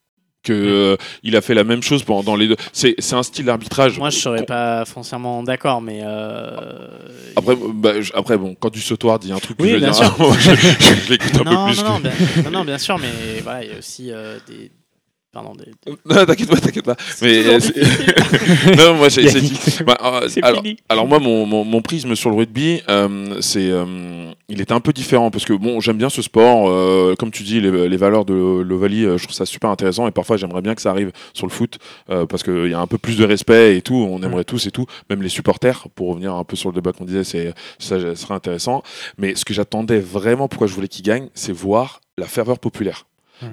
Que 0.41 0.53
euh, 0.53 0.95
il 1.23 1.35
a 1.35 1.41
fait 1.41 1.53
la 1.53 1.65
même 1.65 1.83
chose 1.83 2.03
pendant 2.03 2.23
dans 2.23 2.35
les 2.37 2.47
deux. 2.47 2.55
C'est, 2.71 2.95
c'est 2.99 3.15
un 3.15 3.23
style 3.23 3.43
d'arbitrage. 3.45 3.97
Moi, 3.99 4.09
je 4.09 4.19
serais 4.19 4.45
pas 4.45 4.85
foncièrement 4.85 5.43
d'accord, 5.43 5.81
mais. 5.81 5.99
euh, 6.01 6.87
Après, 7.35 7.55
bah, 7.73 7.99
je- 8.01 8.13
après 8.13 8.37
bon, 8.37 8.55
quand 8.57 8.69
du 8.71 8.79
sautoir 8.79 9.19
dit 9.19 9.33
un 9.33 9.39
truc, 9.39 9.57
que 9.57 9.63
Oui, 9.63 9.69
je 9.69 9.73
vais 9.75 9.79
bien 9.81 9.91
dire, 9.91 10.05
sûr. 10.05 10.15
moi, 10.17 10.33
je, 10.39 10.51
je- 10.55 10.95
je 11.05 11.09
l'écoute 11.11 11.35
un 11.35 11.43
non, 11.43 11.65
peu 11.67 11.73
plus. 11.73 11.83
non, 11.83 11.89
non, 11.89 11.97
que- 11.97 12.01
bien, 12.03 12.43
non, 12.43 12.51
non, 12.59 12.63
bien 12.65 12.77
sûr, 12.77 12.97
mais 12.99 13.41
voilà, 13.41 13.65
il 13.65 13.71
y 13.71 13.73
a 13.73 13.77
aussi 13.77 14.11
euh, 14.13 14.37
des. 14.47 14.71
Pardon, 15.31 15.53
des. 15.53 15.71
Non, 16.05 16.25
t'inquiète 16.25 16.49
pas, 16.49 16.57
t'inquiète 16.59 16.85
pas. 16.85 16.95
Mais 17.21 17.43
non, 18.77 18.95
moi 18.95 19.09
j'ai. 19.09 19.27
bah, 19.85 19.95
euh, 20.03 20.27
alors, 20.89 21.07
moi, 21.07 21.19
mon, 21.19 21.45
mon, 21.45 21.63
mon 21.63 21.81
prisme 21.83 22.15
sur 22.15 22.31
le 22.31 22.35
rugby, 22.35 22.81
euh, 22.89 23.39
c'est, 23.39 23.69
euh, 23.69 24.31
il 24.49 24.59
était 24.59 24.73
un 24.73 24.79
peu 24.79 24.91
différent 24.91 25.29
parce 25.29 25.45
que 25.45 25.53
bon, 25.53 25.79
j'aime 25.81 25.97
bien 25.97 26.09
ce 26.09 26.23
sport. 26.23 26.67
euh, 26.69 27.13
comme 27.15 27.29
tu 27.29 27.43
dis, 27.43 27.61
les, 27.61 27.87
les 27.87 27.97
valeurs 27.97 28.25
de 28.25 28.33
l'Ovalie, 28.33 29.05
euh, 29.05 29.17
je 29.19 29.23
trouve 29.25 29.35
ça 29.35 29.45
super 29.45 29.69
intéressant 29.69 30.07
et 30.07 30.11
parfois 30.11 30.35
j'aimerais 30.37 30.61
bien 30.63 30.73
que 30.73 30.81
ça 30.81 30.89
arrive 30.89 31.11
sur 31.35 31.45
le 31.45 31.51
foot 31.51 31.77
euh, 32.09 32.25
parce 32.25 32.41
qu'il 32.41 32.67
y 32.67 32.73
a 32.73 32.79
un 32.79 32.87
peu 32.87 32.97
plus 32.97 33.17
de 33.17 33.23
respect 33.25 33.77
et 33.77 33.81
tout. 33.83 34.07
On 34.09 34.23
aimerait 34.23 34.45
tous 34.45 34.65
et 34.65 34.71
tout, 34.71 34.87
même 35.11 35.21
les 35.21 35.29
supporters. 35.29 35.87
Pour 35.93 36.09
revenir 36.09 36.33
un 36.33 36.43
peu 36.43 36.55
sur 36.55 36.69
le 36.69 36.75
débat 36.75 36.91
qu'on 36.91 37.05
disait, 37.05 37.23
c'est 37.23 37.53
ça 37.77 38.15
serait 38.15 38.33
intéressant. 38.33 38.81
Mais 39.19 39.35
ce 39.35 39.45
que 39.45 39.53
j'attendais 39.53 39.99
vraiment, 39.99 40.47
pourquoi 40.47 40.65
je 40.65 40.73
voulais 40.73 40.87
qu'il 40.87 41.05
gagne, 41.05 41.29
c'est 41.35 41.53
voir 41.53 42.01
la 42.17 42.25
ferveur 42.25 42.57
populaire. 42.57 43.05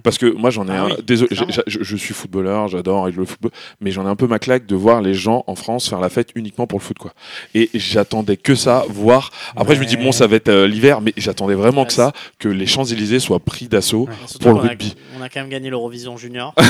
Parce 0.03 0.19
que 0.19 0.27
moi, 0.27 0.51
j'en 0.51 0.67
ai 0.67 0.73
Ah 0.73 0.83
un. 0.83 0.87
oui, 0.87 0.93
Désolé, 1.07 1.31
je, 1.67 1.79
je 1.83 1.97
suis 1.97 2.15
footballeur, 2.15 2.69
j'adore 2.69 3.07
le 3.09 3.25
football, 3.25 3.51
mais 3.81 3.91
j'en 3.91 4.05
ai 4.07 4.09
un 4.09 4.17
peu 4.17 4.27
ma 4.27 4.39
claque 4.39 4.67
de 4.67 4.75
voir 4.75 5.01
les 5.03 5.15
gens 5.15 5.45
en 5.47 5.55
France 5.55 5.89
faire 5.89 6.01
la 6.01 6.09
fête 6.09 6.31
uniquement 6.35 6.67
pour 6.67 6.79
le 6.79 6.85
foot, 6.85 6.99
quoi. 6.99 7.13
Et 7.55 7.71
j'attendais 7.75 8.37
que 8.37 8.55
ça, 8.55 8.85
voir. 8.89 9.31
Après, 9.57 9.75
je 9.75 9.81
me 9.81 9.85
dis, 9.87 9.97
bon, 9.97 10.13
ça 10.13 10.27
va 10.27 10.37
être 10.37 10.49
euh, 10.49 10.67
l'hiver, 10.67 11.01
mais 11.01 11.13
j'attendais 11.17 11.55
vraiment 11.55 11.83
Ouais, 11.83 11.87
que 11.87 11.93
ça, 11.93 12.13
que 12.39 12.49
les 12.49 12.67
Champs-Élysées 12.67 13.21
soient 13.21 13.39
pris 13.41 13.69
d'assaut. 13.69 14.07
Ouais. 14.09 14.15
Pour 14.41 14.53
le 14.55 14.59
a- 14.59 14.63
rugby. 14.71 14.95
On 15.19 15.23
a 15.23 15.29
quand 15.29 15.41
même 15.41 15.49
gagné 15.51 15.71
l'Eurovision 15.71 16.17
Junior. 16.17 16.55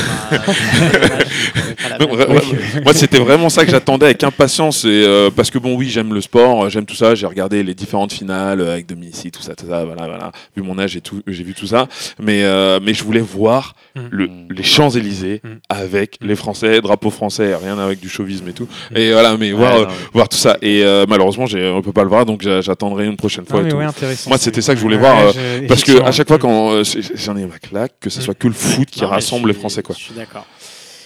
Moi, 2.83 2.93
c'était 2.93 3.19
vraiment 3.19 3.49
ça 3.49 3.65
que 3.65 3.71
j'attendais 3.71 4.05
avec 4.05 4.23
impatience. 4.23 4.85
Et, 4.85 4.87
euh, 5.05 5.29
parce 5.35 5.49
que, 5.51 5.57
bon, 5.59 5.75
oui, 5.75 5.89
j'aime 5.89 6.13
le 6.13 6.21
sport, 6.21 6.65
euh, 6.65 6.69
j'aime 6.69 6.85
tout 6.85 6.95
ça. 6.95 7.15
J'ai 7.15 7.25
regardé 7.25 7.63
les 7.63 7.73
différentes 7.73 8.13
finales 8.13 8.61
avec 8.61 8.85
Dominici, 8.87 9.31
tout 9.31 9.41
ça, 9.41 9.55
tout 9.55 9.65
ça. 9.67 9.83
Voilà, 9.85 10.07
voilà. 10.07 10.31
Vu 10.55 10.63
mon 10.63 10.77
âge, 10.79 10.99
j'ai 11.27 11.43
vu 11.43 11.53
tout 11.53 11.67
ça. 11.67 11.87
Mais, 12.19 12.43
euh, 12.43 12.79
mais 12.81 12.93
je 12.93 13.03
voulais 13.07 13.21
voir 13.21 13.73
Mm. 13.95 13.99
le, 14.11 14.29
les 14.51 14.63
Champs-Élysées 14.63 15.41
Mm. 15.43 15.47
avec 15.69 16.19
Mm. 16.21 16.27
les 16.27 16.35
Français, 16.35 16.81
drapeau 16.81 17.09
français, 17.09 17.55
rien 17.55 17.79
avec 17.79 17.99
du 17.99 18.09
chauvisme 18.09 18.47
et 18.47 18.53
tout. 18.53 18.67
Et 18.95 19.11
voilà, 19.11 19.35
mais 19.37 19.51
Ouais, 19.51 19.57
voir, 19.57 19.75
euh, 19.75 19.85
non, 19.85 19.91
voir 20.13 20.29
tout 20.29 20.37
ça. 20.37 20.57
Et 20.61 20.83
euh, 20.83 21.05
malheureusement, 21.07 21.45
on 21.51 21.81
peut 21.81 21.91
pas 21.93 22.03
le 22.03 22.09
voir, 22.09 22.25
donc 22.25 22.41
j'a- 22.43 22.61
j'attendrai 22.61 23.05
une 23.07 23.17
prochaine 23.17 23.45
fois. 23.45 23.61
Ah, 23.63 23.67
et 23.67 23.69
tout. 23.69 23.77
ouais. 23.77 23.85
Moi, 24.27 24.37
c'était 24.37 24.61
ça 24.61 24.73
que 24.73 24.77
je 24.79 24.83
voulais 24.83 24.97
voir, 24.97 25.17
euh, 25.35 25.61
Parce 25.67 25.83
que 25.83 26.01
à 26.03 26.11
chaque 26.11 26.27
fois, 26.27 26.37
quand 26.37 26.71
euh, 26.73 26.83
j'en 27.15 27.35
ai 27.37 27.45
ma 27.45 27.57
claque, 27.59 27.93
que 27.99 28.09
ce 28.11 28.21
soit 28.21 28.35
que 28.35 28.47
le 28.47 28.53
foot 28.53 28.87
qui 28.89 29.01
Non, 29.01 29.07
rassemble 29.07 29.47
les 29.47 29.55
Français, 29.55 29.81
quoi. 29.81 29.95
Je 29.97 30.03
suis 30.03 30.13
d'accord. 30.13 30.45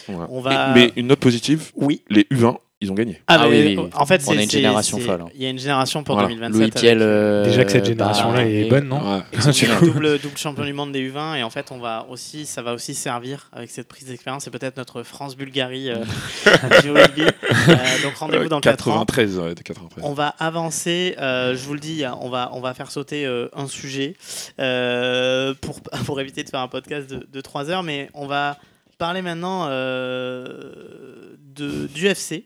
Voilà. 0.10 0.28
Va- 0.41 0.74
mais 0.76 0.91
une 0.97 1.08
note 1.08 1.20
positive, 1.20 1.72
Oui. 1.76 2.02
les 2.10 2.26
U20, 2.32 2.58
ils 2.82 2.91
ont 2.91 2.95
gagné. 2.95 3.21
Ah, 3.27 3.38
Ah 3.41 3.47
oui, 3.47 3.75
oui. 3.77 3.89
En 3.93 4.05
fait, 4.05 4.21
On 4.27 4.38
a 4.38 4.41
une 4.41 4.49
génération 4.49 4.97
folle, 4.99 5.21
hein. 5.21 5.29
Il 5.36 5.41
y 5.43 5.45
a 5.45 5.49
une 5.49 5.59
génération 5.59 6.03
pour 6.03 6.15
Voilà. 6.15 6.29
2027. 6.29 6.53
Louis 6.55 6.63
avec, 6.63 6.73
Piel. 6.75 6.97
euh, 7.01 7.43
Déjà 7.45 7.63
que 7.63 7.71
cette 7.71 7.86
génération-là 7.86 8.41
bah, 8.41 8.45
est 8.49 8.69
bonne, 8.69 8.88
non 8.88 8.99
Ouais. 9.17 9.21
Du 9.51 9.67
double, 9.91 10.19
double, 10.19 10.38
champion 10.38 10.65
du 10.65 10.73
monde 10.73 10.91
des 10.91 11.09
U20 11.11 11.38
et 11.38 11.43
en 11.43 11.49
fait 11.49 11.71
on 11.71 11.77
va 11.79 12.05
aussi 12.09 12.45
ça 12.45 12.61
va 12.61 12.73
aussi 12.73 12.93
servir 12.95 13.49
avec 13.53 13.69
cette 13.69 13.88
prise 13.88 14.05
d'expérience 14.07 14.47
et 14.47 14.51
peut-être 14.51 14.77
notre 14.77 15.03
France 15.03 15.36
Bulgarie 15.38 15.89
euh, 15.89 15.95
du 16.82 16.91
rugby. 16.91 17.21
Euh, 17.21 17.75
donc 18.03 18.15
rendez-vous 18.15 18.49
dans 18.49 18.59
4 18.61 18.88
ans. 18.89 19.05
93, 19.05 19.39
ouais, 19.39 19.55
de 19.55 19.61
93. 19.61 20.03
On 20.05 20.13
va 20.13 20.27
avancer, 20.39 21.15
euh, 21.19 21.55
je 21.55 21.63
vous 21.65 21.73
le 21.75 21.79
dis, 21.79 22.03
on 22.21 22.29
va, 22.29 22.49
on 22.53 22.61
va 22.61 22.73
faire 22.73 22.89
sauter 22.91 23.25
euh, 23.25 23.47
un 23.55 23.67
sujet 23.67 24.15
euh, 24.59 25.53
pour, 25.61 25.82
pour 26.05 26.19
éviter 26.19 26.43
de 26.43 26.49
faire 26.49 26.61
un 26.61 26.67
podcast 26.67 27.09
de, 27.09 27.27
de 27.32 27.41
3 27.41 27.69
heures, 27.69 27.84
mais 27.84 28.09
on 28.13 28.25
va 28.27 28.57
parler 28.97 29.21
maintenant 29.21 29.65
euh, 29.69 31.36
de, 31.55 31.88
d'UFC. 31.88 32.43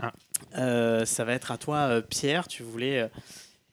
Ah. 0.00 0.12
Euh, 0.58 1.04
ça 1.04 1.24
va 1.24 1.32
être 1.32 1.50
à 1.50 1.58
toi, 1.58 1.78
euh, 1.78 2.00
Pierre. 2.02 2.48
Tu 2.48 2.62
voulais 2.62 3.00
euh, 3.00 3.08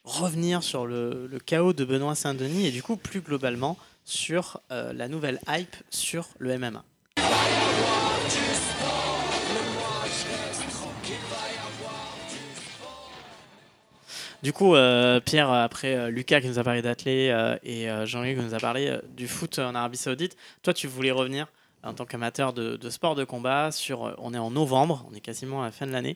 revenir 0.03 0.63
sur 0.63 0.86
le, 0.86 1.30
chaos 1.45 1.74
de 1.74 1.86
Benoît 1.86 2.15
Saint-Denis 2.15 2.67
et 2.67 2.71
du 2.71 2.84
coup, 2.84 2.95
plus 2.95 3.21
globalement, 3.21 3.78
sur 4.05 4.59
la 4.69 5.07
nouvelle 5.07 5.39
hype 5.47 5.78
sur 5.89 6.28
le 6.38 6.57
MMA. 6.57 6.84
Du 14.43 14.51
coup, 14.51 14.76
Pierre, 15.24 15.49
après 15.49 16.11
Lucas 16.11 16.41
qui 16.41 16.47
nous 16.47 16.59
a 16.59 16.65
parlé 16.65 16.82
d'athlé 16.82 17.57
et 17.63 17.88
Jean-Luc 18.05 18.38
qui 18.38 18.43
nous 18.43 18.53
a 18.53 18.59
parlé 18.59 18.99
du 19.15 19.30
foot 19.30 19.57
en 19.59 19.74
Arabie 19.74 19.95
Saoudite, 19.95 20.36
toi, 20.63 20.74
tu 20.74 20.88
voulais 20.88 21.11
revenir 21.11 21.47
en 21.84 21.94
tant 21.94 22.06
qu'amateur 22.06 22.54
de, 22.54 22.76
de 22.78 22.90
sport 22.90 23.16
de 23.16 23.24
combat 23.24 23.72
sur. 23.72 24.06
euh, 24.06 24.14
on 24.18 24.34
est 24.34 24.38
en 24.38 24.52
novembre, 24.52 25.06
on 25.12 25.16
est 25.16 25.20
quasiment 25.22 25.62
à 25.62 25.66
la 25.66 25.72
fin 25.72 25.86
de 25.86 25.92
l'année. 25.92 26.16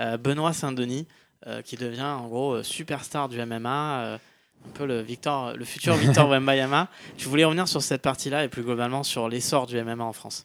euh, 0.00 0.16
Benoît 0.16 0.52
Saint-Denis 0.52 1.06
euh, 1.46 1.62
qui 1.62 1.76
devient 1.76 2.02
en 2.02 2.26
gros 2.28 2.62
superstar 2.62 3.28
du 3.28 3.38
MMA, 3.44 4.00
euh, 4.00 4.18
un 4.66 4.70
peu 4.74 4.84
le, 4.86 5.00
Victor, 5.00 5.52
le 5.56 5.64
futur 5.64 5.94
Victor 5.96 6.28
Wembayama. 6.28 6.88
Tu 7.16 7.28
voulais 7.28 7.44
revenir 7.44 7.68
sur 7.68 7.82
cette 7.82 8.02
partie-là 8.02 8.42
et 8.44 8.48
plus 8.48 8.62
globalement 8.62 9.02
sur 9.04 9.28
l'essor 9.28 9.66
du 9.66 9.80
MMA 9.80 10.02
en 10.02 10.12
France. 10.12 10.44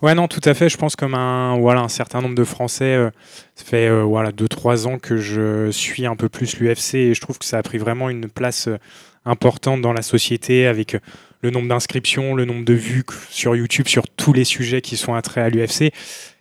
Ouais, 0.00 0.14
non, 0.14 0.26
tout 0.28 0.40
à 0.44 0.54
fait. 0.54 0.68
Je 0.68 0.78
pense 0.78 0.96
comme 0.96 1.14
un, 1.14 1.58
voilà, 1.58 1.80
un 1.82 1.88
certain 1.88 2.22
nombre 2.22 2.34
de 2.34 2.44
Français, 2.44 3.10
ça 3.54 3.64
fait 3.64 3.90
voilà, 4.02 4.30
2-3 4.30 4.86
ans 4.86 4.98
que 4.98 5.16
je 5.18 5.70
suis 5.70 6.06
un 6.06 6.16
peu 6.16 6.28
plus 6.28 6.56
l'UFC 6.58 6.94
et 6.94 7.14
je 7.14 7.20
trouve 7.20 7.38
que 7.38 7.44
ça 7.44 7.58
a 7.58 7.62
pris 7.62 7.78
vraiment 7.78 8.08
une 8.08 8.28
place 8.28 8.68
importante 9.24 9.80
dans 9.80 9.92
la 9.92 10.02
société 10.02 10.66
avec 10.66 10.96
le 11.42 11.50
nombre 11.50 11.68
d'inscriptions, 11.68 12.34
le 12.34 12.44
nombre 12.44 12.64
de 12.64 12.74
vues 12.74 13.04
sur 13.30 13.56
YouTube 13.56 13.88
sur 13.88 14.08
tous 14.08 14.32
les 14.32 14.44
sujets 14.44 14.80
qui 14.80 14.96
sont 14.96 15.14
attraits 15.14 15.44
à 15.44 15.50
l'UFC. 15.50 15.92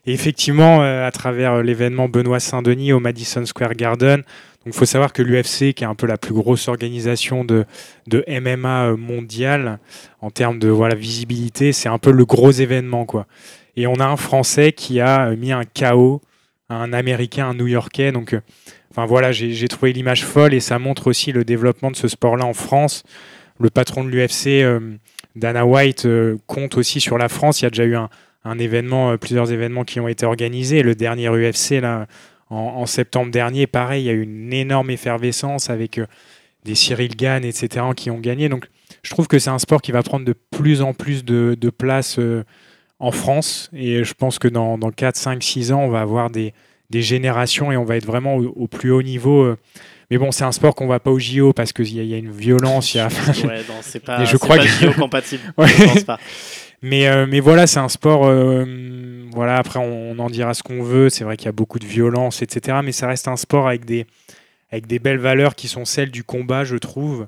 Et 0.06 0.14
effectivement, 0.14 0.82
euh, 0.82 1.06
à 1.06 1.12
travers 1.12 1.54
euh, 1.54 1.64
l'événement 1.64 2.10
Benoît 2.10 2.40
Saint-Denis 2.40 2.94
au 2.94 3.00
Madison 3.00 3.46
Square 3.46 3.76
Garden, 3.76 4.24
il 4.66 4.74
faut 4.74 4.86
savoir 4.86 5.14
que 5.14 5.22
l'UFC, 5.22 5.74
qui 5.74 5.84
est 5.84 5.88
un 5.88 5.96
peu 5.96 6.08
la 6.08 6.18
plus 6.18 6.34
grosse 6.34 6.68
organisation 6.68 7.44
de, 7.44 7.66
de 8.08 8.24
MMA 8.28 8.86
euh, 8.86 8.98
mondiale 8.98 9.80
en 10.22 10.32
termes 10.32 10.60
de 10.60 10.70
voilà, 10.70 10.96
visibilité, 10.96 11.72
c'est 11.72 11.90
un 11.90 11.98
peu 11.98 12.12
le 12.12 12.26
gros 12.26 12.52
événement. 12.52 13.06
quoi. 13.06 13.28
Et 13.76 13.88
on 13.88 13.96
a 13.96 14.06
un 14.06 14.18
Français 14.18 14.72
qui 14.72 15.00
a 15.00 15.32
mis 15.36 15.52
un 15.52 15.64
à 16.70 16.76
un 16.76 16.94
Américain, 16.94 17.50
un 17.50 17.54
New-Yorkais. 17.54 18.12
Donc, 18.12 18.36
enfin 18.92 19.06
voilà, 19.06 19.32
j'ai 19.32 19.68
trouvé 19.70 19.94
l'image 19.94 20.26
folle 20.26 20.54
et 20.54 20.60
ça 20.60 20.78
montre 20.78 21.08
aussi 21.08 21.32
le 21.32 21.46
développement 21.46 21.92
de 21.92 21.96
ce 21.96 22.10
sport-là 22.10 22.46
en 22.46 22.54
France. 22.54 23.04
Le 23.58 23.70
patron 23.70 24.04
de 24.04 24.10
l'UFC, 24.10 24.64
euh, 24.64 24.80
Dana 25.36 25.66
White, 25.66 26.06
euh, 26.06 26.38
compte 26.46 26.78
aussi 26.78 27.00
sur 27.00 27.18
la 27.18 27.30
France. 27.30 27.62
Il 27.62 27.64
y 27.64 27.68
a 27.68 27.70
déjà 27.70 27.86
eu 27.86 27.96
un, 27.96 28.60
événement, 28.60 29.12
euh, 29.12 29.18
plusieurs 29.18 29.52
événements 29.54 29.86
qui 29.86 30.02
ont 30.02 30.10
été 30.10 30.26
organisés. 30.26 30.84
Le 30.84 30.94
dernier 30.94 31.30
UFC, 31.30 31.80
là, 31.80 32.06
en, 32.50 32.86
septembre 32.86 33.32
dernier, 33.32 33.66
pareil, 33.66 34.04
il 34.04 34.08
y 34.08 34.10
a 34.10 34.14
eu 34.14 34.24
une 34.24 34.52
énorme 34.52 34.90
effervescence 34.90 35.70
avec 35.70 36.02
des 36.66 36.76
Cyril 36.76 37.16
Gann, 37.16 37.46
etc., 37.46 37.86
qui 37.96 38.12
ont 38.12 38.20
gagné. 38.20 38.50
Je 39.04 39.10
trouve 39.12 39.30
que 39.30 39.40
c'est 39.40 39.50
un 39.50 39.60
sport 39.60 39.82
qui 39.82 39.94
va 39.94 40.04
prendre 40.04 40.26
de 40.26 40.34
plus 40.34 40.82
en 40.82 40.94
plus 40.94 41.24
de, 41.24 41.70
place 41.70 42.20
en 43.00 43.12
France. 43.12 43.70
Et 43.74 44.04
je 44.04 44.14
pense 44.14 44.38
que 44.38 44.50
dans, 44.50 44.78
dans 44.78 44.92
4, 44.92 45.16
5, 45.16 45.42
6 45.42 45.72
ans, 45.72 45.82
on 45.82 45.90
va 45.90 46.02
avoir 46.02 46.30
des, 46.30 46.54
des 46.92 47.02
générations 47.02 47.72
et 47.72 47.78
on 47.78 47.84
va 47.86 47.96
être 47.98 48.06
vraiment 48.06 48.36
au, 48.36 48.46
au 48.56 48.68
plus 48.68 48.92
haut 48.92 49.02
niveau. 49.02 49.42
euh. 49.44 49.58
Mais 50.12 50.18
bon, 50.18 50.32
c'est 50.32 50.44
un 50.44 50.52
sport 50.52 50.76
qu'on 50.76 50.88
va 50.88 51.00
pas 51.00 51.10
au 51.10 51.18
JO 51.20 51.54
parce 51.54 51.72
qu'il 51.74 51.88
y, 51.88 52.06
y 52.06 52.14
a 52.14 52.18
une 52.18 52.32
violence. 52.32 52.94
il 52.94 52.98
y 52.98 53.00
a- 53.00 53.08
Ouais, 53.48 53.60
non, 53.70 53.76
c'est 53.82 54.02
pas, 54.04 54.24
je 54.26 54.38
crois 54.38 54.58
pas 54.58 54.66
que- 54.66 55.00
compatible. 55.00 55.42
Ouais. 55.58 55.68
Je 55.70 55.84
pense 55.86 56.04
pas. 56.04 56.20
Mais, 56.84 57.08
euh, 57.08 57.26
mais 57.30 57.40
voilà, 57.40 57.66
c'est 57.68 57.80
un 57.80 57.90
sport. 57.90 58.26
euh, 58.26 58.66
voilà, 59.34 59.56
après, 59.56 59.80
on, 59.80 60.12
on 60.12 60.20
en 60.20 60.30
dira 60.30 60.54
ce 60.54 60.64
qu'on 60.64 60.84
veut. 60.84 61.10
C'est 61.10 61.24
vrai 61.24 61.38
qu'il 61.38 61.46
y 61.46 61.50
a 61.50 61.54
beaucoup 61.54 61.80
de 61.80 61.86
violence, 61.86 62.42
etc. 62.42 62.80
Mais 62.84 62.92
ça 62.92 63.08
reste 63.08 63.28
un 63.28 63.38
sport 63.38 63.68
avec 63.68 63.86
des, 63.86 64.06
avec 64.72 64.88
des 64.88 65.00
belles 65.00 65.20
valeurs 65.20 65.56
qui 65.56 65.68
sont 65.68 65.86
celles 65.86 66.12
du 66.12 66.24
combat, 66.24 66.64
je 66.66 66.76
trouve. 66.76 67.28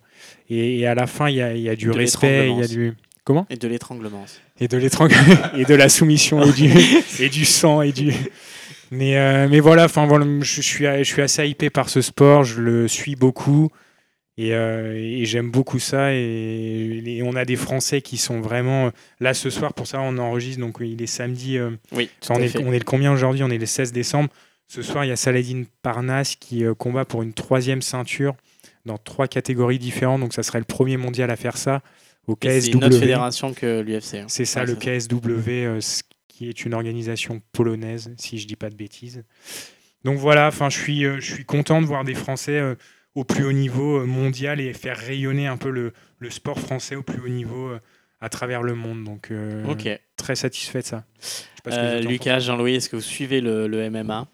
Et, 0.50 0.80
et 0.80 0.88
à 0.88 0.96
la 0.96 1.08
fin, 1.08 1.30
il 1.30 1.36
y 1.36 1.42
a, 1.42 1.54
il 1.54 1.62
y 1.62 1.70
a 1.70 1.76
du 1.76 1.86
De 1.86 1.92
respect, 1.92 2.50
il 2.50 2.56
y 2.58 2.58
a 2.58 2.62
l'étranglement 2.62 2.68
du. 2.68 2.94
Comment? 3.24 3.46
Et 3.50 3.56
de 3.56 3.68
l'étranglement. 3.70 4.26
Et 4.60 4.68
de 4.68 4.76
l'étrangle 4.78 5.16
et 5.56 5.64
de 5.66 5.76
la 5.76 5.88
soumission 5.88 6.44
et 6.44 6.52
du, 6.52 6.70
et 7.20 7.30
du 7.30 7.46
sang 7.46 7.82
et 7.82 7.92
du. 7.94 8.12
Mais, 8.92 9.18
euh, 9.18 9.48
mais 9.50 9.60
voilà, 9.60 9.86
enfin 9.86 10.06
voilà, 10.06 10.26
je 10.42 10.62
suis, 10.62 10.86
je 10.86 11.04
suis 11.04 11.22
assez 11.22 11.48
hypé 11.48 11.70
par 11.70 11.90
ce 11.90 12.02
sport, 12.02 12.44
je 12.44 12.62
le 12.62 12.88
suis 12.88 13.16
beaucoup 13.16 13.70
et, 14.38 14.54
euh, 14.54 14.94
et 14.96 15.26
j'aime 15.26 15.50
beaucoup 15.52 15.80
ça. 15.80 16.14
Et, 16.14 17.02
et 17.06 17.24
on 17.24 17.36
a 17.36 17.46
des 17.46 17.56
Français 17.56 18.02
qui 18.02 18.18
sont 18.18 18.40
vraiment 18.42 18.92
là 19.20 19.34
ce 19.34 19.50
soir. 19.50 19.74
Pour 19.74 19.88
ça, 19.88 20.00
on 20.02 20.18
enregistre 20.18 20.60
donc 20.62 20.78
il 20.82 21.02
est 21.02 21.08
samedi. 21.08 21.58
euh, 21.58 21.72
Oui, 21.92 22.10
on, 22.30 22.36
est, 22.36 22.48
fait. 22.50 22.64
on 22.64 22.72
est 22.74 22.80
le 22.80 22.86
combien 22.86 23.12
aujourd'hui? 23.14 23.44
On 23.44 23.50
est 23.50 23.58
le 23.58 23.66
16 23.66 23.92
décembre. 23.92 24.30
Ce 24.68 24.82
soir, 24.82 25.06
il 25.06 25.10
y 25.10 25.12
a 25.12 25.16
Saladin 25.16 25.64
Parnasse 25.82 26.36
qui 26.36 26.64
combat 26.78 27.06
pour 27.06 27.22
une 27.22 27.34
troisième 27.34 27.82
ceinture 27.82 28.36
dans 28.86 28.98
trois 28.98 29.28
catégories 29.28 29.78
différentes. 29.80 30.22
Donc, 30.22 30.34
ça 30.34 30.42
serait 30.44 30.60
le 30.60 30.66
premier 30.66 30.98
mondial 30.98 31.30
à 31.32 31.36
faire 31.36 31.58
ça 31.58 31.82
C'est 32.42 32.68
une 32.72 32.84
autre 32.84 32.98
fédération 32.98 33.54
que 33.54 33.82
l'UFC. 33.82 34.16
hein. 34.16 34.26
C'est 34.30 34.46
ça, 34.46 34.62
Ouais, 34.62 34.68
le 34.68 34.76
KSW, 34.76 35.80
qui 36.34 36.50
est 36.50 36.66
une 36.66 36.74
organisation 36.74 37.42
polonaise, 37.52 38.12
si 38.18 38.40
je 38.40 38.48
dis 38.48 38.56
pas 38.56 38.72
de 38.72 38.76
bêtises. 38.76 39.24
Donc 40.04 40.18
voilà, 40.18 40.48
enfin, 40.48 40.70
je 40.70 40.78
suis, 40.80 41.06
euh, 41.06 41.20
je 41.20 41.34
suis 41.36 41.46
content 41.46 41.80
de 41.80 41.86
voir 41.86 42.04
des 42.04 42.16
Français 42.16 42.58
euh, 42.60 42.76
au 43.14 43.24
plus 43.24 43.46
haut 43.46 43.52
niveau 43.52 44.00
euh, 44.00 44.06
mondial 44.06 44.60
et 44.60 44.74
faire 44.74 44.98
rayonner 44.98 45.46
un 45.46 45.58
peu 45.58 45.70
le, 45.70 45.94
le 46.18 46.30
sport 46.32 46.60
français 46.60 46.96
au 46.96 47.04
plus 47.04 47.22
haut 47.22 47.30
niveau 47.30 47.72
à 48.20 48.30
travers 48.30 48.64
le 48.64 48.74
monde. 48.74 49.04
Donc 49.04 49.30
euh, 49.30 49.64
très 50.18 50.36
satisfait 50.36 50.82
de 50.82 50.86
ça. 50.86 51.06
Je 51.22 51.28
sais 51.28 51.46
pas 51.64 51.72
ce 51.72 51.76
que 51.76 51.82
Euh, 51.82 51.92
les 51.92 51.98
autres 52.00 52.08
en 52.08 52.12
Lucas, 52.12 52.40
Jean-Louis, 52.40 52.76
est-ce 52.76 52.90
que 52.90 52.96
vous 52.96 53.02
suivez 53.04 53.40
le, 53.40 53.68
le 53.68 53.90
MMA 53.92 54.28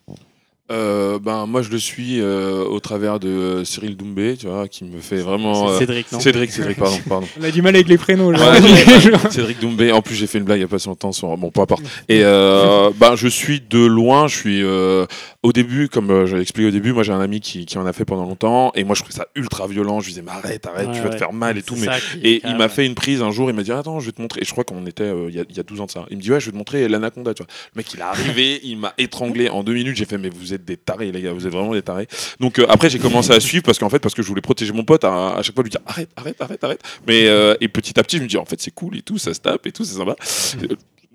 Euh, 0.71 1.17
ben, 1.19 1.45
moi, 1.47 1.61
je 1.61 1.69
le 1.69 1.79
suis 1.79 2.19
euh, 2.21 2.63
au 2.63 2.79
travers 2.79 3.19
de 3.19 3.27
euh, 3.27 3.63
Cyril 3.65 3.97
Doumbé, 3.97 4.37
tu 4.37 4.47
vois, 4.47 4.67
qui 4.67 4.83
me 4.83 4.99
fait 4.99 5.17
vraiment. 5.17 5.69
Euh, 5.69 5.79
Cédric, 5.79 6.11
non 6.11 6.19
Cédric, 6.19 6.51
Cédric, 6.51 6.77
pardon, 6.77 6.97
pardon. 7.09 7.27
On 7.39 7.43
a 7.43 7.51
du 7.51 7.61
mal 7.61 7.75
avec 7.75 7.87
les 7.87 7.97
prénoms. 7.97 8.29
là. 8.31 8.51
Ouais, 8.51 8.59
Cédric 9.31 9.59
Doumbé. 9.59 9.91
En 9.91 10.01
plus, 10.01 10.15
j'ai 10.15 10.27
fait 10.27 10.37
une 10.37 10.43
blague 10.43 10.59
il 10.59 10.61
y 10.61 10.65
a 10.65 10.67
pas 10.67 10.79
si 10.79 10.87
longtemps 10.87 11.11
sur. 11.11 11.35
Bon, 11.37 11.49
peu 11.49 11.61
importe. 11.61 11.81
Et 12.07 12.21
euh, 12.23 12.91
ben, 12.97 13.15
je 13.15 13.27
suis 13.27 13.61
de 13.61 13.83
loin. 13.83 14.27
Je 14.27 14.35
suis 14.35 14.63
euh, 14.63 15.05
au 15.41 15.51
début, 15.53 15.89
comme 15.89 16.11
euh, 16.11 16.25
j'avais 16.25 16.41
expliqué 16.41 16.67
au 16.67 16.71
début, 16.71 16.91
moi 16.93 17.03
j'ai 17.03 17.13
un 17.13 17.21
ami 17.21 17.39
qui, 17.39 17.65
qui 17.65 17.77
en 17.77 17.85
a 17.85 17.93
fait 17.93 18.05
pendant 18.05 18.25
longtemps, 18.25 18.71
et 18.75 18.83
moi 18.83 18.93
je 18.93 19.01
trouvais 19.01 19.15
ça 19.15 19.25
ultra 19.35 19.67
violent. 19.67 19.99
Je 20.01 20.05
lui 20.07 20.11
disais, 20.13 20.23
mais 20.23 20.31
arrête, 20.31 20.65
arrête, 20.67 20.87
Ouais, 20.89 20.93
tu 20.93 20.99
vas 20.99 21.05
ouais. 21.05 21.13
te 21.13 21.17
faire 21.17 21.33
mal 21.33 21.57
et 21.57 21.63
tout. 21.63 21.75
Mais 21.77 21.87
et 22.21 22.41
il 22.45 22.57
m'a 22.57 22.69
fait 22.69 22.85
une 22.85 22.95
prise 22.95 23.21
un 23.21 23.31
jour, 23.31 23.49
il 23.49 23.55
m'a 23.55 23.63
dit 23.63 23.71
Attends, 23.71 23.99
je 23.99 24.07
vais 24.07 24.11
te 24.11 24.21
montrer. 24.21 24.41
Et 24.41 24.45
je 24.45 24.51
crois 24.51 24.63
qu'on 24.65 24.85
était 24.85 25.03
euh, 25.03 25.29
il 25.29 25.35
y, 25.35 25.39
a, 25.39 25.43
il 25.49 25.55
y 25.57 25.59
a 25.59 25.63
12 25.63 25.81
ans 25.81 25.85
de 25.85 25.91
ça. 25.91 26.05
Il 26.11 26.17
me 26.17 26.21
dit 26.21 26.31
Ouais, 26.31 26.39
je 26.39 26.45
vais 26.47 26.51
te 26.51 26.57
montrer 26.57 26.87
l'anaconda. 26.87 27.33
Tu 27.33 27.41
vois. 27.43 27.51
Le 27.73 27.79
mec, 27.79 27.93
il 27.93 27.99
est 27.99 28.03
arrivé, 28.03 28.59
il 28.63 28.77
m'a 28.77 28.93
étranglé 28.97 29.49
en 29.49 29.63
deux 29.63 29.73
minutes. 29.73 29.95
J'ai 29.95 30.05
fait 30.05 30.17
Mais 30.17 30.29
vous 30.29 30.53
êtes 30.53 30.58
des 30.65 30.77
tarés, 30.77 31.11
les 31.11 31.21
gars, 31.21 31.33
vous 31.33 31.45
êtes 31.45 31.53
vraiment 31.53 31.73
des 31.73 31.81
tarés. 31.81 32.07
Donc 32.39 32.59
euh, 32.59 32.65
après, 32.69 32.89
j'ai 32.89 32.99
commencé 32.99 33.31
à 33.31 33.39
suivre 33.39 33.63
parce 33.63 33.79
qu'en 33.79 33.89
fait, 33.89 33.99
parce 33.99 34.13
que 34.15 34.21
je 34.21 34.27
voulais 34.27 34.41
protéger 34.41 34.71
mon 34.73 34.83
pote, 34.83 35.03
à, 35.03 35.35
à 35.35 35.41
chaque 35.41 35.55
fois 35.55 35.63
lui 35.63 35.71
dire 35.71 35.81
arrête, 35.85 36.09
arrête, 36.15 36.41
arrête, 36.41 36.63
arrête. 36.63 36.81
Mais 37.07 37.27
euh, 37.27 37.55
et 37.61 37.67
petit 37.67 37.99
à 37.99 38.03
petit, 38.03 38.17
je 38.17 38.23
me 38.23 38.27
dis 38.27 38.37
en 38.37 38.45
fait, 38.45 38.61
c'est 38.61 38.71
cool 38.71 38.97
et 38.97 39.01
tout, 39.01 39.17
ça 39.17 39.33
se 39.33 39.39
tape 39.39 39.65
et 39.65 39.71
tout, 39.71 39.83
c'est 39.83 39.97
sympa. 39.97 40.15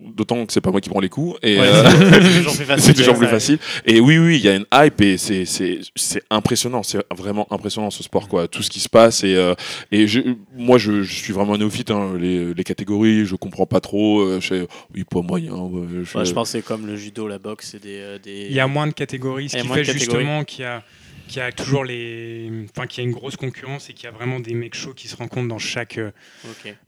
D'autant 0.01 0.45
que 0.45 0.53
c'est 0.53 0.61
pas 0.61 0.73
moi 0.73 0.81
qui 0.81 0.89
prends 0.91 0.99
les 1.01 1.09
coups. 1.09 1.39
Et, 1.43 1.59
Ouais, 1.59 1.67
euh, 1.69 1.85
c'est 1.89 2.39
toujours 2.39 2.55
plus 2.57 2.65
facile. 2.65 2.83
c'est 2.85 2.95
toujours 2.95 3.15
plus 3.17 3.27
ça. 3.27 3.31
facile. 3.31 3.59
Et 3.87 4.01
oui, 4.01 4.19
oui, 4.19 4.37
il 4.39 4.45
y 4.45 4.49
a 4.49 4.57
une 4.57 4.67
hype 4.75 5.01
et 5.01 5.17
c'est 5.17 5.45
c'est 5.45 5.79
c'est 5.95 6.23
impressionnant. 6.31 6.83
C'est 6.83 6.99
vraiment 7.17 7.47
impressionnant 7.53 7.91
ce 7.93 8.03
sport, 8.03 8.27
quoi. 8.29 8.49
Tout 8.49 8.63
ce 8.63 8.71
qui 8.71 8.81
se 8.81 8.89
passe 8.89 9.23
et 9.23 9.37
euh, 9.37 9.55
et 9.93 10.09
je, 10.09 10.21
moi, 10.57 10.79
je, 10.79 11.03
je 11.03 11.15
suis 11.15 11.33
vraiment 11.33 11.55
un 11.55 11.59
néophyte. 11.59 11.93
Hein. 11.93 12.15
Les, 12.19 12.53
les 12.55 12.65
catégories, 12.65 13.25
je 13.25 13.37
comprends 13.37 13.67
pas 13.67 13.81
trop. 13.81 14.21
Euh, 14.23 14.41
je 14.41 14.49
sais, 14.49 14.69
oui, 14.95 15.05
pas 15.05 15.23
moyen. 15.23 15.53
ouais, 15.55 15.87
je- 16.03 16.19
Ouais, 16.19 16.25
je 16.25 16.33
pense 16.33 16.49
que 16.53 16.59
c'est 16.59 16.65
comme 16.65 16.87
le 16.87 16.97
judo, 16.97 17.29
la 17.29 17.39
boxe, 17.39 17.69
c'est 17.73 17.83
des, 17.83 17.99
euh, 18.01 18.19
des. 18.19 18.47
Il 18.51 18.53
y 18.53 18.61
a 18.61 18.67
moins 18.67 18.89
de 18.89 18.93
catégories, 18.95 19.49
ce 19.49 19.57
qui 19.59 19.69
fait 19.69 19.85
justement 19.85 20.43
qu'il 20.43 20.63
y 20.65 20.67
a, 20.67 20.83
qu'il 21.29 21.39
y 21.39 21.41
a 21.41 21.53
toujours 21.53 21.85
les, 21.85 22.51
enfin 22.77 22.89
qu'il 22.89 23.03
y 23.05 23.07
a 23.07 23.09
une 23.09 23.15
grosse 23.15 23.37
concurrence 23.37 23.89
et 23.91 23.93
qu'il 23.93 24.05
y 24.07 24.09
a 24.09 24.11
vraiment 24.13 24.41
des 24.41 24.55
mecs 24.55 24.75
chauds 24.75 24.93
qui 24.93 25.07
se 25.07 25.15
rencontrent 25.17 25.49
dans 25.49 25.59
chaque, 25.61 26.01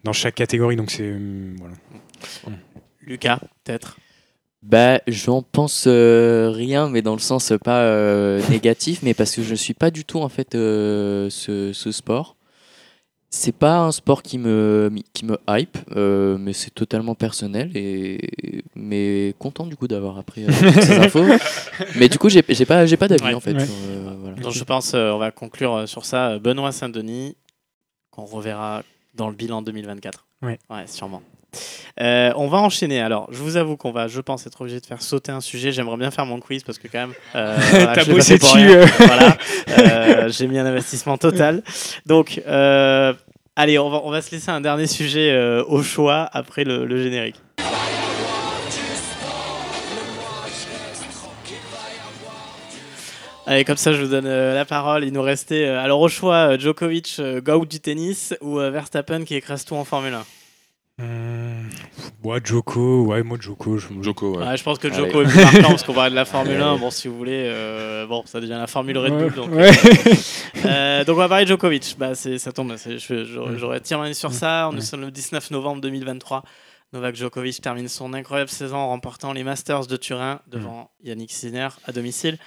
dans 0.02 0.12
chaque 0.12 0.34
catégorie. 0.34 0.74
Donc 0.76 0.90
c'est 0.90 1.04
euh, 1.04 1.54
voilà. 1.58 1.76
Lucas, 3.06 3.38
peut-être? 3.64 3.96
Bah, 4.62 5.00
j'en 5.06 5.42
pense 5.42 5.84
euh, 5.86 6.50
rien, 6.52 6.88
mais 6.88 7.02
dans 7.02 7.12
le 7.12 7.20
sens 7.20 7.52
euh, 7.52 7.58
pas 7.58 7.82
euh, 7.82 8.42
négatif, 8.50 9.00
mais 9.02 9.14
parce 9.14 9.34
que 9.34 9.42
je 9.42 9.50
ne 9.50 9.54
suis 9.56 9.74
pas 9.74 9.90
du 9.92 10.04
tout 10.04 10.18
en 10.20 10.28
fait 10.28 10.54
euh, 10.54 11.30
ce, 11.30 11.72
ce 11.72 11.92
sport. 11.92 12.34
C'est 13.28 13.52
pas 13.54 13.78
un 13.78 13.92
sport 13.92 14.22
qui 14.22 14.38
me, 14.38 14.90
qui 15.12 15.24
me 15.24 15.36
hype, 15.48 15.76
euh, 15.94 16.38
mais 16.38 16.52
c'est 16.52 16.70
totalement 16.70 17.14
personnel 17.14 17.70
et 17.76 18.62
mais 18.74 19.34
content 19.38 19.66
du 19.66 19.76
coup 19.76 19.88
d'avoir 19.88 20.16
appris 20.18 20.44
euh, 20.44 20.48
toutes 20.48 20.82
ces 20.82 20.98
infos. 20.98 21.24
Mais 21.96 22.08
du 22.08 22.18
coup, 22.18 22.28
j'ai 22.28 22.42
pas, 22.42 22.86
j'ai 22.86 22.96
pas 22.96 23.08
d'avis 23.08 23.24
Ouais. 23.24 23.34
en 23.34 23.40
fait. 23.40 23.52
Ouais. 23.54 23.64
sur, 23.66 23.74
euh, 23.74 24.14
voilà. 24.20 24.36
Donc 24.36 24.52
je 24.52 24.64
pense, 24.64 24.94
euh, 24.94 25.10
on 25.10 25.18
va 25.18 25.30
conclure 25.32 25.88
sur 25.88 26.04
ça. 26.04 26.38
Benoît 26.38 26.72
Saint-Denis, 26.72 27.36
qu'on 28.10 28.24
reverra 28.24 28.82
dans 29.14 29.28
le 29.28 29.34
bilan 29.34 29.60
2024. 29.60 30.26
Ouais. 30.42 30.58
Ouais, 30.70 30.86
sûrement. 30.86 31.20
Euh, 32.00 32.32
on 32.36 32.48
va 32.48 32.58
enchaîner. 32.58 33.00
Alors, 33.00 33.28
je 33.32 33.38
vous 33.38 33.56
avoue 33.56 33.76
qu'on 33.76 33.92
va, 33.92 34.08
je 34.08 34.20
pense, 34.20 34.46
être 34.46 34.60
obligé 34.60 34.80
de 34.80 34.86
faire 34.86 35.02
sauter 35.02 35.32
un 35.32 35.40
sujet. 35.40 35.72
J'aimerais 35.72 35.96
bien 35.96 36.10
faire 36.10 36.26
mon 36.26 36.40
quiz 36.40 36.62
parce 36.62 36.78
que 36.78 36.88
quand 36.88 36.98
même, 36.98 37.14
euh, 37.34 37.56
voilà, 37.70 37.94
T'as 37.94 38.04
bossé 38.04 38.38
dessus, 38.38 38.70
euh. 38.70 38.86
Voilà, 38.98 39.36
Euh, 39.78 40.28
j'ai 40.28 40.46
mis 40.46 40.58
un 40.58 40.66
investissement 40.66 41.18
total. 41.18 41.62
Donc, 42.06 42.40
allez, 42.46 43.78
on 43.78 43.90
va, 43.90 44.00
on 44.04 44.10
va 44.10 44.22
se 44.22 44.30
laisser 44.30 44.50
un 44.50 44.60
dernier 44.60 44.86
sujet 44.86 45.36
au 45.68 45.82
choix 45.82 46.28
après 46.32 46.64
le, 46.64 46.84
le 46.84 47.02
générique. 47.02 47.36
Allez, 53.48 53.64
comme 53.64 53.76
ça, 53.76 53.92
je 53.92 54.02
vous 54.02 54.10
donne 54.10 54.26
euh, 54.26 54.54
la 54.54 54.64
parole. 54.64 55.04
Il 55.04 55.12
nous 55.12 55.22
restait, 55.22 55.66
euh, 55.66 55.80
alors 55.80 56.00
au 56.00 56.08
choix, 56.08 56.54
euh, 56.54 56.58
Djokovic, 56.58 57.20
Goat 57.44 57.66
du 57.66 57.78
tennis 57.78 58.34
ou 58.40 58.56
Verstappen 58.56 59.24
qui 59.24 59.36
écrase 59.36 59.64
tout 59.64 59.76
en 59.76 59.84
Formule 59.84 60.14
1. 60.14 60.24
Hum, 60.98 61.68
ouais, 62.24 62.40
Joko, 62.42 63.02
ouais, 63.04 63.22
moi 63.22 63.36
Joko. 63.38 63.76
Je... 63.76 63.88
Joko, 64.00 64.38
ouais. 64.38 64.46
Ouais, 64.46 64.56
je 64.56 64.62
pense 64.62 64.78
que 64.78 64.86
Allez. 64.88 64.96
Djoko 64.96 65.22
est 65.22 65.26
plus 65.26 65.40
marquant 65.42 65.68
parce 65.68 65.82
qu'on 65.84 65.92
parlait 65.92 66.10
de 66.10 66.14
la 66.16 66.24
Formule 66.24 66.56
1. 66.60 66.76
Bon, 66.78 66.90
si 66.90 67.06
vous 67.08 67.16
voulez, 67.18 67.42
euh, 67.52 68.06
bon, 68.06 68.22
ça 68.24 68.40
devient 68.40 68.52
la 68.58 68.66
Formule 68.66 68.96
Red 68.96 69.12
Bull. 69.18 69.34
Donc, 69.34 69.50
Ouais. 69.52 69.70
Euh, 70.64 71.04
donc 71.04 71.16
on 71.16 71.18
va 71.20 71.28
parler 71.28 71.44
de 71.44 71.50
Djokovic. 71.50 71.96
Bah, 71.98 72.14
c'est, 72.14 72.38
ça 72.38 72.50
tombe. 72.52 72.74
j'aurais, 72.78 73.78
Mm. 73.78 73.80
tiré 73.82 74.14
sur 74.14 74.32
ça. 74.32 74.68
On 74.70 74.72
Ouais. 74.72 74.78
est 74.78 74.82
sur 74.82 74.96
le 74.96 75.10
19 75.10 75.50
novembre 75.50 75.82
2023. 75.82 76.42
Novak 76.94 77.14
Djokovic 77.14 77.60
termine 77.60 77.88
son 77.88 78.14
incroyable 78.14 78.48
saison 78.48 78.76
en 78.76 78.88
remportant 78.88 79.32
les 79.34 79.44
Masters 79.44 79.86
de 79.86 79.96
Turin 79.96 80.40
devant 80.46 80.90
Yannick 81.02 81.30
Sinner 81.32 81.68
à 81.84 81.92
domicile. 81.92 82.38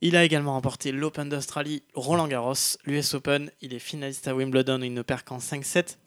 Il 0.00 0.16
a 0.16 0.24
également 0.24 0.52
remporté 0.54 0.92
l'Open 0.92 1.28
d'Australie, 1.28 1.82
Roland 1.94 2.26
Garros, 2.26 2.54
l'US 2.86 3.12
Open. 3.12 3.50
Il 3.60 3.74
est 3.74 3.78
finaliste 3.80 4.26
à 4.28 4.34
Wimbledon 4.34 4.80
où 4.80 4.84
il 4.84 4.94
ne 4.94 5.02
perd 5.02 5.24
qu'en 5.24 5.38
5-7. 5.40 5.98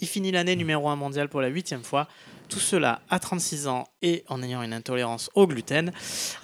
Il 0.00 0.08
finit 0.08 0.30
l'année 0.32 0.56
numéro 0.56 0.88
1 0.88 0.96
mondial 0.96 1.28
pour 1.28 1.40
la 1.40 1.48
huitième 1.48 1.82
fois. 1.82 2.08
Tout 2.48 2.58
cela 2.58 3.00
à 3.08 3.18
36 3.18 3.66
ans 3.66 3.84
et 4.02 4.24
en 4.28 4.42
ayant 4.42 4.62
une 4.62 4.74
intolérance 4.74 5.30
au 5.34 5.46
gluten. 5.46 5.90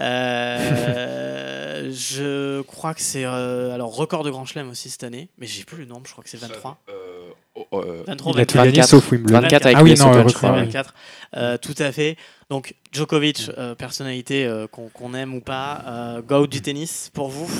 Euh, 0.01 1.90
je 1.92 2.62
crois 2.62 2.94
que 2.94 3.03
c'est 3.03 3.24
euh, 3.26 3.74
alors 3.74 3.94
record 3.94 4.24
de 4.24 4.30
Grand 4.30 4.46
Chelem 4.46 4.70
aussi 4.70 4.88
cette 4.88 5.05
année, 5.05 5.28
mais 5.38 5.46
j'ai 5.46 5.64
plus 5.64 5.76
le 5.78 5.84
nombre. 5.84 6.07
Je 6.07 6.12
crois 6.12 6.24
que 6.24 6.30
c'est 6.30 6.38
23. 6.40 6.78
Euh, 6.88 7.28
oh, 7.55 7.66
euh, 7.74 8.05
23 8.07 8.32
Il 8.32 8.40
a 8.40 8.46
tout 8.46 8.57
gagné 8.57 8.70
24. 8.70 8.88
sauf 8.88 9.12
Wimbledon. 9.12 9.40
24 9.42 9.66
avec 9.66 9.76
Ah 9.78 9.82
oui, 9.82 9.90
les 9.90 9.96
non, 9.96 10.11
Open, 10.12 10.32
crois, 10.32 10.53
ouais. 10.53 10.64
24. 10.64 10.94
Euh, 11.36 11.59
tout 11.59 11.74
à 11.78 11.92
fait. 11.92 12.16
Donc 12.49 12.74
Djokovic, 12.92 13.51
euh, 13.59 13.74
personnalité 13.74 14.46
euh, 14.46 14.66
qu'on 14.66 15.12
aime 15.12 15.34
ou 15.34 15.40
pas, 15.40 15.84
euh, 15.86 16.22
go 16.22 16.46
du 16.46 16.62
tennis 16.62 17.11
pour 17.12 17.28
vous? 17.28 17.51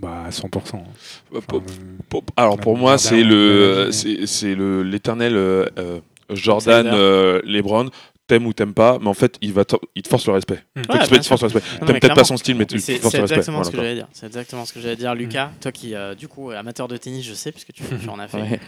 Bah, 0.00 0.24
à 0.26 0.30
100%. 0.30 0.76
hein. 0.76 0.82
Enfin, 1.32 1.40
pour- 1.46 1.58
euh, 1.58 1.62
pour- 2.08 2.24
alors 2.36 2.58
pour 2.58 2.76
moi, 2.76 2.98
c'est 2.98 3.22
le, 3.24 3.88
c'est 3.92 4.26
c'est 4.26 4.54
le 4.54 4.82
l'éternel 4.82 5.36
euh, 5.36 5.66
euh, 5.78 6.00
Jordan, 6.30 6.86
euh, 6.92 7.40
LeBron. 7.44 7.90
T'aimes 8.26 8.44
ou 8.46 8.52
t'aimes 8.52 8.74
pas, 8.74 8.98
mais 9.00 9.06
en 9.08 9.14
fait, 9.14 9.38
il 9.40 9.54
va, 9.54 9.64
te- 9.64 9.76
il 9.94 10.02
te 10.02 10.08
force 10.08 10.26
le 10.26 10.34
respect. 10.34 10.62
Mm. 10.76 10.82
Toi, 10.82 10.96
Ouais, 10.96 11.08
tu 11.08 11.18
te 11.18 11.24
force 11.26 11.40
le 11.40 11.46
respect. 11.48 11.62
T'aimes 11.86 11.98
peut-être 11.98 12.14
pas 12.14 12.24
son 12.24 12.36
style, 12.36 12.56
mais 12.56 12.66
tu 12.66 12.78
C'est 12.78 12.96
te 12.96 13.00
forces 13.00 13.12
c'est 13.12 13.16
le 13.16 13.22
respect. 13.22 13.36
exactement 13.36 13.64
ce 13.64 13.70
que 13.70 13.76
Voilà, 13.76 13.88
j'allais 13.88 14.00
dire. 14.02 14.08
C'est 14.12 14.26
exactement 14.26 14.64
ce 14.66 14.72
que 14.74 14.80
j'allais 14.80 14.96
dire, 14.96 15.14
Lucas. 15.14 15.50
Toi 15.62 15.72
qui, 15.72 15.94
euh, 15.94 16.14
du 16.14 16.28
coup, 16.28 16.50
amateur 16.50 16.88
de 16.88 16.98
tennis, 16.98 17.24
je 17.24 17.32
sais, 17.32 17.52
puisque 17.52 17.72
tu, 17.72 17.82
tu 18.02 18.08
en 18.10 18.18
as 18.18 18.28
fait. 18.28 18.36
Ouais. 18.42 18.60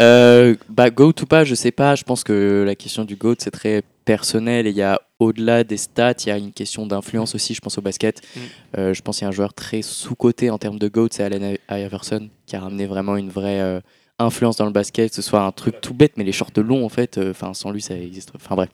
Euh, 0.00 0.54
bah, 0.68 0.90
GOAT 0.90 1.14
ou 1.22 1.26
pas, 1.26 1.44
je 1.44 1.54
sais 1.54 1.70
pas. 1.70 1.94
Je 1.94 2.04
pense 2.04 2.24
que 2.24 2.62
la 2.66 2.74
question 2.74 3.04
du 3.04 3.16
GOAT, 3.16 3.36
c'est 3.38 3.50
très 3.50 3.82
personnel 4.04 4.66
et 4.66 4.70
il 4.70 4.76
y 4.76 4.82
a 4.82 5.00
au-delà 5.18 5.64
des 5.64 5.76
stats, 5.76 6.14
il 6.24 6.28
y 6.28 6.32
a 6.32 6.38
une 6.38 6.52
question 6.52 6.86
d'influence 6.86 7.34
aussi. 7.34 7.54
Je 7.54 7.60
pense 7.60 7.78
au 7.78 7.82
basket. 7.82 8.20
Mm. 8.34 8.40
Euh, 8.78 8.94
je 8.94 9.02
pense 9.02 9.18
qu'il 9.18 9.24
y 9.24 9.26
a 9.26 9.28
un 9.28 9.32
joueur 9.32 9.54
très 9.54 9.82
sous-coté 9.82 10.50
en 10.50 10.58
termes 10.58 10.78
de 10.78 10.88
GOAT, 10.88 11.08
c'est 11.12 11.22
Allen 11.22 11.56
Iverson, 11.70 12.28
qui 12.46 12.56
a 12.56 12.60
ramené 12.60 12.86
vraiment 12.86 13.16
une 13.16 13.28
vraie 13.30 13.60
euh, 13.60 13.80
influence 14.18 14.56
dans 14.56 14.66
le 14.66 14.72
basket, 14.72 15.10
que 15.10 15.16
ce 15.16 15.22
soit 15.22 15.42
un 15.42 15.52
truc 15.52 15.80
tout 15.80 15.94
bête, 15.94 16.12
mais 16.16 16.24
les 16.24 16.32
shorts 16.32 16.50
longs, 16.56 16.84
en 16.84 16.88
fait, 16.88 17.18
enfin, 17.18 17.54
sans 17.54 17.70
lui, 17.70 17.82
ça 17.82 17.94
existe. 17.96 18.32
Enfin, 18.34 18.54
bref. 18.56 18.68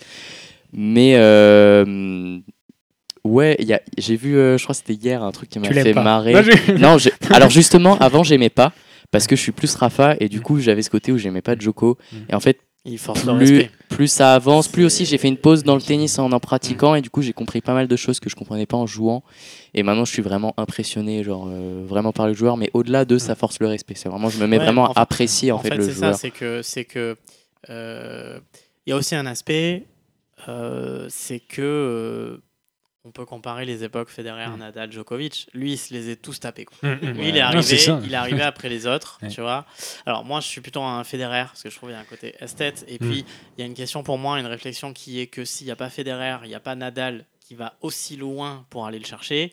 Mais. 0.73 1.17
Ouais, 3.27 3.57
il 3.59 3.67
y 3.67 3.73
a- 3.73 3.81
j'ai 3.99 4.15
vu, 4.17 4.37
euh, 4.37 4.57
je 4.57 4.63
crois 4.63 4.73
que 4.75 4.79
c'était 4.79 4.95
hier, 4.95 5.23
un 5.23 5.33
truc 5.33 5.49
qui 5.49 5.59
m'a 5.59 5.67
fait 5.73 5.93
pas. 5.93 6.03
marrer. 6.03 6.33
Non, 6.79 6.97
alors 7.31 7.51
justement, 7.51 7.99
avant 7.99 8.23
j'aimais 8.23 8.51
pas 8.51 8.73
parce 9.11 9.27
que 9.27 9.37
je 9.37 9.41
suis 9.43 9.53
plus 9.53 9.75
Rafa 9.75 10.17
et 10.21 10.29
du 10.29 10.41
coup 10.41 10.59
j'avais 10.61 10.83
ce 10.83 10.91
côté 10.91 11.13
où 11.13 11.19
j'aimais 11.19 11.43
pas 11.43 11.57
Joko. 11.59 11.99
Mm. 12.13 12.17
Et 12.31 12.35
en 12.35 12.41
fait, 12.41 12.59
Il 12.85 12.99
force 12.99 13.25
le 13.25 13.67
plus, 13.89 14.09
ça 14.09 14.35
avance, 14.35 14.69
plus 14.69 14.85
aussi 14.85 15.05
j'ai 15.07 15.19
fait 15.19 15.29
une 15.29 15.37
pause 15.39 15.65
dans 15.65 15.75
le 15.75 15.81
tennis 15.83 16.19
en 16.19 16.31
en 16.33 16.41
pratiquant 16.41 16.95
et 16.95 17.01
du 17.03 17.11
coup 17.11 17.23
j'ai 17.23 17.33
compris 17.33 17.61
pas 17.61 17.73
mal 17.75 17.89
de 17.89 17.97
choses 17.97 18.21
que 18.21 18.29
je 18.31 18.37
comprenais 18.37 18.67
pas 18.67 18.77
en 18.77 18.87
jouant. 18.87 19.23
Et 19.75 19.83
maintenant 19.83 20.05
je 20.05 20.13
suis 20.13 20.23
vraiment 20.23 20.55
impressionné, 20.57 21.25
genre 21.25 21.49
euh, 21.49 21.85
vraiment 21.87 22.13
par 22.13 22.27
le 22.29 22.35
joueur, 22.35 22.57
mais 22.57 22.71
au-delà 22.75 23.05
de 23.05 23.19
ça 23.19 23.35
force 23.35 23.59
le 23.61 23.67
respect. 23.69 23.95
C'est 23.97 24.09
vraiment, 24.09 24.29
je 24.31 24.39
me 24.39 24.47
mets 24.47 24.59
Ouais, 24.59 24.65
vraiment 24.65 24.87
fait- 24.93 24.99
à 24.99 25.03
apprécier 25.03 25.51
en, 25.53 25.57
En 25.57 25.59
fait, 25.59 25.71
fait, 25.71 25.77
le 25.77 25.83
c'est 25.85 25.93
ça, 25.93 26.07
joueur. 26.07 26.15
c'est 26.19 26.31
que 26.31 26.63
c'est 26.63 26.85
que 26.85 27.17
euh, 27.71 28.39
il 28.87 28.91
y 28.91 28.93
a 28.93 28.97
aussi 28.97 29.15
un 29.17 29.27
aspect, 29.27 29.85
euh, 30.49 31.07
c'est 31.09 31.41
que 31.41 31.63
euh, 31.63 32.37
on 33.07 33.11
peut 33.13 33.25
comparer 33.25 33.65
les 33.65 33.85
époques 33.85 34.09
Federer, 34.09 34.49
Mm. 34.49 34.59
Nadal, 34.59 34.91
Djokovic. 34.93 35.47
Lui, 35.55 35.73
il 35.75 35.79
se 35.79 35.95
les 35.95 36.13
a 36.13 36.17
tous 36.17 36.41
tapés. 36.41 36.65
quoi. 36.65 36.77
Mm, 36.89 36.95
mm. 37.03 37.11
Lui, 37.13 37.29
il 37.29 37.37
est 37.37 37.41
arrivé, 37.41 37.77
il 38.05 38.13
est 38.13 38.17
arrivé 38.17 38.43
après 38.43 38.69
les 38.69 38.87
autres, 38.87 39.19
Ouais. 39.23 39.29
tu 39.29 39.41
vois. 39.41 39.65
Alors 40.07 40.25
moi, 40.25 40.41
je 40.41 40.47
suis 40.47 40.61
plutôt 40.61 40.83
un 40.83 41.05
Federer 41.05 41.45
parce 41.47 41.63
que 41.63 41.71
je 41.71 41.77
trouve 41.77 41.91
qu'il 41.91 41.97
y 41.97 41.99
a 41.99 42.03
un 42.03 42.05
côté 42.05 42.35
esthète. 42.41 42.85
Et 42.89 42.99
puis, 42.99 43.25
il 43.57 43.61
y 43.61 43.65
a 43.65 43.67
une 43.67 43.75
question 43.75 44.03
pour 44.03 44.19
moi, 44.19 44.39
une 44.41 44.47
réflexion 44.47 44.93
qui 44.93 45.21
est 45.21 45.27
que 45.29 45.45
s'il 45.45 45.67
n'y 45.67 45.71
a 45.73 45.77
pas 45.77 45.89
Federer, 45.91 46.39
il 46.45 46.49
n'y 46.49 46.55
a 46.55 46.61
pas 46.61 46.75
Nadal 46.75 47.25
qui 47.47 47.55
va 47.55 47.75
aussi 47.81 48.17
loin 48.17 48.67
pour 48.71 48.87
aller 48.87 48.99
le 48.99 49.05
chercher. 49.07 49.53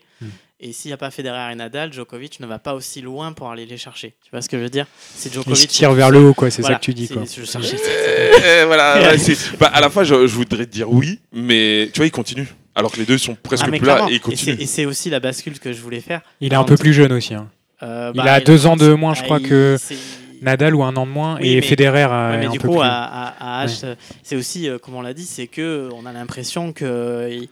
Et 0.60 0.72
s'il 0.72 0.90
n'y 0.90 0.94
a 0.94 0.98
pas 0.98 1.12
Federer 1.12 1.52
et 1.52 1.56
Nadal, 1.56 1.92
Djokovic 1.94 2.40
ne 2.40 2.48
va 2.48 2.58
pas 2.58 2.74
aussi 2.74 3.02
loin 3.02 3.34
pour 3.34 3.52
aller 3.52 3.66
les 3.66 3.78
chercher. 3.78 4.16
Tu 4.24 4.32
vois 4.32 4.42
ce 4.42 4.48
que 4.50 4.58
je 4.58 4.64
veux 4.64 4.70
dire? 4.70 4.88
C'est 5.14 5.30
Il 5.36 5.56
se 5.58 5.68
tire 5.68 5.92
est 5.92 5.96
vers 5.96 6.10
le 6.10 6.20
haut, 6.20 6.34
quoi. 6.34 6.50
C'est 6.50 6.62
Voilà, 6.62 6.78
ça 6.78 6.80
que 6.80 6.86
tu 6.86 6.94
dis, 6.94 7.08
quoi. 7.10 7.24
je 7.26 7.44
cherchais- 7.44 7.78
Euh, 8.46 8.64
voilà, 8.66 9.12
ouais, 9.12 9.18
c'est- 9.18 9.58
bah, 9.60 9.68
à 9.74 9.80
la 9.82 9.90
fois, 9.90 10.04
je, 10.06 10.26
je 10.26 10.34
voudrais 10.36 10.66
te 10.66 10.72
dire 10.72 10.90
oui, 10.92 11.20
mais 11.34 11.90
tu 11.94 12.00
vois, 12.00 12.08
il 12.08 12.12
continue. 12.12 12.48
Alors 12.76 12.92
que 12.92 12.98
les 12.98 13.06
deux 13.06 13.18
sont 13.18 13.36
presque 13.36 13.64
Ah, 13.68 13.70
mais 13.72 13.78
plus 13.78 13.88
là 13.88 13.94
clairement. 13.96 14.10
et 14.10 14.14
ils 14.14 14.16
Et 14.16 14.20
c'est- 14.20 14.24
continuent. 14.46 14.62
et 14.62 14.66
c'est 14.66 14.86
aussi 14.86 15.10
la 15.10 15.20
bascule 15.20 15.60
que 15.60 15.74
je 15.74 15.82
voulais 15.82 16.00
faire. 16.02 16.22
Il 16.42 16.54
est 16.54 16.56
un 16.56 16.64
peu 16.64 16.76
plus 16.78 16.94
jeune 16.94 17.12
aussi. 17.14 17.34
hein. 17.36 17.50
Euh, 17.84 18.12
Il 18.16 18.22
a 18.22 18.40
deux 18.40 18.66
ans 18.66 18.76
de 18.78 18.94
moins, 18.94 19.14
je 19.14 19.24
crois, 19.24 19.40
il- 19.40 19.48
que 19.48 19.76
c'est- 19.80 19.96
Nadal 20.42 20.76
ou 20.76 20.84
un 20.84 20.96
an 20.98 21.06
de 21.06 21.12
moins 21.12 21.38
Oui, 21.40 21.50
et 21.52 21.56
mais- 21.56 21.62
Federer 21.62 22.02
a 22.04 22.32
Ouais, 22.32 22.38
mais 22.40 22.46
un 22.48 22.50
du 22.50 22.60
peu 22.60 22.68
coup, 22.68 22.74
plus. 22.76 22.84
à, 22.84 23.04
à- 23.04 23.60
à 23.62 23.64
âge, 23.64 23.78
c'est 24.24 24.36
aussi, 24.36 24.68
euh, 24.68 24.78
comme 24.78 24.96
on 24.96 25.02
l'a 25.02 25.14
dit, 25.14 25.26
c'est 25.26 25.48
que 25.48 25.90
on 25.94 26.06
a 26.06 26.12
l'impression 26.12 26.74
que 26.74 26.84
euh, 26.84 27.30
il- 27.32 27.50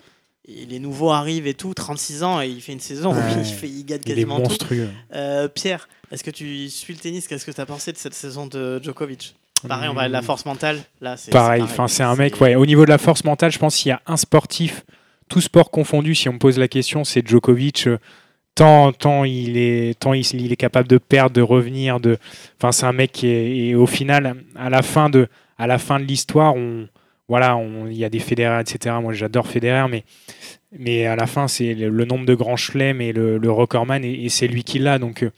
il- 0.47 0.67
les 0.69 0.79
nouveaux 0.79 1.11
arrivent 1.11 1.47
et 1.47 1.53
tout, 1.53 1.73
36 1.73 2.23
ans, 2.23 2.41
et 2.41 2.47
il 2.49 2.61
fait 2.61 2.73
une 2.73 2.79
saison 2.81 3.11
où 3.11 3.15
Ouais. 3.15 3.21
il, 3.37 3.45
fait, 3.45 3.67
il 3.69 3.85
gagne 3.85 3.99
Il 4.05 4.11
est 4.11 4.15
quasiment 4.15 4.35
tout. 4.37 4.49
monstrueux. 4.49 4.89
Euh, 5.15 5.47
Pierre, 5.47 5.87
est-ce 6.11 6.23
que 6.23 6.31
tu 6.31 6.69
suis 6.69 6.93
le 6.93 6.99
tennis? 6.99 7.27
Qu'est-ce 7.29 7.45
que 7.45 7.51
tu 7.51 7.61
as 7.61 7.65
pensé 7.65 7.91
de 7.93 7.97
cette 7.97 8.13
saison 8.13 8.45
de 8.47 8.81
Djokovic? 8.83 9.35
Pareil, 9.67 9.89
on 9.89 9.93
parlait 9.93 10.09
de 10.09 10.13
la 10.13 10.21
force 10.23 10.45
mentale. 10.45 10.79
Là, 11.01 11.15
c'est 11.17 11.31
Pareil, 11.31 11.61
enfin 11.61 11.87
c'est 11.87 12.03
un 12.03 12.15
mec. 12.15 12.41
Ouais, 12.41 12.55
au 12.55 12.65
niveau 12.65 12.83
de 12.83 12.89
la 12.89 12.97
force 12.97 13.23
mentale, 13.23 13.51
je 13.51 13.59
pense 13.59 13.77
qu'il 13.77 13.89
y 13.89 13.93
a 13.93 14.01
un 14.07 14.17
sportif, 14.17 14.83
tout 15.31 15.41
sport 15.41 15.71
confondu. 15.71 16.13
Si 16.13 16.27
on 16.27 16.33
me 16.33 16.39
pose 16.39 16.59
la 16.59 16.67
question, 16.67 17.03
c'est 17.05 17.25
Djokovic. 17.25 17.87
euh, 17.87 17.97
Tant, 18.53 18.91
tant 18.91 19.23
il 19.23 19.57
est, 19.57 20.55
capable 20.57 20.89
de 20.89 20.97
perdre, 20.97 21.33
de 21.33 21.41
revenir. 21.41 21.99
C'est 22.71 22.85
un 22.85 22.91
mec 22.91 23.13
qui 23.13 23.27
est. 23.27 23.57
Et 23.57 23.75
au 23.75 23.85
final, 23.85 24.35
à 24.57 24.69
la 24.69 24.81
fin 24.81 25.09
de, 25.09 25.29
l'histoire, 25.99 26.53
on, 26.57 26.89
voilà, 27.29 27.57
il 27.87 27.95
y 27.95 28.03
a 28.03 28.09
des 28.09 28.19
Federer, 28.19 28.59
etc. 28.59 28.97
Moi, 29.01 29.13
j'adore 29.13 29.47
Federer, 29.47 29.85
mais 30.77 31.05
à 31.05 31.15
la 31.15 31.27
fin, 31.27 31.47
c'est 31.47 31.73
le, 31.73 31.87
le 31.87 32.03
nombre 32.03 32.25
de 32.25 32.35
grands 32.35 32.57
chelems 32.57 32.99
et 32.99 33.13
le, 33.13 33.37
le 33.37 33.51
recordman, 33.51 34.03
et, 34.03 34.25
et 34.25 34.27
c'est 34.27 34.49
lui 34.49 34.65
qui 34.65 34.79
l'a. 34.79 34.99
Donc, 34.99 35.23
euh, 35.23 35.31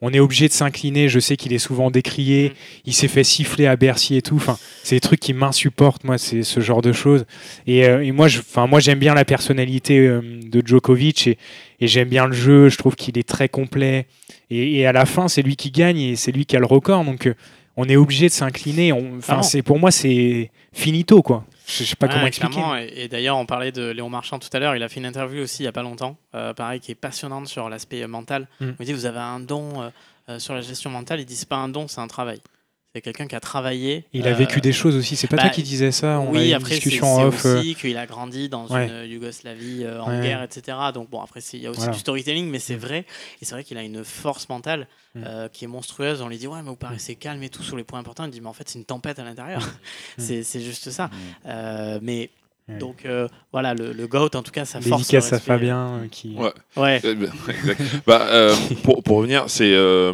on 0.00 0.12
est 0.12 0.20
obligé 0.20 0.48
de 0.48 0.52
s'incliner. 0.52 1.08
Je 1.08 1.18
sais 1.18 1.36
qu'il 1.36 1.52
est 1.52 1.58
souvent 1.58 1.90
décrié. 1.90 2.50
Mm. 2.50 2.52
Il 2.86 2.94
s'est 2.94 3.08
fait 3.08 3.24
siffler 3.24 3.66
à 3.66 3.76
Bercy 3.76 4.16
et 4.16 4.22
tout. 4.22 4.36
Enfin, 4.36 4.58
c'est 4.82 4.96
des 4.96 5.00
trucs 5.00 5.20
qui 5.20 5.32
m'insupportent, 5.32 6.04
moi, 6.04 6.18
c'est 6.18 6.42
ce 6.42 6.60
genre 6.60 6.82
de 6.82 6.92
choses. 6.92 7.26
Et, 7.66 7.86
euh, 7.86 8.04
et 8.04 8.12
moi, 8.12 8.28
je, 8.28 8.40
moi, 8.68 8.80
j'aime 8.80 8.98
bien 8.98 9.14
la 9.14 9.24
personnalité 9.24 9.98
euh, 9.98 10.20
de 10.42 10.62
Djokovic 10.64 11.26
et, 11.26 11.38
et 11.80 11.88
j'aime 11.88 12.08
bien 12.08 12.26
le 12.26 12.32
jeu. 12.32 12.68
Je 12.68 12.78
trouve 12.78 12.94
qu'il 12.96 13.18
est 13.18 13.28
très 13.28 13.48
complet. 13.48 14.06
Et, 14.50 14.78
et 14.78 14.86
à 14.86 14.92
la 14.92 15.06
fin, 15.06 15.28
c'est 15.28 15.42
lui 15.42 15.56
qui 15.56 15.70
gagne 15.70 15.98
et 15.98 16.16
c'est 16.16 16.32
lui 16.32 16.46
qui 16.46 16.56
a 16.56 16.60
le 16.60 16.66
record. 16.66 17.04
Donc, 17.04 17.26
euh, 17.26 17.34
on 17.76 17.84
est 17.84 17.96
obligé 17.96 18.26
de 18.26 18.32
s'incliner. 18.32 18.92
Enfin, 18.92 19.42
c'est 19.42 19.62
pour 19.62 19.78
moi, 19.78 19.90
c'est 19.90 20.50
finito, 20.72 21.22
quoi. 21.22 21.44
Je 21.68 21.84
sais 21.84 21.96
pas 21.96 22.08
comment 22.08 22.26
expliquer. 22.26 22.60
Et, 22.80 23.04
et 23.04 23.08
d'ailleurs, 23.08 23.36
on 23.36 23.44
parlait 23.46 23.72
de 23.72 23.90
Léon 23.90 24.08
Marchand 24.08 24.38
tout 24.38 24.48
à 24.52 24.58
l'heure. 24.58 24.74
Il 24.74 24.82
a 24.82 24.88
fait 24.88 25.00
une 25.00 25.06
interview 25.06 25.42
aussi 25.42 25.62
il 25.62 25.64
n'y 25.64 25.68
a 25.68 25.72
pas 25.72 25.82
longtemps, 25.82 26.16
euh, 26.34 26.54
pareil, 26.54 26.80
qui 26.80 26.92
est 26.92 26.96
passionnante 26.96 27.46
sur 27.46 27.68
l'aspect 27.68 28.02
euh, 28.02 28.08
mental. 28.08 28.48
Mm. 28.60 28.70
Il 28.80 28.86
dit 28.86 28.92
Vous 28.94 29.06
avez 29.06 29.18
un 29.18 29.38
don 29.38 29.90
euh, 30.28 30.38
sur 30.38 30.54
la 30.54 30.62
gestion 30.62 30.90
mentale. 30.90 31.20
Il 31.20 31.26
dit 31.26 31.36
C'est 31.36 31.48
pas 31.48 31.56
un 31.56 31.68
don, 31.68 31.86
c'est 31.86 32.00
un 32.00 32.08
travail. 32.08 32.40
C'est 32.98 33.02
quelqu'un 33.02 33.28
qui 33.28 33.36
a 33.36 33.40
travaillé. 33.40 34.04
Il 34.12 34.26
a 34.26 34.30
euh, 34.32 34.34
vécu 34.34 34.60
des 34.60 34.72
choses 34.72 34.96
aussi. 34.96 35.14
C'est 35.14 35.28
pas 35.28 35.36
bah, 35.36 35.42
toi 35.42 35.50
qui 35.50 35.62
disais 35.62 35.92
ça 35.92 36.18
On 36.18 36.30
a 36.32 36.34
eu 36.34 36.38
oui, 36.38 36.48
une 36.48 36.54
après, 36.54 36.70
c'est 36.70 36.74
discussion 36.80 37.06
en 37.06 37.26
off. 37.28 37.46
euh, 37.46 37.60
aussi 37.60 37.76
qu'il 37.76 37.96
a 37.96 38.06
grandi 38.06 38.48
dans 38.48 38.66
Ouais. 38.66 38.86
une 38.86 38.90
euh, 38.92 39.06
Yougoslavie 39.06 39.84
euh, 39.84 40.02
en 40.02 40.10
Ouais. 40.10 40.20
guerre, 40.20 40.42
etc. 40.42 40.76
Donc, 40.92 41.08
bon, 41.10 41.20
après, 41.22 41.38
il 41.52 41.60
y 41.60 41.66
a 41.68 41.70
aussi 41.70 41.78
Voilà. 41.78 41.92
du 41.92 42.00
storytelling, 42.00 42.50
mais 42.50 42.58
c'est 42.58 42.74
Mm. 42.74 42.80
vrai. 42.80 43.06
Et 43.40 43.44
c'est 43.44 43.54
vrai 43.54 43.62
qu'il 43.62 43.78
a 43.78 43.84
une 43.84 44.02
force 44.02 44.48
mentale 44.48 44.88
Mm. 45.14 45.22
euh, 45.24 45.48
qui 45.48 45.64
est 45.64 45.68
monstrueuse. 45.68 46.22
On 46.22 46.28
lui 46.28 46.38
dit 46.38 46.48
Ouais, 46.48 46.58
mais 46.60 46.70
vous 46.70 46.74
paraissez 46.74 47.14
calme 47.14 47.40
et 47.44 47.50
tout 47.50 47.62
sur 47.62 47.76
les 47.76 47.84
points 47.84 48.00
importants. 48.00 48.24
Il 48.24 48.30
dit 48.32 48.40
Mais 48.40 48.48
en 48.48 48.52
fait, 48.52 48.68
c'est 48.68 48.80
une 48.80 48.84
tempête 48.84 49.20
à 49.20 49.22
l'intérieur. 49.24 49.62
c'est 50.18 50.42
c'est 50.42 50.60
juste 50.60 50.90
ça. 50.90 51.08
Euh, 51.46 52.00
mais. 52.02 52.30
Ouais. 52.68 52.78
Donc 52.78 53.06
euh, 53.06 53.28
voilà, 53.52 53.72
le, 53.74 53.92
le 53.92 54.06
GOAT, 54.08 54.34
en 54.34 54.42
tout 54.42 54.50
cas, 54.50 54.64
sa 54.64 54.80
force. 54.80 55.02
Dédicace 55.02 55.32
à 55.32 55.38
Fabien 55.38 56.00
euh, 56.02 56.08
qui. 56.10 56.34
Ouais. 56.34 56.52
Ouais, 56.76 57.00
Eh 57.04 57.14
ben. 57.14 57.30
Bah, 58.08 58.26
euh, 58.30 58.54
pour, 58.82 59.02
pour 59.04 59.18
revenir, 59.18 59.44
c'est 59.48 59.72
euh, 59.72 60.12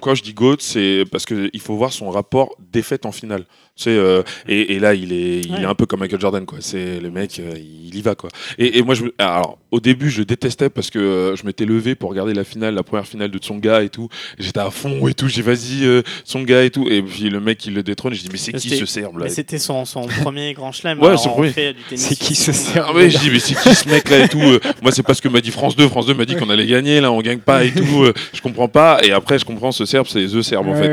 quand 0.00 0.14
je 0.14 0.22
dis 0.22 0.34
GOAT, 0.34 0.56
c'est 0.60 1.04
parce 1.10 1.24
que 1.26 1.50
il 1.52 1.60
faut 1.60 1.76
voir 1.76 1.92
son 1.92 2.10
rapport 2.10 2.54
défaite 2.72 3.06
en 3.06 3.12
finale. 3.12 3.44
C'est 3.76 3.90
euh, 3.96 4.22
et, 4.48 4.74
et 4.74 4.78
là 4.78 4.94
il 4.94 5.12
est 5.12 5.40
il 5.40 5.52
Ouais. 5.52 5.62
est 5.62 5.64
un 5.64 5.74
peu 5.74 5.86
comme 5.86 6.00
Michael 6.00 6.20
Jordan 6.20 6.44
quoi. 6.46 6.58
C'est 6.60 7.00
le 7.00 7.10
mec 7.10 7.38
euh, 7.40 7.54
il 7.56 7.94
y 7.96 8.02
va 8.02 8.14
quoi. 8.14 8.30
Et, 8.58 8.78
et 8.78 8.82
moi 8.82 8.94
je 8.94 9.06
alors 9.18 9.58
au 9.70 9.80
début 9.80 10.10
je 10.10 10.22
détestais 10.22 10.70
parce 10.70 10.90
que 10.90 10.98
euh, 10.98 11.36
je 11.36 11.44
m'étais 11.46 11.64
levé 11.64 11.94
pour 11.94 12.10
regarder 12.10 12.34
la 12.34 12.44
finale, 12.44 12.74
la 12.74 12.82
première 12.82 13.06
finale 13.06 13.30
de 13.30 13.38
Tsonga 13.38 13.82
et 13.82 13.88
tout. 13.88 14.08
J'étais 14.38 14.60
à 14.60 14.70
fond 14.70 15.06
et 15.08 15.14
tout. 15.14 15.28
J'ai 15.28 15.42
vas-y 15.42 15.84
euh, 15.84 16.02
Tsonga 16.24 16.64
et 16.64 16.70
tout. 16.70 16.88
Et 16.88 17.02
puis 17.02 17.30
le 17.30 17.40
mec 17.40 17.64
il 17.66 17.74
le 17.74 17.82
détrône. 17.82 18.14
Je 18.14 18.20
dis 18.22 18.28
mais 18.30 18.38
c'est 18.38 18.52
qui 18.52 18.70
ce 18.76 18.86
serbe 18.86 19.18
là? 19.18 19.28
c'était 19.28 19.58
son, 19.58 19.84
son 19.84 20.06
premier 20.22 20.52
grand 20.54 20.72
chelem. 20.72 20.98
Ouais, 21.00 21.08
Alors, 21.08 21.20
son 21.20 21.30
on 21.30 21.34
premier. 21.34 21.50
fait 21.50 21.72
du 21.74 21.82
tennis 21.82 22.06
C'est 22.08 22.16
qui 22.18 22.34
ce 22.34 22.52
serbe? 22.52 22.86
Ah 22.90 22.94
ouais, 22.94 23.10
je 23.10 23.18
dis 23.18 23.30
mais 23.30 23.38
c'est 23.38 23.54
qui 23.54 23.74
ce 23.74 23.88
mec 23.88 24.08
là 24.10 24.24
et 24.24 24.28
tout? 24.28 24.40
euh, 24.40 24.60
moi 24.82 24.92
c'est 24.92 25.02
pas 25.02 25.14
ce 25.14 25.22
que 25.22 25.28
m'a 25.28 25.40
dit 25.40 25.50
France 25.50 25.76
2. 25.76 25.88
France 25.88 26.06
2 26.06 26.14
m'a 26.14 26.24
dit 26.24 26.36
qu'on 26.36 26.50
allait 26.50 26.66
gagner 26.66 27.00
là, 27.00 27.10
on 27.12 27.20
gagne 27.20 27.38
pas 27.40 27.64
et 27.64 27.72
tout. 27.72 28.02
euh, 28.04 28.12
je 28.32 28.40
comprends 28.40 28.68
pas. 28.68 28.98
Et 29.02 29.12
après 29.12 29.38
je 29.38 29.44
comprends 29.44 29.72
ce 29.72 29.84
serbe, 29.84 30.06
c'est 30.08 30.26
The 30.26 30.42
Serbe 30.42 30.68
en 30.68 30.74
fait. 30.74 30.90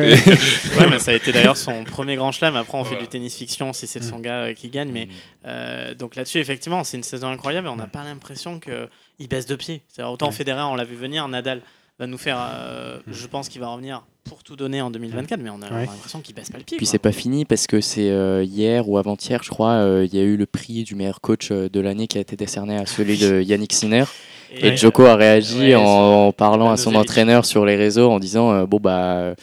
Ouais, 0.80 0.88
mais 0.90 1.00
ça 1.00 1.12
a 1.12 1.14
été 1.16 1.32
d'ailleurs 1.32 1.58
son 1.58 1.84
premier 1.84 2.16
grand 2.16 2.32
chelem. 2.32 2.56
Après, 2.56 2.78
on 2.78 2.84
fait 2.84 2.90
Voilà. 2.92 3.04
du 3.04 3.08
tennis 3.10 3.36
fiction 3.36 3.74
si 3.74 3.86
c'est 3.88 3.98
Mm. 3.98 4.10
son 4.10 4.20
gars 4.20 4.44
euh, 4.44 4.54
qui 4.54 4.70
gagne. 4.70 4.90
Mais 4.94 5.08
euh, 5.48 5.94
donc 5.96 6.16
là-dessus, 6.16 6.40
effectivement, 6.40 6.84
c'est 6.84 6.98
une 6.98 7.04
saison 7.04 7.28
incroyable 7.30 7.68
et 7.68 7.70
on 7.70 7.76
n'a 7.76 7.88
pas 7.88 8.04
l'impression 8.04 8.60
qu'il 8.60 9.28
baisse 9.28 9.46
de 9.46 9.56
pied. 9.56 9.82
Autant 10.00 10.28
Ouais. 10.28 10.32
Federer, 10.34 10.62
on 10.64 10.76
l'a 10.76 10.84
vu 10.84 10.96
venir, 10.96 11.28
Nadal 11.28 11.62
va 12.00 12.06
nous 12.08 12.18
faire. 12.18 12.38
euh, 12.40 13.00
Je 13.08 13.26
pense 13.28 13.50
qu'il 13.50 13.62
va 13.62 13.70
revenir 13.70 14.04
pour 14.24 14.44
tout 14.44 14.56
donner 14.58 14.82
en 14.82 14.92
2024, 14.92 15.40
mais 15.42 15.50
on 15.50 15.62
a, 15.62 15.72
Ouais. 15.74 15.86
l'impression 15.86 16.20
qu'il 16.20 16.36
baisse 16.36 16.50
pas 16.50 16.58
le 16.58 16.64
pied. 16.66 16.78
Puis 16.78 16.86
c'est 16.86 17.00
pas 17.00 17.14
fini 17.14 17.46
parce 17.46 17.66
que 17.66 17.80
c'est 17.80 18.10
euh, 18.10 18.44
hier 18.44 18.88
ou 18.90 18.98
avant-hier, 18.98 19.42
je 19.42 19.50
crois, 19.50 19.72
euh, 19.72 20.06
il 20.06 20.14
y 20.14 20.20
a 20.20 20.24
eu 20.24 20.36
le 20.36 20.46
prix 20.46 20.84
du 20.84 20.96
meilleur 20.96 21.22
coach 21.22 21.52
de 21.52 21.80
l'année 21.80 22.08
qui 22.08 22.18
a 22.18 22.22
été 22.22 22.36
décerné 22.36 22.76
à 22.78 22.86
celui 22.86 23.18
de 23.18 23.42
Yannick 23.42 23.72
Sinner. 23.74 24.04
Et, 24.52 24.76
Joko 24.78 25.06
a 25.06 25.16
réagi 25.16 25.60
ouais, 25.60 25.76
en, 25.76 25.82
en 26.28 26.32
parlant 26.34 26.72
à 26.72 26.78
son 26.78 26.96
entraîneur 26.96 27.46
sur 27.46 27.66
les 27.66 27.76
réseaux 27.76 28.10
en 28.12 28.20
disant 28.20 28.64
bon 28.64 28.80
bah 28.80 29.34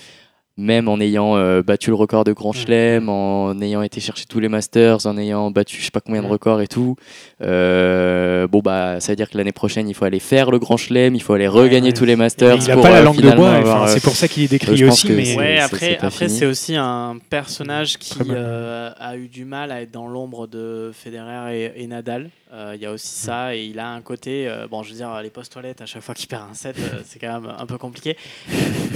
même 0.56 0.88
en 0.88 1.00
ayant 1.00 1.36
euh, 1.36 1.62
battu 1.62 1.90
le 1.90 1.96
record 1.96 2.24
de 2.24 2.32
Grand 2.32 2.50
Mm. 2.52 2.54
Chelem, 2.56 3.08
en 3.08 3.60
ayant 3.60 3.82
été 3.82 4.00
chercher 4.00 4.24
tous 4.28 4.38
les 4.40 4.48
Masters, 4.48 5.04
en 5.06 5.18
ayant 5.18 5.50
battu 5.50 5.78
je 5.78 5.84
sais 5.84 5.90
pas 5.90 6.00
combien 6.00 6.22
de 6.22 6.26
Mm. 6.28 6.30
records 6.30 6.60
et 6.60 6.68
tout, 6.68 6.94
euh, 7.42 8.46
bon 8.46 8.60
bah 8.60 9.00
ça 9.00 9.12
veut 9.12 9.16
dire 9.16 9.28
que 9.30 9.36
l'année 9.36 9.52
prochaine 9.52 9.88
il 9.88 9.94
faut 9.94 10.04
aller 10.04 10.20
faire 10.20 10.50
le 10.50 10.58
Grand 10.58 10.76
Chelem, 10.76 11.14
il 11.14 11.22
faut 11.22 11.32
aller 11.34 11.48
regagner 11.48 11.88
ouais. 11.88 11.92
tous 11.92 12.04
les 12.04 12.16
Masters. 12.16 12.56
Il 12.62 12.70
a 12.70 12.74
pour, 12.74 12.82
pas 12.82 12.90
la 12.90 12.98
euh, 12.98 13.02
langue 13.02 13.20
de 13.20 13.30
bois. 13.30 13.50
enfin, 13.58 13.84
euh, 13.84 13.86
c'est 13.88 14.02
pour 14.02 14.14
ça 14.14 14.28
qu'il 14.28 14.44
est 14.44 14.58
pense 14.58 15.04
aussi. 15.04 15.12
Mais 15.12 15.36
Ouais, 15.36 15.58
après, 15.58 16.28
c'est 16.28 16.46
aussi 16.46 16.76
un 16.76 17.16
personnage 17.30 17.98
qui 17.98 18.18
euh, 18.30 18.90
a 18.98 19.16
eu 19.16 19.28
du 19.28 19.44
mal 19.44 19.72
à 19.72 19.82
être 19.82 19.90
dans 19.90 20.06
l'ombre 20.06 20.46
de 20.46 20.90
Federer 20.94 21.72
et, 21.76 21.82
et 21.82 21.86
Nadal. 21.86 22.30
Euh, 22.54 22.72
Il 22.76 22.80
y 22.82 22.86
a 22.86 22.92
aussi 22.92 23.08
ça, 23.08 23.56
et 23.56 23.64
il 23.64 23.78
a 23.80 23.88
un 23.90 24.00
côté, 24.00 24.46
euh, 24.48 24.68
bon, 24.68 24.84
je 24.84 24.90
veux 24.90 24.96
dire, 24.96 25.20
les 25.22 25.30
postes 25.30 25.52
toilettes, 25.52 25.80
à 25.80 25.86
chaque 25.86 26.02
fois 26.02 26.14
qu'il 26.14 26.28
perd 26.28 26.42
un 26.48 26.54
set, 26.54 26.76
euh, 26.78 27.00
c'est 27.04 27.18
quand 27.18 27.40
même 27.40 27.52
un 27.58 27.66
peu 27.66 27.78
compliqué. 27.78 28.16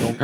Donc, 0.00 0.16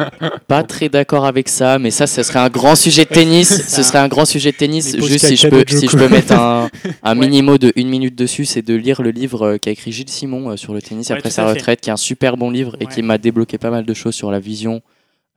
Pas 0.46 0.62
très 0.62 0.88
d'accord 0.88 1.24
avec 1.26 1.48
ça, 1.48 1.80
mais 1.80 1.90
ça, 1.90 2.06
ce 2.06 2.22
serait 2.22 2.38
un 2.38 2.48
grand 2.48 2.76
sujet 2.76 3.04
de 3.04 3.10
tennis. 3.10 3.48
Ce 3.68 3.82
serait 3.82 3.98
un 3.98 4.06
grand 4.08 4.24
sujet 4.24 4.52
de 4.52 4.56
tennis. 4.56 4.96
Juste 4.96 5.26
si 5.26 5.36
je 5.36 5.48
peux, 5.48 5.64
si 5.66 5.88
je 5.88 5.96
peux 5.96 6.08
mettre 6.08 6.32
un, 6.32 6.70
un 7.02 7.18
Ouais. 7.18 7.26
minimo 7.26 7.58
de 7.58 7.72
une 7.74 7.88
minute 7.88 8.14
dessus, 8.14 8.44
c'est 8.44 8.62
de 8.62 8.74
lire 8.74 9.02
le 9.02 9.10
livre 9.10 9.56
qu'a 9.56 9.72
écrit 9.72 9.90
Gilles 9.90 10.08
Simon 10.10 10.56
sur 10.56 10.72
le 10.72 10.80
tennis 10.80 11.08
Ouais, 11.10 11.16
après 11.16 11.30
sa 11.30 11.46
retraite, 11.46 11.80
qui 11.80 11.90
est 11.90 11.92
un 11.92 11.96
super 11.96 12.36
bon 12.36 12.50
livre 12.50 12.76
et 12.80 12.86
Ouais. 12.86 12.92
qui 12.92 13.02
m'a 13.02 13.18
débloqué 13.18 13.58
pas 13.58 13.70
mal 13.70 13.84
de 13.84 13.94
choses 13.94 14.14
sur 14.14 14.30
la 14.30 14.38
vision 14.38 14.80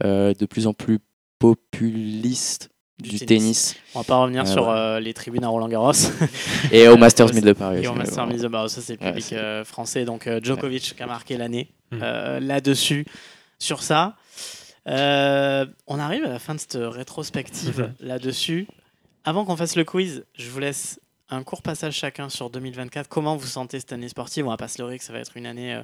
euh, 0.04 0.34
de 0.40 0.46
plus 0.46 0.68
en 0.68 0.74
plus 0.74 1.00
populiste 1.40 2.70
Du 3.00 3.10
du, 3.12 3.20
tennis. 3.20 3.28
tennis, 3.28 3.76
on 3.94 4.00
va 4.00 4.04
pas 4.04 4.18
revenir 4.18 4.44
Ouais, 4.44 4.52
sur 4.52 4.68
ouais. 4.68 4.74
euh, 4.76 5.00
les 5.00 5.14
tribunes 5.14 5.44
à 5.44 5.50
Roland 5.50 5.68
Garros. 5.68 5.92
et 6.72 6.88
au 6.88 6.98
Masters. 6.98 7.32
1000 7.34 7.44
de 7.44 7.54
Paris. 7.54 7.84
Et 7.84 7.88
au 7.88 7.92
aussi, 7.92 8.00
Master 8.00 8.24
mais 8.26 8.28
bon. 8.30 8.34
Mise 8.34 8.42
de 8.44 8.48
Barreau, 8.48 8.68
ça 8.68 8.82
c'est 8.82 8.94
le 9.00 9.08
public 9.08 9.34
euh, 9.34 9.64
français. 9.64 10.04
Donc 10.06 10.26
euh, 10.26 10.40
Djokovic 10.42 10.96
qui 10.96 11.04
a 11.04 11.06
marqué 11.08 11.38
l'année 11.38 11.70
Mm. 11.92 12.00
euh, 12.04 12.40
là-dessus, 12.42 13.06
sur 13.60 13.82
ça. 13.82 14.18
Euh, 14.90 15.66
on 15.88 16.00
arrive 16.00 16.26
à 16.26 16.30
la 16.30 16.40
fin 16.40 16.54
de 16.54 16.60
cette 16.60 16.78
rétrospective 16.80 17.94
là-dessus. 18.02 18.68
Avant 19.24 19.46
qu'on 19.46 19.56
fasse 19.56 19.76
le 19.78 19.86
quiz, 19.86 20.26
je 20.38 20.50
vous 20.50 20.60
laisse 20.60 21.00
un 21.30 21.44
court 21.44 21.62
passage 21.62 21.94
chacun 21.94 22.28
sur 22.30 22.50
2024. 22.50 23.08
Comment 23.08 23.36
vous 23.38 23.48
sentez 23.48 23.80
cette 23.80 23.94
année 23.94 24.10
sportive? 24.10 24.46
On 24.46 24.50
va 24.50 24.58
pas 24.58 24.68
se 24.68 24.82
leurrer 24.82 24.98
que 24.98 25.04
ça 25.06 25.14
va 25.14 25.20
être 25.20 25.38
une 25.38 25.46
année 25.46 25.76
euh, 25.76 25.82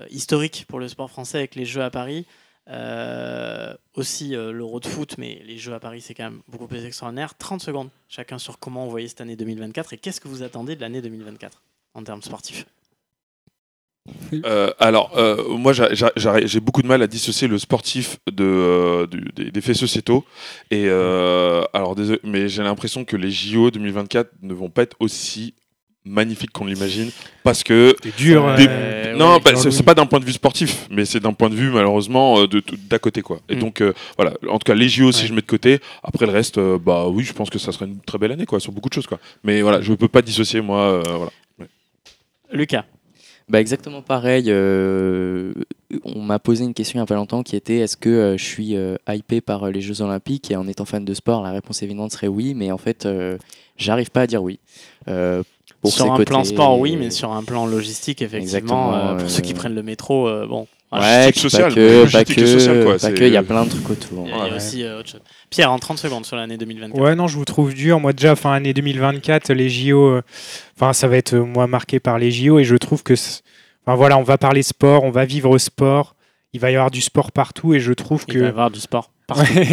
euh, 0.00 0.06
historique 0.10 0.66
pour 0.68 0.78
le 0.78 0.86
sport 0.88 1.10
français 1.10 1.38
avec 1.38 1.54
les 1.56 1.64
Jeux 1.64 1.82
à 1.82 1.90
Paris. 1.90 2.26
Euh, 2.68 3.74
aussi 3.94 4.36
euh, 4.36 4.52
l'Euro 4.52 4.78
de 4.78 4.86
foot, 4.86 5.16
mais 5.16 5.40
les 5.46 5.56
Jeux 5.56 5.72
à 5.72 5.80
Paris, 5.80 6.02
c'est 6.02 6.12
quand 6.12 6.24
même 6.24 6.42
beaucoup 6.48 6.66
plus 6.66 6.84
extraordinaire. 6.84 7.34
30 7.36 7.62
secondes 7.62 7.88
chacun 8.08 8.38
sur 8.38 8.58
comment 8.58 8.84
vous 8.84 8.90
voyez 8.90 9.08
cette 9.08 9.22
année 9.22 9.36
2024 9.36 9.94
et 9.94 9.96
qu'est-ce 9.96 10.20
que 10.20 10.28
vous 10.28 10.42
attendez 10.42 10.76
de 10.76 10.80
l'année 10.82 11.00
2024 11.00 11.62
en 11.94 12.02
termes 12.02 12.22
sportifs? 12.22 12.66
Euh, 14.44 14.70
alors, 14.78 15.16
euh, 15.16 15.56
moi, 15.56 15.72
j'ai 15.72 16.60
beaucoup 16.60 16.82
de 16.82 16.86
mal 16.86 17.02
à 17.02 17.06
dissocier 17.06 17.48
le 17.48 17.58
sportif 17.58 18.18
de, 18.30 18.44
euh, 18.44 19.06
des, 19.06 19.50
des 19.50 19.60
faits 19.60 19.76
sociétaux. 19.76 20.24
Et 20.70 20.84
euh, 20.86 21.62
alors, 21.72 21.94
désolé, 21.94 22.20
mais 22.24 22.48
j'ai 22.48 22.62
l'impression 22.62 23.04
que 23.04 23.16
les 23.16 23.30
JO 23.30 23.70
2024 23.70 24.30
ne 24.42 24.54
vont 24.54 24.70
pas 24.70 24.82
être 24.82 24.96
aussi 25.00 25.54
magnifiques 26.04 26.50
qu'on 26.52 26.64
l'imagine, 26.64 27.10
parce 27.42 27.62
que 27.62 27.94
c'est 28.02 28.16
dur. 28.16 28.54
Des- 28.56 28.66
euh, 28.68 29.14
non, 29.16 29.34
ouais, 29.34 29.40
bah, 29.44 29.50
c'est 29.56 29.82
pas 29.82 29.94
d'un 29.94 30.06
point 30.06 30.20
de 30.20 30.24
vue 30.24 30.32
sportif, 30.32 30.86
mais 30.90 31.04
c'est 31.04 31.20
d'un 31.20 31.32
point 31.32 31.50
de 31.50 31.54
vue 31.54 31.70
malheureusement 31.70 32.38
euh, 32.40 32.46
de 32.46 32.60
tout- 32.60 32.76
d'à 32.88 32.98
côté 32.98 33.20
quoi. 33.20 33.40
Et 33.48 33.56
Mm. 33.56 33.58
donc 33.58 33.80
euh, 33.82 33.92
voilà, 34.16 34.32
en 34.48 34.58
tout 34.58 34.64
cas 34.64 34.74
les 34.74 34.88
JO 34.88 35.12
si 35.12 35.26
je 35.26 35.34
mets 35.34 35.40
de 35.42 35.46
côté, 35.46 35.80
après 36.02 36.26
le 36.26 36.32
reste, 36.32 36.58
euh, 36.58 36.78
bah 36.78 37.08
oui, 37.08 37.24
je 37.24 37.32
pense 37.32 37.50
que 37.50 37.58
ça 37.58 37.72
serait 37.72 37.86
une 37.86 38.00
très 38.00 38.16
belle 38.18 38.32
année 38.32 38.46
quoi 38.46 38.60
sur 38.60 38.72
beaucoup 38.72 38.88
de 38.88 38.94
choses 38.94 39.06
quoi. 39.06 39.18
Mais 39.44 39.60
voilà, 39.62 39.80
je 39.82 39.92
peux 39.92 40.08
pas 40.08 40.22
dissocier 40.22 40.60
moi, 40.60 40.80
euh, 40.80 41.02
voilà. 41.16 41.30
Lucas, 42.52 42.84
Bah 43.50 43.60
exactement 43.60 44.00
pareil. 44.02 44.44
euh, 44.48 45.52
on 46.04 46.20
m'a 46.22 46.38
posé 46.38 46.64
une 46.64 46.74
question 46.74 46.98
il 46.98 47.00
n'y 47.00 47.04
a 47.04 47.06
pas 47.06 47.14
longtemps 47.14 47.42
qui 47.42 47.56
était 47.56 47.78
est-ce 47.78 47.96
que 47.96 48.08
euh, 48.08 48.36
je 48.38 48.44
suis 48.44 48.76
euh, 48.76 48.96
hypé 49.08 49.40
par 49.42 49.64
euh, 49.64 49.70
les 49.70 49.80
Jeux 49.82 50.00
Olympiques? 50.02 50.50
Et 50.50 50.56
en 50.56 50.66
étant 50.68 50.84
fan 50.86 51.04
de 51.04 51.14
sport, 51.14 51.42
la 51.42 51.50
réponse 51.52 51.82
évidente 51.82 52.12
serait 52.12 52.28
oui, 52.28 52.54
mais 52.54 52.70
en 52.70 52.76
fait, 52.78 53.04
euh, 53.06 53.36
j'arrive 53.76 54.10
pas 54.10 54.22
à 54.22 54.26
dire 54.26 54.42
oui. 54.42 54.60
Pour 55.82 55.92
sur 55.92 56.06
un 56.12 56.16
côtés- 56.16 56.24
plan 56.24 56.44
sport, 56.44 56.78
oui, 56.80 56.96
mais 56.96 57.10
sur 57.10 57.32
un 57.32 57.44
plan 57.44 57.66
logistique, 57.66 58.20
effectivement, 58.22 58.90
Exactement, 58.92 58.94
euh, 58.96 59.16
pour 59.16 59.30
ceux 59.30 59.42
qui 59.42 59.54
prennent 59.54 59.74
le 59.76 59.82
métro, 59.84 60.26
euh, 60.28 60.46
bon, 60.46 60.66
voilà. 60.90 61.26
Ouais, 61.26 61.32
sociale, 61.32 61.68
pas 61.68 61.74
que, 61.76 62.12
pas 62.12 62.24
que, 62.24 62.46
sociale, 62.46 62.84
quoi, 62.84 62.96
pas 62.98 63.12
que, 63.12 63.22
il 63.22 63.32
y 63.32 63.36
a 63.36 63.42
plein 63.44 63.64
de 63.64 63.70
trucs 63.70 63.88
autour. 63.90 64.24
il 64.26 64.30
y 64.30 64.32
a, 64.32 64.44
Ouais. 64.44 64.56
aussi 64.56 64.82
euh, 64.82 64.98
autre 64.98 65.08
chose. 65.10 65.20
Pierre, 65.50 65.70
en 65.70 65.78
30 65.78 65.98
secondes 65.98 66.26
sur 66.26 66.36
l'année 66.36 66.56
2024. 66.56 67.00
Ouais, 67.00 67.14
non, 67.14 67.28
je 67.28 67.36
vous 67.36 67.44
trouve 67.44 67.74
dur. 67.74 68.00
Moi, 68.00 68.12
déjà, 68.12 68.34
fin 68.34 68.52
année 68.54 68.74
2024, 68.74 69.52
les 69.52 69.68
JO, 69.68 70.00
euh, 70.08 70.22
enfin, 70.76 70.92
ça 70.92 71.06
va 71.06 71.16
être 71.16 71.34
euh, 71.34 71.44
moi 71.44 71.66
marqué 71.68 72.00
par 72.00 72.18
les 72.18 72.30
JO 72.32 72.58
et 72.58 72.64
je 72.64 72.74
trouve 72.74 73.02
que, 73.04 73.14
enfin 73.14 73.94
voilà, 73.96 74.18
on 74.18 74.22
va 74.24 74.36
parler 74.38 74.62
sport, 74.64 75.04
on 75.04 75.10
va 75.10 75.24
vivre 75.26 75.56
sport. 75.58 76.16
Il 76.54 76.60
va 76.60 76.70
y 76.70 76.74
avoir 76.74 76.90
du 76.90 77.02
sport 77.02 77.30
partout 77.30 77.74
et 77.74 77.78
je 77.80 77.92
trouve 77.92 78.24
Il 78.28 78.34
va 78.34 78.38
y 78.40 78.42
que 78.42 78.48
avoir 78.48 78.70
du 78.70 78.80
sport. 78.80 79.10
Ouais. 79.36 79.68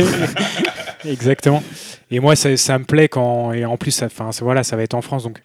Exactement. 1.10 1.64
Et 2.12 2.20
moi, 2.20 2.36
ça, 2.36 2.56
ça 2.58 2.78
me 2.78 2.84
plaît 2.86 3.08
quand. 3.08 3.54
Et 3.54 3.66
en 3.66 3.78
plus, 3.78 3.92
ça- 3.92 4.08
voilà, 4.42 4.64
ça 4.64 4.76
va 4.76 4.84
être 4.84 4.94
en 4.94 5.02
France. 5.02 5.24
Donc, 5.24 5.42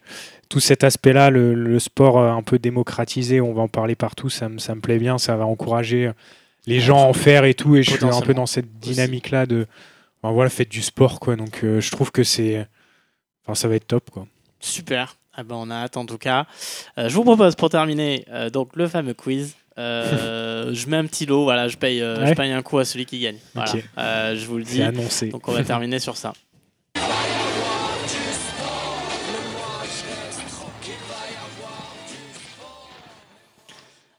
tout 0.51 0.59
cet 0.59 0.83
aspect-là, 0.83 1.29
le, 1.29 1.53
le 1.55 1.79
sport 1.79 2.19
euh, 2.19 2.29
un 2.29 2.43
peu 2.43 2.59
démocratisé, 2.59 3.39
on 3.39 3.53
va 3.53 3.61
en 3.61 3.67
parler 3.69 3.95
partout, 3.95 4.29
ça 4.29 4.49
me, 4.49 4.59
ça 4.59 4.75
me 4.75 4.81
plaît 4.81 4.99
bien. 4.99 5.17
Ça 5.17 5.37
va 5.37 5.45
encourager 5.45 6.11
les 6.65 6.79
gens 6.79 6.99
à 6.99 7.07
en 7.07 7.13
faire 7.13 7.45
et 7.45 7.53
tout. 7.53 7.75
Et 7.75 7.83
je 7.83 7.91
suis 7.91 8.05
un 8.05 8.21
peu 8.21 8.33
dans 8.33 8.45
cette 8.45 8.79
dynamique-là 8.79 9.45
de. 9.45 9.65
Enfin, 10.21 10.33
voilà, 10.33 10.49
faites 10.49 10.69
du 10.69 10.81
sport, 10.81 11.19
quoi. 11.19 11.35
Donc, 11.35 11.63
euh, 11.63 11.79
je 11.79 11.89
trouve 11.91 12.11
que 12.11 12.23
c'est. 12.23 12.67
Enfin, 13.43 13.55
ça 13.55 13.67
va 13.67 13.75
être 13.75 13.87
top, 13.87 14.09
quoi. 14.11 14.27
Super. 14.59 15.15
Ah 15.33 15.43
ben, 15.43 15.55
on 15.55 15.69
a 15.69 15.75
hâte 15.75 15.95
en 15.95 16.05
tout 16.05 16.17
cas. 16.17 16.45
Euh, 16.97 17.07
je 17.07 17.15
vous 17.15 17.23
propose 17.23 17.55
pour 17.55 17.69
terminer 17.69 18.25
euh, 18.29 18.49
donc 18.49 18.75
le 18.75 18.87
fameux 18.87 19.13
quiz. 19.13 19.55
Je 19.77 20.89
mets 20.89 20.97
un 20.97 21.07
petit 21.07 21.25
lot, 21.25 21.43
voilà, 21.43 21.67
je 21.67 21.75
paye, 21.75 21.99
je 22.01 22.33
paye 22.35 22.51
un 22.51 22.61
coup 22.61 22.77
à 22.77 22.85
celui 22.85 23.07
qui 23.07 23.19
gagne. 23.19 23.37
Voilà. 23.55 24.35
Je 24.35 24.45
vous 24.45 24.57
le 24.59 24.63
dis. 24.63 24.79
annoncé. 24.83 25.29
Donc 25.29 25.47
on 25.47 25.53
va 25.53 25.63
terminer 25.63 25.97
sur 25.97 26.17
ça. 26.17 26.33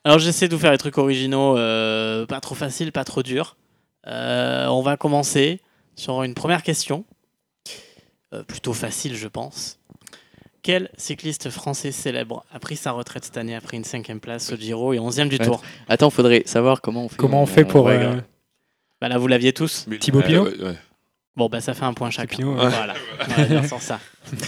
Alors 0.04 0.18
j'essaie 0.18 0.48
de 0.48 0.54
vous 0.54 0.60
faire 0.60 0.72
des 0.72 0.78
trucs 0.78 0.98
originaux, 0.98 1.56
euh, 1.56 2.26
pas 2.26 2.40
trop 2.40 2.54
faciles, 2.54 2.90
pas 2.92 3.04
trop 3.04 3.22
durs. 3.22 3.56
Euh, 4.08 4.66
on 4.66 4.82
va 4.82 4.96
commencer 4.96 5.60
sur 5.96 6.22
une 6.22 6.34
première 6.34 6.62
question, 6.62 7.04
Euh, 8.34 8.42
plutôt 8.42 8.72
facile 8.72 9.14
je 9.14 9.28
pense. 9.28 9.78
Quel 10.62 10.90
cycliste 10.96 11.50
français 11.50 11.92
célèbre 11.92 12.44
a 12.52 12.58
pris 12.58 12.76
sa 12.76 12.92
retraite 12.92 13.24
cette 13.24 13.36
année 13.36 13.54
après 13.54 13.76
une 13.76 13.84
cinquième 13.84 14.20
place 14.20 14.52
au 14.52 14.56
Giro 14.56 14.92
et 14.92 14.98
onzième 14.98 15.28
du 15.28 15.36
Ouais. 15.36 15.44
Tour 15.44 15.60
Attends, 15.88 16.08
faudrait 16.10 16.42
savoir 16.46 16.80
comment 16.80 17.04
on 17.04 17.08
fait. 17.08 17.16
Comment 17.16 17.42
on 17.42 17.46
fait 17.46 17.64
pour. 17.64 17.88
euh. 17.88 18.16
Bah 19.00 19.08
là 19.08 19.18
vous 19.18 19.26
l'aviez 19.26 19.52
tous. 19.52 19.86
Thibaut 20.00 20.22
Pinot 20.22 20.44
ouais, 20.46 20.62
ouais. 20.64 20.76
Bon 21.36 21.48
bah 21.48 21.60
ça 21.60 21.74
fait 21.74 21.84
un 21.84 21.92
point 21.94 22.10
chacun. 22.10 22.36
Pinot, 22.36 22.54
ouais. 22.54 22.68
Voilà, 22.68 22.94
on 23.20 23.32
va 23.34 23.44
dire 23.44 23.66
sur 23.66 23.80
ça. 23.82 24.00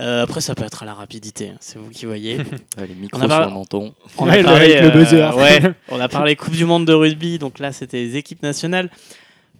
Euh, 0.00 0.24
après 0.24 0.40
ça 0.40 0.54
peut 0.56 0.64
être 0.64 0.82
à 0.82 0.86
la 0.86 0.94
rapidité, 0.94 1.50
hein, 1.50 1.56
c'est 1.60 1.78
vous 1.78 1.90
qui 1.90 2.04
voyez. 2.06 2.38
Ouais, 2.78 2.86
les 2.88 2.94
micros 2.94 3.20
On 3.20 3.24
a 3.24 3.28
pas- 3.28 3.36
sur 3.42 3.48
le 3.48 3.54
menton. 3.54 3.94
On 4.18 4.26
a 4.28 4.42
parlé, 4.42 4.80
le 4.80 4.86
euh, 4.88 4.90
buzzer. 4.90 5.36
ouais, 5.36 5.60
on 5.88 6.00
a 6.00 6.08
parlé 6.08 6.34
Coupe 6.34 6.54
du 6.54 6.64
Monde 6.64 6.84
de 6.86 6.92
rugby, 6.92 7.38
donc 7.38 7.58
là 7.60 7.72
c'était 7.72 7.98
les 7.98 8.16
équipes 8.16 8.42
nationales. 8.42 8.90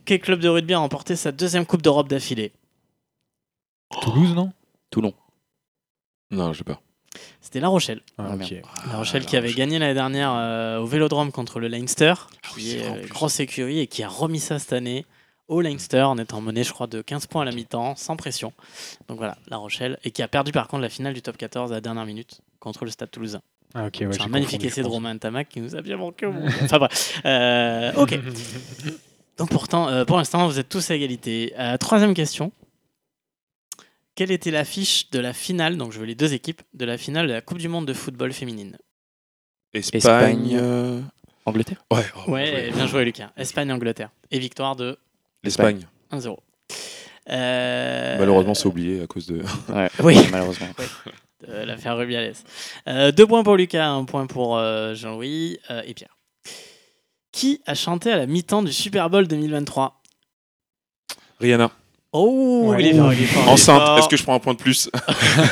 Quel 0.04 0.20
club 0.20 0.40
de 0.40 0.48
rugby 0.48 0.74
a 0.74 0.78
remporté 0.78 1.14
sa 1.16 1.30
deuxième 1.32 1.64
Coupe 1.66 1.82
d'Europe 1.82 2.08
d'affilée? 2.08 2.52
Toulouse, 4.02 4.34
non? 4.34 4.52
Toulon. 4.90 5.14
Non, 6.30 6.52
je 6.52 6.58
sais 6.58 6.64
pas. 6.64 6.80
C'était 7.40 7.60
La 7.60 7.68
Rochelle. 7.68 8.00
Ah, 8.18 8.24
Ah. 8.30 8.36
La 8.90 8.96
Rochelle 8.98 9.22
La 9.22 9.28
qui 9.28 9.36
avait 9.36 9.46
Rochelle. 9.48 9.56
gagné 9.58 9.78
l'année 9.78 9.94
dernière 9.94 10.32
euh, 10.34 10.78
au 10.80 10.86
Vélodrome 10.86 11.30
contre 11.30 11.60
le 11.60 11.68
Leinster, 11.68 12.14
oui, 12.56 12.62
qui 12.62 12.76
est 12.78 13.00
plus. 13.02 13.08
grosse 13.08 13.38
écurie 13.38 13.78
et 13.78 13.86
qui 13.86 14.02
a 14.02 14.08
remis 14.08 14.40
ça 14.40 14.58
cette 14.58 14.72
année 14.72 15.06
au 15.48 15.60
Leinster 15.60 16.02
en 16.02 16.18
étant 16.18 16.40
mené, 16.40 16.64
je 16.64 16.72
crois, 16.72 16.86
de 16.86 17.02
15 17.02 17.26
points 17.26 17.42
à 17.42 17.44
la 17.44 17.52
mi-temps, 17.52 17.96
sans 17.96 18.16
pression. 18.16 18.52
Donc 19.08 19.18
voilà, 19.18 19.36
La 19.48 19.56
Rochelle, 19.56 19.98
et 20.04 20.10
qui 20.10 20.22
a 20.22 20.28
perdu 20.28 20.52
par 20.52 20.68
contre 20.68 20.82
la 20.82 20.88
finale 20.88 21.14
du 21.14 21.22
top 21.22 21.36
14 21.36 21.72
à 21.72 21.76
la 21.76 21.80
dernière 21.80 22.06
minute 22.06 22.40
contre 22.60 22.84
le 22.84 22.90
Stade 22.90 23.10
Toulousain. 23.10 23.42
Ah, 23.74 23.86
ok, 23.86 23.98
ouais, 24.00 24.08
C'est 24.12 24.22
un 24.22 24.28
magnifique 24.28 24.60
confondu, 24.60 24.66
essai 24.68 24.82
de. 24.82 24.86
Romain 24.86 25.18
Tamac 25.18 25.48
qui 25.48 25.60
nous 25.60 25.74
a 25.74 25.82
bien 25.82 25.96
manqué 25.96 26.26
au 26.26 26.32
monde. 26.32 26.48
Enfin 26.62 26.78
bref. 26.78 27.20
Euh, 27.24 27.92
ok. 27.96 28.18
Donc 29.36 29.50
pourtant, 29.50 29.88
euh, 29.88 30.04
pour 30.04 30.16
l'instant, 30.16 30.46
vous 30.46 30.60
êtes 30.60 30.68
tous 30.68 30.90
à 30.92 30.94
égalité. 30.94 31.52
Euh, 31.58 31.76
troisième 31.76 32.14
question. 32.14 32.52
Quelle 34.14 34.30
était 34.30 34.52
l'affiche 34.52 35.10
de 35.10 35.18
la 35.18 35.32
finale, 35.32 35.76
donc 35.76 35.90
je 35.90 35.98
veux 35.98 36.06
les 36.06 36.14
deux 36.14 36.34
équipes, 36.34 36.62
de 36.72 36.84
la 36.84 36.96
finale 36.96 37.26
de 37.26 37.32
la 37.32 37.40
Coupe 37.40 37.58
du 37.58 37.66
Monde 37.66 37.84
de 37.84 37.92
football 37.92 38.32
féminine? 38.32 38.78
Espagne. 39.72 39.98
Espagne. 39.98 41.04
Angleterre? 41.46 41.84
Ouais, 41.90 42.04
oh, 42.14 42.30
Ouais, 42.30 42.70
bien 42.70 42.86
joué 42.86 43.04
Lucas. 43.04 43.32
Espagne-Angleterre. 43.36 44.10
Et 44.30 44.38
victoire 44.38 44.76
de 44.76 44.98
L'Espagne. 45.44 45.86
1-0. 46.12 46.36
Euh, 47.30 48.18
Malheureusement, 48.18 48.54
c'est 48.54 48.66
oublié 48.66 49.02
à 49.02 49.06
cause 49.06 49.26
de. 49.26 49.42
Ouais, 49.72 49.88
Oui. 50.02 50.16
malheureusement. 50.30 50.66
de 51.46 51.52
l'affaire 51.64 51.96
Rubiales. 51.96 52.32
Euh, 52.88 53.12
deux 53.12 53.26
points 53.26 53.42
pour 53.42 53.56
Lucas, 53.56 53.86
un 53.88 54.04
point 54.04 54.26
pour 54.26 54.56
euh, 54.58 54.94
Jean-Louis 54.94 55.58
euh, 55.70 55.82
et 55.86 55.94
Pierre. 55.94 56.16
Qui 57.32 57.60
a 57.66 57.74
chanté 57.74 58.12
à 58.12 58.16
la 58.16 58.26
mi-temps 58.26 58.62
du 58.62 58.72
Super 58.72 59.10
Bowl 59.10 59.26
2023 59.26 60.00
Rihanna. 61.40 61.70
Oh, 62.12 62.66
Ouais. 62.68 62.80
il 62.82 62.86
est 62.88 62.94
fort, 62.98 63.12
il 63.12 63.22
est 63.22 63.26
fort, 63.26 63.42
il 63.44 63.48
est 63.48 63.52
Enceinte. 63.52 63.98
Est-ce 63.98 64.08
que 64.08 64.16
je 64.16 64.22
prends 64.22 64.34
un 64.34 64.38
point 64.38 64.52
de 64.54 64.58
plus? 64.58 64.88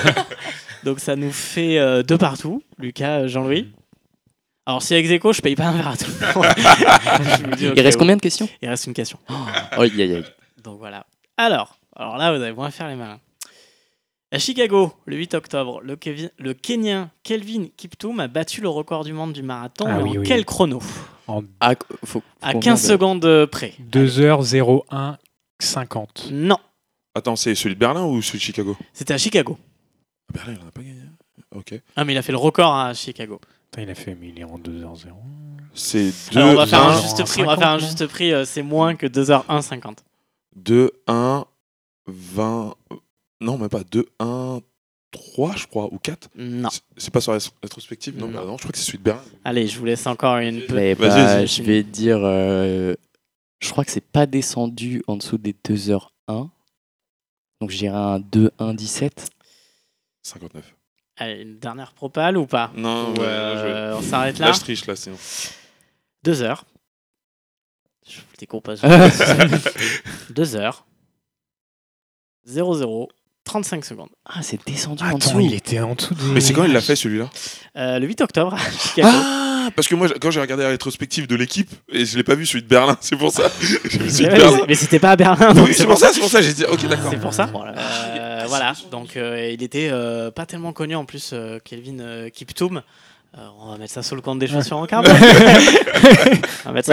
Donc 0.85 1.01
ça 1.01 1.17
nous 1.17 1.33
fait 1.33 1.79
euh, 1.79 2.03
deux 2.03 2.19
partout, 2.19 2.63
Lucas, 2.79 3.27
Jean-Louis. 3.27 3.73
Alors 4.67 4.83
si 4.83 4.95
ex 4.95 5.11
aequo, 5.11 5.33
je 5.33 5.41
paye 5.43 5.57
pas 5.57 5.67
un 5.67 5.73
verre 5.73 5.89
à 5.89 5.97
tout 5.97 6.07
le 6.07 6.35
monde. 6.35 6.47
Je 6.57 7.43
vous 7.45 7.51
le 7.51 7.57
dis 7.57 7.69
au 7.69 7.75
Il 7.75 7.81
reste 7.81 7.99
combien 7.99 8.17
de 8.17 8.21
questions? 8.21 8.49
Il 8.61 8.69
reste 8.69 8.87
une 8.87 8.95
question. 8.95 9.19
Oh, 9.29 9.35
aïe, 9.81 10.01
aïe, 10.03 10.15
aïe. 10.17 10.25
Donc 10.63 10.79
voilà. 10.79 11.05
Alors, 11.37 11.79
alors 11.97 12.17
là, 12.17 12.37
vous 12.37 12.43
allez 12.43 12.53
moins 12.55 12.71
faire 12.71 12.89
les 12.89 12.95
malins. 12.95 13.19
À 14.31 14.39
Chicago, 14.39 14.95
le 15.05 15.17
8 15.17 15.35
octobre, 15.35 15.81
le, 15.83 15.97
Kevin- 15.97 16.31
le 16.39 16.55
Kenyan 16.55 17.11
Kelvin 17.23 17.67
Kiptoum 17.77 18.21
a 18.21 18.29
battu 18.29 18.61
le 18.61 18.69
record 18.69 19.05
du 19.05 19.13
monde 19.13 19.33
du 19.33 19.43
marathon 19.43 19.85
Ah 19.89 19.99
en 19.99 20.03
oui, 20.03 20.17
oui. 20.19 20.27
quel 20.27 20.45
chrono? 20.47 20.81
En 21.27 21.43
Ah, 21.61 21.75
faut, 22.05 22.23
À 22.41 22.53
faut 22.53 22.61
15 22.61 22.63
combien 22.63 22.75
de- 22.75 22.79
secondes 22.79 23.47
près. 23.51 23.75
2h01 23.91 25.17
50. 25.61 26.29
Non, 26.33 26.59
Attends, 27.15 27.37
c'est 27.37 27.55
celui 27.55 27.75
de 27.75 27.81
Berlin 27.81 28.05
ou 28.05 28.23
celui 28.23 28.39
de 28.39 28.43
Chicago? 28.45 28.75
C'était 28.95 29.13
à 29.13 29.19
Chicago. 29.19 29.59
Ah, 29.61 30.33
Berlin, 30.35 30.55
il 30.59 30.65
en 30.65 30.69
a 30.69 30.71
pas 30.71 30.81
gagné. 30.81 31.03
Ok. 31.55 31.75
Ah, 31.97 32.05
mais 32.05 32.15
il 32.15 32.17
a 32.17 32.23
fait 32.23 32.33
le 32.33 32.39
record 32.39 32.75
à 32.75 32.95
Chicago. 32.95 33.39
Il 33.79 33.89
a 33.89 33.95
fait, 33.95 34.15
mais 34.15 34.29
il 34.29 34.39
est 34.39 34.45
en 34.45 34.59
2h01. 34.59 35.15
C'est 35.75 36.13
2, 36.33 36.39
Alors, 36.41 36.51
on 36.53 36.57
va 36.57 36.67
faire 36.67 36.83
un 36.87 36.93
1, 36.97 37.01
juste 37.01 37.25
prix. 37.25 37.43
On 37.43 37.47
va 37.47 37.57
faire 37.57 37.69
un 37.71 37.79
50, 37.79 37.89
juste 37.89 38.07
prix. 38.07 38.33
euh, 38.33 38.45
c'est 38.45 38.63
moins 38.63 38.95
que 38.95 39.07
2h1,50. 39.07 39.99
2, 40.57 40.91
1, 41.07 41.47
20. 42.07 42.75
Non, 43.41 43.57
même 43.59 43.69
pas. 43.71 43.83
2, 43.85 44.07
1, 44.19 44.61
3, 45.11 45.57
je 45.57 45.67
crois, 45.67 45.89
ou 45.93 45.99
4. 45.99 46.29
Non. 46.37 46.69
C'est- 46.99 47.11
pas 47.11 47.23
sur 47.23 47.33
la 47.33 47.39
rétrospective 47.63 48.19
Non, 48.19 48.29
Non. 48.29 48.33
bah 48.41 48.45
non, 48.47 48.57
je 48.59 48.63
crois 48.63 48.73
que 48.73 48.79
c'est 48.79 48.85
celui 48.85 48.99
de 48.99 49.05
Berlin. 49.05 49.23
Allez, 49.45 49.67
je 49.67 49.79
vous 49.79 49.85
laisse 49.87 50.07
encore 50.07 50.37
une 50.37 50.61
petite. 50.67 50.99
Bah, 51.01 51.47
je 51.47 51.63
vais 51.63 51.83
dire. 51.83 52.19
euh, 52.23 52.95
je 53.61 53.71
crois 53.71 53.85
que 53.87 53.91
c'est 53.93 54.05
pas 54.05 54.27
descendu 54.27 55.03
en 55.07 55.17
dessous 55.17 55.39
des 55.39 55.55
2h01. 55.55 56.51
Donc 57.61 57.71
j'irai 57.71 57.97
un 57.97 58.19
2-1-17. 58.21 59.29
59. 60.23 60.75
Allez, 61.17 61.43
une 61.43 61.59
dernière 61.59 61.93
propale 61.93 62.37
ou 62.39 62.47
pas? 62.47 62.71
Non, 62.75 63.11
Ou, 63.11 63.21
ouais, 63.21 63.27
euh, 63.27 63.93
je- 63.93 63.99
On 63.99 64.03
s'arrête 64.03 64.39
Là, 64.39 64.47
là 64.47 64.53
je 64.53 64.61
triche, 64.61 64.87
là, 64.87 64.97
sinon. 64.97 65.17
Deux 66.23 66.43
heures. 66.43 66.65
Je 68.09 68.19
vous 68.21 68.27
pas. 68.61 68.75
2 70.31 70.57
heures. 70.57 70.87
0, 72.45 72.75
0, 72.75 73.09
35 73.45 73.85
secondes. 73.85 74.09
Ah, 74.27 74.41
c'est 74.43 74.59
descendu 74.67 75.03
en 75.05 75.19
dessous. 75.19 75.41
il 75.41 75.55
était 75.55 75.81
en 75.81 75.95
dessous 75.95 76.15
des... 76.15 76.25
Mais 76.33 76.41
c'est 76.41 76.53
quand 76.53 76.65
il 76.65 76.73
l'a 76.73 76.81
fait, 76.81 76.97
celui-là 76.97 77.29
Euh, 77.77 77.99
le 77.99 78.07
8 78.07 78.21
octobre. 78.21 78.57
Ah 79.03 79.69
Parce 79.75 79.89
que 79.89 79.95
moi, 79.95 80.09
quand 80.21 80.31
j'ai 80.31 80.41
regardé 80.41 80.63
la 80.65 80.69
rétrospective 80.71 81.27
de 81.27 81.35
l'équipe, 81.37 81.71
et 81.91 82.05
je 82.05 82.17
l'ai 82.17 82.25
pas 82.25 82.35
vu 82.35 82.47
celui 82.47 82.63
de 82.63 82.69
Berlin, 82.69 82.97
c'est 83.01 83.17
pour 83.17 83.33
ça. 83.33 83.51
Mais 83.63 83.99
de 84.09 84.23
ouais, 84.23 84.29
Berlin. 84.39 84.59
mais- 84.69 84.75
c'était 84.75 84.99
pas 84.99 85.13
à 85.13 85.17
Berlin. 85.17 85.55
Oui, 85.57 85.73
c'est 85.75 85.87
pour 85.87 85.99
ça, 85.99 86.11
c'est 86.13 86.21
pour 86.21 86.29
ça, 86.29 86.41
j'ai 86.43 86.53
dit, 86.53 86.65
ok, 86.65 86.87
d'accord. 86.87 87.11
C'est 87.11 87.21
pour 87.21 87.33
ça. 87.35 87.49
Euh, 87.55 88.45
voilà. 88.49 88.75
Donc 88.91 89.17
euh, 89.17 89.51
il 89.53 89.63
était 89.63 89.89
euh, 89.91 90.31
pas 90.31 90.47
tellement 90.47 90.73
connu 90.73 90.95
en 90.95 91.05
plus, 91.05 91.31
euh, 91.33 91.59
Kelvin 91.65 92.01
euh, 92.01 92.29
Kiptoum. 92.29 92.83
Euh, 93.39 93.41
on 93.63 93.71
va 93.71 93.79
mettre 93.79 93.93
ça 93.95 94.03
sous 94.03 94.15
le 94.15 94.21
compte 94.21 94.39
des 94.41 94.47
chaussures 94.47 94.77
en 94.77 94.85
carbone. 94.87 95.11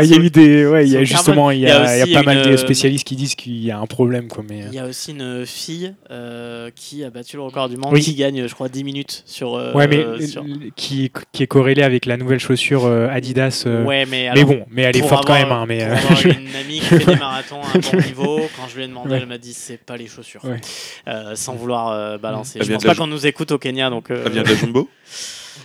Il 0.01 0.05
y 0.05 0.13
a 0.13 0.17
eu 0.17 0.29
des, 0.29 0.65
ouais, 0.65 0.85
il 0.87 0.93
y 0.93 0.95
a 0.95 1.03
justement, 1.03 1.51
il 1.51 1.59
y 1.59 1.69
a 1.69 2.05
y 2.05 2.13
pas 2.13 2.23
mal 2.23 2.49
de 2.49 2.55
spécialistes 2.55 3.05
qui 3.05 3.17
disent 3.17 3.35
qu'il 3.35 3.57
y 3.61 3.71
a 3.71 3.77
un 3.79 3.85
problème, 3.85 4.29
quoi. 4.29 4.41
Mais 4.49 4.59
Il 4.67 4.73
y 4.73 4.79
a 4.79 4.85
aussi 4.85 5.11
une 5.11 5.45
fille 5.45 5.93
euh, 6.11 6.69
qui 6.73 7.03
a 7.03 7.09
battu 7.09 7.35
le 7.35 7.41
record 7.41 7.67
du 7.67 7.75
monde, 7.75 7.91
Oui. 7.91 7.99
qui 7.99 8.13
gagne, 8.15 8.47
je 8.47 8.53
crois, 8.53 8.69
10 8.69 8.85
minutes 8.85 9.23
sur. 9.25 9.55
euh, 9.55 9.73
ouais, 9.73 9.87
mais 9.89 10.25
sur- 10.27 10.45
qui, 10.77 11.11
qui 11.33 11.43
est 11.43 11.47
corrélé 11.47 11.83
avec 11.83 12.05
la 12.05 12.15
nouvelle 12.15 12.39
chaussure 12.39 12.85
euh, 12.85 13.09
Adidas. 13.11 13.63
euh, 13.67 13.83
Ouais, 13.83 14.05
mais, 14.05 14.29
mais 14.33 14.45
bon, 14.45 14.65
mais 14.71 14.83
elle 14.83 14.95
est 14.95 15.01
forte 15.05 15.25
quand 15.25 15.33
même. 15.33 15.51
hein, 15.51 15.65
mais 15.67 15.79
pour 15.79 15.87
euh, 15.93 15.97
avoir 15.97 16.15
je- 16.21 16.29
une 16.29 16.55
amie 16.55 16.79
qui 16.79 16.85
fait 16.85 17.05
des 17.05 17.15
marathons 17.17 17.61
à 17.61 17.77
un 17.77 17.79
bon 17.79 17.97
niveau, 18.07 18.39
quand 18.55 18.69
je 18.69 18.77
lui 18.77 18.83
ai 18.85 18.87
demandé, 18.87 19.09
Ouais. 19.11 19.19
elle 19.21 19.27
m'a 19.27 19.37
dit 19.37 19.51
c'est 19.53 19.75
pas 19.83 19.97
les 19.97 20.07
chaussures. 20.07 20.45
Ouais. 20.45 20.61
Euh, 21.09 21.35
sans 21.35 21.55
vouloir 21.55 21.89
euh, 21.89 22.17
balancer. 22.17 22.59
Elle 22.61 22.65
Je 22.65 22.71
pense 22.73 22.85
la 22.85 22.91
pas 22.93 22.95
qu'on 22.97 23.07
nous 23.07 23.27
écoute 23.27 23.51
au 23.51 23.57
Kenya, 23.57 23.89
donc. 23.89 24.09
euh, 24.09 24.23
Elle 24.25 24.31
vient 24.31 24.43
de 24.43 24.47
la 24.47 24.55
Jumbo? 24.55 24.89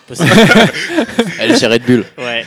Possible. 0.07 0.31
Elle 1.41 1.51
est 1.53 1.59
chez 1.59 1.67
Red 1.67 1.83
Bull. 1.85 2.05
Ouais, 2.19 2.47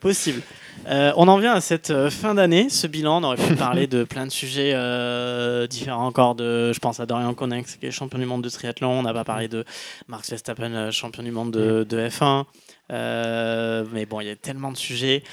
possible. 0.00 0.42
Euh, 0.88 1.12
on 1.16 1.26
en 1.26 1.38
vient 1.38 1.54
à 1.54 1.60
cette 1.60 1.90
euh, 1.90 2.10
fin 2.10 2.34
d'année, 2.34 2.68
ce 2.68 2.86
bilan. 2.86 3.20
On 3.20 3.24
aurait 3.24 3.36
pu 3.36 3.54
parler 3.56 3.88
de 3.88 4.04
plein 4.04 4.24
de 4.24 4.30
sujets 4.30 4.72
euh, 4.74 5.66
différents 5.66 6.06
encore. 6.06 6.36
De, 6.36 6.72
je 6.72 6.78
pense 6.78 7.00
à 7.00 7.06
Dorian 7.06 7.34
Conex, 7.34 7.76
qui 7.76 7.86
est 7.86 7.90
champion 7.90 8.18
du 8.18 8.26
monde 8.26 8.42
de 8.42 8.48
triathlon. 8.48 8.90
On 8.90 9.02
n'a 9.02 9.12
pas 9.12 9.24
parlé 9.24 9.48
de 9.48 9.64
Max 10.06 10.30
Verstappen, 10.30 10.90
champion 10.92 11.24
du 11.24 11.32
monde 11.32 11.50
de, 11.50 11.82
de 11.82 12.08
F1. 12.08 12.44
Euh, 12.92 13.84
mais 13.92 14.06
bon, 14.06 14.20
il 14.20 14.28
y 14.28 14.30
a 14.30 14.36
tellement 14.36 14.70
de 14.70 14.76
sujets. 14.76 15.24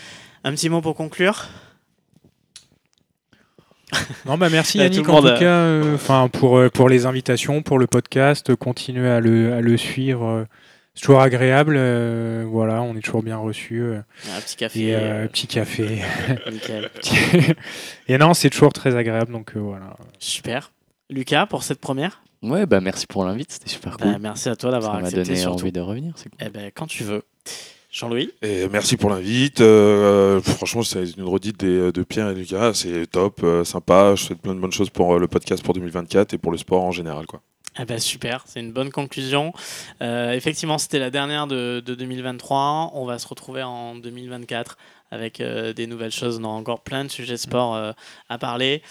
Un 0.43 0.51
petit 0.53 0.69
mot 0.69 0.81
pour 0.81 0.95
conclure? 0.95 1.45
Non, 4.25 4.37
bah 4.39 4.49
merci 4.49 4.79
Là, 4.79 4.83
Yannick 4.85 5.01
tout 5.01 5.11
le 5.11 5.17
en 5.17 5.21
monde, 5.21 5.33
tout 5.33 5.39
cas, 5.39 5.45
euh, 5.45 5.95
enfin 5.95 6.27
pour 6.29 6.59
pour 6.71 6.89
les 6.89 7.05
invitations, 7.05 7.61
pour 7.61 7.77
le 7.77 7.85
podcast, 7.85 8.55
continuez 8.55 9.07
à 9.07 9.19
le 9.19 9.53
à 9.53 9.61
le 9.61 9.77
suivre. 9.77 10.47
C'est 10.95 11.01
toujours 11.01 11.21
agréable, 11.21 11.75
euh, 11.75 12.45
voilà, 12.47 12.81
on 12.83 12.95
est 12.95 13.01
toujours 13.01 13.23
bien 13.23 13.37
reçus. 13.37 13.81
euh, 13.81 13.99
Un 14.35 14.41
petit 14.41 14.55
café. 14.55 14.79
et 14.81 14.95
euh, 14.95 14.99
euh, 14.99 15.27
petit 15.27 15.47
café. 15.47 16.01
nickel. 16.51 16.89
et 18.07 18.17
non, 18.17 18.33
c'est 18.33 18.49
toujours 18.51 18.73
très 18.73 18.95
agréable, 18.95 19.31
donc 19.31 19.53
euh, 19.55 19.59
voilà. 19.59 19.95
Super. 20.19 20.71
Lucas, 21.09 21.45
pour 21.47 21.63
cette 21.63 21.79
première, 21.79 22.21
Ouais, 22.43 22.65
bah 22.65 22.81
merci 22.81 23.07
pour 23.07 23.23
l'invite, 23.23 23.51
c'était 23.53 23.69
super 23.69 23.95
bah, 23.97 24.05
cool. 24.11 24.17
merci 24.21 24.49
à 24.49 24.55
toi 24.57 24.69
d'avoir 24.71 24.95
Ça 24.95 24.99
m'a 24.99 25.07
accepté 25.07 25.29
donné 25.29 25.39
surtout. 25.39 25.61
envie 25.63 25.71
de 25.71 25.79
revenir. 25.79 26.13
c'est 26.17 26.29
cool. 26.29 26.37
Eh 26.45 26.49
ben, 26.49 26.71
quand 26.75 26.87
tu 26.87 27.03
veux. 27.03 27.23
Jean-Louis? 27.89 28.31
Et 28.41 28.67
merci 28.69 28.97
pour 28.97 29.09
l'invite. 29.11 29.61
euh, 29.61 30.41
franchement, 30.41 30.83
c'est 30.83 31.03
une 31.17 31.23
redite 31.23 31.59
des- 31.59 31.91
de 31.91 32.03
Pierre 32.03 32.29
et 32.31 32.35
Lucas. 32.35 32.73
C'est 32.73 33.05
top, 33.09 33.41
euh, 33.43 33.63
sympa. 33.63 34.13
Je 34.15 34.23
souhaite 34.23 34.39
plein 34.41 34.55
de 34.55 34.59
bonnes 34.59 34.71
choses 34.73 34.89
pour 34.89 35.17
le 35.19 35.27
podcast 35.27 35.63
pour 35.63 35.73
2024 35.75 36.33
et 36.33 36.37
pour 36.37 36.51
le 36.51 36.57
sport 36.57 36.83
en 36.83 36.91
général. 36.91 37.25
Quoi. 37.27 37.41
Ah 37.77 37.85
bah 37.85 37.99
super, 37.99 38.43
c'est 38.45 38.59
une 38.59 38.71
bonne 38.71 38.91
conclusion. 38.91 39.51
Euh, 40.01 40.33
effectivement, 40.33 40.77
c'était 40.77 40.99
la 40.99 41.09
dernière 41.09 41.47
de, 41.47 41.81
de 41.83 41.95
2023. 41.95 42.91
On 42.93 43.05
va 43.05 43.17
se 43.17 43.27
retrouver 43.27 43.63
en 43.63 43.95
2024 43.95 44.77
avec 45.09 45.41
euh, 45.41 45.73
des 45.73 45.87
nouvelles 45.87 46.11
choses. 46.11 46.37
On 46.39 46.43
a 46.43 46.47
encore 46.47 46.81
plein 46.81 47.03
de 47.03 47.09
sujets 47.09 47.33
de 47.33 47.37
sport 47.37 47.75
euh, 47.75 47.91
à 48.29 48.37
parler. 48.37 48.83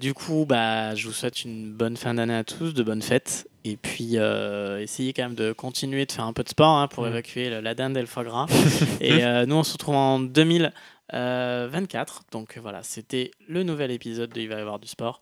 Du 0.00 0.12
coup, 0.14 0.44
bah, 0.46 0.94
je 0.94 1.06
vous 1.06 1.12
souhaite 1.14 1.44
une 1.44 1.72
bonne 1.72 1.96
fin 1.96 2.12
d'année 2.14 2.34
à 2.36 2.44
tous, 2.44 2.74
de 2.74 2.82
bonnes 2.82 3.02
fêtes. 3.02 3.48
Et 3.64 3.76
puis, 3.78 4.16
essayez 4.16 5.12
quand 5.14 5.22
même 5.24 5.34
de 5.34 5.52
continuer 5.52 6.04
de 6.06 6.12
faire 6.12 6.24
un 6.24 6.32
peu 6.34 6.44
de 6.44 6.48
sport 6.50 6.76
hein, 6.76 6.88
pour 6.88 7.04
Mm. 7.04 7.08
évacuer 7.08 7.50
le- 7.50 7.60
la 7.60 7.74
dinde 7.74 7.96
et 7.96 8.00
le 8.00 8.06
foie 8.06 8.24
gras. 8.24 8.46
et 9.00 9.22
nous, 9.46 9.56
on 9.56 9.62
se 9.64 9.72
retrouve 9.72 9.94
en 9.96 10.20
2024. 10.20 12.22
Donc 12.32 12.58
voilà, 12.58 12.82
c'était 12.82 13.30
le 13.48 13.62
nouvel 13.62 13.90
épisode 13.90 14.30
de 14.30 14.40
Il 14.40 14.48
va 14.48 14.56
y 14.56 14.60
avoir 14.60 14.78
du 14.78 14.88
sport. 14.88 15.20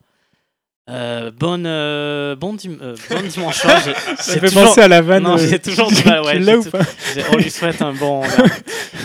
Euh, 0.89 1.33
bonne, 1.37 1.65
euh, 1.67 2.37
bon, 2.37 2.55
dim- 2.55 2.79
euh, 2.81 2.95
bon 3.11 3.21
dimanche 3.29 3.57
soir. 3.59 3.77
J'ai- 3.85 3.95
Ça 4.23 4.35
fait 4.35 4.47
toujours- 4.49 4.65
penser 4.67 4.83
à 4.83 4.89
la 4.89 5.03
vanne. 5.03 5.25
Non, 5.25 5.35
euh, 5.35 5.39
j'ai 5.39 5.59
toujours 5.59 5.91
du 5.91 6.05
mal, 6.05 6.23
ouais, 6.23 6.39
l'as 6.39 6.59
ou 6.59 6.65
pas 6.65 6.79
On 7.33 7.37
lui 7.37 7.51
souhaite 7.51 7.83
un 7.83 7.93
bon. 7.93 8.23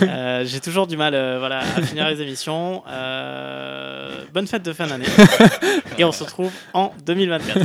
Euh, 0.03 0.43
J'ai 0.47 0.59
toujours 0.59 0.87
du 0.87 0.97
mal 0.97 1.13
euh, 1.13 1.37
voilà, 1.37 1.59
à 1.59 1.81
finir 1.83 2.07
les 2.09 2.19
émissions. 2.21 2.81
Euh, 2.89 4.23
bonne 4.33 4.47
fête 4.47 4.63
de 4.63 4.73
fin 4.73 4.87
d'année. 4.87 5.05
Et 5.99 6.03
on 6.03 6.11
se 6.11 6.23
retrouve 6.23 6.51
en 6.73 6.91
2024. 7.05 7.59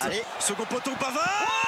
Allez, 0.00 0.20
second 0.40 0.64
poteau 0.64 0.90
Pavard 0.98 1.67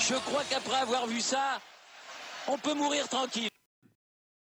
Je 0.00 0.14
crois 0.14 0.42
qu'après 0.48 0.76
avoir 0.76 1.06
vu 1.06 1.20
ça, 1.20 1.60
on 2.46 2.56
peut 2.56 2.74
mourir 2.74 3.08
tranquille. 3.08 3.50